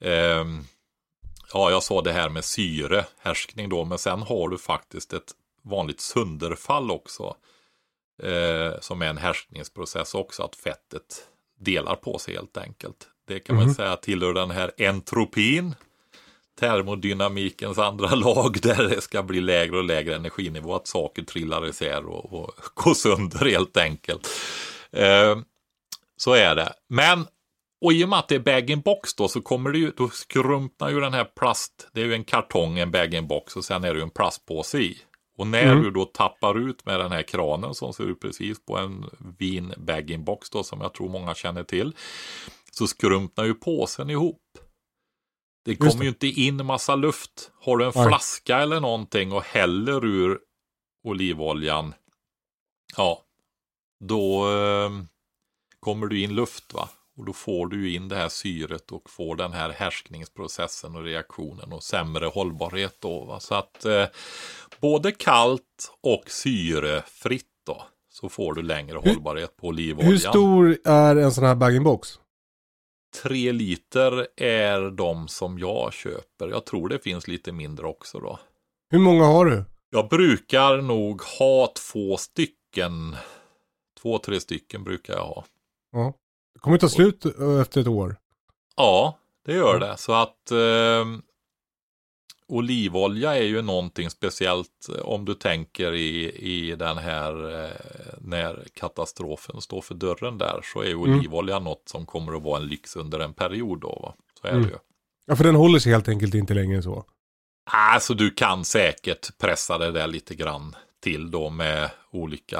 Ehm, 0.01 0.63
ja, 1.53 1.71
jag 1.71 1.83
sa 1.83 2.01
det 2.01 2.11
här 2.11 2.29
med 2.29 2.45
syre, 2.45 3.05
härskning 3.19 3.69
då, 3.69 3.85
men 3.85 3.97
sen 3.97 4.21
har 4.21 4.49
du 4.49 4.57
faktiskt 4.57 5.13
ett 5.13 5.31
vanligt 5.63 6.01
sönderfall 6.01 6.91
också. 6.91 7.35
Eh, 8.23 8.79
som 8.81 9.01
är 9.01 9.05
en 9.07 9.17
härskningsprocess 9.17 10.15
också, 10.15 10.43
att 10.43 10.55
fettet 10.55 11.27
delar 11.59 11.95
på 11.95 12.17
sig 12.17 12.33
helt 12.35 12.57
enkelt. 12.57 13.07
Det 13.27 13.39
kan 13.39 13.55
man 13.55 13.65
Mhm. 13.65 13.73
säga 13.73 13.95
tillhör 13.95 14.33
den 14.33 14.51
här 14.51 14.71
entropin 14.77 15.75
termodynamikens 16.59 17.77
andra 17.77 18.15
lag 18.15 18.57
där 18.61 18.83
det 18.89 19.01
ska 19.01 19.23
bli 19.23 19.41
lägre 19.41 19.77
och 19.77 19.83
lägre 19.83 20.15
energinivå, 20.15 20.75
att 20.75 20.87
saker 20.87 21.21
trillar 21.23 21.67
isär 21.69 22.05
och, 22.05 22.33
och 22.33 22.55
går 22.73 22.93
sönder 22.93 23.45
helt 23.49 23.77
enkelt. 23.77 24.27
Eh, 24.91 25.37
så 26.17 26.33
är 26.33 26.55
det. 26.55 26.73
Men, 26.89 27.27
och 27.85 27.93
i 27.93 28.05
och 28.05 28.09
med 28.09 28.19
att 28.19 28.27
det 28.27 28.35
är 28.35 28.39
bag-in-box 28.39 29.15
då 29.15 29.27
så 29.27 29.41
kommer 29.41 29.71
det 29.71 29.77
ju, 29.79 29.91
då 29.97 30.09
skrumpnar 30.09 30.89
ju 30.89 30.99
den 30.99 31.13
här 31.13 31.25
plast, 31.25 31.89
det 31.93 32.01
är 32.01 32.05
ju 32.05 32.13
en 32.13 32.23
kartong, 32.23 32.79
en 32.79 32.91
bag-in-box 32.91 33.55
och 33.55 33.65
sen 33.65 33.83
är 33.83 33.93
det 33.93 33.97
ju 33.99 34.03
en 34.03 34.09
plastpåse 34.09 34.77
i. 34.79 34.97
Och 35.37 35.47
när 35.47 35.63
Mm. 35.63 35.83
du 35.83 35.91
då 35.91 36.05
tappar 36.05 36.69
ut 36.69 36.85
med 36.85 36.99
den 36.99 37.11
här 37.11 37.21
kranen 37.23 37.73
som 37.73 37.93
ser 37.93 38.03
ut 38.03 38.19
precis 38.19 38.65
på 38.65 38.77
en 38.77 39.05
vin 39.37 39.73
bag-in-box 39.77 40.49
då 40.49 40.63
som 40.63 40.81
jag 40.81 40.93
tror 40.93 41.09
många 41.09 41.35
känner 41.35 41.63
till, 41.63 41.95
så 42.71 42.87
skrumpnar 42.87 43.45
ju 43.45 43.53
påsen 43.53 44.09
ihop. 44.09 44.41
Det 45.69 45.75
kommer 45.75 45.97
det. 45.97 46.03
ju 46.03 46.09
inte 46.09 46.27
in 46.27 46.65
massa 46.65 46.95
luft. 46.95 47.51
Har 47.61 47.77
du 47.77 47.85
en 47.85 47.91
Nej. 47.95 48.07
flaska 48.07 48.57
eller 48.57 48.79
någonting 48.79 49.31
och 49.31 49.43
häller 49.43 50.05
ur 50.05 50.39
olivoljan, 51.03 51.93
ja, 52.97 53.21
då 53.99 54.51
eh, 54.51 54.89
kommer 55.79 56.07
du 56.07 56.21
in 56.21 56.35
luft 56.35 56.73
va. 56.73 56.89
Och 57.17 57.25
då 57.25 57.33
får 57.33 57.67
du 57.67 57.93
in 57.93 58.07
det 58.07 58.15
här 58.15 58.29
syret 58.29 58.91
och 58.91 59.09
får 59.09 59.35
den 59.35 59.53
här 59.53 59.69
härskningsprocessen 59.69 60.95
och 60.95 61.03
reaktionen 61.03 61.73
och 61.73 61.83
sämre 61.83 62.25
hållbarhet 62.25 62.95
då. 62.99 63.25
Va? 63.25 63.39
Så 63.39 63.55
att 63.55 63.85
eh, 63.85 64.05
både 64.81 65.11
kallt 65.11 65.91
och 66.01 66.23
syrefritt 66.27 67.45
då. 67.65 67.83
Så 68.09 68.29
får 68.29 68.53
du 68.53 68.61
längre 68.61 68.97
hållbarhet 68.97 69.57
på 69.57 69.67
olivoljan. 69.67 70.11
Hur 70.11 70.17
stor 70.17 70.77
är 70.85 71.15
en 71.15 71.31
sån 71.31 71.43
här 71.43 71.55
bag-in-box? 71.55 72.19
Tre 73.23 73.51
liter 73.51 74.27
är 74.35 74.91
de 74.91 75.27
som 75.27 75.59
jag 75.59 75.93
köper. 75.93 76.47
Jag 76.47 76.65
tror 76.65 76.89
det 76.89 76.99
finns 76.99 77.27
lite 77.27 77.51
mindre 77.51 77.85
också 77.87 78.19
då. 78.19 78.39
Hur 78.89 78.99
många 78.99 79.25
har 79.25 79.45
du? 79.45 79.63
Jag 79.89 80.09
brukar 80.09 80.81
nog 80.81 81.21
ha 81.21 81.73
två 81.91 82.17
stycken. 82.17 83.15
Två, 84.01 84.17
tre 84.19 84.39
stycken 84.39 84.83
brukar 84.83 85.13
jag 85.13 85.25
ha. 85.25 85.45
Ja. 85.91 86.13
Det 86.53 86.59
kommer 86.59 86.77
ta 86.77 86.89
slut 86.89 87.25
efter 87.61 87.81
ett 87.81 87.87
år. 87.87 88.15
Ja, 88.75 89.17
det 89.45 89.53
gör 89.53 89.79
det. 89.79 89.97
Så 89.97 90.13
att 90.13 90.51
eh, 90.51 91.05
olivolja 92.49 93.35
är 93.37 93.43
ju 93.43 93.61
någonting 93.61 94.09
speciellt 94.09 94.89
eh, 94.95 95.01
om 95.01 95.25
du 95.25 95.33
tänker 95.33 95.93
i, 95.93 96.31
i 96.31 96.75
den 96.75 96.97
här 96.97 97.63
eh, 97.65 97.71
när 98.21 98.63
katastrofen 98.73 99.61
står 99.61 99.81
för 99.81 99.95
dörren 99.95 100.37
där 100.37 100.59
så 100.63 100.81
är 100.81 100.85
ju 100.87 100.93
Mm. 101.03 101.19
olivolja 101.19 101.59
något 101.59 101.83
som 101.85 102.05
kommer 102.05 102.37
att 102.37 102.43
vara 102.43 102.61
en 102.61 102.67
lyx 102.67 102.95
under 102.95 103.19
en 103.19 103.33
period 103.33 103.79
då. 103.81 103.99
Va? 104.03 104.13
Så 104.41 104.47
är 104.47 104.51
Mm. 104.51 104.63
det 104.63 104.69
ju. 104.69 104.75
Ja, 105.25 105.35
för 105.35 105.43
den 105.43 105.55
håller 105.55 105.79
sig 105.79 105.91
helt 105.91 106.07
enkelt 106.09 106.33
inte 106.33 106.53
längre 106.53 106.75
än 106.75 106.83
så. 106.83 107.05
Alltså 107.71 108.13
du 108.13 108.31
kan 108.31 108.65
säkert 108.65 109.37
pressa 109.37 109.77
det 109.77 109.91
där 109.91 110.07
lite 110.07 110.35
grann 110.35 110.75
till 111.03 111.31
då 111.31 111.49
med 111.49 111.89
olika, 112.11 112.59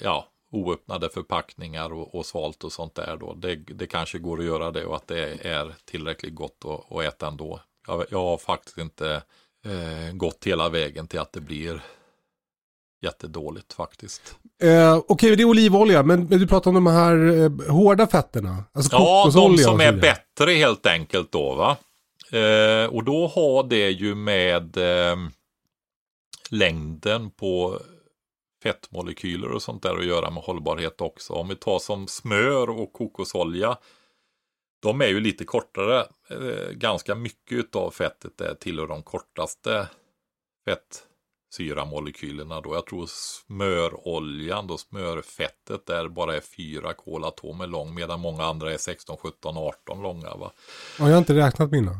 ja, 0.00 0.28
oöppnade 0.52 1.08
förpackningar 1.08 1.92
och, 1.92 2.14
och 2.14 2.26
svalt 2.26 2.64
och 2.64 2.72
sånt 2.72 2.94
där 2.94 3.16
då. 3.20 3.34
Det, 3.34 3.54
det 3.56 3.86
kanske 3.86 4.18
går 4.18 4.38
att 4.38 4.44
göra 4.44 4.70
det 4.70 4.84
och 4.84 4.96
att 4.96 5.06
det 5.08 5.46
är 5.46 5.74
tillräckligt 5.84 6.34
gott 6.34 6.64
att, 6.64 6.92
att 6.96 7.04
äta 7.04 7.26
ändå. 7.28 7.60
Jag, 7.86 8.04
jag 8.10 8.18
har 8.18 8.38
faktiskt 8.38 8.78
inte 8.78 9.22
eh, 9.64 10.12
gått 10.12 10.44
hela 10.44 10.68
vägen 10.68 11.08
till 11.08 11.20
att 11.20 11.32
det 11.32 11.40
blir 11.40 11.82
jättedåligt 13.02 13.72
faktiskt. 13.72 14.36
Eh, 14.62 14.96
Okej, 15.08 15.36
det 15.36 15.42
är 15.42 15.44
olivolja, 15.44 16.02
men, 16.02 16.26
men 16.26 16.38
du 16.38 16.46
pratar 16.46 16.70
om 16.70 16.74
de 16.74 16.86
här 16.86 17.16
eh, 17.16 17.72
hårda 17.72 18.06
fetterna. 18.06 18.64
Alltså 18.72 18.96
Ja, 18.96 19.30
de 19.34 19.58
som 19.58 19.80
är 19.80 19.92
bättre 19.92 20.52
helt 20.52 20.86
enkelt 20.86 21.32
då 21.32 21.54
va. 21.54 21.76
Eh, 22.38 22.86
och 22.86 23.04
då 23.04 23.26
har 23.26 23.64
det 23.64 23.90
ju 23.90 24.14
med 24.14 24.76
eh, 24.76 25.16
längden 26.50 27.30
på 27.30 27.80
fettmolekyler 28.62 29.50
och 29.50 29.62
sånt 29.62 29.82
där 29.82 29.96
att 29.96 30.06
göra 30.06 30.30
med 30.30 30.42
hållbarhet 30.42 31.00
också. 31.00 31.32
Om 31.32 31.48
vi 31.48 31.56
tar 31.56 31.78
som 31.78 32.06
smör 32.06 32.70
och 32.70 32.92
kokosolja. 32.92 33.76
De 34.84 35.00
är 35.00 35.08
ju 35.08 35.20
lite 35.20 35.44
kortare. 35.44 36.06
Eh, 36.28 36.70
ganska 36.70 37.14
mycket 37.14 37.76
av 37.76 37.90
fettet 37.90 38.40
är 38.40 38.54
tillhör 38.54 38.86
de 38.86 39.02
kortaste 39.02 39.88
syramolekylerna 41.54 42.60
då. 42.60 42.74
Jag 42.74 42.86
tror 42.86 43.06
smöroljan 43.06 44.66
då, 44.66 44.78
smörfettet 44.78 45.86
där 45.86 46.08
bara 46.08 46.36
är 46.36 46.40
4 46.40 46.92
kolatomer 46.92 47.66
lång 47.66 47.94
medan 47.94 48.20
många 48.20 48.44
andra 48.44 48.72
är 48.72 48.78
16, 48.78 49.16
17, 49.16 49.56
18 49.56 50.02
långa 50.02 50.34
va. 50.34 50.52
Ja, 50.98 51.04
jag 51.04 51.12
har 51.12 51.18
inte 51.18 51.34
räknat 51.34 51.70
mina. 51.70 51.98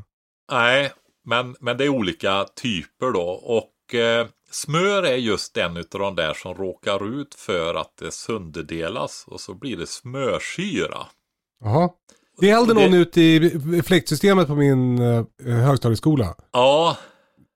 Nej, 0.53 0.93
men, 1.25 1.57
men 1.61 1.77
det 1.77 1.85
är 1.85 1.89
olika 1.89 2.45
typer 2.45 3.11
då 3.13 3.29
och 3.31 3.95
eh, 3.95 4.27
smör 4.51 5.03
är 5.03 5.17
just 5.17 5.55
den 5.55 5.77
utav 5.77 6.01
de 6.01 6.15
där 6.15 6.35
som 6.35 6.55
råkar 6.55 7.21
ut 7.21 7.35
för 7.35 7.75
att 7.75 7.97
det 7.97 8.11
sönderdelas 8.11 9.25
och 9.27 9.41
så 9.41 9.55
blir 9.55 9.77
det 9.77 9.87
smörsyra. 9.87 11.07
Jaha. 11.61 11.91
Det 12.39 12.51
hällde 12.51 12.75
Det- 12.75 12.81
någon 12.81 12.95
ut 12.95 13.17
i 13.17 13.61
fläktsystemet 13.87 14.47
på 14.47 14.55
min 14.55 14.99
eh, 14.99 15.25
högstadieskola. 15.47 16.35
Ja, 16.53 16.97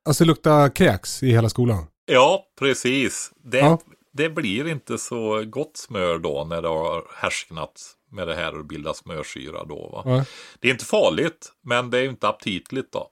Alltså 0.05 0.25
det 0.25 0.29
luktar 0.29 0.69
kräks 0.69 1.23
i 1.23 1.31
hela 1.31 1.49
skolan. 1.49 1.87
Ja, 2.07 2.45
precis. 2.59 3.33
Det, 3.45 3.59
Ja. 3.59 3.79
det 4.13 4.29
blir 4.31 4.69
inte 4.69 4.99
så 4.99 5.45
gott 5.45 5.77
smör 5.77 6.19
då 6.19 6.45
när 6.45 6.63
det 6.63 6.69
har 6.69 7.05
härsknat 7.15 7.83
med 8.11 8.29
det 8.29 8.35
här 8.35 8.59
och 8.59 8.65
bildat 8.67 8.97
smörsyra 8.97 9.65
då. 9.65 9.89
Va? 9.89 10.03
Ja. 10.17 10.25
Det 10.61 10.69
är 10.69 10.73
inte 10.73 10.85
farligt, 10.85 11.53
men 11.65 11.91
det 11.91 11.99
är 11.99 12.03
ju 12.03 12.09
inte 12.09 12.29
aptitligt 12.29 12.93
då. 12.93 13.11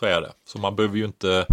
Så 0.00 0.06
är 0.06 0.20
det. 0.20 0.32
Så 0.48 0.58
man 0.58 0.76
behöver 0.76 0.96
ju 0.96 1.04
inte... 1.04 1.46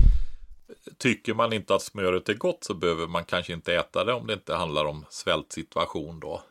Tycker 0.97 1.33
man 1.33 1.53
inte 1.53 1.75
att 1.75 1.81
smöret 1.81 2.29
är 2.29 2.33
gott 2.33 2.63
så 2.63 2.73
behöver 2.73 3.07
man 3.07 3.23
kanske 3.25 3.53
inte 3.53 3.75
äta 3.75 4.03
det 4.03 4.13
om 4.13 4.27
det 4.27 4.33
inte 4.33 4.55
handlar 4.55 4.85
om 4.85 5.05
svältsituation 5.09 6.19
då. 6.19 6.41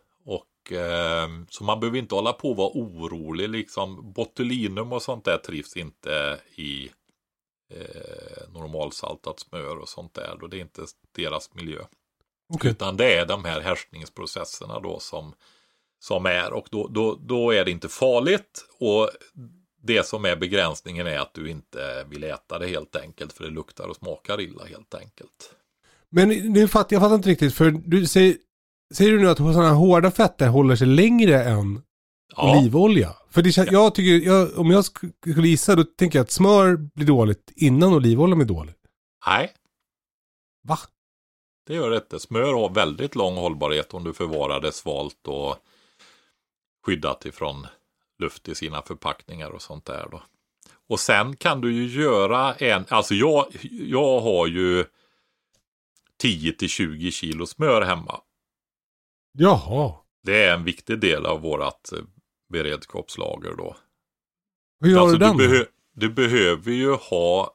Och 0.60 0.72
eh, 0.72 1.28
så 1.48 1.64
man 1.64 1.80
behöver 1.80 1.98
inte 1.98 2.14
hålla 2.14 2.32
på 2.32 2.50
och 2.50 2.56
vara 2.56 2.70
orolig 2.74 3.48
liksom. 3.48 4.12
Botulinum 4.12 4.92
och 4.92 5.02
sånt 5.02 5.24
där 5.24 5.38
trivs 5.38 5.76
inte 5.76 6.40
i 6.54 6.90
eh, 7.74 8.52
normalsaltat 8.54 9.40
smör 9.40 9.76
och 9.78 9.88
sånt 9.88 10.14
där. 10.14 10.36
Då 10.40 10.46
det 10.46 10.56
är 10.56 10.60
inte 10.60 10.82
deras 11.16 11.54
miljö. 11.54 11.84
Okej. 12.54 12.70
Utan 12.70 12.96
det 12.96 13.14
är 13.14 13.26
de 13.26 13.44
här 13.44 13.60
härskningsprocesserna 13.60 14.80
då 14.80 14.98
som, 14.98 15.34
som 15.98 16.26
är. 16.26 16.52
Och 16.52 16.68
då, 16.70 16.88
då, 16.88 17.14
då 17.14 17.50
är 17.50 17.64
det 17.64 17.70
inte 17.70 17.88
farligt. 17.88 18.64
Och 18.78 19.10
det 19.82 20.06
som 20.06 20.24
är 20.24 20.36
begränsningen 20.36 21.06
är 21.06 21.18
att 21.18 21.34
du 21.34 21.50
inte 21.50 22.04
vill 22.08 22.24
äta 22.24 22.58
det 22.58 22.66
helt 22.66 22.96
enkelt. 22.96 23.32
För 23.32 23.44
det 23.44 23.50
luktar 23.50 23.88
och 23.88 23.96
smakar 23.96 24.40
illa 24.40 24.64
helt 24.64 24.94
enkelt. 24.94 25.54
Men 26.08 26.28
nu 26.28 26.68
fattar 26.68 26.96
jag 26.96 27.02
fattar 27.02 27.14
inte 27.14 27.28
riktigt 27.28 27.54
för 27.54 27.70
du 27.70 28.06
säger, 28.06 28.36
säger 28.94 29.10
du 29.12 29.18
nu 29.18 29.28
att 29.30 29.36
sådana 29.38 29.68
här 29.68 29.74
hårda 29.74 30.10
fetter 30.10 30.48
håller 30.48 30.76
sig 30.76 30.86
längre 30.86 31.44
än 31.44 31.82
Ja, 32.36 32.58
olivolja? 32.58 33.16
För 33.30 33.42
det, 33.42 33.56
jag 33.56 33.94
tycker, 33.94 34.26
jag, 34.26 34.58
om 34.58 34.70
jag 34.70 34.80
sk- 34.82 35.12
skulle 35.32 35.48
gissa 35.48 35.76
då 35.76 35.84
tänker 35.84 36.18
jag 36.18 36.24
att 36.24 36.30
smör 36.30 36.76
blir 36.76 37.06
dåligt 37.06 37.52
innan 37.56 37.92
olivolja 37.94 38.36
blir 38.36 38.46
dålig. 38.46 38.74
nej, 39.26 39.52
Va? 40.68 40.78
det 41.66 41.74
gör 41.74 41.90
det 41.90 41.96
inte. 41.96 42.18
Smör 42.20 42.52
har 42.54 42.70
väldigt 42.74 43.14
lång 43.14 43.36
hållbarhet 43.36 43.94
om 43.94 44.04
du 44.04 44.12
förvarar 44.12 44.60
det 44.60 44.72
svalt 44.72 45.26
och 45.28 45.56
skyddat 46.86 47.26
ifrån 47.26 47.66
luft 48.18 48.48
i 48.48 48.54
sina 48.54 48.82
förpackningar 48.82 49.50
och 49.50 49.62
sånt 49.62 49.84
där 49.84 50.08
då. 50.10 50.22
Och 50.88 51.00
sen 51.00 51.36
kan 51.36 51.60
du 51.60 51.72
ju 51.72 52.02
göra 52.02 52.54
en, 52.54 52.84
alltså 52.88 53.14
jag, 53.14 53.46
jag 53.70 54.20
har 54.20 54.46
ju 54.46 54.84
10 56.16 56.52
till 56.52 56.68
20 56.68 57.10
kilo 57.10 57.46
smör 57.46 57.82
hemma. 57.82 58.20
Jaha. 59.32 59.94
Det 60.22 60.44
är 60.44 60.54
en 60.54 60.64
viktig 60.64 61.00
del 61.00 61.26
av 61.26 61.40
vårat 61.40 61.92
eh, 61.92 61.98
beredskapslager 62.52 63.54
då. 63.58 63.76
Hur 64.80 64.90
gör 64.90 65.00
Alltså, 65.00 65.18
du 65.18 65.24
den? 65.26 65.36
behö- 65.40 65.66
du 65.92 66.10
behöver 66.10 66.72
ju 66.72 66.92
ha 66.94 67.54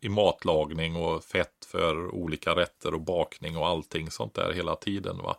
i 0.00 0.08
matlagning 0.08 0.96
och 0.96 1.24
fett 1.24 1.64
för 1.66 2.14
olika 2.14 2.56
rätter 2.56 2.94
och 2.94 3.00
bakning 3.00 3.56
och 3.56 3.66
allting 3.66 4.10
sånt 4.10 4.34
där 4.34 4.52
hela 4.52 4.76
tiden. 4.76 5.18
va. 5.18 5.36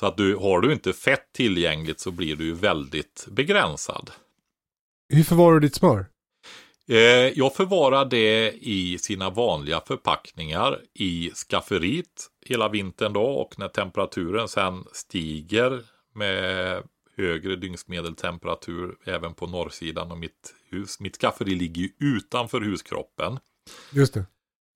Så 0.00 0.06
att 0.06 0.16
du, 0.16 0.36
har 0.36 0.60
du 0.60 0.72
inte 0.72 0.92
fett 0.92 1.32
tillgängligt 1.32 2.00
så 2.00 2.10
blir 2.10 2.36
du 2.36 2.44
ju 2.44 2.54
väldigt 2.54 3.26
begränsad. 3.30 4.10
Hur 5.08 5.22
förvarar 5.24 5.54
du 5.54 5.60
ditt 5.60 5.74
smör? 5.74 6.06
Eh, 6.88 6.98
jag 7.38 7.54
förvarar 7.54 8.04
det 8.04 8.52
i 8.52 8.98
sina 8.98 9.30
vanliga 9.30 9.80
förpackningar 9.80 10.80
i 10.94 11.30
skafferiet 11.30 12.30
hela 12.46 12.68
vintern 12.68 13.12
då 13.12 13.24
och 13.24 13.58
när 13.58 13.68
temperaturen 13.68 14.48
sen 14.48 14.84
stiger 14.92 15.82
med 16.14 16.82
högre 17.16 17.56
dygnsmedeltemperatur 17.56 18.96
även 19.04 19.34
på 19.34 19.46
norrsidan 19.46 20.10
av 20.10 20.18
mitt 20.18 20.54
hus. 20.70 21.00
Mitt 21.00 21.16
skafferi 21.16 21.54
ligger 21.54 21.82
ju 21.82 21.90
utanför 21.98 22.60
huskroppen. 22.60 23.38
Just 23.90 24.14
det. 24.14 24.24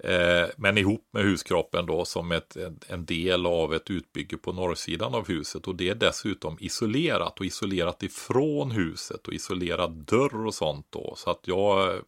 Eh, 0.04 0.48
men 0.56 0.78
ihop 0.78 1.08
med 1.12 1.22
huskroppen 1.22 1.86
då 1.86 2.04
som 2.04 2.32
ett, 2.32 2.56
en, 2.88 3.06
del 3.06 3.46
av 3.46 3.74
ett 3.74 3.90
utbygge 3.90 4.36
på 4.36 4.52
norrsidan 4.52 5.14
av 5.14 5.28
huset. 5.28 5.68
Och 5.68 5.74
det 5.74 5.88
är 5.88 5.94
dessutom 5.94 6.56
isolerat 6.60 7.40
och 7.40 7.46
isolerat 7.46 8.02
ifrån 8.02 8.70
huset 8.70 9.28
och 9.28 9.34
isolerad 9.34 9.90
dörr 9.90 10.46
och 10.46 10.54
sånt 10.54 10.86
då. 10.90 11.14
Så 11.16 11.30
att 11.30 11.40
jag 11.44 11.94
eh, 11.94 12.00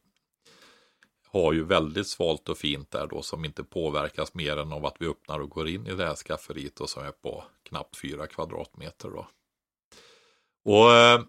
har 1.26 1.52
ju 1.52 1.64
väldigt 1.64 2.06
svalt 2.06 2.48
och 2.48 2.58
fint 2.58 2.90
där 2.90 3.06
då 3.06 3.22
som 3.22 3.44
inte 3.44 3.64
påverkas 3.64 4.34
mer 4.34 4.56
än 4.56 4.72
av 4.72 4.86
att 4.86 4.96
vi 4.98 5.06
öppnar 5.06 5.38
och 5.38 5.50
går 5.50 5.68
in 5.68 5.86
i 5.86 5.94
det 5.94 6.06
här 6.06 6.14
skafferiet 6.14 6.80
och 6.80 6.90
som 6.90 7.04
är 7.04 7.12
på 7.12 7.44
knappt 7.62 7.96
fyra 7.96 8.26
kvadratmeter 8.26 9.08
då. 9.08 9.28
Och 10.64 10.92
eh, 10.92 11.20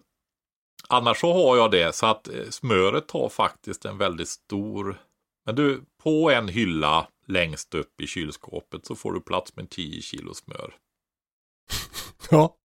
annars 0.88 1.20
så 1.20 1.32
har 1.32 1.56
jag 1.56 1.70
det 1.70 1.94
så 1.94 2.06
att 2.06 2.28
eh, 2.28 2.48
smöret 2.50 3.08
tar 3.08 3.28
faktiskt 3.28 3.84
en 3.84 3.98
väldigt 3.98 4.28
stor 4.28 5.00
men 5.46 5.54
du, 5.54 5.84
på 6.02 6.30
en 6.30 6.48
hylla 6.48 7.08
längst 7.26 7.74
upp 7.74 8.00
i 8.00 8.06
kylskåpet 8.06 8.86
så 8.86 8.94
får 8.94 9.12
du 9.12 9.20
plats 9.20 9.56
med 9.56 9.70
10 9.70 10.02
kilo 10.02 10.34
smör. 10.34 10.74
Ja. 12.30 12.56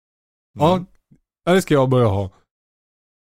Ja. 0.53 0.73
Mm. 0.73 0.85
ja, 1.43 1.53
det 1.53 1.61
ska 1.61 1.73
jag 1.73 1.89
börja 1.89 2.07
ha. 2.07 2.29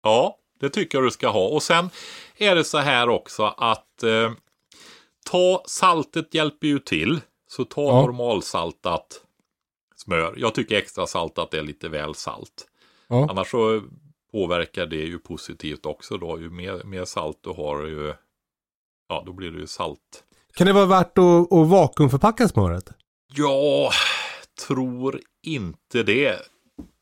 Ja, 0.02 0.38
det 0.60 0.70
tycker 0.70 0.98
jag 0.98 1.06
du 1.06 1.10
ska 1.10 1.28
ha. 1.28 1.48
Och 1.48 1.62
sen 1.62 1.90
är 2.36 2.54
det 2.54 2.64
så 2.64 2.78
här 2.78 3.08
också 3.08 3.44
att 3.44 4.02
eh, 4.02 4.32
ta 5.30 5.62
saltet 5.66 6.34
hjälper 6.34 6.66
ju 6.66 6.78
till. 6.78 7.20
Så 7.46 7.64
ta 7.64 7.82
Ja. 7.82 8.00
normalsaltat 8.00 9.22
smör. 9.96 10.34
Jag 10.36 10.54
tycker 10.54 10.76
extra 10.76 11.06
saltat 11.06 11.54
är 11.54 11.62
lite 11.62 11.88
väl 11.88 12.14
salt. 12.14 12.66
Ja. 13.08 13.26
Annars 13.30 13.50
så 13.50 13.82
påverkar 14.32 14.86
det 14.86 14.96
ju 14.96 15.18
positivt 15.18 15.86
också 15.86 16.16
då. 16.18 16.40
Ju 16.40 16.50
mer, 16.50 16.84
mer 16.84 17.04
salt 17.04 17.38
du 17.42 17.50
har 17.50 17.86
ju, 17.86 18.14
ja 19.08 19.22
då 19.26 19.32
blir 19.32 19.50
det 19.50 19.58
ju 19.58 19.66
salt. 19.66 20.24
Kan 20.54 20.66
det 20.66 20.72
vara 20.72 20.86
värt 20.86 21.18
att, 21.18 21.52
att 21.52 21.68
vakuumförpacka 21.68 22.48
smöret? 22.48 22.90
Jag 23.34 23.92
tror 24.66 25.20
inte 25.42 26.02
det 26.02 26.38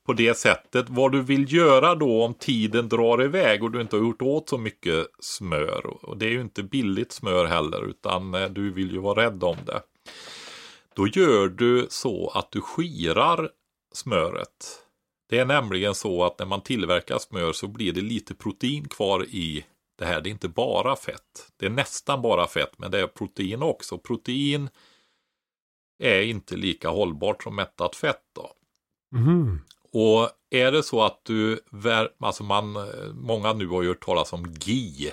på 0.07 0.13
det 0.13 0.37
sättet. 0.37 0.87
Vad 0.89 1.13
du 1.13 1.23
vill 1.23 1.53
göra 1.53 1.95
då 1.95 2.25
om 2.25 2.35
tiden 2.35 2.89
drar 2.89 3.23
iväg 3.23 3.63
och 3.63 3.71
du 3.71 3.81
inte 3.81 3.97
har 3.97 4.03
gjort 4.03 4.23
åt 4.23 4.49
så 4.49 4.59
mycket 4.59 5.07
smör. 5.21 5.87
Och 5.87 6.17
det 6.17 6.27
är 6.27 6.31
ju 6.31 6.41
inte 6.41 6.63
billigt 6.63 7.13
smör 7.13 7.45
heller 7.45 7.83
utan 7.89 8.35
eh, 8.35 8.49
du 8.49 8.73
vill 8.73 8.93
ju 8.93 8.99
vara 8.99 9.25
rädd 9.27 9.45
om 9.45 9.57
det. 9.67 9.83
Då 10.97 11.07
gör 11.07 11.49
du 11.49 11.87
så 11.91 12.29
att 12.35 12.51
du 12.51 12.61
skirar 12.61 13.51
smöret. 13.95 14.79
Det 15.29 15.39
är 15.39 15.45
nämligen 15.45 15.95
så 15.95 16.25
att 16.25 16.39
när 16.39 16.47
man 16.47 16.61
tillverkar 16.61 17.19
smör 17.19 17.53
så 17.53 17.69
blir 17.69 17.93
det 17.93 18.01
lite 18.01 18.35
protein 18.35 18.89
kvar 18.89 19.25
i 19.25 19.65
det 20.03 20.09
här. 20.09 20.21
Det 20.21 20.29
är 20.29 20.31
inte 20.31 20.49
bara 20.49 20.97
fett. 20.97 21.53
Det 21.57 21.67
är 21.67 21.71
nästan 21.71 22.23
bara 22.23 22.47
fett 22.47 22.79
men 22.79 22.91
det 22.91 23.01
är 23.01 23.07
protein 23.07 23.63
också. 23.63 23.99
Protein 23.99 24.69
är 26.03 26.23
inte 26.23 26.57
lika 26.57 26.89
hållbart 26.89 27.43
som 27.43 27.57
mättat 27.57 27.97
fett 27.97 28.23
då. 28.33 28.53
Mhm. 29.15 29.61
Och 29.93 30.31
är 30.51 30.73
det 30.73 30.83
så 30.83 31.03
att 31.03 31.21
du, 31.25 31.61
alltså 32.19 32.45
man, 32.45 32.77
många 33.15 33.53
nu 33.53 33.67
har 33.67 33.83
ju 33.83 33.89
hört 33.89 34.05
talas 34.05 34.33
om 34.33 34.55
GI. 34.61 35.13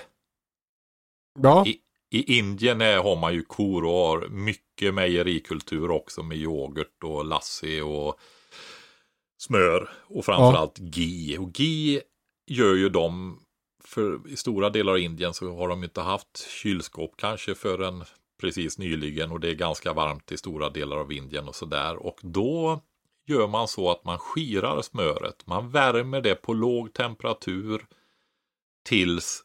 Ja. 1.38 1.66
I, 1.66 1.78
I 2.10 2.38
Indien 2.38 2.80
är, 2.80 2.96
har 2.96 3.16
man 3.16 3.34
ju 3.34 3.42
kor 3.42 3.84
och 3.84 3.90
har 3.90 4.28
mycket 4.28 4.94
mejerikultur 4.94 5.90
också 5.90 6.22
med 6.22 6.38
yoghurt 6.38 7.04
och 7.04 7.24
lassi 7.24 7.80
och 7.80 8.18
smör 9.38 9.90
och 10.06 10.24
framförallt 10.24 10.78
GI. 10.78 11.38
Och 11.38 11.60
GI 11.60 12.00
gör 12.46 12.74
ju 12.74 12.88
de, 12.88 13.40
för 13.90 14.28
i 14.28 14.36
stora 14.36 14.70
delar 14.70 14.92
av 14.92 14.98
Indien 14.98 15.34
så 15.34 15.56
har 15.56 15.68
de 15.68 15.84
inte 15.84 16.00
haft 16.00 16.48
kylskåp 16.48 17.14
kanske 17.16 17.54
förrän 17.54 18.04
precis 18.40 18.78
nyligen 18.78 19.32
och 19.32 19.40
det 19.40 19.48
är 19.48 19.54
ganska 19.54 19.92
varmt 19.92 20.32
i 20.32 20.36
stora 20.36 20.70
delar 20.70 20.96
av 20.96 21.12
Indien 21.12 21.48
och 21.48 21.54
sådär. 21.54 21.96
Och 21.96 22.18
då 22.22 22.82
gör 23.26 23.48
man 23.48 23.68
så 23.68 23.90
att 23.90 24.04
man 24.04 24.18
skirar 24.18 24.82
smöret. 24.82 25.46
Man 25.46 25.70
värmer 25.70 26.20
det 26.20 26.34
på 26.34 26.52
låg 26.52 26.92
temperatur 26.92 27.86
tills 28.84 29.42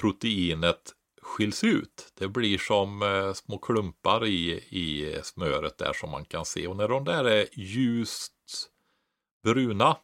proteinet 0.00 0.92
skiljs 1.22 1.64
ut. 1.64 2.12
Det 2.18 2.28
blir 2.28 2.58
som 2.58 3.02
eh, 3.02 3.32
små 3.32 3.58
klumpar 3.58 4.26
i, 4.26 4.52
i 4.52 5.18
smöret 5.22 5.78
där 5.78 5.92
som 5.92 6.10
man 6.10 6.24
kan 6.24 6.44
se. 6.44 6.66
Och 6.66 6.76
när 6.76 6.88
de 6.88 7.04
där 7.04 7.24
är 7.24 7.46
ljust 7.52 8.32
bruna 9.44 9.96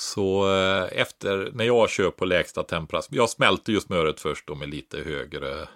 så 0.00 0.54
eh, 0.56 0.88
efter 1.00 1.50
när 1.54 1.64
jag 1.64 1.90
kör 1.90 2.10
på 2.10 2.24
lägsta 2.24 2.62
temperatur, 2.62 3.16
jag 3.16 3.30
smälter 3.30 3.72
ju 3.72 3.80
smöret 3.80 4.20
först 4.20 4.46
då 4.46 4.54
med 4.54 4.68
lite 4.68 4.98
högre 4.98 5.68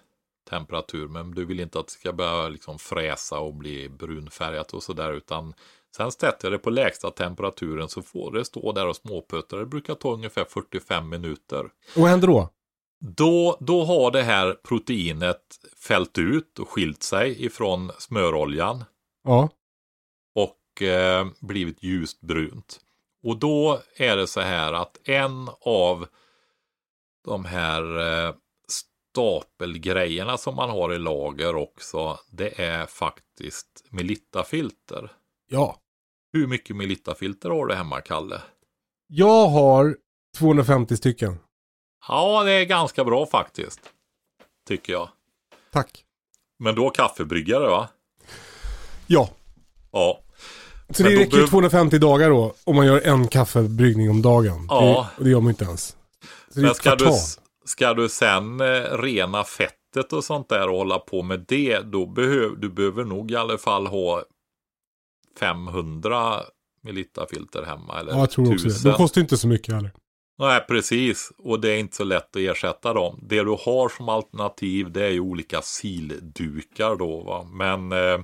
temperatur. 0.51 1.09
Men 1.09 1.31
du 1.31 1.45
vill 1.45 1.61
inte 1.61 1.79
att 1.79 1.87
det 1.87 1.93
ska 1.93 2.13
börja 2.13 2.49
liksom 2.49 2.79
fräsa 2.79 3.39
och 3.39 3.55
bli 3.55 3.89
brunfärgat 3.89 4.75
och 4.75 4.83
sådär. 4.83 5.13
Utan 5.13 5.55
sen 5.97 6.13
sätter 6.13 6.47
jag 6.49 6.53
det 6.53 6.59
på 6.59 6.71
lägsta 6.71 7.11
temperaturen 7.11 7.89
så 7.89 8.03
får 8.03 8.33
det 8.33 8.45
stå 8.45 8.73
där 8.73 8.87
och 8.87 8.97
småputtra. 8.97 9.59
Det 9.59 9.67
brukar 9.67 9.95
ta 9.95 10.13
ungefär 10.15 10.45
45 10.45 11.09
minuter. 11.09 11.65
Och 11.97 12.01
vad 12.03 12.11
händer 12.11 12.29
då? 12.29 12.49
Då, 13.01 13.57
då 13.61 13.85
har 13.85 14.11
det 14.11 14.23
här 14.23 14.53
proteinet 14.53 15.43
fällt 15.79 16.19
ut 16.19 16.59
och 16.59 16.69
skilt 16.69 17.03
sig 17.03 17.45
ifrån 17.45 17.93
smöroljan 17.99 18.85
Ja. 19.25 19.49
och 20.35 20.83
eh, 20.83 21.27
blivit 21.41 21.83
ljust 21.83 22.21
brunt. 22.21 22.81
Och 23.25 23.39
då 23.39 23.81
är 23.97 24.17
det 24.17 24.27
så 24.27 24.41
här 24.41 24.73
att 24.73 25.09
en 25.09 25.49
av 25.61 26.07
de 27.25 27.45
här 27.45 27.99
eh, 27.99 28.35
stapelgrejerna 28.69 30.37
som 30.37 30.55
man 30.57 30.71
har 30.71 30.95
i 30.95 30.99
lager 30.99 31.57
också, 31.57 32.19
det 32.31 32.61
är 32.61 32.87
faktiskt 32.87 33.85
Melitta-filter. 33.91 35.13
Ja. 35.51 35.81
Hur 36.33 36.47
mycket 36.47 36.77
Melitta-filter 36.77 37.51
har 37.51 37.67
du 37.67 37.75
hemma, 37.75 38.01
Kalle? 38.01 38.43
Jag 39.07 39.49
har 39.49 39.97
250 40.39 40.97
stycken. 40.97 41.39
Ja, 42.09 42.45
det 42.45 42.53
är 42.53 42.65
ganska 42.65 43.05
bra 43.05 43.27
faktiskt. 43.27 43.81
Tycker 44.69 44.93
jag. 44.93 45.09
Tack. 45.73 46.05
Men 46.59 46.75
du 46.75 46.81
har 46.81 46.91
kaffebryggare 46.91 47.69
va? 47.69 47.89
Ja. 49.07 49.31
Ja. 49.93 50.24
Så 50.97 51.03
det 51.03 51.09
räcker 51.09 51.23
ju 51.23 51.27
behöv- 51.29 51.47
250 51.47 51.99
dagar 51.99 52.31
då 52.31 52.55
om 52.65 52.77
man 52.77 52.87
gör 52.87 53.01
en 53.01 53.29
kaffebryggning 53.29 54.11
om 54.11 54.23
dagen. 54.23 54.67
Ja. 54.69 55.09
Det, 55.19 55.25
det 55.25 55.31
gör 55.31 55.41
man 55.41 55.51
inte 55.51 55.65
ens. 55.65 55.97
Så 56.55 56.61
Men 56.61 56.75
ska 56.75 56.95
du, 56.97 57.11
ska 57.65 57.95
du 57.95 58.09
sen 58.09 58.61
eh, 58.61 58.67
rena 58.99 59.45
fettet 59.45 60.13
och 60.13 60.25
sånt 60.25 60.49
där 60.49 60.69
och 60.69 60.77
hålla 60.79 60.99
på 60.99 61.23
med 61.23 61.45
det, 61.49 61.81
då 61.81 62.07
behöver 62.07 62.57
du 62.57 62.69
behöver 62.71 63.05
nog 63.05 63.31
i 63.31 63.37
alla 63.37 63.59
fall 63.59 63.87
ha 63.87 64.23
500 65.41 66.41
Melitta-filter 66.83 67.63
hemma. 67.63 68.01
Eller 68.01 68.13
Ja, 68.13 68.19
jag 68.19 68.31
tror 68.31 68.45
också 68.55 68.67
det. 68.67 68.71
1000. 68.71 68.91
De 68.91 68.97
kostar 68.97 69.21
inte 69.21 69.37
så 69.37 69.49
mycket 69.49 69.75
heller. 69.75 69.91
Nej, 70.39 70.65
precis. 70.69 71.33
Och 71.39 71.61
det 71.61 71.71
är 71.71 71.79
inte 71.79 71.97
så 71.97 72.05
lätt 72.05 72.37
att 72.37 72.43
ersätta 72.43 72.93
dem. 72.93 73.19
Det 73.23 73.43
du 73.43 73.51
har 73.51 73.89
som 73.97 74.09
alternativ 74.09 74.93
det 74.93 75.05
är 75.07 75.11
ju 75.11 75.21
olika 75.21 75.63
sildukar 75.63 76.97
då. 76.97 77.23
Va? 77.23 77.47
Men 77.53 77.93
eh, 77.93 78.21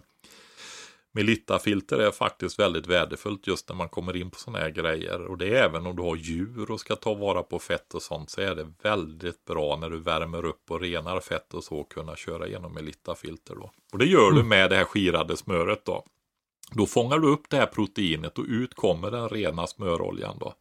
Melitta-filter 1.13 1.99
är 1.99 2.11
faktiskt 2.11 2.59
väldigt 2.59 2.87
värdefullt 2.87 3.47
just 3.47 3.69
när 3.69 3.77
man 3.77 3.89
kommer 3.89 4.17
in 4.17 4.31
på 4.31 4.39
sådana 4.39 4.59
här 4.59 4.71
grejer. 4.71 5.27
Och 5.27 5.39
det 5.39 5.47
är 5.47 5.63
även 5.65 5.87
om 5.87 5.97
du 5.97 6.03
har 6.03 6.17
djur 6.17 6.71
och 6.71 6.81
ska 6.81 6.97
ta 6.97 7.15
vara 7.15 7.43
på 7.43 7.59
fett 7.59 7.95
och 7.95 8.03
sånt 8.03 8.31
så 8.31 8.41
är 8.41 8.55
det 8.55 8.73
väldigt 8.83 9.45
bra 9.45 9.77
när 9.77 9.91
du 9.91 9.99
värmer 9.99 10.45
upp 10.45 10.71
och 10.71 10.81
renar 10.81 11.21
fett 11.21 11.55
och 11.55 11.65
så 11.65 11.85
kunna 11.85 12.17
köra 12.17 12.47
igenom 12.47 12.75
Melitta-filter 12.75 13.55
då. 13.55 13.71
Och 13.93 13.99
det 13.99 14.07
gör 14.07 14.31
du 14.31 14.43
med 14.43 14.71
det 14.71 14.77
här 14.77 14.85
skirade 14.85 15.37
smöret 15.37 15.85
då. 15.85 16.05
Då 16.73 16.87
fångar 16.87 17.19
du 17.19 17.29
upp 17.29 17.51
det 17.51 17.57
här 17.57 17.67
proteinet 17.67 18.39
och 18.39 18.45
ut 18.49 18.75
kommer 18.75 19.11
den 19.11 19.29
rena 19.29 19.67
smöroljan 19.67 20.37
då 20.41 20.55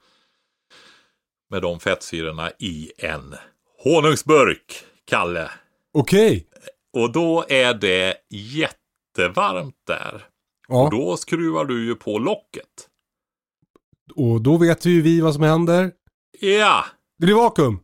med 1.49 1.61
de 1.61 1.80
fettsyrorna 1.80 2.51
i 2.59 2.91
en 2.97 3.35
honungsburk, 3.84 4.85
Kalle. 5.05 5.51
Okej. 5.93 6.47
Och 6.93 7.11
då 7.11 7.45
är 7.49 7.73
det 7.73 8.17
jättevarmt 8.30 9.76
där. 9.88 10.26
Och 10.70 10.76
Ja. 10.76 10.90
då 10.91 11.18
skruvar 11.18 11.66
du 11.66 11.86
ju 11.86 11.96
på 11.96 12.20
locket. 12.20 12.88
Och 14.16 14.41
då 14.41 14.58
vet 14.58 14.86
ju 14.86 15.02
vi 15.02 15.22
vad 15.22 15.34
som 15.34 15.44
händer. 15.44 15.91
Ja, 16.40 16.86
Det 17.20 17.26
blir 17.26 17.36
vakuum. 17.36 17.80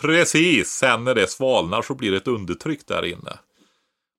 precis. 0.00 0.68
Sen 0.68 1.04
när 1.04 1.14
det 1.14 1.30
svalnar 1.30 1.82
så 1.82 1.94
blir 1.94 2.10
det 2.10 2.16
ett 2.16 2.28
undertryck 2.28 2.86
där 2.86 3.04
inne. 3.04 3.38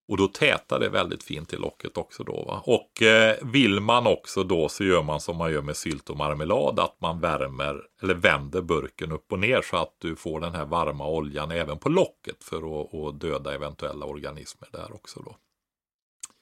Och 0.07 0.17
då 0.17 0.27
tätar 0.27 0.79
det 0.79 0.89
väldigt 0.89 1.23
fint 1.23 1.53
i 1.53 1.57
locket 1.57 1.97
också 1.97 2.23
då. 2.23 2.43
Va? 2.43 2.61
Och 2.65 3.01
eh, 3.01 3.35
vill 3.41 3.79
man 3.79 4.07
också 4.07 4.43
då 4.43 4.69
så 4.69 4.83
gör 4.83 5.03
man 5.03 5.19
som 5.21 5.37
man 5.37 5.51
gör 5.51 5.61
med 5.61 5.77
sylt 5.77 6.09
och 6.09 6.17
marmelad. 6.17 6.79
Att 6.79 7.01
man 7.01 7.19
värmer 7.19 7.81
eller 8.01 8.13
vänder 8.15 8.61
burken 8.61 9.11
upp 9.11 9.31
och 9.31 9.39
ner 9.39 9.61
så 9.61 9.77
att 9.77 9.95
du 9.99 10.15
får 10.15 10.39
den 10.39 10.55
här 10.55 10.65
varma 10.65 11.07
oljan 11.07 11.51
även 11.51 11.77
på 11.77 11.89
locket. 11.89 12.43
För 12.43 12.57
att, 12.81 12.93
att 12.93 13.19
döda 13.21 13.53
eventuella 13.55 14.05
organismer 14.05 14.69
där 14.71 14.93
också 14.93 15.19
då. 15.25 15.35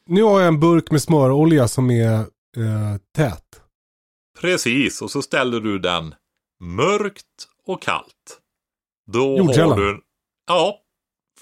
Nu 0.09 0.23
har 0.23 0.39
jag 0.39 0.47
en 0.47 0.59
burk 0.59 0.91
med 0.91 1.01
smörolja 1.01 1.67
som 1.67 1.91
är 1.91 2.19
eh, 2.57 2.97
tät. 3.15 3.61
Precis, 4.41 5.01
och 5.01 5.11
så 5.11 5.21
ställer 5.21 5.59
du 5.59 5.79
den 5.79 6.15
mörkt 6.59 7.47
och 7.65 7.81
kallt. 7.81 8.39
Då 9.11 9.37
Jordkällan. 9.37 9.69
har 9.69 9.77
du... 9.77 10.01
Ja, 10.47 10.79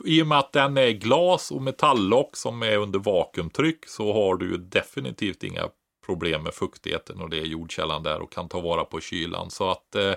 i 0.06 0.22
och 0.22 0.28
med 0.28 0.40
att 0.40 0.54
den 0.54 0.78
är 0.78 0.90
glas 0.90 1.52
och 1.52 1.62
metalllock 1.62 2.36
som 2.38 2.64
är 2.64 2.78
under 2.78 3.00
vakuumtryck 3.00 3.88
så 3.88 4.14
har 4.14 4.36
du 4.36 4.52
ju 4.52 4.58
definitivt 4.58 5.44
inga 5.44 5.70
problem 6.06 6.44
med 6.44 6.54
fuktigheten 6.54 7.22
och 7.22 7.30
det 7.30 7.38
är 7.38 7.46
jordkällan 7.46 8.04
där 8.04 8.22
och 8.22 8.32
kan 8.32 8.50
ta 8.50 8.62
vara 8.62 8.86
på 8.86 9.00
kylan. 9.00 9.52
Så 9.52 9.72
att 9.72 9.96
eh, 9.96 10.14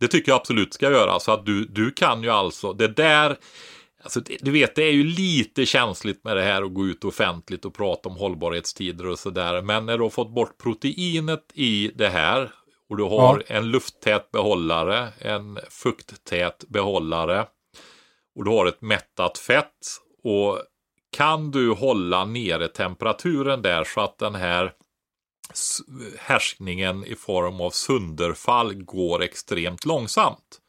det 0.00 0.08
tycker 0.08 0.32
jag 0.32 0.36
absolut 0.36 0.74
ska 0.74 0.90
göra. 0.90 1.20
Så 1.20 1.32
att 1.32 1.46
du, 1.46 1.64
du 1.64 1.90
kan 1.90 2.22
ju 2.22 2.30
alltså, 2.30 2.72
det 2.72 2.88
där 2.88 3.36
Alltså, 4.02 4.20
du 4.40 4.50
vet, 4.50 4.74
det 4.74 4.82
är 4.82 4.92
ju 4.92 5.04
lite 5.04 5.66
känsligt 5.66 6.24
med 6.24 6.36
det 6.36 6.42
här 6.42 6.62
att 6.62 6.74
gå 6.74 6.86
ut 6.86 7.04
offentligt 7.04 7.64
och 7.64 7.74
prata 7.74 8.08
om 8.08 8.16
hållbarhetstider 8.16 9.06
och 9.06 9.18
sådär. 9.18 9.62
Men 9.62 9.86
när 9.86 9.98
du 9.98 10.02
har 10.02 10.10
fått 10.10 10.34
bort 10.34 10.58
proteinet 10.58 11.44
i 11.54 11.92
det 11.94 12.08
här 12.08 12.52
och 12.90 12.96
du 12.96 13.02
har 13.02 13.42
en 13.46 13.70
lufttät 13.70 14.30
behållare, 14.30 15.08
en 15.18 15.58
fukttät 15.70 16.64
behållare 16.68 17.46
och 18.36 18.44
du 18.44 18.50
har 18.50 18.66
ett 18.66 18.82
mättat 18.82 19.38
fett 19.38 19.98
och 20.24 20.58
kan 21.16 21.50
du 21.50 21.70
hålla 21.70 22.24
nere 22.24 22.68
temperaturen 22.68 23.62
där 23.62 23.84
så 23.84 24.00
att 24.00 24.18
den 24.18 24.34
här 24.34 24.72
härskningen 26.18 27.04
i 27.04 27.14
form 27.14 27.60
av 27.60 27.70
sönderfall 27.70 28.74
går 28.74 29.22
extremt 29.22 29.84
långsamt. 29.84 30.61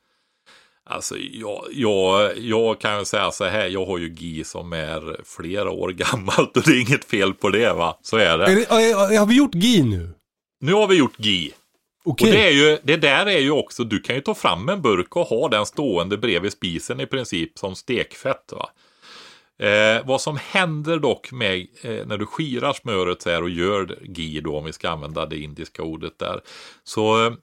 Alltså 0.86 1.16
jag, 1.18 1.66
jag, 1.72 2.38
jag 2.38 2.80
kan 2.80 3.00
ju 3.00 3.06
säga 3.06 3.32
så 3.32 3.46
här, 3.46 3.68
jag 3.68 3.86
har 3.86 3.98
ju 3.98 4.14
GI 4.14 4.44
som 4.44 4.74
är 4.74 5.22
flera 5.24 5.72
år 5.72 5.90
gammalt 5.92 6.58
och 6.58 6.64
det 6.64 6.72
är 6.72 6.82
inget 6.82 7.06
fel 7.06 7.34
på 7.34 7.50
det 7.50 7.74
va. 7.74 8.00
Så 8.02 8.18
är 8.18 8.38
det. 8.38 8.46
Är 8.46 9.10
det 9.10 9.18
har 9.18 9.26
vi 9.26 9.38
gjort 9.38 9.56
GI 9.56 9.84
nu? 9.84 10.14
Nu 10.60 10.74
har 10.74 10.88
vi 10.88 10.96
gjort 10.96 11.20
GI. 11.20 11.54
Okej. 12.06 12.28
Och 12.28 12.34
det, 12.34 12.48
är 12.48 12.52
ju, 12.52 12.80
det 12.84 12.98
där 12.98 13.26
är 13.26 13.40
ju 13.40 13.52
också, 13.52 13.84
du 13.84 14.00
kan 14.00 14.16
ju 14.16 14.22
ta 14.22 14.36
fram 14.36 14.70
en 14.70 14.82
burk 14.82 15.16
och 15.16 15.28
ha 15.28 15.50
den 15.50 15.66
stående 15.66 16.18
bredvid 16.18 16.52
spisen 16.52 17.00
i 17.00 17.06
princip 17.06 17.60
som 17.60 17.76
stekfett. 17.76 18.52
Va? 18.52 18.70
Eh, 19.68 20.06
vad 20.06 20.22
som 20.22 20.38
händer 20.38 21.00
dock 21.00 21.32
med 21.32 21.68
eh, 21.82 22.06
när 22.06 22.18
du 22.18 22.26
skirar 22.26 22.74
smöret 22.74 23.22
så 23.22 23.30
här 23.30 23.44
och 23.44 23.50
gör 23.50 24.00
GI 24.04 24.42
då, 24.42 24.58
om 24.58 24.66
vi 24.66 24.74
ska 24.74 24.90
använda 24.90 25.26
det 25.26 25.38
indiska 25.38 25.84
ordet 25.84 26.20
där, 26.20 26.42
så 26.84 27.26
eh, 27.26 27.34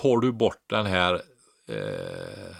tar 0.00 0.20
du 0.20 0.32
bort 0.32 0.62
den 0.68 0.86
här 0.86 1.22
eh, 1.70 2.56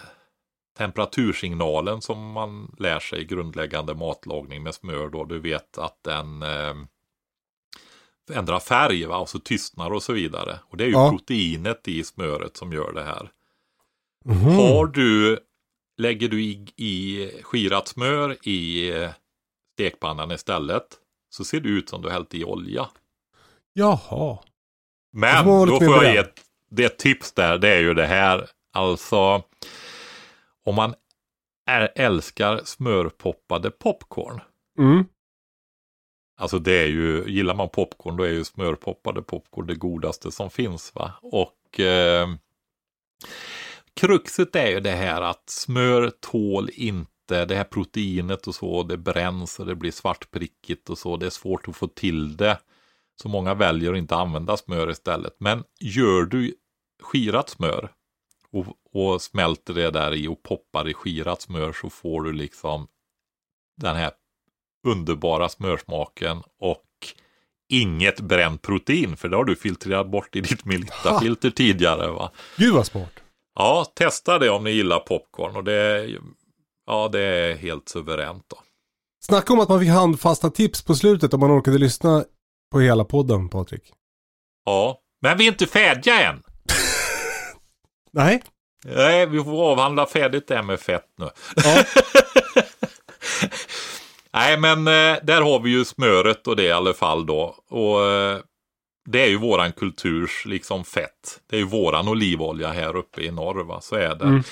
temperatursignalen 0.79 2.03
som 2.03 2.33
man 2.33 2.75
lär 2.79 3.01
sig 3.01 3.21
i 3.21 3.25
grundläggande 3.25 3.95
matlagning 3.95 4.63
med 4.63 4.75
smör 4.75 5.09
då. 5.09 5.25
Du 5.25 5.39
vet 5.39 5.79
att 5.79 6.03
den 6.03 6.43
eh, 6.43 6.75
ändrar 8.33 8.61
färg 8.61 9.07
va? 9.07 9.17
och 9.17 9.29
så 9.29 9.39
tystnar 9.39 9.91
och 9.91 10.03
så 10.03 10.13
vidare. 10.13 10.59
Och 10.69 10.77
det 10.77 10.85
är 10.85 10.89
ju 10.89 10.93
Ja. 10.93 11.11
proteinet 11.11 11.89
i 11.89 12.05
smöret 12.05 12.57
som 12.57 12.73
gör 12.73 12.93
det 12.93 13.03
här. 13.05 13.31
Mhm. 14.25 14.57
Har 14.57 14.87
du, 14.87 15.39
lägger 15.99 16.29
du 16.29 16.43
i, 16.43 16.69
i 16.77 17.31
skirat 17.43 17.89
smör 17.89 18.49
i 18.49 18.91
eh, 18.91 19.11
stekpannan 19.75 20.31
istället 20.31 20.87
så 21.31 21.45
ser 21.45 21.61
det 21.61 21.69
ut 21.69 21.89
som 21.89 22.03
du 22.03 22.11
hällt 22.11 22.35
i 22.35 22.45
olja. 22.45 22.89
Jaha. 23.73 24.39
Men 25.13 25.47
då 25.47 25.79
får 25.79 26.05
jag 26.05 26.13
ge 26.13 26.19
ett, 26.19 26.41
det 26.71 26.99
tips 26.99 27.33
där. 27.33 27.59
Det 27.59 27.69
är 27.69 27.81
ju 27.81 27.95
det 27.95 28.07
här. 28.07 28.51
Alltså 28.73 29.43
om 30.65 30.75
man 30.75 30.95
är, 31.67 31.93
älskar 31.95 32.61
smörpoppade 32.65 33.71
popcorn. 33.71 34.41
Mm. 34.79 35.05
Alltså 36.37 36.59
det 36.59 36.83
är 36.83 36.87
ju, 36.87 37.25
gillar 37.27 37.55
man 37.55 37.69
popcorn 37.69 38.17
då 38.17 38.25
är 38.25 38.31
ju 38.31 38.45
smörpoppade 38.45 39.23
popcorn 39.23 39.67
det 39.67 39.75
godaste 39.75 40.33
som 40.33 40.51
finns 40.51 40.95
va. 40.95 41.13
Och 41.23 41.81
eh, 41.81 42.29
kruxet 43.95 44.57
är 44.57 44.69
ju 44.69 44.81
det 44.81 44.91
här 44.91 45.23
att 45.23 45.51
smör 45.51 46.13
tål 46.21 46.71
inte 46.73 47.45
det 47.45 47.57
här 47.57 47.65
proteinet 47.65 48.47
och 48.47 48.55
så. 48.55 48.83
Det 48.83 48.97
bränns 48.97 49.61
och 49.61 49.67
det 49.67 49.75
blir 49.75 49.91
svartprickigt 49.91 50.91
och 50.91 50.99
så. 50.99 51.17
Det 51.17 51.27
är 51.27 51.31
svårt 51.31 51.69
att 51.69 51.77
få 51.77 51.87
till 51.87 52.37
det. 52.37 52.59
Så 53.23 53.29
många 53.29 53.55
väljer 53.55 53.93
att 53.93 53.99
inte 53.99 54.17
använda 54.17 54.57
smör 54.57 54.91
istället. 54.91 55.37
Men 55.39 55.65
gör 55.81 56.23
du 56.23 56.55
skirat 57.03 57.49
smör 57.49 57.93
och, 58.53 58.67
och 58.93 59.23
smälter 59.23 59.75
det 59.75 59.91
där 59.91 60.15
i 60.15 60.29
och 60.29 60.43
poppar 60.43 60.89
i 60.89 60.95
skirat 60.95 61.43
smör 61.43 61.73
så 61.73 61.91
får 61.91 62.23
du 62.23 62.33
liksom 62.33 62.89
den 63.77 63.97
här 63.97 64.11
underbara 64.87 65.49
smörsmaken 65.49 66.43
och 66.61 66.85
inget 67.73 68.21
bränt 68.21 68.63
protein. 68.63 69.17
För 69.17 69.29
det 69.29 69.37
har 69.37 69.45
du 69.45 69.57
filtrerat 69.57 70.11
bort 70.11 70.37
i 70.37 70.41
ditt 70.41 70.65
Melitta-filter 70.65 71.51
tidigare 71.57 72.11
va. 72.11 72.31
Gud 72.57 72.75
vad 72.75 72.87
smart. 72.87 73.13
Ja, 73.55 73.87
testa 73.95 74.39
det 74.39 74.51
om 74.51 74.65
ni 74.65 74.71
gillar 74.71 75.01
popcorn. 75.01 75.57
Och 75.57 75.65
det, 75.65 76.11
ja, 76.87 77.09
det 77.09 77.21
är 77.21 77.57
helt 77.57 77.89
suveränt 77.89 78.45
då. 78.49 78.57
Snacka 79.23 79.53
om 79.53 79.61
att 79.61 79.69
man 79.69 79.81
fick 79.81 79.89
handfasta 79.89 80.51
tips 80.51 80.83
på 80.83 80.95
slutet 80.95 81.35
om 81.35 81.41
man 81.41 81.59
orkade 81.59 81.79
lyssna 81.79 82.25
på 82.73 82.81
hela 82.81 83.05
podden, 83.05 83.49
Patrik. 83.49 83.93
Ja, 84.65 85.01
men 85.23 85.39
vi 85.39 85.45
är 85.45 85.49
inte 85.49 85.67
färdiga 85.67 86.31
än. 86.31 86.43
Nej. 88.13 88.43
Nej, 88.85 89.27
vi 89.27 89.45
får 89.45 89.71
avhandla 89.73 90.07
färdigt 90.07 90.49
det 90.49 90.55
här 90.55 90.63
med 90.63 90.81
fett 90.81 91.09
nu. 91.19 91.31
Ja. 91.65 91.85
Nej, 94.33 94.59
men 94.59 94.79
eh, 94.79 95.19
där 95.23 95.41
har 95.43 95.61
vi 95.61 95.71
ju 95.71 95.85
smöret 95.85 96.47
och 96.47 96.57
det 96.57 96.63
i 96.63 96.73
alla 96.73 96.95
fall 96.95 97.27
då. 97.27 97.57
Och 97.69 98.05
eh, 98.07 98.39
det 99.09 99.23
är 99.23 99.29
ju 99.29 99.37
våran 99.37 99.73
kulturs 99.73 100.47
liksom 100.47 100.85
fett. 100.85 101.41
Det 101.47 101.57
är 101.57 101.61
ju 101.61 101.67
våran 101.67 102.09
olivolja 102.09 102.69
här 102.69 102.97
uppe 102.97 103.23
i 103.23 103.31
norr, 103.31 103.65
va? 103.65 103.81
så 103.81 103.97
är 103.97 104.15
det. 104.15 104.25
Mm. 104.25 104.43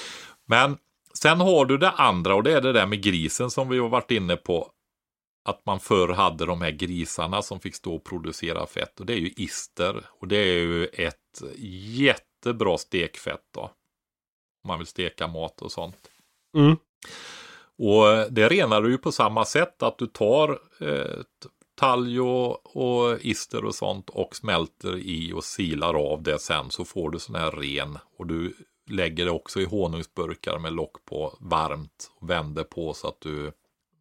Men 0.47 0.76
sen 1.14 1.40
har 1.40 1.64
du 1.64 1.78
det 1.78 1.90
andra 1.90 2.35
och 2.35 2.43
det 2.43 2.52
är 2.52 2.60
det 2.60 2.72
där 2.72 2.86
med 2.86 3.02
grisen 3.02 3.51
som 3.51 3.68
vi 3.68 3.78
har 3.78 3.89
varit 3.89 4.10
inne 4.10 4.36
på. 4.36 4.70
Att 5.44 5.66
man 5.66 5.80
förr 5.80 6.09
hade 6.09 6.47
de 6.47 6.62
här 6.62 6.70
grisarna 6.70 7.43
som 7.43 7.60
fick 7.60 7.74
stå 7.74 7.94
och 7.94 8.05
producera 8.05 8.66
fett. 8.66 9.01
Och 9.01 9.06
det 9.06 9.12
är 9.12 9.18
ju 9.18 9.32
ister. 9.36 10.05
Och 10.20 10.28
det 10.28 10.36
är 10.36 10.59
ju 10.59 10.86
ett 10.86 11.14
jättebra 12.39 12.78
stekfett 12.78 13.44
då. 13.55 13.60
Om 14.65 14.69
man 14.69 14.78
vill 14.78 14.86
steka 14.86 15.27
mat 15.27 15.62
och 15.62 15.73
sånt. 15.73 15.97
Mm. 16.56 16.77
Och 17.78 18.32
det 18.32 18.48
renar 18.48 18.82
du 18.82 18.90
ju 18.90 18.98
på 18.98 19.12
samma 19.12 19.44
sätt 19.44 19.82
att 19.82 19.98
du 19.98 20.06
tar 20.06 20.60
eh, 20.81 21.23
talg 21.74 22.20
och, 22.20 22.77
och 22.77 23.19
ister 23.20 23.65
och 23.65 23.74
sånt 23.74 24.10
och 24.10 24.36
smälter 24.36 24.97
i 24.97 25.32
och 25.32 25.44
silar 25.44 25.94
av 25.94 26.23
det 26.23 26.39
sen 26.39 26.70
så 26.70 26.85
får 26.85 27.10
du 27.10 27.19
sån 27.19 27.35
här 27.35 27.51
ren. 27.51 27.98
Och 28.16 28.27
du 28.27 28.56
lägger 28.90 29.24
det 29.24 29.31
också 29.31 29.60
i 29.60 29.65
honungsburkar 29.65 30.59
med 30.59 30.73
lock 30.73 31.05
på 31.05 31.36
varmt 31.40 32.10
och 32.15 32.31
vänder 32.31 32.65
på 32.65 32.94
så 32.94 33.09
att 33.09 33.20
du 33.20 33.52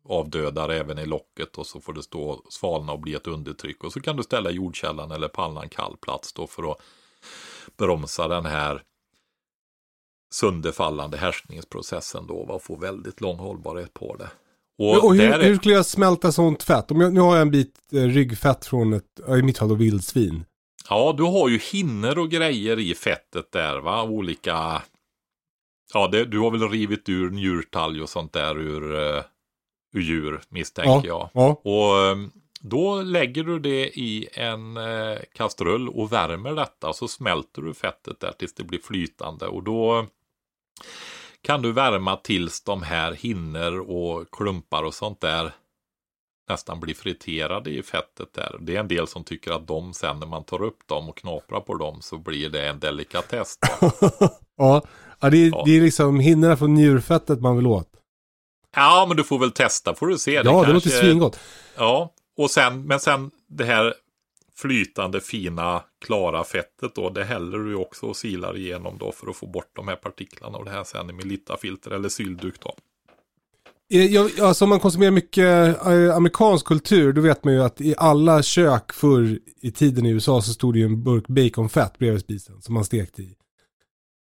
avdödar 0.10 0.70
även 0.70 1.00
i 1.00 1.06
locket 1.06 1.58
och 1.58 1.68
så 1.68 1.82
får 1.82 1.94
det 1.94 2.04
stå 2.04 2.42
svalna 2.50 2.94
och 2.94 3.00
bli 3.00 3.14
ett 3.14 3.28
undertryck. 3.28 3.84
Och 3.84 3.94
så 3.94 4.02
kan 4.02 4.18
du 4.18 4.24
ställa 4.24 4.52
jordkällan 4.52 5.12
eller 5.12 5.28
på 5.28 5.42
annan 5.42 5.70
kall 5.70 5.98
plats 5.98 6.34
då 6.34 6.48
för 6.48 6.72
att 6.72 6.82
bromsa 7.78 8.28
den 8.28 8.46
här 8.46 8.82
sönderfallande 10.34 11.18
härskningsprocessen 11.18 12.28
då 12.28 12.36
och 12.36 12.64
få 12.64 12.76
väldigt 12.76 13.22
lång 13.22 13.38
hållbarhet 13.38 13.94
på 13.94 14.16
det. 14.16 14.30
Och, 14.80 15.06
och 15.06 15.16
hur, 15.16 15.24
är- 15.32 15.44
hur 15.44 15.56
skulle 15.56 15.74
jag 15.74 15.86
smälta 15.86 16.32
sånt 16.32 16.64
fett? 16.64 16.92
Om 16.92 17.02
jag, 17.02 17.14
nu 17.14 17.20
har 17.20 17.36
jag 17.36 17.42
en 17.42 17.52
bit 17.52 17.76
eh, 17.94 18.02
ryggfett 18.04 18.66
från 18.66 18.94
ett, 18.94 19.20
ja, 19.28 19.38
i 19.38 19.42
mitt 19.44 19.58
fall 19.58 19.70
då 19.70 19.76
vildsvin. 19.76 20.46
Ja, 20.90 21.14
du 21.18 21.24
har 21.24 21.50
ju 21.50 21.58
hinner 21.58 22.20
och 22.20 22.30
grejer 22.30 22.80
i 22.80 22.96
fettet 22.96 23.52
där 23.52 23.78
va, 23.80 24.04
olika. 24.04 24.82
Ja, 25.94 26.08
det, 26.08 26.26
du 26.26 26.40
har 26.40 26.52
väl 26.52 26.70
rivit 26.70 27.10
ur 27.10 27.30
njurtalg 27.30 28.02
och 28.02 28.10
sånt 28.10 28.34
där 28.34 28.60
ur, 28.60 28.92
uh, 28.92 29.24
ur 29.94 30.02
djur 30.02 30.42
misstänker 30.50 31.08
jag. 31.08 31.30
Ja. 31.34 31.62
Och 31.64 31.98
eh, 32.06 32.18
då 32.70 33.02
lägger 33.02 33.44
du 33.44 33.60
det 33.60 34.00
i 34.00 34.28
en 34.34 34.78
eh, 34.78 35.18
kastrull 35.36 35.90
och 35.90 36.14
värmer 36.14 36.54
detta. 36.56 36.94
Så 36.94 37.08
smälter 37.08 37.62
du 37.62 37.74
fettet 37.74 38.20
där 38.20 38.32
tills 38.32 38.54
det 38.54 38.64
blir 38.64 38.80
flytande. 38.80 39.48
Och 39.48 39.64
då 39.64 40.06
kan 41.42 41.62
du 41.62 41.72
värma 41.72 42.16
tills 42.16 42.64
de 42.64 42.84
här 42.84 43.12
hinner 43.12 43.80
och 43.90 44.32
klumpar 44.32 44.84
och 44.84 44.94
sånt 44.94 45.22
där 45.22 45.52
nästan 46.50 46.80
blir 46.80 46.94
friterade 46.96 47.70
i 47.70 47.84
fettet 47.84 48.34
där. 48.34 48.58
Det 48.60 48.76
är 48.76 48.80
en 48.80 48.88
del 48.88 49.08
som 49.08 49.24
tycker 49.24 49.52
att 49.52 49.68
de 49.68 49.94
sen 49.94 50.20
när 50.20 50.28
man 50.28 50.44
tar 50.44 50.62
upp 50.64 50.88
dem 50.88 51.10
och 51.10 51.18
knaprar 51.18 51.60
på 51.60 51.76
dem 51.76 52.02
så 52.02 52.18
blir 52.18 52.50
det 52.50 52.68
en 52.68 52.80
delikatess. 52.80 53.56
Ja, 54.60 54.82
ja, 55.20 55.30
det, 55.30 55.38
är, 55.38 55.50
Ja. 55.50 55.64
det 55.66 55.78
är 55.78 55.82
liksom 55.82 56.20
hinnorna 56.20 56.58
från 56.58 56.74
njurfettet 56.74 57.42
man 57.42 57.56
vill 57.58 57.68
åt. 57.68 57.90
Ja, 58.76 59.06
men 59.08 59.18
du 59.18 59.24
får 59.24 59.40
väl 59.40 59.52
testa 59.52 59.96
får 59.96 60.08
du 60.08 60.18
se. 60.18 60.32
Ja, 60.34 60.44
det 60.44 60.50
låter 60.52 60.72
kanske- 60.72 60.90
svingott. 60.90 61.40
Ja, 61.76 62.14
och 62.38 62.52
sen, 62.52 62.84
men 62.88 63.00
sen 63.00 63.32
det 63.48 63.64
här 63.66 63.94
flytande, 64.58 65.22
fina, 65.22 65.84
klara 66.06 66.44
fettet 66.44 66.96
då, 66.96 67.10
det 67.10 67.24
häller 67.24 67.58
du 67.58 67.76
också 67.76 68.06
och 68.06 68.18
silar 68.18 68.58
igenom 68.58 68.98
då 68.98 69.12
för 69.12 69.30
att 69.30 69.36
få 69.36 69.46
bort 69.48 69.70
de 69.76 69.88
här 69.88 69.96
partiklarna 69.96 70.58
och 70.58 70.66
det 70.66 70.72
här 70.72 70.84
sen 70.84 71.10
i 71.10 71.14
Melitta-filter 71.14 71.92
eller 71.92 72.10
sylduk 72.10 72.56
då. 72.64 72.76
Eh, 73.94 74.06
Jag, 74.06 74.40
alltså 74.40 74.66
om 74.66 74.70
man 74.70 74.80
konsumerar 74.80 75.12
mycket 75.12 75.86
eh, 75.86 76.16
amerikansk 76.16 76.66
kultur, 76.66 77.14
då 77.14 77.22
vet 77.22 77.44
man 77.44 77.54
ju 77.54 77.64
att 77.64 77.82
i 77.82 77.96
alla 77.98 78.44
kök 78.44 78.94
förr 78.94 79.40
i 79.62 79.72
tiden 79.72 80.06
i 80.06 80.10
USA 80.10 80.42
så 80.42 80.54
stod 80.54 80.74
det 80.74 80.80
ju 80.80 80.86
en 80.86 81.04
burk 81.04 81.28
baconfett 81.28 81.98
bredvid 81.98 82.22
spisen 82.22 82.62
som 82.62 82.74
man 82.74 82.86
stekte 82.86 83.22
i. 83.22 83.36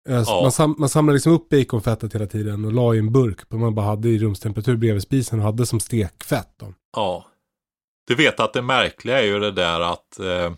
Eh, 0.09 0.23
Ja. 0.27 0.41
Man, 0.41 0.51
sam, 0.51 0.75
man 0.77 0.89
samlade 0.89 1.13
liksom 1.15 1.33
upp 1.33 1.49
baconfettet 1.49 2.15
hela 2.15 2.25
tiden 2.27 2.65
och 2.65 2.73
la 2.73 2.95
i 2.95 2.97
en 2.99 3.11
burk 3.11 3.39
som 3.49 3.59
man 3.59 3.75
bara 3.75 3.85
hade 3.85 4.09
i 4.09 4.19
rumstemperatur 4.19 4.77
bredvid 4.77 5.01
spisen 5.03 5.39
och 5.39 5.45
hade 5.45 5.65
som 5.65 5.79
stekfett. 5.79 6.49
Då. 6.59 6.73
Ja. 6.95 7.25
Du 8.09 8.15
vet 8.15 8.39
att 8.39 8.53
det 8.53 8.61
märkliga 8.61 9.19
är 9.19 9.23
ju 9.23 9.39
det 9.39 9.51
där 9.51 9.79
att 9.79 10.19
eh, 10.19 10.53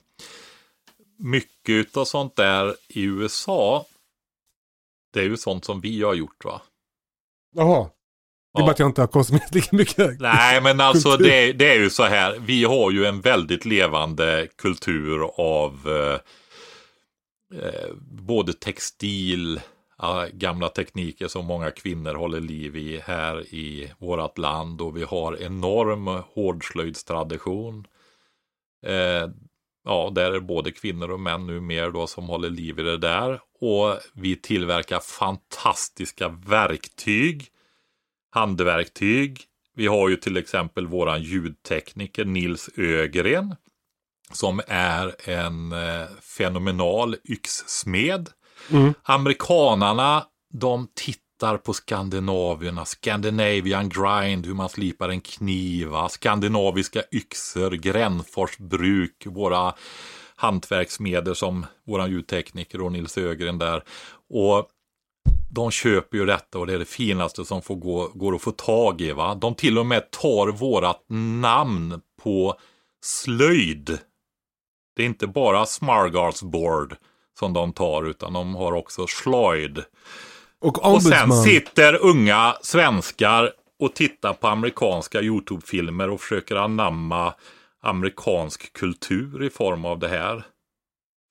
mycket 1.20 1.70
utav 1.70 2.06
sånt 2.06 2.36
där 2.36 2.76
i 2.88 3.04
USA, 3.04 3.86
det 5.14 5.20
är 5.20 5.24
ju 5.24 5.38
sånt 5.38 5.66
som 5.66 5.82
vi 5.82 6.04
har 6.04 6.14
gjort 6.14 6.46
va? 6.46 6.62
Jaha. 7.56 7.90
Det 8.54 8.60
är 8.60 8.62
Ja. 8.62 8.66
bara 8.66 8.72
att 8.72 8.80
jag 8.80 8.90
inte 8.90 9.02
har 9.02 9.08
konsumerat 9.08 9.56
lika 9.56 9.76
mycket. 9.76 10.20
Nej, 10.20 10.62
men 10.62 10.82
alltså 10.82 11.18
det, 11.18 11.54
det 11.54 11.70
är 11.72 11.80
ju 11.80 11.90
så 11.90 12.04
här. 12.04 12.40
Vi 12.40 12.64
har 12.64 12.92
ju 12.92 13.06
en 13.06 13.22
väldigt 13.22 13.66
levande 13.66 14.48
kultur 14.58 15.30
av 15.38 15.80
eh, 15.90 16.20
eh, 17.64 17.90
både 18.02 18.54
textil, 18.54 19.62
gamla 20.34 20.70
tekniker 20.70 21.28
som 21.28 21.46
många 21.46 21.72
kvinnor 21.72 22.14
håller 22.14 22.40
liv 22.40 22.76
i 22.76 23.00
här 23.00 23.54
i 23.54 23.92
vårt 23.98 24.38
land 24.38 24.82
och 24.82 24.98
vi 24.98 25.04
har 25.04 25.42
enorm 25.42 26.08
hårdslöjdstradition. 26.34 27.88
Eh, 28.86 29.30
ja, 29.84 30.12
där 30.16 30.32
är 30.32 30.40
både 30.40 30.72
kvinnor 30.72 31.12
och 31.12 31.20
män 31.20 31.48
nu 31.48 31.60
mer 31.60 31.92
då 31.92 32.08
som 32.08 32.30
håller 32.30 32.50
liv 32.50 32.80
i 32.80 32.84
det 32.84 32.98
där. 32.98 33.40
Och 33.60 34.00
vi 34.14 34.36
tillverkar 34.36 35.00
fantastiska 35.00 36.28
verktyg 36.30 37.52
handverktyg. 38.32 39.42
Vi 39.76 39.88
har 39.88 40.10
ju 40.10 40.16
till 40.16 40.38
exempel 40.38 40.88
våran 40.88 41.22
ljudtekniker 41.22 42.26
Nils 42.26 42.70
Ögren 42.78 43.56
som 44.34 44.62
är 44.68 45.30
en 45.30 45.72
eh, 45.72 46.08
fenomenal 46.22 47.16
yxsmed. 47.24 48.30
Mm. 48.72 48.94
Amerikanarna, 49.04 50.26
de 50.54 50.88
tittar 50.96 51.58
på 51.58 51.74
skandinavierna, 51.74 52.86
Scandinavian 52.86 53.90
grind, 53.90 54.46
hur 54.46 54.54
man 54.54 54.70
slipar 54.70 55.10
en 55.10 55.22
kniva, 55.22 56.10
skandinaviska 56.10 57.04
yxor, 57.12 57.72
Gränfors 57.72 58.58
bruk, 58.58 59.26
våra 59.26 59.74
hantverksmedel 60.36 61.36
som 61.36 61.66
våran 61.88 62.12
ljudtekniker 62.12 62.82
och 62.82 62.92
Nils 62.92 63.18
Ögren 63.18 63.58
där. 63.58 63.84
Och 64.30 64.68
de 65.52 65.72
köper 65.72 66.18
ju 66.18 66.26
detta 66.26 66.60
och 66.60 66.68
det 66.68 66.74
är 66.74 66.80
det 66.80 66.86
finaste 66.86 67.46
som 67.46 67.62
får 67.62 67.76
gå, 67.76 68.12
går 68.14 68.36
att 68.36 68.42
få 68.42 68.52
tag 68.52 69.02
i. 69.02 69.12
Va? 69.12 69.36
De 69.36 69.56
till 69.56 69.78
och 69.78 69.86
med 69.86 70.12
tar 70.12 70.48
vårat 70.48 71.06
namn 71.10 72.02
på 72.24 72.56
slöjd. 73.02 74.00
Det 74.96 75.04
är 75.04 75.06
inte 75.06 75.28
bara 75.28 75.66
Smargardsboard 75.66 76.96
som 77.42 77.54
de 77.54 77.74
tar 77.74 78.04
utan 78.04 78.34
de 78.34 78.56
har 78.56 78.74
också 78.74 79.08
slöjd. 79.08 79.84
Och 80.60 80.94
Och 80.94 81.04
sen 81.04 81.32
sitter 81.32 82.06
unga 82.06 82.56
svenskar 82.62 83.52
och 83.80 83.96
tittar 83.96 84.34
på 84.34 84.48
amerikanska 84.48 85.22
YouTube-filmer 85.22 86.10
och 86.10 86.22
försöker 86.22 86.56
anamma 86.56 87.34
amerikansk 87.82 88.74
kultur 88.74 89.44
i 89.44 89.50
form 89.50 89.86
av 89.86 90.00
det 90.00 90.08
här. 90.08 90.44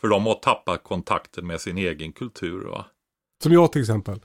För 0.00 0.08
de 0.08 0.26
har 0.26 0.34
tappat 0.34 0.82
kontakten 0.82 1.46
med 1.46 1.60
sin 1.60 1.78
egen 1.78 2.12
kultur. 2.12 2.64
Va? 2.64 2.86
Som 3.42 3.52
jag 3.52 3.72
till 3.72 3.80
exempel. 3.80 4.20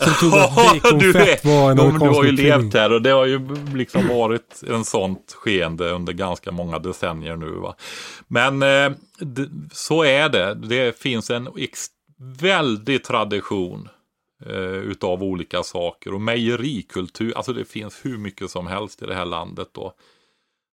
Som 0.00 0.12
trodde 0.14 0.44
att 0.44 0.54
baconfett 0.56 1.44
var 1.44 1.70
en 1.70 1.80
amerikansk 1.80 2.00
du 2.04 2.16
har 2.16 2.24
ju 2.24 2.32
levt 2.32 2.74
här 2.74 2.92
och 2.92 3.02
det 3.02 3.10
har 3.10 3.26
ju 3.26 3.40
liksom 3.74 4.08
varit 4.08 4.62
en 4.68 4.84
sånt 4.84 5.32
skeende 5.38 5.90
under 5.90 6.12
ganska 6.12 6.52
många 6.52 6.78
decennier 6.78 7.36
nu. 7.36 7.50
Va? 7.50 7.74
Men 8.28 8.62
eh, 8.62 8.92
så 9.72 10.04
är 10.04 10.28
det. 10.28 10.54
Det 10.54 10.98
finns 10.98 11.30
en 11.30 11.48
väldig 12.18 13.04
tradition 13.04 13.88
eh, 14.46 14.56
utav 14.62 15.22
olika 15.22 15.62
saker. 15.62 16.14
Och 16.14 16.20
mejerikultur, 16.20 17.32
alltså 17.36 17.52
det 17.52 17.64
finns 17.64 18.00
hur 18.02 18.18
mycket 18.18 18.50
som 18.50 18.66
helst 18.66 19.02
i 19.02 19.06
det 19.06 19.14
här 19.14 19.24
landet 19.26 19.68
då. 19.72 19.92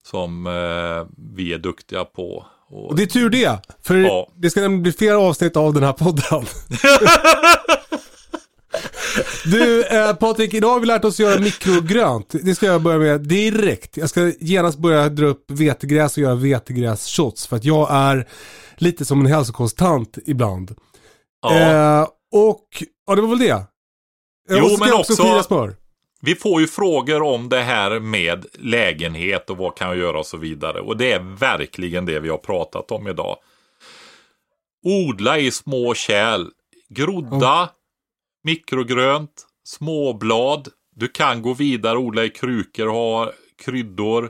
Som 0.06 0.48
eh, 0.48 1.06
vi 1.36 1.54
är 1.54 1.58
duktiga 1.58 2.06
på. 2.06 2.46
Och, 2.70 2.90
Och 2.90 2.96
det 2.96 3.04
är 3.04 3.08
tur 3.08 3.30
det. 3.30 3.60
För 3.84 3.96
Ja. 3.96 4.28
det 4.36 4.50
ska 4.50 4.62
nämligen 4.62 4.84
bli 4.84 4.92
flera 4.92 5.18
avsnitt 5.20 5.58
av 5.58 5.74
den 5.74 5.84
här 5.84 5.94
podden. 5.94 6.46
Du 9.46 9.84
eh, 9.86 10.14
Patrik, 10.16 10.54
idag 10.54 10.70
har 10.70 10.80
vi 10.80 10.86
lärt 10.86 11.06
oss 11.06 11.20
göra 11.20 11.40
mikrogrönt. 11.40 12.36
Det 12.44 12.56
ska 12.56 12.66
jag 12.66 12.82
börja 12.82 12.98
med 13.00 13.22
direkt. 13.22 13.98
Jag 13.98 14.10
ska 14.10 14.32
genast 14.40 14.78
börja 14.80 15.10
dra 15.10 15.26
upp 15.26 15.46
vetegräs 15.52 16.18
och 16.18 16.24
göra 16.24 16.36
vetegrässhots. 16.36 17.48
För 17.48 17.56
att 17.56 17.66
jag 17.66 17.88
är 17.92 18.28
lite 18.78 19.06
som 19.06 19.20
en 19.20 19.26
hälsokosttant 19.26 20.18
ibland. 20.26 20.76
ja. 21.42 21.60
Eh, 22.02 22.08
och, 22.36 22.68
ja 23.08 23.16
det 23.16 23.22
var 23.22 23.30
väl 23.30 23.40
det. 23.40 23.50
Eh, 23.50 23.64
Jo, 24.50 24.64
och 24.64 24.70
så 24.70 24.76
ska 24.76 24.80
men 24.86 24.90
jag 24.90 25.00
också 25.00 25.14
också- 25.14 25.44
smör. 25.44 25.76
vi 26.22 26.36
får 26.36 26.62
ju 26.62 26.68
frågor 26.68 27.22
om 27.22 27.50
det 27.50 27.62
här 27.62 28.00
med 28.00 28.46
lägenhet 28.60 29.50
och 29.50 29.58
vad 29.58 29.76
kan 29.76 29.88
jag 29.88 29.98
göra 29.98 30.20
och 30.20 30.26
så 30.26 30.38
vidare. 30.38 30.82
Och 30.82 30.98
det 30.98 31.12
är 31.12 31.20
verkligen 31.40 32.06
det 32.06 32.20
vi 32.20 32.30
har 32.30 32.38
pratat 32.38 32.92
om 32.92 33.08
idag. 33.08 33.38
Odla 34.86 35.40
i 35.40 35.52
små 35.52 35.94
kärl. 35.94 36.46
Grodda 36.90 37.70
mikrogrönt, 38.44 39.48
småblad. 39.64 40.68
Du 40.96 41.08
kan 41.08 41.42
gå 41.42 41.54
vidare, 41.54 41.98
odla 41.98 42.24
i 42.24 42.30
krukor, 42.30 42.88
och 42.88 42.94
ha 42.94 43.32
kryddor, 43.66 44.30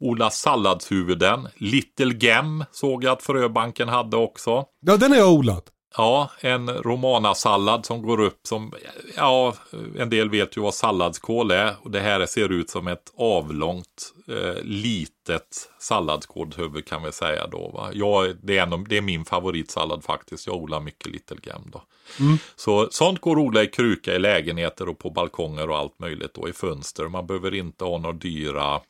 odla 0.00 0.30
salladshuvuden. 0.30 1.48
Little 1.56 2.14
Gem 2.20 2.64
såg 2.72 3.04
jag 3.04 3.12
att 3.12 3.22
Fröbanken 3.22 3.88
hade 3.88 4.16
också. 4.16 4.64
Ja, 4.80 4.96
den 4.96 5.10
har 5.10 5.18
jag 5.18 5.32
odlat. 5.32 5.71
Ja, 5.96 6.30
en 6.40 6.70
romanasallad 6.70 7.86
som 7.86 8.02
går 8.02 8.20
upp 8.20 8.46
som, 8.46 8.72
ja, 9.16 9.54
en 9.98 10.10
del 10.10 10.30
vet 10.30 10.56
ju 10.56 10.60
vad 10.60 10.74
salladskål 10.74 11.50
är. 11.50 11.74
Och 11.82 11.90
det 11.90 12.00
här 12.00 12.26
ser 12.26 12.52
ut 12.52 12.70
som 12.70 12.88
ett 12.88 13.12
avlångt, 13.16 14.12
eh, 14.28 14.62
litet 14.62 15.70
salladskålshuvud 15.78 16.86
kan 16.86 17.02
vi 17.02 17.12
säga 17.12 17.46
då. 17.46 17.70
Va? 17.74 17.90
Jag, 17.92 18.36
det, 18.42 18.58
är 18.58 18.62
en, 18.62 18.84
det 18.88 18.96
är 18.96 19.02
min 19.02 19.24
favoritsallad 19.24 20.04
faktiskt. 20.04 20.46
Jag 20.46 20.56
odlar 20.56 20.80
mycket 20.80 21.06
Little 21.06 21.38
Gem 21.42 21.62
då. 21.72 21.82
Mm. 22.20 22.38
Så 22.56 22.88
sånt 22.90 23.20
går 23.20 23.32
att 23.32 23.46
odla 23.46 23.62
i 23.62 23.66
kruka 23.66 24.14
i 24.14 24.18
lägenheter 24.18 24.88
och 24.88 24.98
på 24.98 25.10
balkonger 25.10 25.70
och 25.70 25.78
allt 25.78 25.98
möjligt 25.98 26.34
då 26.34 26.48
i 26.48 26.52
fönster. 26.52 27.08
Man 27.08 27.26
behöver 27.26 27.54
inte 27.54 27.84
ha 27.84 27.98
några 27.98 28.16
dyra 28.16 28.80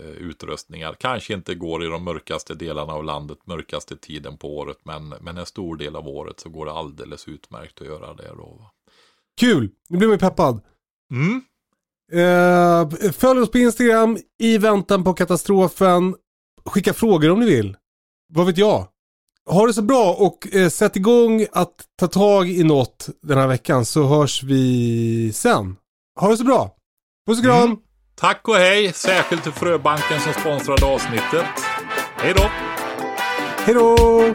utrustningar. 0.00 0.94
Kanske 0.98 1.34
inte 1.34 1.54
går 1.54 1.84
i 1.84 1.88
de 1.88 2.04
mörkaste 2.04 2.54
delarna 2.54 2.92
av 2.92 3.04
landet, 3.04 3.38
mörkaste 3.44 3.96
tiden 3.96 4.36
på 4.36 4.58
året, 4.58 4.78
men, 4.82 5.08
men 5.08 5.38
en 5.38 5.46
stor 5.46 5.76
del 5.76 5.96
av 5.96 6.08
året 6.08 6.40
så 6.40 6.48
går 6.48 6.66
det 6.66 6.72
alldeles 6.72 7.28
utmärkt 7.28 7.80
att 7.80 7.86
göra 7.86 8.14
det. 8.14 8.28
Då. 8.36 8.70
Kul, 9.40 9.70
nu 9.88 9.98
blir 9.98 10.08
man 10.08 10.18
peppad. 10.18 10.60
Mm. 11.12 11.42
Eh, 12.12 13.12
följ 13.12 13.40
oss 13.40 13.50
på 13.50 13.58
Instagram 13.58 14.18
i 14.38 14.58
väntan 14.58 15.04
på 15.04 15.14
katastrofen. 15.14 16.14
Skicka 16.64 16.94
frågor 16.94 17.30
om 17.30 17.40
ni 17.40 17.46
vill. 17.46 17.76
Vad 18.34 18.46
vet 18.46 18.58
jag? 18.58 18.88
Ha 19.50 19.66
det 19.66 19.72
så 19.72 19.82
bra 19.82 20.14
och 20.14 20.54
eh, 20.54 20.68
sätt 20.68 20.96
igång 20.96 21.46
att 21.52 21.74
ta 21.98 22.08
tag 22.08 22.50
i 22.50 22.64
något 22.64 23.08
den 23.22 23.38
här 23.38 23.48
veckan 23.48 23.84
så 23.84 24.04
hörs 24.04 24.42
vi 24.42 25.32
sen. 25.32 25.76
Ha 26.20 26.28
det 26.28 26.36
så 26.36 26.44
bra. 26.44 26.76
Puss 27.26 27.38
och 27.38 27.44
kram. 27.44 27.64
Mm. 27.64 27.78
Tack 28.14 28.48
och 28.48 28.56
hej, 28.56 28.92
särskilt 28.92 29.42
till 29.42 29.52
Fröbanken 29.52 30.20
som 30.20 30.32
sponsrade 30.32 30.86
avsnittet. 30.86 31.46
Hej 32.16 32.32
då! 32.36 32.50
Hej 33.64 33.74
då! 33.74 34.34